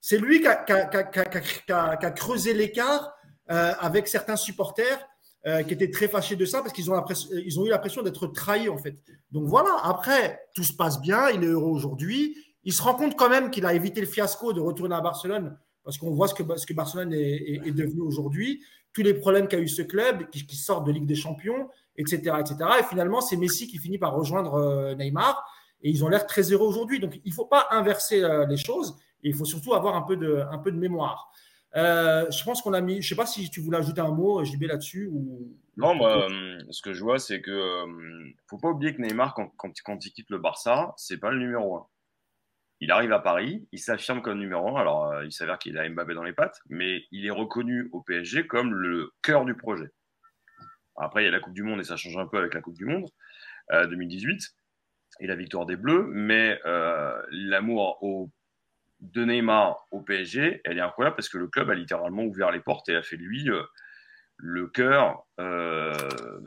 C'est 0.00 0.18
lui 0.18 0.40
qui 0.40 0.46
a, 1.72 2.10
creusé 2.12 2.54
l'écart 2.54 3.12
euh, 3.50 3.72
avec 3.80 4.06
certains 4.06 4.36
supporters 4.36 5.09
euh, 5.46 5.62
qui 5.62 5.74
étaient 5.74 5.90
très 5.90 6.08
fâchés 6.08 6.36
de 6.36 6.44
ça 6.44 6.60
parce 6.60 6.72
qu'ils 6.72 6.90
ont, 6.90 6.94
ont 6.94 7.66
eu 7.66 7.68
l'impression 7.68 8.02
d'être 8.02 8.26
trahis 8.26 8.68
en 8.68 8.78
fait. 8.78 8.96
Donc 9.30 9.46
voilà, 9.46 9.70
après, 9.82 10.40
tout 10.54 10.64
se 10.64 10.72
passe 10.72 11.00
bien, 11.00 11.30
il 11.30 11.44
est 11.44 11.48
heureux 11.48 11.70
aujourd'hui. 11.70 12.36
Il 12.64 12.72
se 12.72 12.82
rend 12.82 12.94
compte 12.94 13.16
quand 13.16 13.30
même 13.30 13.50
qu'il 13.50 13.64
a 13.64 13.72
évité 13.72 14.00
le 14.00 14.06
fiasco 14.06 14.52
de 14.52 14.60
retourner 14.60 14.94
à 14.94 15.00
Barcelone 15.00 15.56
parce 15.82 15.96
qu'on 15.96 16.10
voit 16.10 16.28
ce 16.28 16.34
que, 16.34 16.42
ce 16.56 16.66
que 16.66 16.74
Barcelone 16.74 17.12
est, 17.14 17.70
devenu 17.72 18.02
aujourd'hui, 18.02 18.62
tous 18.92 19.02
les 19.02 19.14
problèmes 19.14 19.48
qu'a 19.48 19.58
eu 19.58 19.68
ce 19.68 19.82
club 19.82 20.28
qui, 20.30 20.46
qui, 20.46 20.56
sort 20.56 20.84
de 20.84 20.92
Ligue 20.92 21.06
des 21.06 21.14
Champions, 21.14 21.68
etc., 21.96 22.34
etc. 22.38 22.56
Et 22.80 22.82
finalement, 22.82 23.22
c'est 23.22 23.36
Messi 23.36 23.66
qui 23.66 23.78
finit 23.78 23.98
par 23.98 24.14
rejoindre 24.14 24.54
euh, 24.54 24.94
Neymar 24.94 25.42
et 25.82 25.88
ils 25.88 26.04
ont 26.04 26.08
l'air 26.08 26.26
très 26.26 26.42
heureux 26.52 26.66
aujourd'hui. 26.66 27.00
Donc 27.00 27.18
il 27.24 27.30
ne 27.30 27.34
faut 27.34 27.46
pas 27.46 27.66
inverser 27.70 28.22
les 28.46 28.56
choses 28.58 28.94
il 29.22 29.34
faut 29.34 29.44
surtout 29.44 29.74
avoir 29.74 29.96
un 29.96 30.02
peu 30.02 30.16
de 30.16 30.76
mémoire. 30.76 31.30
Euh, 31.76 32.28
je 32.30 32.44
pense 32.44 32.62
qu'on 32.62 32.72
a 32.72 32.80
mis. 32.80 32.94
Je 32.94 32.98
ne 32.98 33.02
sais 33.02 33.16
pas 33.16 33.26
si 33.26 33.48
tu 33.50 33.60
voulais 33.60 33.78
ajouter 33.78 34.00
un 34.00 34.10
mot, 34.10 34.44
JB, 34.44 34.62
là-dessus. 34.62 35.06
Ou... 35.06 35.56
Non, 35.76 35.94
moi, 35.94 36.28
euh, 36.30 36.60
ce 36.70 36.82
que 36.82 36.92
je 36.92 37.02
vois, 37.02 37.18
c'est 37.18 37.40
que 37.40 37.50
ne 37.50 38.26
euh, 38.26 38.34
faut 38.48 38.58
pas 38.58 38.68
oublier 38.68 38.94
que 38.94 39.00
Neymar, 39.00 39.34
quand, 39.34 39.52
quand, 39.56 40.06
il 40.06 40.12
quitte 40.12 40.30
le 40.30 40.38
Barça, 40.38 40.92
c'est 40.96 41.18
pas 41.18 41.30
le 41.30 41.38
numéro 41.38 41.76
1. 41.76 41.86
Il 42.82 42.90
arrive 42.90 43.12
à 43.12 43.18
Paris, 43.18 43.68
il 43.72 43.78
s'affirme 43.78 44.22
comme 44.22 44.38
numéro 44.38 44.76
1. 44.76 44.80
Alors, 44.80 45.22
il 45.22 45.32
s'avère 45.32 45.58
qu'il 45.58 45.78
a 45.78 45.88
Mbappé 45.88 46.14
dans 46.14 46.24
les 46.24 46.32
pattes, 46.32 46.60
mais 46.68 47.04
il 47.12 47.26
est 47.26 47.30
reconnu 47.30 47.88
au 47.92 48.00
PSG 48.00 48.46
comme 48.46 48.74
le 48.74 49.12
cœur 49.22 49.44
du 49.44 49.54
projet. 49.54 49.90
Après, 50.96 51.22
il 51.22 51.26
y 51.26 51.28
a 51.28 51.30
la 51.30 51.40
Coupe 51.40 51.54
du 51.54 51.62
Monde 51.62 51.80
et 51.80 51.84
ça 51.84 51.96
change 51.96 52.16
un 52.16 52.26
peu 52.26 52.38
avec 52.38 52.54
la 52.54 52.62
Coupe 52.62 52.76
du 52.76 52.86
Monde 52.86 53.06
2018 53.70 54.54
et 55.20 55.26
la 55.26 55.36
victoire 55.36 55.66
des 55.66 55.76
Bleus, 55.76 56.08
mais 56.10 56.58
l'amour 57.30 58.02
au 58.02 58.30
de 59.00 59.24
Neymar 59.24 59.86
au 59.90 60.00
PSG, 60.00 60.60
elle 60.64 60.78
est 60.78 60.82
incroyable 60.82 61.16
parce 61.16 61.28
que 61.28 61.38
le 61.38 61.48
club 61.48 61.70
a 61.70 61.74
littéralement 61.74 62.24
ouvert 62.24 62.50
les 62.50 62.60
portes 62.60 62.88
et 62.88 62.96
a 62.96 63.02
fait 63.02 63.16
lui 63.16 63.48
euh, 63.48 63.62
le 64.36 64.66
cœur 64.68 65.26
euh, 65.38 65.94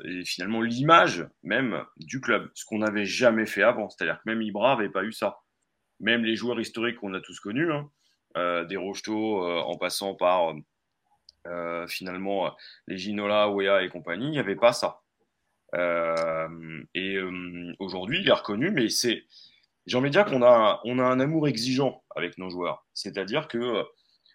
et 0.06 0.24
finalement 0.26 0.62
l'image 0.62 1.28
même 1.44 1.84
du 1.98 2.22
club, 2.22 2.50
ce 2.54 2.66
qu'on 2.66 2.80
n'avait 2.80 3.06
jamais 3.06 3.46
fait 3.46 3.64
avant. 3.64 3.90
C'est-à-dire 3.90 4.18
que 4.18 4.30
même 4.30 4.42
Ibra 4.42 4.76
n'avait 4.76 4.90
pas 4.90 5.04
eu 5.04 5.12
ça. 5.12 5.40
Même 6.00 6.24
les 6.24 6.36
joueurs 6.36 6.60
historiques 6.60 6.98
qu'on 6.98 7.14
a 7.14 7.22
tous 7.22 7.40
connus, 7.40 7.72
hein, 7.72 7.90
euh, 8.38 8.66
des 8.66 8.78
Rocheteau 8.78 9.46
en 9.46 9.78
passant 9.78 10.16
par 10.16 10.54
finalement 11.88 12.56
les 12.88 12.98
Ginola, 12.98 13.50
Wea 13.50 13.84
et 13.84 13.90
compagnie, 13.90 14.28
il 14.28 14.32
n'y 14.32 14.40
avait 14.40 14.56
pas 14.56 14.74
ça. 14.74 15.02
et 15.76 17.20
aujourd'hui, 17.80 18.22
il 18.22 18.28
est 18.28 18.34
reconnu, 18.34 18.72
mais 18.72 18.90
c'est 18.90 19.26
j'ai 19.85 19.97
envie 19.97 20.10
de 20.10 20.14
dire 20.14 20.26
qu'on 20.26 20.43
a, 20.43 20.80
on 20.85 20.99
a 20.99 21.03
un 21.03 21.19
amour 21.19 21.47
exigeant 21.47 22.03
avec 22.15 22.38
nos 22.38 22.49
joueurs. 22.49 22.85
C'est-à-dire 22.93 23.47
que 23.47 23.57
euh, 23.57 23.84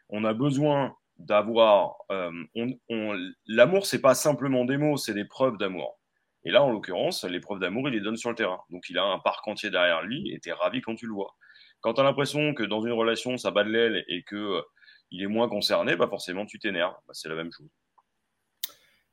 on 0.09 0.25
a 0.25 0.35
besoin 0.35 0.95
d'avoir. 1.19 1.97
Euh, 2.11 2.31
on, 2.55 3.17
L'amour, 3.47 3.87
c'est 3.87 4.01
pas 4.01 4.15
simplement 4.15 4.65
des 4.65 4.77
mots, 4.77 4.97
c'est 4.97 5.15
des 5.15 5.25
preuves 5.25 5.57
d'amour. 5.59 5.99
Et 6.45 6.51
là, 6.51 6.63
en 6.63 6.71
l'occurrence, 6.71 7.25
les 7.25 7.41
preuves 7.41 7.61
d'amour, 7.61 7.89
il 7.89 7.95
les 7.95 8.01
donne 8.01 8.17
sur 8.17 8.31
le 8.31 8.37
terrain. 8.37 8.61
Donc, 8.71 8.89
il 8.89 8.99
a 8.99 9.05
un 9.05 9.19
parc 9.19 9.47
entier 9.49 9.71
derrière 9.71 10.03
lui 10.03 10.33
et 10.33 10.39
tu 10.41 10.51
es 10.51 10.53
ravi 10.53 10.81
quand 10.81 10.95
tu 10.95 11.07
le 11.07 11.13
vois. 11.13 11.35
Quand 11.81 11.95
tu 11.95 12.01
as 12.01 12.05
l'impression 12.05 12.55
que 12.55 12.63
dans 12.63 12.81
une 12.81 12.93
relation, 12.93 13.37
ça 13.37 13.51
bat 13.51 13.65
de 13.65 13.71
l'aile 13.71 14.05
et 14.09 14.23
que 14.23 14.37
euh, 14.37 14.63
il 15.11 15.23
est 15.23 15.27
moins 15.27 15.49
concerné, 15.49 15.97
bah 15.97 16.09
forcément, 16.09 16.47
tu 16.47 16.59
t'énerves. 16.59 16.95
Bah, 17.07 17.15
c'est 17.15 17.29
la 17.29 17.35
même 17.35 17.51
chose. 17.53 17.69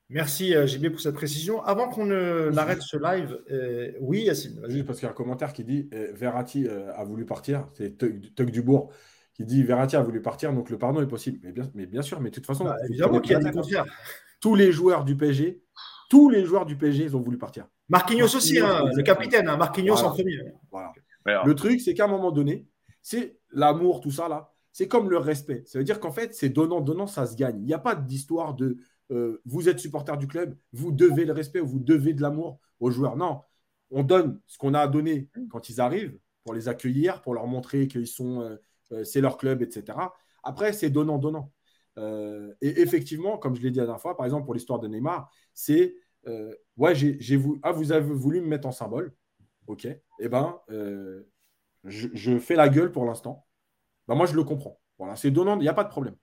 Merci 0.10 0.56
euh, 0.56 0.68
JB 0.68 0.90
pour 0.90 1.02
cette 1.02 1.16
précision. 1.16 1.64
Avant 1.64 1.90
qu'on 1.90 2.12
arrête 2.58 2.82
ce 2.82 2.98
live, 2.98 3.40
euh, 3.52 3.92
oui 4.00 4.24
Yacine. 4.24 4.62
Juste 4.68 4.86
parce 4.86 5.00
qu'il 5.00 5.08
y 5.08 5.10
a 5.10 5.12
un 5.12 5.16
commentaire 5.16 5.52
qui 5.52 5.64
dit 5.64 5.90
euh, 5.94 6.12
Verratti 6.14 6.68
a 6.68 7.04
voulu 7.04 7.26
partir. 7.26 7.68
C'est 7.74 7.98
Tuck 7.98 8.52
Dubourg 8.52 8.92
qui 9.34 9.44
dit 9.44 9.64
Verratti 9.64 9.98
a 9.98 10.02
voulu 10.02 10.22
partir, 10.22 10.54
donc 10.54 10.70
le 10.70 10.78
pardon 10.78 11.02
est 11.02 11.08
possible. 11.08 11.40
Mais 11.44 11.52
bien, 11.52 11.70
mais 11.74 11.86
bien 11.86 12.02
sûr, 12.02 12.22
mais 12.22 12.30
de 12.30 12.36
toute 12.36 12.46
façon, 12.46 12.64
bah, 12.64 12.78
évidemment 12.88 13.20
qu'il 13.20 13.34
y 13.34 13.36
a 13.36 13.40
des 13.40 13.52
contraires. 13.52 13.86
Tous 14.40 14.56
les 14.56 14.72
joueurs 14.72 15.04
du 15.04 15.18
PSG, 15.18 15.62
tous 16.10 16.30
les 16.30 16.46
joueurs 16.46 16.66
du 16.66 16.78
PSG, 16.78 17.04
ils 17.04 17.18
ont 17.18 17.22
voulu 17.22 17.38
partir. 17.38 17.68
Marquinhos, 17.90 18.34
aussi, 18.36 18.60
hein, 18.60 18.86
le 18.96 19.04
capitaine, 19.04 19.50
hein, 19.50 19.58
Marquinhos 19.58 20.04
en 20.04 20.12
premier. 20.12 20.38
Le 21.26 21.54
truc, 21.54 21.82
c'est 21.82 21.94
qu'à 21.94 22.06
un 22.06 22.10
moment 22.10 22.32
donné, 22.32 22.66
c'est 23.02 23.38
l'amour, 23.52 24.00
tout 24.00 24.12
ça 24.12 24.30
là, 24.30 24.54
c'est 24.72 24.88
comme 24.88 25.10
le 25.10 25.18
respect. 25.18 25.64
Ça 25.66 25.80
veut 25.80 25.86
dire 25.86 26.00
qu'en 26.00 26.12
fait, 26.12 26.34
c'est 26.34 26.50
donnant, 26.50 26.82
donnant, 26.82 27.08
ça 27.08 27.26
se 27.26 27.36
gagne. 27.36 27.60
Il 27.60 27.66
n'y 27.66 27.74
a 27.74 27.80
pas 27.80 27.96
d'histoire 27.96 28.54
de 28.54 28.78
euh, 29.12 29.42
vous 29.46 29.70
êtes 29.70 29.80
supporter 29.80 30.18
du 30.18 30.28
club, 30.28 30.56
vous 30.74 30.92
devez 30.92 31.26
le 31.26 31.34
respect, 31.34 31.60
vous 31.60 31.80
devez 31.80 32.14
de 32.14 32.22
l'amour 32.22 32.60
aux 32.80 32.92
joueurs. 32.92 33.16
Non, 33.16 33.42
on 33.92 34.04
donne 34.04 34.40
ce 34.48 34.58
qu'on 34.58 34.74
a 34.74 34.80
à 34.80 34.88
donner 34.88 35.30
quand 35.50 35.70
ils 35.70 35.80
arrivent 35.82 36.18
pour 36.44 36.54
les 36.54 36.68
accueillir, 36.68 37.22
pour 37.22 37.34
leur 37.34 37.48
montrer 37.48 37.88
qu'ils 37.88 38.08
sont, 38.08 38.42
euh, 38.42 38.56
euh, 38.92 39.04
c'est 39.04 39.22
leur 39.22 39.38
club, 39.38 39.62
etc. 39.62 39.98
Après, 40.44 40.74
c'est 40.74 40.90
donnant, 40.90 41.18
donnant. 41.18 41.52
et 42.62 42.82
effectivement, 42.82 43.38
comme 43.38 43.56
je 43.56 43.62
l'ai 43.62 43.72
dit 43.72 43.80
la 43.80 43.86
dernière 43.86 44.02
fois, 44.02 44.18
par 44.18 44.26
exemple 44.26 44.46
pour 44.46 44.54
l'histoire 44.54 44.80
de 44.80 44.88
Neymar, 44.88 45.32
c'est 45.54 45.96
ouais, 46.78 46.94
j'ai, 46.96 47.36
vous, 47.36 47.60
ah, 47.64 47.72
vous 47.72 47.92
avez 47.92 48.14
voulu 48.14 48.42
me 48.42 48.48
mettre 48.48 48.68
en 48.68 48.72
symbole, 48.72 49.16
ok, 49.68 49.88
eh 50.20 50.30
ben, 50.30 50.60
je, 51.86 52.38
fais 52.40 52.56
la 52.56 52.70
gueule 52.70 52.92
pour 52.92 53.06
l'instant. 53.06 53.46
Ben, 54.08 54.16
moi, 54.16 54.26
je 54.26 54.36
le 54.36 54.44
comprends. 54.44 54.80
Voilà, 54.98 55.16
c'est 55.16 55.32
donnant, 55.32 55.56
il 55.56 55.62
n'y 55.62 55.68
a 55.68 55.74
pas 55.74 55.84
de 55.84 55.90
problème. 55.90 56.16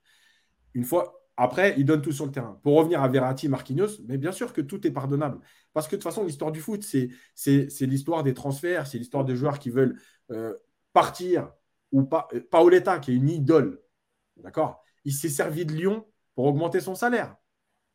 Une 0.75 0.85
fois, 0.85 1.22
après, 1.37 1.75
il 1.79 1.85
donne 1.85 2.03
tout 2.03 2.13
sur 2.13 2.27
le 2.27 2.33
terrain. 2.33 2.59
Pour 2.63 2.77
revenir 2.77 3.03
à 3.03 3.09
Verratti, 3.09 3.49
Marquinhos, 3.49 4.03
mais 4.07 4.19
bien 4.19 4.33
sûr 4.33 4.53
que 4.53 4.61
tout 4.61 4.87
est 4.87 4.91
pardonnable. 4.91 5.41
Parce 5.73 5.87
que 5.89 5.97
de 5.97 6.03
toute 6.03 6.11
façon, 6.11 6.25
l'histoire 6.25 6.53
du 6.53 6.61
foot, 6.61 6.83
c'est 6.83 7.87
l'histoire 7.87 8.23
des 8.23 8.35
transferts, 8.35 8.87
c'est 8.87 8.99
l'histoire 8.99 9.25
des 9.25 9.37
joueurs 9.37 9.59
qui 9.59 9.71
veulent 9.71 9.99
euh, 10.31 10.55
partir. 10.93 11.51
Ou 11.91 12.05
pas. 12.05 12.29
Euh, 12.35 12.41
Paoletta, 12.51 12.99
qui 12.99 13.13
est 13.13 13.17
une 13.17 13.29
idole, 13.29 13.81
d'accord? 14.37 14.83
Il 15.05 15.13
s'est 15.13 15.29
servi 15.29 15.67
de 15.67 15.73
Lyon 15.73 16.07
pour 16.35 16.47
augmenter 16.47 16.81
son 16.81 16.95
salaire. 16.95 17.37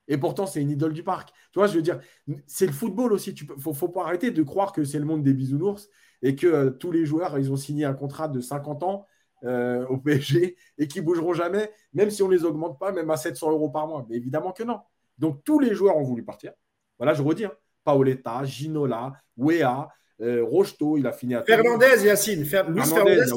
Et 0.08 0.18
pourtant, 0.18 0.46
c'est 0.46 0.62
une 0.62 0.70
idole 0.70 0.94
du 0.94 1.04
parc. 1.04 1.34
Tu 1.52 1.60
je 1.60 1.74
veux 1.74 1.82
dire, 1.82 2.00
c'est 2.46 2.68
le 2.68 2.72
football 2.72 3.14
aussi. 3.14 3.32
Il 3.32 3.48
ne 3.50 3.74
faut, 3.74 3.90
pas 3.90 4.04
arrêter 4.04 4.32
de 4.32 4.44
croire 4.44 4.72
que 4.72 4.84
c'est 4.84 5.00
le 5.00 5.06
monde 5.06 5.24
des 5.24 5.34
bisounours 5.34 5.90
et 6.22 6.36
que 6.36 6.48
euh, 6.48 6.70
tous 6.72 6.92
les 6.92 7.06
joueurs, 7.06 7.38
ils 7.38 7.52
ont 7.52 7.58
signé 7.58 7.86
un 7.86 7.94
contrat 7.94 8.28
de 8.28 8.40
50 8.40 8.84
ans 8.84 9.06
euh, 9.44 9.86
au 9.88 9.98
PSG 9.98 10.56
et 10.78 10.88
qui 10.88 11.02
bougeront 11.02 11.34
jamais, 11.34 11.72
même 11.94 12.10
si 12.10 12.24
on 12.24 12.30
les 12.30 12.44
augmente 12.44 12.80
pas, 12.80 12.92
même 12.92 13.10
à 13.10 13.18
700 13.18 13.52
euros 13.52 13.70
par 13.70 13.88
mois. 13.88 14.06
Mais 14.10 14.18
évidemment 14.18 14.52
que 14.52 14.64
non. 14.64 14.80
Donc 15.18 15.44
tous 15.44 15.60
les 15.60 15.74
joueurs 15.74 15.98
ont 15.98 16.04
voulu 16.04 16.24
partir. 16.24 16.54
Voilà, 16.98 17.14
je 17.14 17.22
redis. 17.22 17.46
Hein. 17.46 17.54
Paoletta, 17.84 18.44
Ginola, 18.44 19.14
Wea, 19.38 19.88
euh, 20.20 20.44
Rocheteau, 20.44 20.98
il 20.98 21.08
a 21.08 21.12
fini 21.12 21.36
à. 21.36 21.44
Fernandez, 21.44 22.04
Yacine. 22.04 22.40
Luis 22.40 22.50
Fernandez, 22.50 23.32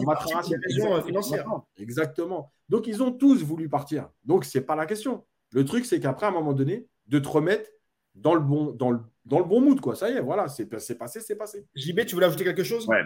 Exactement. 1.06 1.68
Exactement. 1.76 2.52
Donc 2.68 2.86
ils 2.86 3.02
ont 3.02 3.12
tous 3.12 3.42
voulu 3.42 3.68
partir. 3.68 4.08
Donc 4.24 4.44
c'est 4.44 4.62
pas 4.62 4.76
la 4.76 4.86
question. 4.86 5.24
Le 5.52 5.64
truc, 5.64 5.84
c'est 5.84 6.00
qu'après, 6.00 6.26
à 6.26 6.28
un 6.30 6.32
moment 6.32 6.52
donné, 6.52 6.86
de 7.06 7.18
te 7.18 7.28
remettre 7.28 7.68
dans 8.14 8.34
le 8.34 8.40
bon, 8.40 8.70
dans 8.72 8.90
le, 8.90 9.00
dans 9.24 9.38
le 9.38 9.44
bon 9.44 9.60
mood, 9.60 9.80
quoi. 9.80 9.94
Ça 9.94 10.10
y 10.10 10.14
est, 10.14 10.20
voilà, 10.20 10.48
c'est 10.48 10.66
passé, 10.66 11.20
c'est 11.20 11.36
passé. 11.36 11.66
JB, 11.74 12.06
tu 12.06 12.14
voulais 12.14 12.26
ajouter 12.26 12.44
quelque 12.44 12.64
chose? 12.64 12.86
Ouais. 12.88 13.02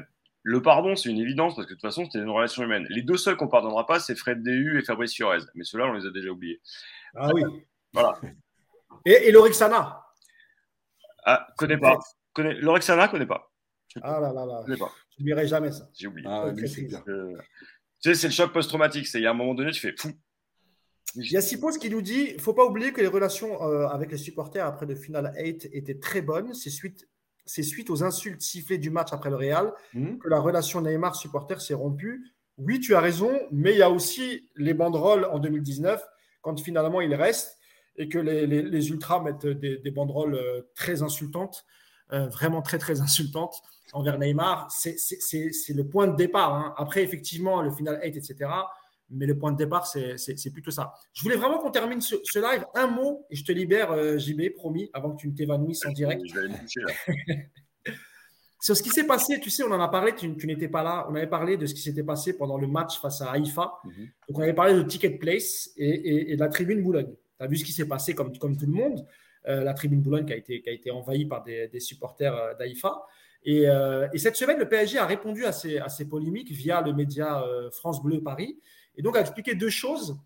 Le 0.47 0.61
pardon, 0.61 0.95
c'est 0.95 1.09
une 1.09 1.19
évidence 1.19 1.57
parce 1.57 1.67
que 1.67 1.73
de 1.73 1.77
toute 1.77 1.89
façon, 1.89 2.05
c'était 2.05 2.19
une 2.19 2.29
relation 2.29 2.63
humaine. 2.63 2.87
Les 2.91 3.01
deux 3.01 3.17
seuls 3.17 3.37
qu'on 3.37 3.49
pardonnera 3.49 3.87
pas, 3.87 3.99
c'est 3.99 4.15
Fred 4.15 4.43
Déhu 4.43 4.79
et 4.79 4.85
Fabrice 4.85 5.15
Fiorez. 5.15 5.39
Mais 5.55 5.65
ceux-là, 5.65 5.87
on 5.87 5.95
les 5.95 6.07
a 6.07 6.11
déjà 6.11 6.29
oubliés. 6.29 6.61
Ah 7.17 7.31
oui. 7.33 7.43
Voilà. 7.93 8.21
Et, 9.07 9.29
et 9.29 9.33
Lorixana 9.33 10.03
Ah, 11.25 11.47
connais 11.59 11.77
pas. 11.77 11.99
Connais... 12.33 12.55
Lorixana, 12.55 13.09
connais 13.09 13.27
pas. 13.27 13.51
Ah 14.01 14.21
là 14.21 14.33
là 14.33 14.47
là. 14.47 14.65
Je 14.67 14.75
n'oublierai 15.19 15.47
jamais 15.47 15.73
ça. 15.73 15.89
J'ai 15.93 16.07
oublié. 16.07 16.27
Ah, 16.31 16.51
tu 16.55 16.67
sais, 16.67 18.15
c'est 18.15 18.29
le 18.29 18.33
choc 18.33 18.53
post-traumatique. 18.53 19.07
C'est 19.07 19.19
il 19.19 19.25
y 19.25 19.27
a 19.27 19.31
un 19.31 19.35
moment 19.35 19.55
donné, 19.55 19.73
tu 19.73 19.81
fais 19.81 19.95
fou. 19.99 20.13
Il 21.17 21.31
y 21.31 21.37
a 21.37 21.41
Sipos 21.41 21.79
qui 21.79 21.91
nous 21.91 22.03
dit 22.03 22.29
il 22.31 22.37
ne 22.37 22.41
faut 22.41 22.55
pas 22.55 22.65
oublier 22.65 22.93
que 22.93 23.01
les 23.01 23.09
relations 23.09 23.63
euh, 23.63 23.89
avec 23.89 24.11
les 24.11 24.19
supporters 24.19 24.67
après 24.67 24.87
le 24.87 24.95
final 24.95 25.35
8 25.37 25.69
étaient 25.73 25.99
très 25.99 26.23
bonnes. 26.23 26.55
C'est 26.55 26.71
suite 26.71 27.07
c'est 27.47 27.63
suite 27.63 27.91
aux 27.91 28.03
insultes 28.03 28.41
sifflées 28.41 28.79
du 28.79 28.91
match 28.91 29.13
après 29.13 29.31
le 29.31 29.37
Real 29.37 29.73
Mhm. 29.95 30.19
que 30.19 30.29
la 30.29 30.41
relation 30.41 30.81
Neymar-supporter 30.81 31.61
s'est 31.61 31.75
rompue. 31.75 32.23
Oui, 32.59 32.81
tu 32.81 32.95
as 32.95 33.01
raison, 33.01 33.33
mais 33.51 33.73
il 33.73 33.79
y 33.79 33.83
a 33.83 33.91
aussi 33.91 34.49
les 34.57 34.75
banderoles 34.75 35.25
en 35.27 35.39
2019, 35.39 36.03
quand 36.41 36.59
finalement 36.61 37.01
il 37.01 37.15
reste 37.15 37.59
et 37.97 38.09
que 38.09 38.19
les, 38.19 38.47
les- 38.47 38.63
les 38.63 38.89
ultras 38.91 39.21
mettent 39.23 39.47
des, 39.47 39.79
des 39.79 39.91
banderoles 39.91 40.35
euh, 40.37 40.63
très 40.75 41.03
insultantes, 41.03 41.65
euh, 42.13 42.27
vraiment 42.29 42.63
très 42.63 42.79
très 42.79 43.01
insultantes 43.01 43.57
envers 43.93 44.19
Neymar. 44.19 44.71
C'est- 44.71 44.97
le 45.75 45.83
point 45.89 46.07
de 46.09 46.17
départ. 46.17 46.55
hein. 46.55 46.75
Après, 46.77 47.03
effectivement, 47.03 47.63
le 47.63 47.71
final 47.71 47.97
hate, 47.97 48.17
etc. 48.17 48.37
Mais 49.15 49.27
le 49.27 49.39
point 49.39 49.53
de 49.53 49.57
départ, 49.57 49.87
c'est 49.87 50.51
plutôt 50.53 50.71
ça. 50.71 50.93
Je 51.13 51.23
voulais 51.23 51.37
vraiment 51.37 51.59
qu'on 51.59 51.71
termine 51.71 52.01
ce, 52.01 52.17
ce 52.25 52.39
live. 52.39 52.65
Un 52.75 52.87
mot, 52.89 53.27
et 53.31 53.37
je 53.37 53.45
te 53.45 53.53
libère, 53.53 53.93
euh, 53.93 54.19
JB, 54.19 54.55
promis, 54.55 54.91
avant 54.93 55.13
que 55.13 55.21
tu 55.21 55.29
ne 55.29 55.35
t'évanouisses 55.35 55.85
en 55.87 55.93
direct. 55.93 56.23
Je 56.27 56.35
vais 56.35 56.47
aller. 56.47 56.55
Sur 58.61 58.75
ce 58.77 58.83
qui 58.83 58.89
s'est 58.89 59.07
passé, 59.07 59.39
tu 59.41 59.51
sais, 59.51 59.63
on 59.63 59.71
en 59.73 59.81
a 59.81 59.89
parlé, 59.89 60.15
tu, 60.15 60.35
tu 60.39 60.47
n'étais 60.47 60.69
pas 60.69 60.83
là. 60.83 61.07
On 61.11 61.15
avait 61.15 61.27
parlé 61.27 61.59
de 61.59 61.67
ce 61.67 61.75
qui 61.75 61.83
s'était 61.83 62.03
passé 62.03 62.35
pendant 62.35 62.57
le 62.57 62.67
match 62.67 62.99
face 62.99 63.21
à 63.21 63.31
Haïfa. 63.31 63.73
Mhm. 63.85 63.93
Donc, 64.29 64.39
on 64.39 64.41
avait 64.41 64.55
parlé 64.55 64.73
de 64.75 64.83
Ticket 64.83 65.11
Place 65.19 65.71
et, 65.77 65.87
et- 65.91 66.33
et 66.33 66.37
de 66.37 66.41
la 66.41 66.49
tribune 66.49 66.83
Boulogne. 66.83 67.13
Tu 67.39 67.45
as 67.45 67.47
vu 67.47 67.57
ce 67.59 67.65
qui 67.65 67.73
s'est 67.73 67.87
passé 67.87 68.15
comme, 68.15 68.37
comme 68.39 68.57
tout 68.57 68.65
le 68.67 68.73
monde. 68.73 69.05
Euh, 69.47 69.63
la 69.65 69.75
tribune 69.75 70.01
Boulogne 70.01 70.25
qui 70.25 70.33
a 70.33 70.37
été, 70.37 70.63
qui 70.63 70.71
a 70.71 70.73
été 70.73 70.91
envahie 70.91 71.27
par 71.27 71.43
des, 71.43 71.69
des 71.69 71.81
supporters 71.81 72.35
euh, 72.35 72.55
d'Haïfa. 72.55 73.03
Et, 73.45 73.69
euh, 73.69 74.09
et 74.15 74.19
cette 74.19 74.37
semaine, 74.37 74.59
le 74.59 74.67
PSG 74.67 74.97
a 74.97 75.05
répondu 75.05 75.45
à 75.45 75.53
ces, 75.53 75.77
à 75.77 75.91
ces 75.91 76.09
polémiques 76.09 76.51
via 76.51 76.81
le 76.81 76.95
média 76.95 77.45
euh, 77.47 77.71
France 77.71 78.03
Bleu 78.03 78.23
Paris. 78.23 78.59
Et 78.97 79.03
donc, 79.03 79.17
a 79.17 79.21
expliqué 79.21 79.55
deux 79.55 79.71
choses. 79.71 80.17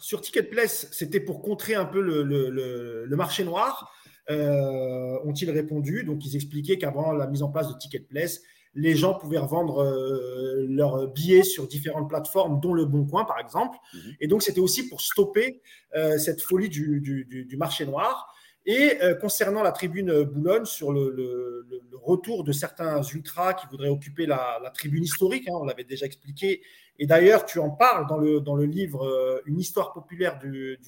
Sur 0.00 0.20
Ticket 0.20 0.44
Place, 0.44 0.88
c'était 0.92 1.20
pour 1.20 1.42
contrer 1.42 1.74
un 1.74 1.84
peu 1.84 2.00
le, 2.00 2.22
le- 2.22 2.50
le- 2.50 3.04
le 3.06 3.16
marché 3.16 3.44
noir. 3.44 3.90
Euh, 4.30 5.18
ont-ils 5.24 5.50
répondu 5.50 6.04
Donc, 6.04 6.24
ils 6.24 6.34
expliquaient 6.36 6.78
qu'avant 6.78 7.12
la 7.12 7.26
mise 7.26 7.42
en 7.42 7.50
place 7.50 7.68
de 7.68 7.74
Ticket 7.78 8.00
Place, 8.00 8.40
les 8.76 8.96
gens 8.96 9.14
pouvaient 9.14 9.38
revendre 9.38 9.82
euh, 9.82 10.66
leurs 10.68 11.08
billets 11.08 11.44
sur 11.44 11.68
différentes 11.68 12.08
plateformes, 12.08 12.60
dont 12.60 12.72
le 12.74 12.84
Bon 12.86 13.04
Coin, 13.06 13.24
par 13.24 13.38
exemple. 13.38 13.76
Mhm. 13.92 14.00
Et 14.20 14.26
donc, 14.26 14.42
c'était 14.42 14.60
aussi 14.60 14.88
pour 14.88 15.00
stopper 15.00 15.60
euh, 15.94 16.18
cette 16.18 16.40
folie 16.42 16.68
du, 16.68 17.00
du- 17.00 17.24
du- 17.24 17.44
du 17.44 17.56
marché 17.56 17.86
noir. 17.86 18.34
Et 18.66 18.98
euh, 19.02 19.14
concernant 19.14 19.62
la 19.62 19.72
tribune 19.72 20.22
Boulogne, 20.22 20.64
sur 20.64 20.92
le, 20.92 21.66
retour 22.02 22.44
de 22.44 22.52
certains 22.52 23.02
ultras 23.02 23.54
qui 23.54 23.66
voudraient 23.66 23.88
occuper 23.88 24.26
la, 24.26 24.70
tribune 24.74 25.04
historique, 25.04 25.48
hein, 25.48 25.54
on 25.54 25.64
l'avait 25.64 25.84
déjà 25.84 26.04
expliqué. 26.04 26.62
Et 26.98 27.06
d'ailleurs, 27.06 27.46
tu 27.46 27.58
en 27.58 27.70
parles 27.70 28.06
dans 28.06 28.18
le, 28.18 28.40
dans 28.40 28.54
le 28.54 28.66
livre 28.66 29.06
euh, 29.06 29.40
Une 29.46 29.58
histoire 29.58 29.92
populaire 29.92 30.38
du, 30.38 30.78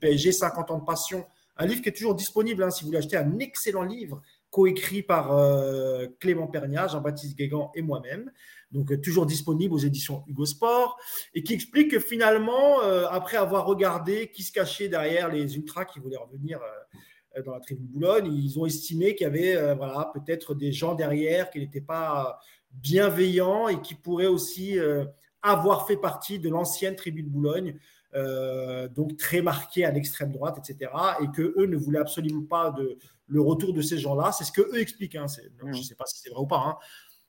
PSG, 0.00 0.32
50 0.32 0.70
ans 0.70 0.78
de 0.78 0.84
passion, 0.84 1.26
un 1.56 1.66
livre 1.66 1.82
qui 1.82 1.88
est 1.88 1.96
toujours 1.96 2.14
disponible 2.14 2.62
hein, 2.62 2.70
si 2.70 2.82
vous 2.82 2.88
voulez 2.88 2.98
acheter, 2.98 3.16
un 3.16 3.38
excellent 3.38 3.82
livre 3.82 4.22
coécrit 4.50 5.02
par 5.02 5.32
euh, 5.32 6.06
Clément 6.18 6.46
Pernia, 6.46 6.88
Jean-Baptiste 6.88 7.36
Guégan 7.36 7.70
et 7.74 7.82
moi-même. 7.82 8.30
Donc, 8.72 8.92
euh, 8.92 9.00
toujours 9.00 9.26
disponible 9.26 9.74
aux 9.74 9.78
éditions 9.78 10.24
Hugo 10.28 10.46
Sport 10.46 10.98
et 11.34 11.42
qui 11.42 11.54
explique 11.54 11.90
que 11.90 12.00
finalement, 12.00 12.82
euh, 12.82 13.06
après 13.10 13.36
avoir 13.36 13.66
regardé 13.66 14.30
qui 14.30 14.42
se 14.42 14.52
cachait 14.52 14.88
derrière 14.88 15.28
les 15.28 15.56
ultras 15.56 15.84
qui 15.84 15.98
voulaient 15.98 16.16
revenir 16.16 16.60
euh, 16.62 16.98
dans 17.44 17.52
la 17.52 17.60
tribune 17.60 17.86
Boulogne, 17.86 18.32
ils 18.32 18.58
ont 18.58 18.66
estimé 18.66 19.14
qu'il 19.14 19.24
y 19.24 19.26
avait 19.26 19.56
euh, 19.56 19.74
voilà, 19.74 20.10
peut-être 20.12 20.54
des 20.54 20.72
gens 20.72 20.94
derrière 20.94 21.50
qui 21.50 21.60
n'étaient 21.60 21.80
pas 21.80 22.40
bienveillants 22.72 23.68
et 23.68 23.80
qui 23.80 23.94
pourraient 23.94 24.26
aussi 24.26 24.78
euh, 24.78 25.04
avoir 25.42 25.86
fait 25.86 25.96
partie 25.96 26.38
de 26.38 26.48
l'ancienne 26.48 26.96
tribune 26.96 27.28
Boulogne, 27.28 27.76
euh, 28.14 28.88
donc 28.88 29.16
très 29.16 29.42
marquée 29.42 29.84
à 29.84 29.90
l'extrême 29.90 30.32
droite, 30.32 30.58
etc. 30.58 30.90
Et 31.22 31.28
que 31.30 31.54
eux 31.56 31.66
ne 31.66 31.76
voulaient 31.76 32.00
absolument 32.00 32.44
pas 32.44 32.70
de, 32.70 32.98
le 33.28 33.40
retour 33.40 33.72
de 33.72 33.80
ces 33.80 33.98
gens-là. 33.98 34.32
C'est 34.32 34.44
ce 34.44 34.52
que 34.52 34.62
eux 34.62 34.80
expliquent. 34.80 35.16
Hein. 35.16 35.26
Donc, 35.60 35.72
Je 35.72 35.78
ne 35.78 35.82
sais 35.84 35.94
pas 35.94 36.06
si 36.06 36.18
c'est 36.20 36.30
vrai 36.30 36.40
ou 36.40 36.46
pas. 36.46 36.58
hein. 36.58 36.76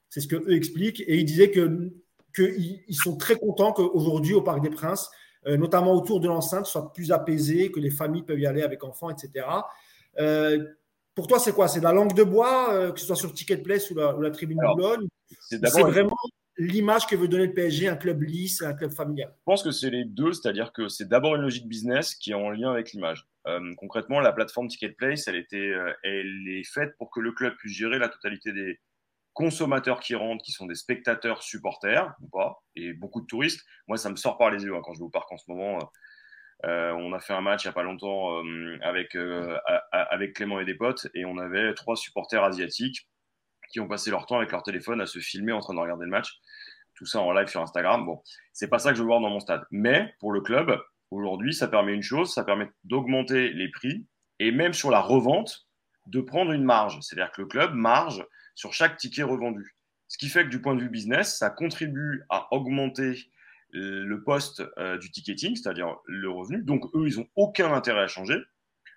C'est 0.09 0.21
ce 0.21 0.27
que 0.27 0.35
eux 0.35 0.53
expliquent. 0.53 1.01
Et 1.01 1.17
ils 1.17 1.25
disaient 1.25 1.51
que 1.51 1.91
qu'ils 2.35 2.83
ils 2.87 2.95
sont 2.95 3.17
très 3.17 3.35
contents 3.35 3.73
qu'aujourd'hui, 3.73 4.33
au 4.33 4.41
Parc 4.41 4.61
des 4.61 4.69
Princes, 4.69 5.09
euh, 5.47 5.57
notamment 5.57 5.93
autour 5.93 6.19
de 6.19 6.27
l'enceinte, 6.27 6.65
soit 6.65 6.93
plus 6.93 7.11
apaisé, 7.11 7.71
que 7.71 7.79
les 7.79 7.89
familles 7.89 8.23
peuvent 8.23 8.39
y 8.39 8.45
aller 8.45 8.61
avec 8.61 8.83
enfants, 8.83 9.09
etc. 9.09 9.45
Euh, 10.19 10.63
pour 11.15 11.27
toi, 11.27 11.39
c'est 11.39 11.53
quoi? 11.53 11.67
C'est 11.67 11.79
de 11.79 11.85
la 11.85 11.93
langue 11.93 12.13
de 12.13 12.23
bois, 12.23 12.73
euh, 12.73 12.91
que 12.91 12.99
ce 12.99 13.05
soit 13.05 13.15
sur 13.15 13.33
Ticket 13.33 13.57
Place 13.57 13.89
ou 13.91 13.95
la, 13.95 14.15
ou 14.15 14.21
la 14.21 14.31
tribune 14.31 14.59
Alors, 14.59 14.75
Boulogne? 14.75 15.07
C'est 15.49 15.59
vraiment 15.59 16.15
l'image 16.57 17.07
que 17.07 17.15
veut 17.15 17.27
donner 17.27 17.47
le 17.47 17.53
PSG, 17.53 17.87
un 17.87 17.95
club 17.95 18.21
lisse, 18.21 18.61
un 18.61 18.73
club 18.73 18.91
familial? 18.91 19.33
Je 19.37 19.43
pense 19.45 19.63
que 19.63 19.71
c'est 19.71 19.89
les 19.89 20.05
deux, 20.05 20.33
c'est-à-dire 20.33 20.71
que 20.73 20.87
c'est 20.87 21.07
d'abord 21.07 21.35
une 21.35 21.41
logique 21.41 21.67
business 21.67 22.15
qui 22.15 22.31
est 22.31 22.35
en 22.35 22.49
lien 22.49 22.71
avec 22.71 22.91
l'image. 22.91 23.27
Euh, 23.47 23.73
concrètement, 23.77 24.19
la 24.19 24.31
plateforme 24.31 24.67
Ticket 24.67 24.91
Place, 24.91 25.27
elle, 25.27 25.35
était, 25.35 25.57
euh, 25.57 25.93
elle 26.03 26.47
est 26.47 26.63
faite 26.63 26.95
pour 26.97 27.09
que 27.09 27.19
le 27.19 27.31
club 27.31 27.55
puisse 27.57 27.75
gérer 27.75 27.97
la 27.97 28.09
totalité 28.09 28.51
des 28.53 28.79
consommateurs 29.33 30.01
qui 30.01 30.13
rentrent, 30.13 30.43
qui 30.43 30.51
sont 30.51 30.65
des 30.65 30.75
spectateurs 30.75 31.41
supporters 31.41 32.13
ou 32.21 32.27
pas, 32.27 32.61
et 32.75 32.93
beaucoup 32.93 33.21
de 33.21 33.25
touristes. 33.25 33.65
Moi, 33.87 33.97
ça 33.97 34.09
me 34.09 34.15
sort 34.15 34.37
par 34.37 34.51
les 34.51 34.63
yeux 34.63 34.75
hein, 34.75 34.81
quand 34.83 34.93
je 34.93 34.99
vais 34.99 35.05
au 35.05 35.09
parc 35.09 35.31
en 35.31 35.37
ce 35.37 35.49
moment. 35.49 35.77
Euh, 35.77 35.85
on 36.63 37.13
a 37.13 37.19
fait 37.19 37.33
un 37.33 37.41
match 37.41 37.63
il 37.63 37.67
n'y 37.67 37.71
a 37.71 37.73
pas 37.73 37.83
longtemps 37.83 38.43
euh, 38.43 38.77
avec, 38.81 39.15
euh, 39.15 39.57
avec 39.91 40.35
Clément 40.35 40.59
et 40.59 40.65
des 40.65 40.75
potes, 40.75 41.07
et 41.13 41.25
on 41.25 41.37
avait 41.37 41.73
trois 41.73 41.95
supporters 41.95 42.43
asiatiques 42.43 43.07
qui 43.71 43.79
ont 43.79 43.87
passé 43.87 44.11
leur 44.11 44.25
temps 44.25 44.37
avec 44.37 44.51
leur 44.51 44.63
téléphone 44.63 45.01
à 45.01 45.05
se 45.05 45.19
filmer 45.19 45.53
en 45.53 45.59
train 45.59 45.73
de 45.73 45.79
regarder 45.79 46.05
le 46.05 46.11
match. 46.11 46.39
Tout 46.95 47.05
ça 47.05 47.19
en 47.19 47.31
live 47.31 47.47
sur 47.47 47.61
Instagram. 47.61 48.05
Bon, 48.05 48.21
c'est 48.53 48.67
pas 48.67 48.79
ça 48.79 48.91
que 48.91 48.97
je 48.97 49.01
veux 49.01 49.07
voir 49.07 49.21
dans 49.21 49.29
mon 49.29 49.39
stade. 49.39 49.63
Mais 49.71 50.13
pour 50.19 50.31
le 50.31 50.41
club, 50.41 50.79
aujourd'hui, 51.09 51.53
ça 51.53 51.67
permet 51.67 51.93
une 51.93 52.03
chose, 52.03 52.33
ça 52.33 52.43
permet 52.43 52.69
d'augmenter 52.83 53.49
les 53.53 53.69
prix 53.69 54.05
et 54.39 54.51
même 54.51 54.73
sur 54.73 54.91
la 54.91 54.99
revente, 54.99 55.67
de 56.07 56.19
prendre 56.19 56.51
une 56.51 56.63
marge. 56.63 56.99
C'est-à-dire 57.01 57.31
que 57.31 57.41
le 57.41 57.47
club 57.47 57.73
marge 57.73 58.25
sur 58.55 58.73
chaque 58.73 58.97
ticket 58.97 59.23
revendu. 59.23 59.75
Ce 60.07 60.17
qui 60.17 60.27
fait 60.27 60.43
que 60.43 60.49
du 60.49 60.61
point 60.61 60.75
de 60.75 60.81
vue 60.81 60.89
business, 60.89 61.37
ça 61.37 61.49
contribue 61.49 62.23
à 62.29 62.53
augmenter 62.53 63.31
le 63.73 64.23
poste 64.23 64.63
euh, 64.77 64.97
du 64.97 65.11
ticketing, 65.11 65.55
c'est-à-dire 65.55 65.95
le 66.05 66.29
revenu. 66.29 66.63
Donc 66.63 66.85
eux, 66.95 67.07
ils 67.07 67.17
n'ont 67.17 67.27
aucun 67.35 67.73
intérêt 67.73 68.01
à 68.01 68.07
changer. 68.07 68.37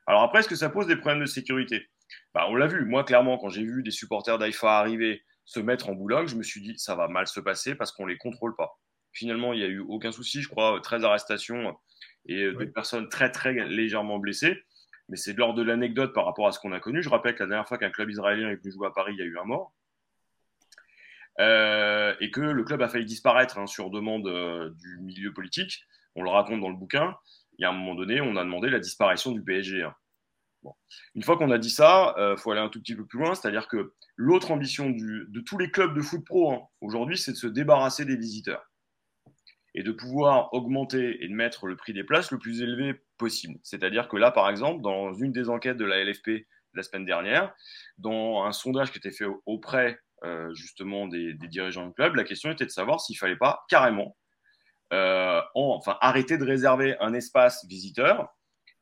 Alors 0.06 0.22
après, 0.22 0.40
est-ce 0.40 0.48
que 0.48 0.56
ça 0.56 0.68
pose 0.68 0.86
des 0.86 0.96
problèmes 0.96 1.20
de 1.20 1.26
sécurité? 1.26 1.86
Bah, 2.34 2.46
On 2.48 2.55
l'a 2.56 2.66
vu. 2.66 2.84
Moi, 2.84 3.05
clairement, 3.05 3.38
quand 3.38 3.48
j'ai 3.48 3.64
vu 3.64 3.82
des 3.82 3.90
supporters 3.90 4.38
d'AIFA 4.38 4.78
arriver 4.78 5.22
se 5.44 5.60
mettre 5.60 5.88
en 5.88 5.94
Boulogne, 5.94 6.26
je 6.26 6.36
me 6.36 6.42
suis 6.42 6.60
dit, 6.60 6.74
ça 6.78 6.94
va 6.94 7.09
mal 7.09 7.26
se 7.26 7.40
passer 7.40 7.74
parce 7.74 7.92
qu'on 7.92 8.05
ne 8.06 8.10
les 8.10 8.18
contrôle 8.18 8.55
pas. 8.56 8.78
Finalement, 9.12 9.52
il 9.52 9.60
n'y 9.60 9.64
a 9.64 9.68
eu 9.68 9.78
aucun 9.80 10.10
souci, 10.10 10.42
je 10.42 10.48
crois, 10.48 10.80
13 10.82 11.05
arrestations 11.05 11.76
et 12.26 12.48
Oui. 12.48 12.66
deux 12.66 12.72
personnes 12.72 13.09
très, 13.09 13.30
très 13.30 13.52
légèrement 13.68 14.18
blessées. 14.18 14.56
Mais 15.10 15.16
c'est 15.16 15.34
de 15.34 15.38
l'ordre 15.38 15.55
de 15.59 15.62
l'anecdote 15.62 16.14
par 16.14 16.24
rapport 16.24 16.46
à 16.46 16.52
ce 16.52 16.59
qu'on 16.59 16.72
a 16.72 16.80
connu. 16.80 17.02
Je 17.02 17.10
rappelle 17.10 17.34
que 17.34 17.42
la 17.42 17.48
dernière 17.51 17.68
fois 17.68 17.76
qu'un 17.78 17.90
club 17.90 18.09
israélien 18.10 18.48
est 18.51 18.56
venu 18.56 18.72
jouer 18.72 18.86
à 18.86 18.90
Paris, 18.90 19.12
il 19.14 19.18
y 19.18 19.22
a 19.22 19.26
eu 19.26 19.38
un 19.38 19.44
mort. 19.44 19.74
Euh, 21.40 22.15
et 22.20 22.31
que 22.31 22.40
le 22.40 22.62
club 22.62 22.82
a 22.82 22.89
failli 22.89 23.05
disparaître 23.05 23.59
hein, 23.59 23.66
sur 23.66 23.90
demande 23.90 24.27
euh, 24.28 24.70
du 24.70 24.98
milieu 25.01 25.32
politique. 25.32 25.85
On 26.15 26.23
le 26.23 26.31
raconte 26.31 26.61
dans 26.61 26.69
le 26.69 26.77
bouquin. 26.77 27.16
Il 27.59 27.62
y 27.62 27.65
a 27.65 27.70
un 27.70 27.73
moment 27.73 27.94
donné, 27.94 28.20
on 28.20 28.36
a 28.36 28.44
demandé 28.44 28.70
la 28.70 28.78
disparition 28.78 29.32
du 29.32 29.43
PSG. 29.43 29.82
hein. 29.82 29.94
Bon. 30.62 30.74
Une 31.15 31.23
fois 31.23 31.36
qu'on 31.36 31.51
a 31.51 31.59
dit 31.59 31.70
ça, 31.70 32.15
il 32.16 32.20
euh, 32.20 32.36
faut 32.36 32.52
aller 32.52 32.61
un 32.61 32.69
tout 32.69 32.81
petit 32.81 32.97
peu 32.97 33.05
plus 33.05 33.19
loin, 33.19 33.35
c'est-à-dire 33.35 33.69
que 33.69 33.93
l'autre 34.16 34.51
ambition 34.51 34.90
de 34.90 35.40
tous 35.40 35.59
les 35.59 35.70
clubs 35.70 35.94
de 35.94 36.01
foot 36.01 36.24
pro 36.24 36.52
hein, 36.52 36.62
aujourd'hui, 36.81 37.19
c'est 37.19 37.32
de 37.32 37.36
se 37.36 37.47
débarrasser 37.47 38.05
des 38.05 38.16
visiteurs 38.16 38.70
et 39.74 39.82
de 39.82 39.93
pouvoir 39.93 40.55
augmenter 40.55 41.23
et 41.23 41.28
de 41.28 41.35
mettre 41.35 41.66
le 41.66 41.77
prix 41.77 41.93
des 41.93 42.05
places 42.05 42.31
le 42.31 42.39
plus 42.39 42.62
élevé 42.62 43.02
possible. 43.19 43.59
C'est-à-dire 43.62 44.09
que 44.09 44.16
là, 44.16 44.31
par 44.31 44.48
exemple, 44.48 44.82
dans 44.82 45.12
une 45.15 45.32
des 45.32 45.51
enquêtes 45.51 45.77
de 45.77 45.85
la 45.85 46.02
LFP 46.02 46.47
la 46.74 46.82
semaine 46.82 47.05
dernière, 47.05 47.55
dans 47.98 48.44
un 48.44 48.52
sondage 48.52 48.90
qui 48.93 48.98
était 48.98 49.11
fait 49.11 49.27
auprès 49.47 49.98
justement 50.52 51.06
des, 51.06 51.34
dirigeants 51.34 51.86
du 51.86 51.92
club, 51.92 52.14
la 52.14 52.24
question 52.24 52.51
était 52.51 52.64
de 52.64 52.70
savoir 52.70 53.01
s'il 53.01 53.18
fallait 53.18 53.36
pas 53.36 53.64
carrément 53.68 54.16
euh, 54.92 55.40
en, 55.55 55.76
enfin, 55.76 55.96
arrêter 56.01 56.38
de 56.38 56.44
réserver 56.44 56.96
un 57.01 57.14
espace 57.14 57.66
visiteur 57.66 58.28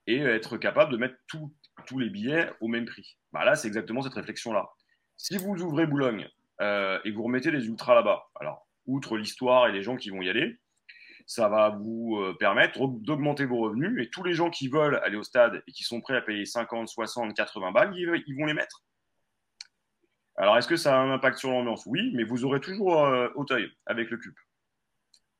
et 0.06 0.19
être 0.19 0.59
capable 0.59 0.93
de 0.93 0.97
mettre 0.97 1.14
tous 1.27 1.98
les 1.98 2.10
billets 2.10 2.51
au 2.60 2.69
même 2.69 2.85
prix. 2.85 3.16
Bah 3.32 3.44
là, 3.44 3.55
c'est 3.55 3.69
exactement 3.69 4.02
cette 4.02 4.14
réflexion-là. 4.14 4.69
Si 5.16 5.39
vous 5.39 5.62
ouvrez 5.62 5.86
Boulogne 5.86 6.28
euh, 6.60 6.98
et 7.05 7.12
vous 7.12 7.23
remettez 7.23 7.51
les 7.51 7.66
ultras 7.66 7.94
là-bas, 7.94 8.24
alors, 8.40 8.66
outre 8.86 9.16
l'histoire 9.16 9.69
et 9.69 9.73
les 9.73 9.82
gens 9.82 9.97
qui 9.97 10.10
vont 10.10 10.20
y 10.20 10.28
aller, 10.28 10.59
ça 11.27 11.48
va 11.48 11.70
vous 11.70 12.19
euh, 12.19 12.36
permettre 12.39 12.78
d'augmenter 12.89 13.44
vos 13.44 13.59
revenus 13.59 14.05
et 14.05 14.10
tous 14.10 14.24
les 14.24 14.35
gens 14.35 14.51
qui 14.51 14.69
veulent 14.69 15.01
aller 15.05 15.16
au 15.16 15.23
stade 15.23 15.62
et 15.66 15.73
qui 15.73 15.85
sont 15.85 16.01
prêts 16.01 16.16
à 16.16 16.20
payer 16.20 16.44
50, 16.44 16.89
60, 16.89 17.35
80 17.35 17.70
balles, 17.70 17.94
ils 17.97 18.36
vont 18.36 18.47
les 18.47 18.55
mettre. 18.55 18.82
Alors, 20.43 20.59
est-ce 20.59 20.66
que 20.66 20.74
ça 20.74 20.97
a 20.97 21.01
un 21.01 21.12
impact 21.12 21.39
sur 21.39 21.52
l'ambiance? 21.52 21.86
Oui, 21.86 22.10
mais 22.14 22.24
vous 22.24 22.44
aurez 22.44 22.59
toujours 22.59 23.05
euh, 23.06 23.28
Auteuil 23.36 23.70
avec 23.86 24.10
le 24.10 24.16
CUP. 24.16 24.35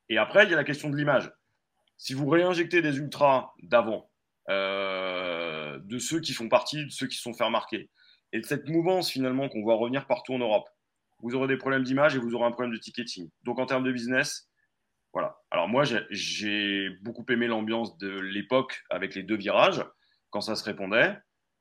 Et 0.07 0.17
après, 0.17 0.45
il 0.45 0.49
y 0.49 0.53
a 0.53 0.55
la 0.55 0.63
question 0.63 0.89
de 0.89 0.95
l'image. 0.95 1.29
Si 1.97 2.13
vous 2.13 2.25
réinjectez 2.29 2.81
des 2.81 2.99
ultras 2.99 3.51
d'avant, 3.63 4.09
euh, 4.47 5.77
de 5.83 5.97
ceux 5.99 6.21
qui 6.21 6.31
font 6.31 6.47
partie, 6.47 6.85
de 6.85 6.89
ceux 6.89 7.07
qui 7.07 7.17
sont 7.17 7.33
fait 7.33 7.43
remarquer, 7.43 7.89
et 8.31 8.39
de 8.39 8.45
cette 8.45 8.69
mouvance 8.69 9.09
finalement 9.09 9.49
qu'on 9.49 9.61
voit 9.61 9.75
revenir 9.75 10.07
partout 10.07 10.35
en 10.35 10.39
Europe, 10.39 10.69
vous 11.19 11.35
aurez 11.35 11.49
des 11.49 11.57
problèmes 11.57 11.83
d'image 11.83 12.15
et 12.15 12.19
vous 12.19 12.33
aurez 12.33 12.45
un 12.45 12.51
problème 12.51 12.71
de 12.71 12.79
ticketing. 12.79 13.29
Donc 13.43 13.59
en 13.59 13.65
termes 13.65 13.83
de 13.83 13.91
business, 13.91 14.49
voilà. 15.11 15.37
Alors 15.51 15.67
moi, 15.67 15.83
j'ai 16.11 16.89
beaucoup 17.01 17.25
aimé 17.27 17.47
l'ambiance 17.47 17.97
de 17.97 18.21
l'époque 18.21 18.81
avec 18.89 19.15
les 19.15 19.23
deux 19.23 19.35
virages, 19.35 19.83
quand 20.29 20.39
ça 20.39 20.55
se 20.55 20.63
répondait. 20.63 21.13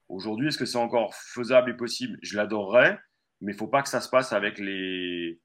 Aujourd'hui, 0.08 0.46
est-ce 0.46 0.58
que 0.58 0.64
c'est 0.64 0.78
encore 0.78 1.12
faisable 1.16 1.72
et 1.72 1.74
possible? 1.74 2.20
Je 2.22 2.36
l'adorerais, 2.36 3.00
mais 3.42 3.52
il 3.52 3.56
ne 3.56 3.58
faut 3.58 3.66
pas 3.66 3.82
que 3.82 3.88
ça 3.88 4.00
se 4.00 4.08
passe 4.08 4.32
avec 4.32 4.58
les 4.58 5.40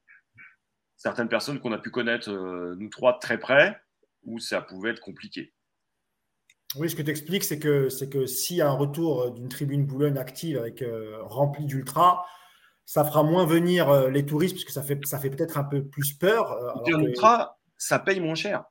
certaines 0.96 1.28
personnes 1.28 1.60
qu'on 1.60 1.72
a 1.72 1.78
pu 1.78 1.90
connaître, 1.90 2.30
euh, 2.30 2.74
nous 2.78 2.88
trois, 2.88 3.18
très 3.18 3.38
près, 3.38 3.76
où 4.24 4.38
ça 4.38 4.60
pouvait 4.60 4.90
être 4.90 5.00
compliqué. 5.00 5.52
Oui, 6.76 6.88
ce 6.88 6.96
que 6.96 7.02
tu 7.02 7.10
expliques, 7.10 7.44
c'est 7.44 7.58
que, 7.58 7.88
c'est 7.88 8.08
que 8.08 8.26
s'il 8.26 8.58
y 8.58 8.60
a 8.60 8.68
un 8.68 8.74
retour 8.74 9.32
d'une 9.32 9.48
tribune 9.48 9.86
Boulogne 9.86 10.18
active 10.18 10.58
avec 10.58 10.82
euh, 10.82 11.18
remplie 11.22 11.66
d'ultra, 11.66 12.24
ça 12.84 13.04
fera 13.04 13.22
moins 13.22 13.46
venir 13.46 13.88
euh, 13.88 14.10
les 14.10 14.24
touristes, 14.24 14.54
parce 14.54 14.64
que 14.64 14.72
ça 14.72 14.82
fait, 14.82 14.98
ça 15.06 15.18
fait 15.18 15.30
peut-être 15.30 15.58
un 15.58 15.64
peu 15.64 15.86
plus 15.86 16.12
peur. 16.14 16.56
un 16.86 17.00
ultra, 17.00 17.58
ça 17.78 17.98
paye 17.98 18.20
moins 18.20 18.34
cher. 18.34 18.64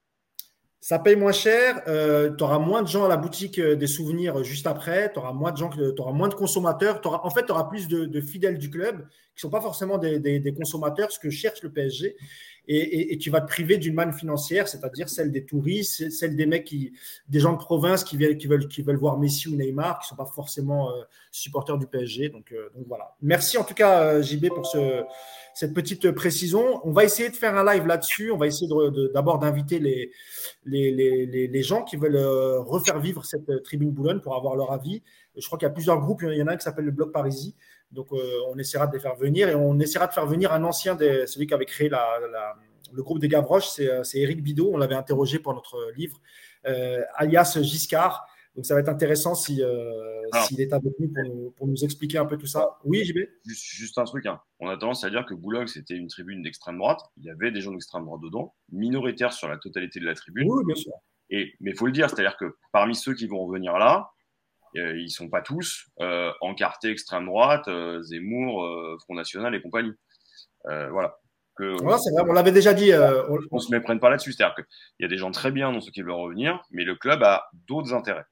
Ça 0.80 1.00
paye 1.00 1.16
moins 1.16 1.32
cher, 1.32 1.82
euh, 1.88 2.36
tu 2.36 2.44
auras 2.44 2.60
moins 2.60 2.84
de 2.84 2.88
gens 2.88 3.06
à 3.06 3.08
la 3.08 3.18
boutique 3.18 3.58
euh, 3.60 3.76
des 3.76 3.88
souvenirs 3.88 4.44
juste 4.44 4.68
après, 4.68 5.12
tu 5.12 5.20
auras 5.20 5.34
moins 5.34 5.52
de 5.52 5.58
gens, 5.58 5.72
moins 6.14 6.30
de 6.30 6.36
consommateurs, 6.36 7.02
en 7.04 7.30
fait, 7.32 7.46
tu 7.46 7.52
auras 7.52 7.64
plus 7.64 7.88
de, 7.88 8.22
fidèles 8.22 8.58
du 8.58 8.70
club 8.70 9.08
qui 9.36 9.38
ne 9.38 9.42
sont 9.42 9.50
pas 9.50 9.62
forcément 9.62 9.98
des, 9.98 10.54
consommateurs, 10.56 11.12
ce 11.12 11.20
que 11.20 11.30
cherche 11.30 11.64
le 11.64 11.72
PSG 11.72 12.16
et, 12.70 13.18
tu 13.18 13.30
vas 13.30 13.42
te 13.42 13.48
priver 13.48 13.78
d'une 13.78 13.94
manne 13.94 14.12
financière, 14.12 14.68
c'est-à-dire 14.68 15.08
celle 15.10 15.32
des 15.32 15.46
touristes, 15.46 16.10
celle 16.12 16.36
des 16.36 16.46
mecs 16.46 16.66
qui, 16.66 16.94
des 17.30 17.40
gens 17.40 17.54
de 17.54 17.58
province 17.58 18.04
qui, 18.04 18.18
viennent, 18.18 18.38
qui, 18.38 18.48
veulent, 18.48 18.68
qui 18.68 18.82
veulent 18.82 18.98
voir 18.98 19.18
Messi 19.18 19.48
ou 19.48 19.56
Neymar, 19.56 20.00
qui 20.00 20.08
sont 20.08 20.16
pas 20.16 20.26
forcément 20.26 20.92
euh, 20.92 21.04
supporters 21.32 21.78
du 21.78 21.88
PSG. 21.88 22.30
Donc, 22.30 22.52
euh, 22.52 22.70
donc, 22.76 22.86
voilà. 22.88 23.16
Merci 23.22 23.58
en 23.58 23.64
tout 23.64 23.74
cas, 23.74 24.04
euh, 24.04 24.22
JB, 24.22 24.50
pour 24.50 24.66
ce, 24.66 25.04
cette 25.54 25.74
petite 25.74 26.12
précision. 26.12 26.82
On 26.86 26.92
va 26.92 27.06
essayer 27.06 27.30
de 27.30 27.36
faire 27.36 27.56
un 27.56 27.74
live 27.74 27.88
là-dessus. 27.88 28.32
On 28.32 28.38
va 28.38 28.48
essayer 28.48 28.70
d'abord 29.14 29.40
d'inviter 29.40 29.80
les 29.80 30.12
les, 30.66 30.92
les, 30.92 31.48
les, 31.48 31.64
gens 31.64 31.84
qui 31.84 31.96
veulent 31.96 32.18
refaire 32.18 33.00
vivre 33.00 33.24
cette 33.24 33.64
tribune 33.64 33.92
Boulogne 33.92 34.20
pour 34.20 34.36
avoir 34.36 34.58
leur 34.58 34.74
avis. 34.74 35.02
Je 35.38 35.46
crois 35.46 35.58
qu'il 35.58 35.66
y 35.66 35.72
a 35.72 35.74
plusieurs 35.74 36.00
groupes. 36.02 36.24
Il 36.24 36.38
y 36.38 36.42
en 36.42 36.48
a 36.48 36.54
un 36.54 36.58
qui 36.58 36.64
s'appelle 36.64 36.86
le 36.86 36.92
Bloc 36.92 37.14
Parisie. 37.14 37.56
Donc, 37.92 38.12
euh, 38.12 38.42
on 38.50 38.58
essaiera 38.58 38.88
de 38.88 38.94
les 38.94 39.00
faire 39.00 39.16
venir 39.16 39.48
et 39.50 39.56
on 39.56 39.80
essaiera 39.80 40.08
de 40.08 40.14
faire 40.14 40.26
venir 40.26 40.52
un 40.52 40.64
ancien, 40.64 40.96
des, 40.96 41.26
celui 41.26 41.48
qui 41.48 41.54
avait 41.54 41.66
créé 41.66 41.90
le 41.90 43.04
groupe 43.04 43.20
des 43.20 43.28
Gavroches, 43.28 43.68
c'est 43.68 44.20
Eric 44.20 44.40
euh, 44.40 44.42
Bidot. 44.42 44.72
On 44.74 44.78
l'avait 44.78 44.96
interrogé 44.96 45.40
pour 45.40 45.54
notre 45.54 45.92
livre, 45.96 46.22
euh, 46.68 47.02
alias 47.16 47.60
Giscard. 47.62 48.26
Donc, 48.56 48.66
ça 48.66 48.74
va 48.74 48.80
être 48.80 48.90
intéressant 48.90 49.36
s'il 49.36 49.62
est 49.62 50.74
avec 50.74 50.94
nous 51.00 51.52
pour, 51.56 51.68
nous 51.68 51.84
expliquer 51.86 52.18
un 52.18 52.26
peu 52.26 52.38
tout 52.38 52.48
ça. 52.48 52.80
Oui, 52.84 53.06
JB 53.06 53.20
juste, 53.46 53.66
juste 53.66 53.98
un 54.00 54.04
truc. 54.04 54.26
Hein. 54.26 54.42
On 54.60 54.68
a 54.68 54.76
tendance 54.78 55.04
à 55.04 55.10
dire 55.10 55.26
que 55.26 55.36
Boulogne, 55.36 55.68
c'était 55.68 55.94
une 55.94 56.08
tribune 56.08 56.42
d'extrême 56.42 56.78
droite. 56.80 57.02
Il 57.18 57.26
y 57.26 57.30
avait 57.30 57.52
des 57.52 57.62
gens 57.62 57.72
d'extrême 57.72 58.06
droite 58.06 58.22
dedans, 58.22 58.56
minoritaires 58.72 59.32
sur 59.32 59.48
la 59.48 59.58
totalité 59.58 60.00
de 60.00 60.06
la 60.06 60.16
tribune. 60.16 60.48
Oui, 60.50 60.64
bien 60.66 60.76
sûr. 60.76 60.94
Et, 61.30 61.54
mais 61.60 61.72
il 61.72 61.78
faut 61.78 61.86
le 61.86 61.92
dire, 61.92 62.10
c'est-à-dire 62.10 62.38
que 62.38 62.58
parmi 62.72 62.96
ceux 62.96 63.14
qui 63.14 63.28
vont 63.28 63.46
revenir 63.46 63.78
là, 63.78 64.10
euh, 64.10 64.17
ils 64.74 65.10
sont 65.10 65.30
pas 65.30 65.42
tous 65.42 65.88
euh, 66.02 66.32
encartés 66.42 66.92
extrême 66.92 67.26
droite, 67.26 67.68
euh, 67.68 68.02
Zemmour, 68.02 68.68
Front 69.04 69.16
National 69.16 69.56
et 69.56 69.62
compagnie. 69.62 69.94
voilà. 70.64 71.18
Que 71.56 71.76
on, 71.82 72.34
l'avait 72.34 72.52
déjà 72.52 72.76
dit. 72.76 72.92
on, 72.94 73.56
ne 73.56 73.60
se 73.60 73.72
méprenne 73.72 74.00
pas 74.00 74.12
là-dessus. 74.12 74.32
C'est-à-dire 74.32 74.54
qu'il 74.54 74.66
y 75.00 75.06
a 75.06 75.08
des 75.08 75.18
gens 75.18 75.32
très 75.32 75.50
bien 75.50 75.72
dans 75.72 75.82
ceux 75.82 75.90
qui 75.90 76.04
veulent 76.04 76.12
revenir, 76.12 76.62
mais 76.70 76.84
le 76.84 76.94
club 76.94 77.24
a 77.24 77.46
d'autres 77.68 77.96
intérêts. 77.96 78.26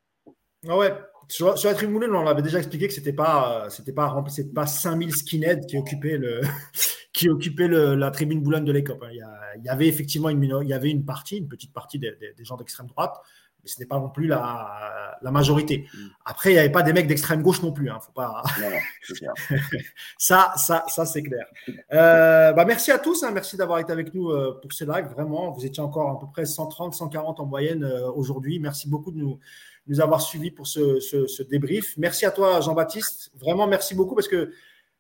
Ah 0.68 0.78
ouais. 0.78 0.94
Sur, 1.28 1.56
la 1.56 1.74
tribune 1.74 2.04
on 2.04 2.22
l'avait 2.22 2.44
déjà 2.44 2.60
expliqué 2.60 2.88
que 2.88 2.94
c'était 2.94 3.14
pas, 3.14 3.66
c'était 3.72 3.94
pas, 3.94 4.24
c'était 4.28 4.54
pas 4.54 4.68
5000 4.68 5.12
skinheads 5.12 5.66
qui 5.66 5.76
occupaient 5.76 6.20
le, 6.20 6.42
qui 7.14 7.30
occupait 7.30 7.68
la 7.68 8.12
tribune 8.12 8.44
Boulogne 8.44 8.64
de 8.64 8.72
l'ECOP. 8.72 9.02
Hein. 9.02 9.10
Il, 9.58 9.64
y 9.66 9.70
avait 9.70 9.88
effectivement 9.88 10.30
une, 10.30 10.44
il 10.44 10.70
y 10.70 10.74
avait 10.74 10.92
une 10.92 11.04
partie, 11.04 11.38
une 11.38 11.48
petite 11.48 11.74
partie 11.74 11.98
des 11.98 12.16
gens 12.44 12.58
d'extrême 12.58 12.88
droite, 12.88 13.16
mais 13.66 13.72
ce 13.72 13.80
n'est 13.80 13.88
pas 13.88 14.00
non 14.00 14.10
plus 14.10 14.28
la, 14.28 15.18
majorité. 15.24 15.88
Mm. 15.92 16.08
Après, 16.24 16.52
il 16.52 16.54
n'y 16.54 16.60
avait 16.60 16.72
pas 16.72 16.84
des 16.84 16.94
mecs 16.94 17.08
d'extrême 17.08 17.42
gauche 17.42 17.64
non 17.64 17.72
plus. 17.72 17.90
Hein, 17.90 17.98
faut 18.00 18.12
pas... 18.12 18.44
ça, 20.20 20.54
ça, 20.56 20.86
ça 20.88 21.06
c'est 21.06 21.24
clair. 21.24 21.48
Euh, 21.92 22.54
bah, 22.54 22.64
merci 22.64 22.92
à 22.92 23.00
tous. 23.00 23.24
Hein, 23.24 23.32
merci 23.32 23.58
d'avoir 23.58 23.80
été 23.80 23.92
avec 23.92 24.14
nous 24.14 24.30
euh, 24.30 24.60
pour 24.62 24.72
ce 24.72 24.86
live. 24.86 25.08
Vraiment, 25.08 25.52
vous 25.52 25.66
étiez 25.66 25.82
encore 25.82 26.12
à 26.12 26.20
peu 26.20 26.28
près 26.32 26.46
130, 26.46 26.94
140 26.94 27.40
en 27.40 27.46
moyenne 27.48 27.84
euh, 27.84 28.12
aujourd'hui. 28.12 28.60
Merci 28.60 28.88
beaucoup 28.88 29.12
de 29.12 29.18
nous, 29.18 29.40
nous 29.88 30.00
avoir 30.00 30.22
suivis 30.22 30.52
pour 30.52 30.68
ce, 30.68 31.00
ce, 31.00 31.44
débrief. 31.44 31.98
Merci 31.98 32.28
à 32.28 32.32
toi, 32.32 32.62
Jean-Baptiste. 32.62 33.32
Vraiment, 33.36 33.66
merci 33.66 33.96
beaucoup 33.96 34.14
parce 34.14 34.28
que 34.28 34.52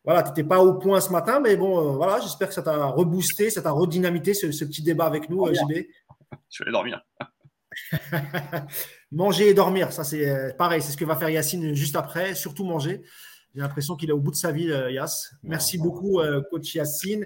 voilà, 0.04 0.24
tu 0.24 0.30
n'étais 0.30 0.44
pas 0.44 0.64
au 0.64 0.74
point 0.76 1.02
ce 1.02 1.12
matin, 1.12 1.40
mais 1.40 1.56
bon, 1.56 1.94
voilà, 1.94 2.20
j'espère 2.20 2.48
que 2.48 2.54
ça 2.54 2.62
t'a 2.62 2.86
reboosté, 2.86 3.50
ça 3.50 3.62
t'a 3.62 3.72
redynamité 3.72 4.36
ce, 4.36 4.52
ce, 4.52 4.66
petit 4.66 4.84
débat 4.84 5.06
avec 5.06 5.30
nous, 5.30 5.48
JB. 5.48 5.86
Je 6.50 6.64
vais 6.64 6.72
dormir. 6.72 7.04
manger 9.12 9.50
et 9.50 9.54
dormir, 9.54 9.92
ça 9.92 10.04
c'est 10.04 10.30
euh, 10.30 10.52
pareil, 10.54 10.82
c'est 10.82 10.92
ce 10.92 10.98
que 10.98 11.06
va 11.06 11.16
faire 11.16 11.30
Yacine 11.30 11.74
juste 11.74 11.96
après, 11.96 12.36
surtout 12.36 12.66
manger. 12.66 13.02
J'ai 13.54 13.62
l'impression 13.62 13.96
qu'il 13.96 14.10
est 14.10 14.14
au 14.14 14.20
bout 14.20 14.32
de 14.32 14.36
sa 14.36 14.52
vie, 14.52 14.72
euh, 14.72 14.92
Yass. 14.92 15.34
Merci 15.44 15.78
beaucoup, 15.78 16.20
euh, 16.20 16.42
coach 16.50 16.76
Yacine. 16.76 17.26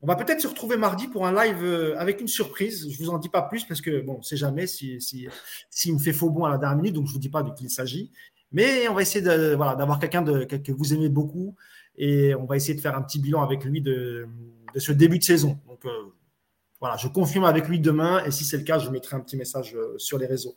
On 0.00 0.06
va 0.06 0.16
peut-être 0.16 0.40
se 0.40 0.46
retrouver 0.46 0.76
mardi 0.76 1.08
pour 1.08 1.26
un 1.26 1.32
live 1.32 1.94
avec 1.96 2.20
une 2.20 2.28
surprise. 2.28 2.86
Je 2.90 3.00
ne 3.00 3.06
vous 3.06 3.10
en 3.10 3.18
dis 3.18 3.30
pas 3.30 3.42
plus 3.42 3.64
parce 3.64 3.80
que, 3.80 4.02
bon, 4.02 4.16
on 4.16 4.18
ne 4.18 4.22
sait 4.22 4.36
jamais 4.36 4.66
s'il 4.66 5.00
si, 5.00 5.28
si, 5.70 5.92
me 5.92 5.98
fait 5.98 6.12
faux 6.12 6.28
bon 6.28 6.44
à 6.44 6.50
la 6.50 6.58
dernière 6.58 6.76
minute, 6.76 6.94
donc 6.94 7.06
je 7.06 7.10
ne 7.10 7.14
vous 7.14 7.20
dis 7.20 7.30
pas 7.30 7.42
de 7.42 7.50
qui 7.54 7.64
il 7.64 7.70
s'agit. 7.70 8.12
Mais 8.52 8.86
on 8.88 8.94
va 8.94 9.00
essayer 9.00 9.24
de, 9.24 9.54
voilà, 9.54 9.74
d'avoir 9.74 9.98
quelqu'un 9.98 10.20
de, 10.20 10.44
que 10.44 10.72
vous 10.72 10.92
aimez 10.92 11.08
beaucoup 11.08 11.56
et 11.96 12.34
on 12.34 12.44
va 12.44 12.56
essayer 12.56 12.74
de 12.74 12.80
faire 12.82 12.96
un 12.96 13.02
petit 13.02 13.18
bilan 13.18 13.42
avec 13.42 13.64
lui 13.64 13.80
de, 13.80 14.28
de 14.74 14.78
ce 14.78 14.92
début 14.92 15.18
de 15.18 15.24
saison. 15.24 15.58
Donc, 15.66 15.86
voilà, 16.84 16.98
je 16.98 17.08
confirme 17.08 17.46
avec 17.46 17.66
lui 17.66 17.80
demain 17.80 18.22
et 18.26 18.30
si 18.30 18.44
c'est 18.44 18.58
le 18.58 18.62
cas, 18.62 18.78
je 18.78 18.90
mettrai 18.90 19.16
un 19.16 19.20
petit 19.20 19.38
message 19.38 19.74
euh, 19.74 19.96
sur 19.96 20.18
les 20.18 20.26
réseaux. 20.26 20.54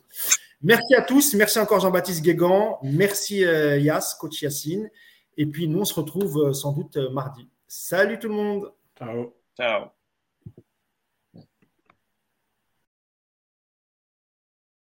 Merci 0.60 0.94
à 0.94 1.00
tous. 1.00 1.32
Merci 1.32 1.58
encore 1.58 1.80
Jean-Baptiste 1.80 2.22
Guégan. 2.22 2.78
Merci 2.82 3.46
euh, 3.46 3.78
Yas, 3.78 4.14
coach 4.20 4.42
Yacine. 4.42 4.90
Et 5.38 5.46
puis 5.46 5.68
nous, 5.68 5.80
on 5.80 5.84
se 5.86 5.94
retrouve 5.94 6.48
euh, 6.48 6.52
sans 6.52 6.72
doute 6.72 6.98
mardi. 7.12 7.48
Salut 7.66 8.18
tout 8.18 8.28
le 8.28 8.34
monde. 8.34 8.70
Ciao. 8.98 9.32
Ciao. 9.56 9.97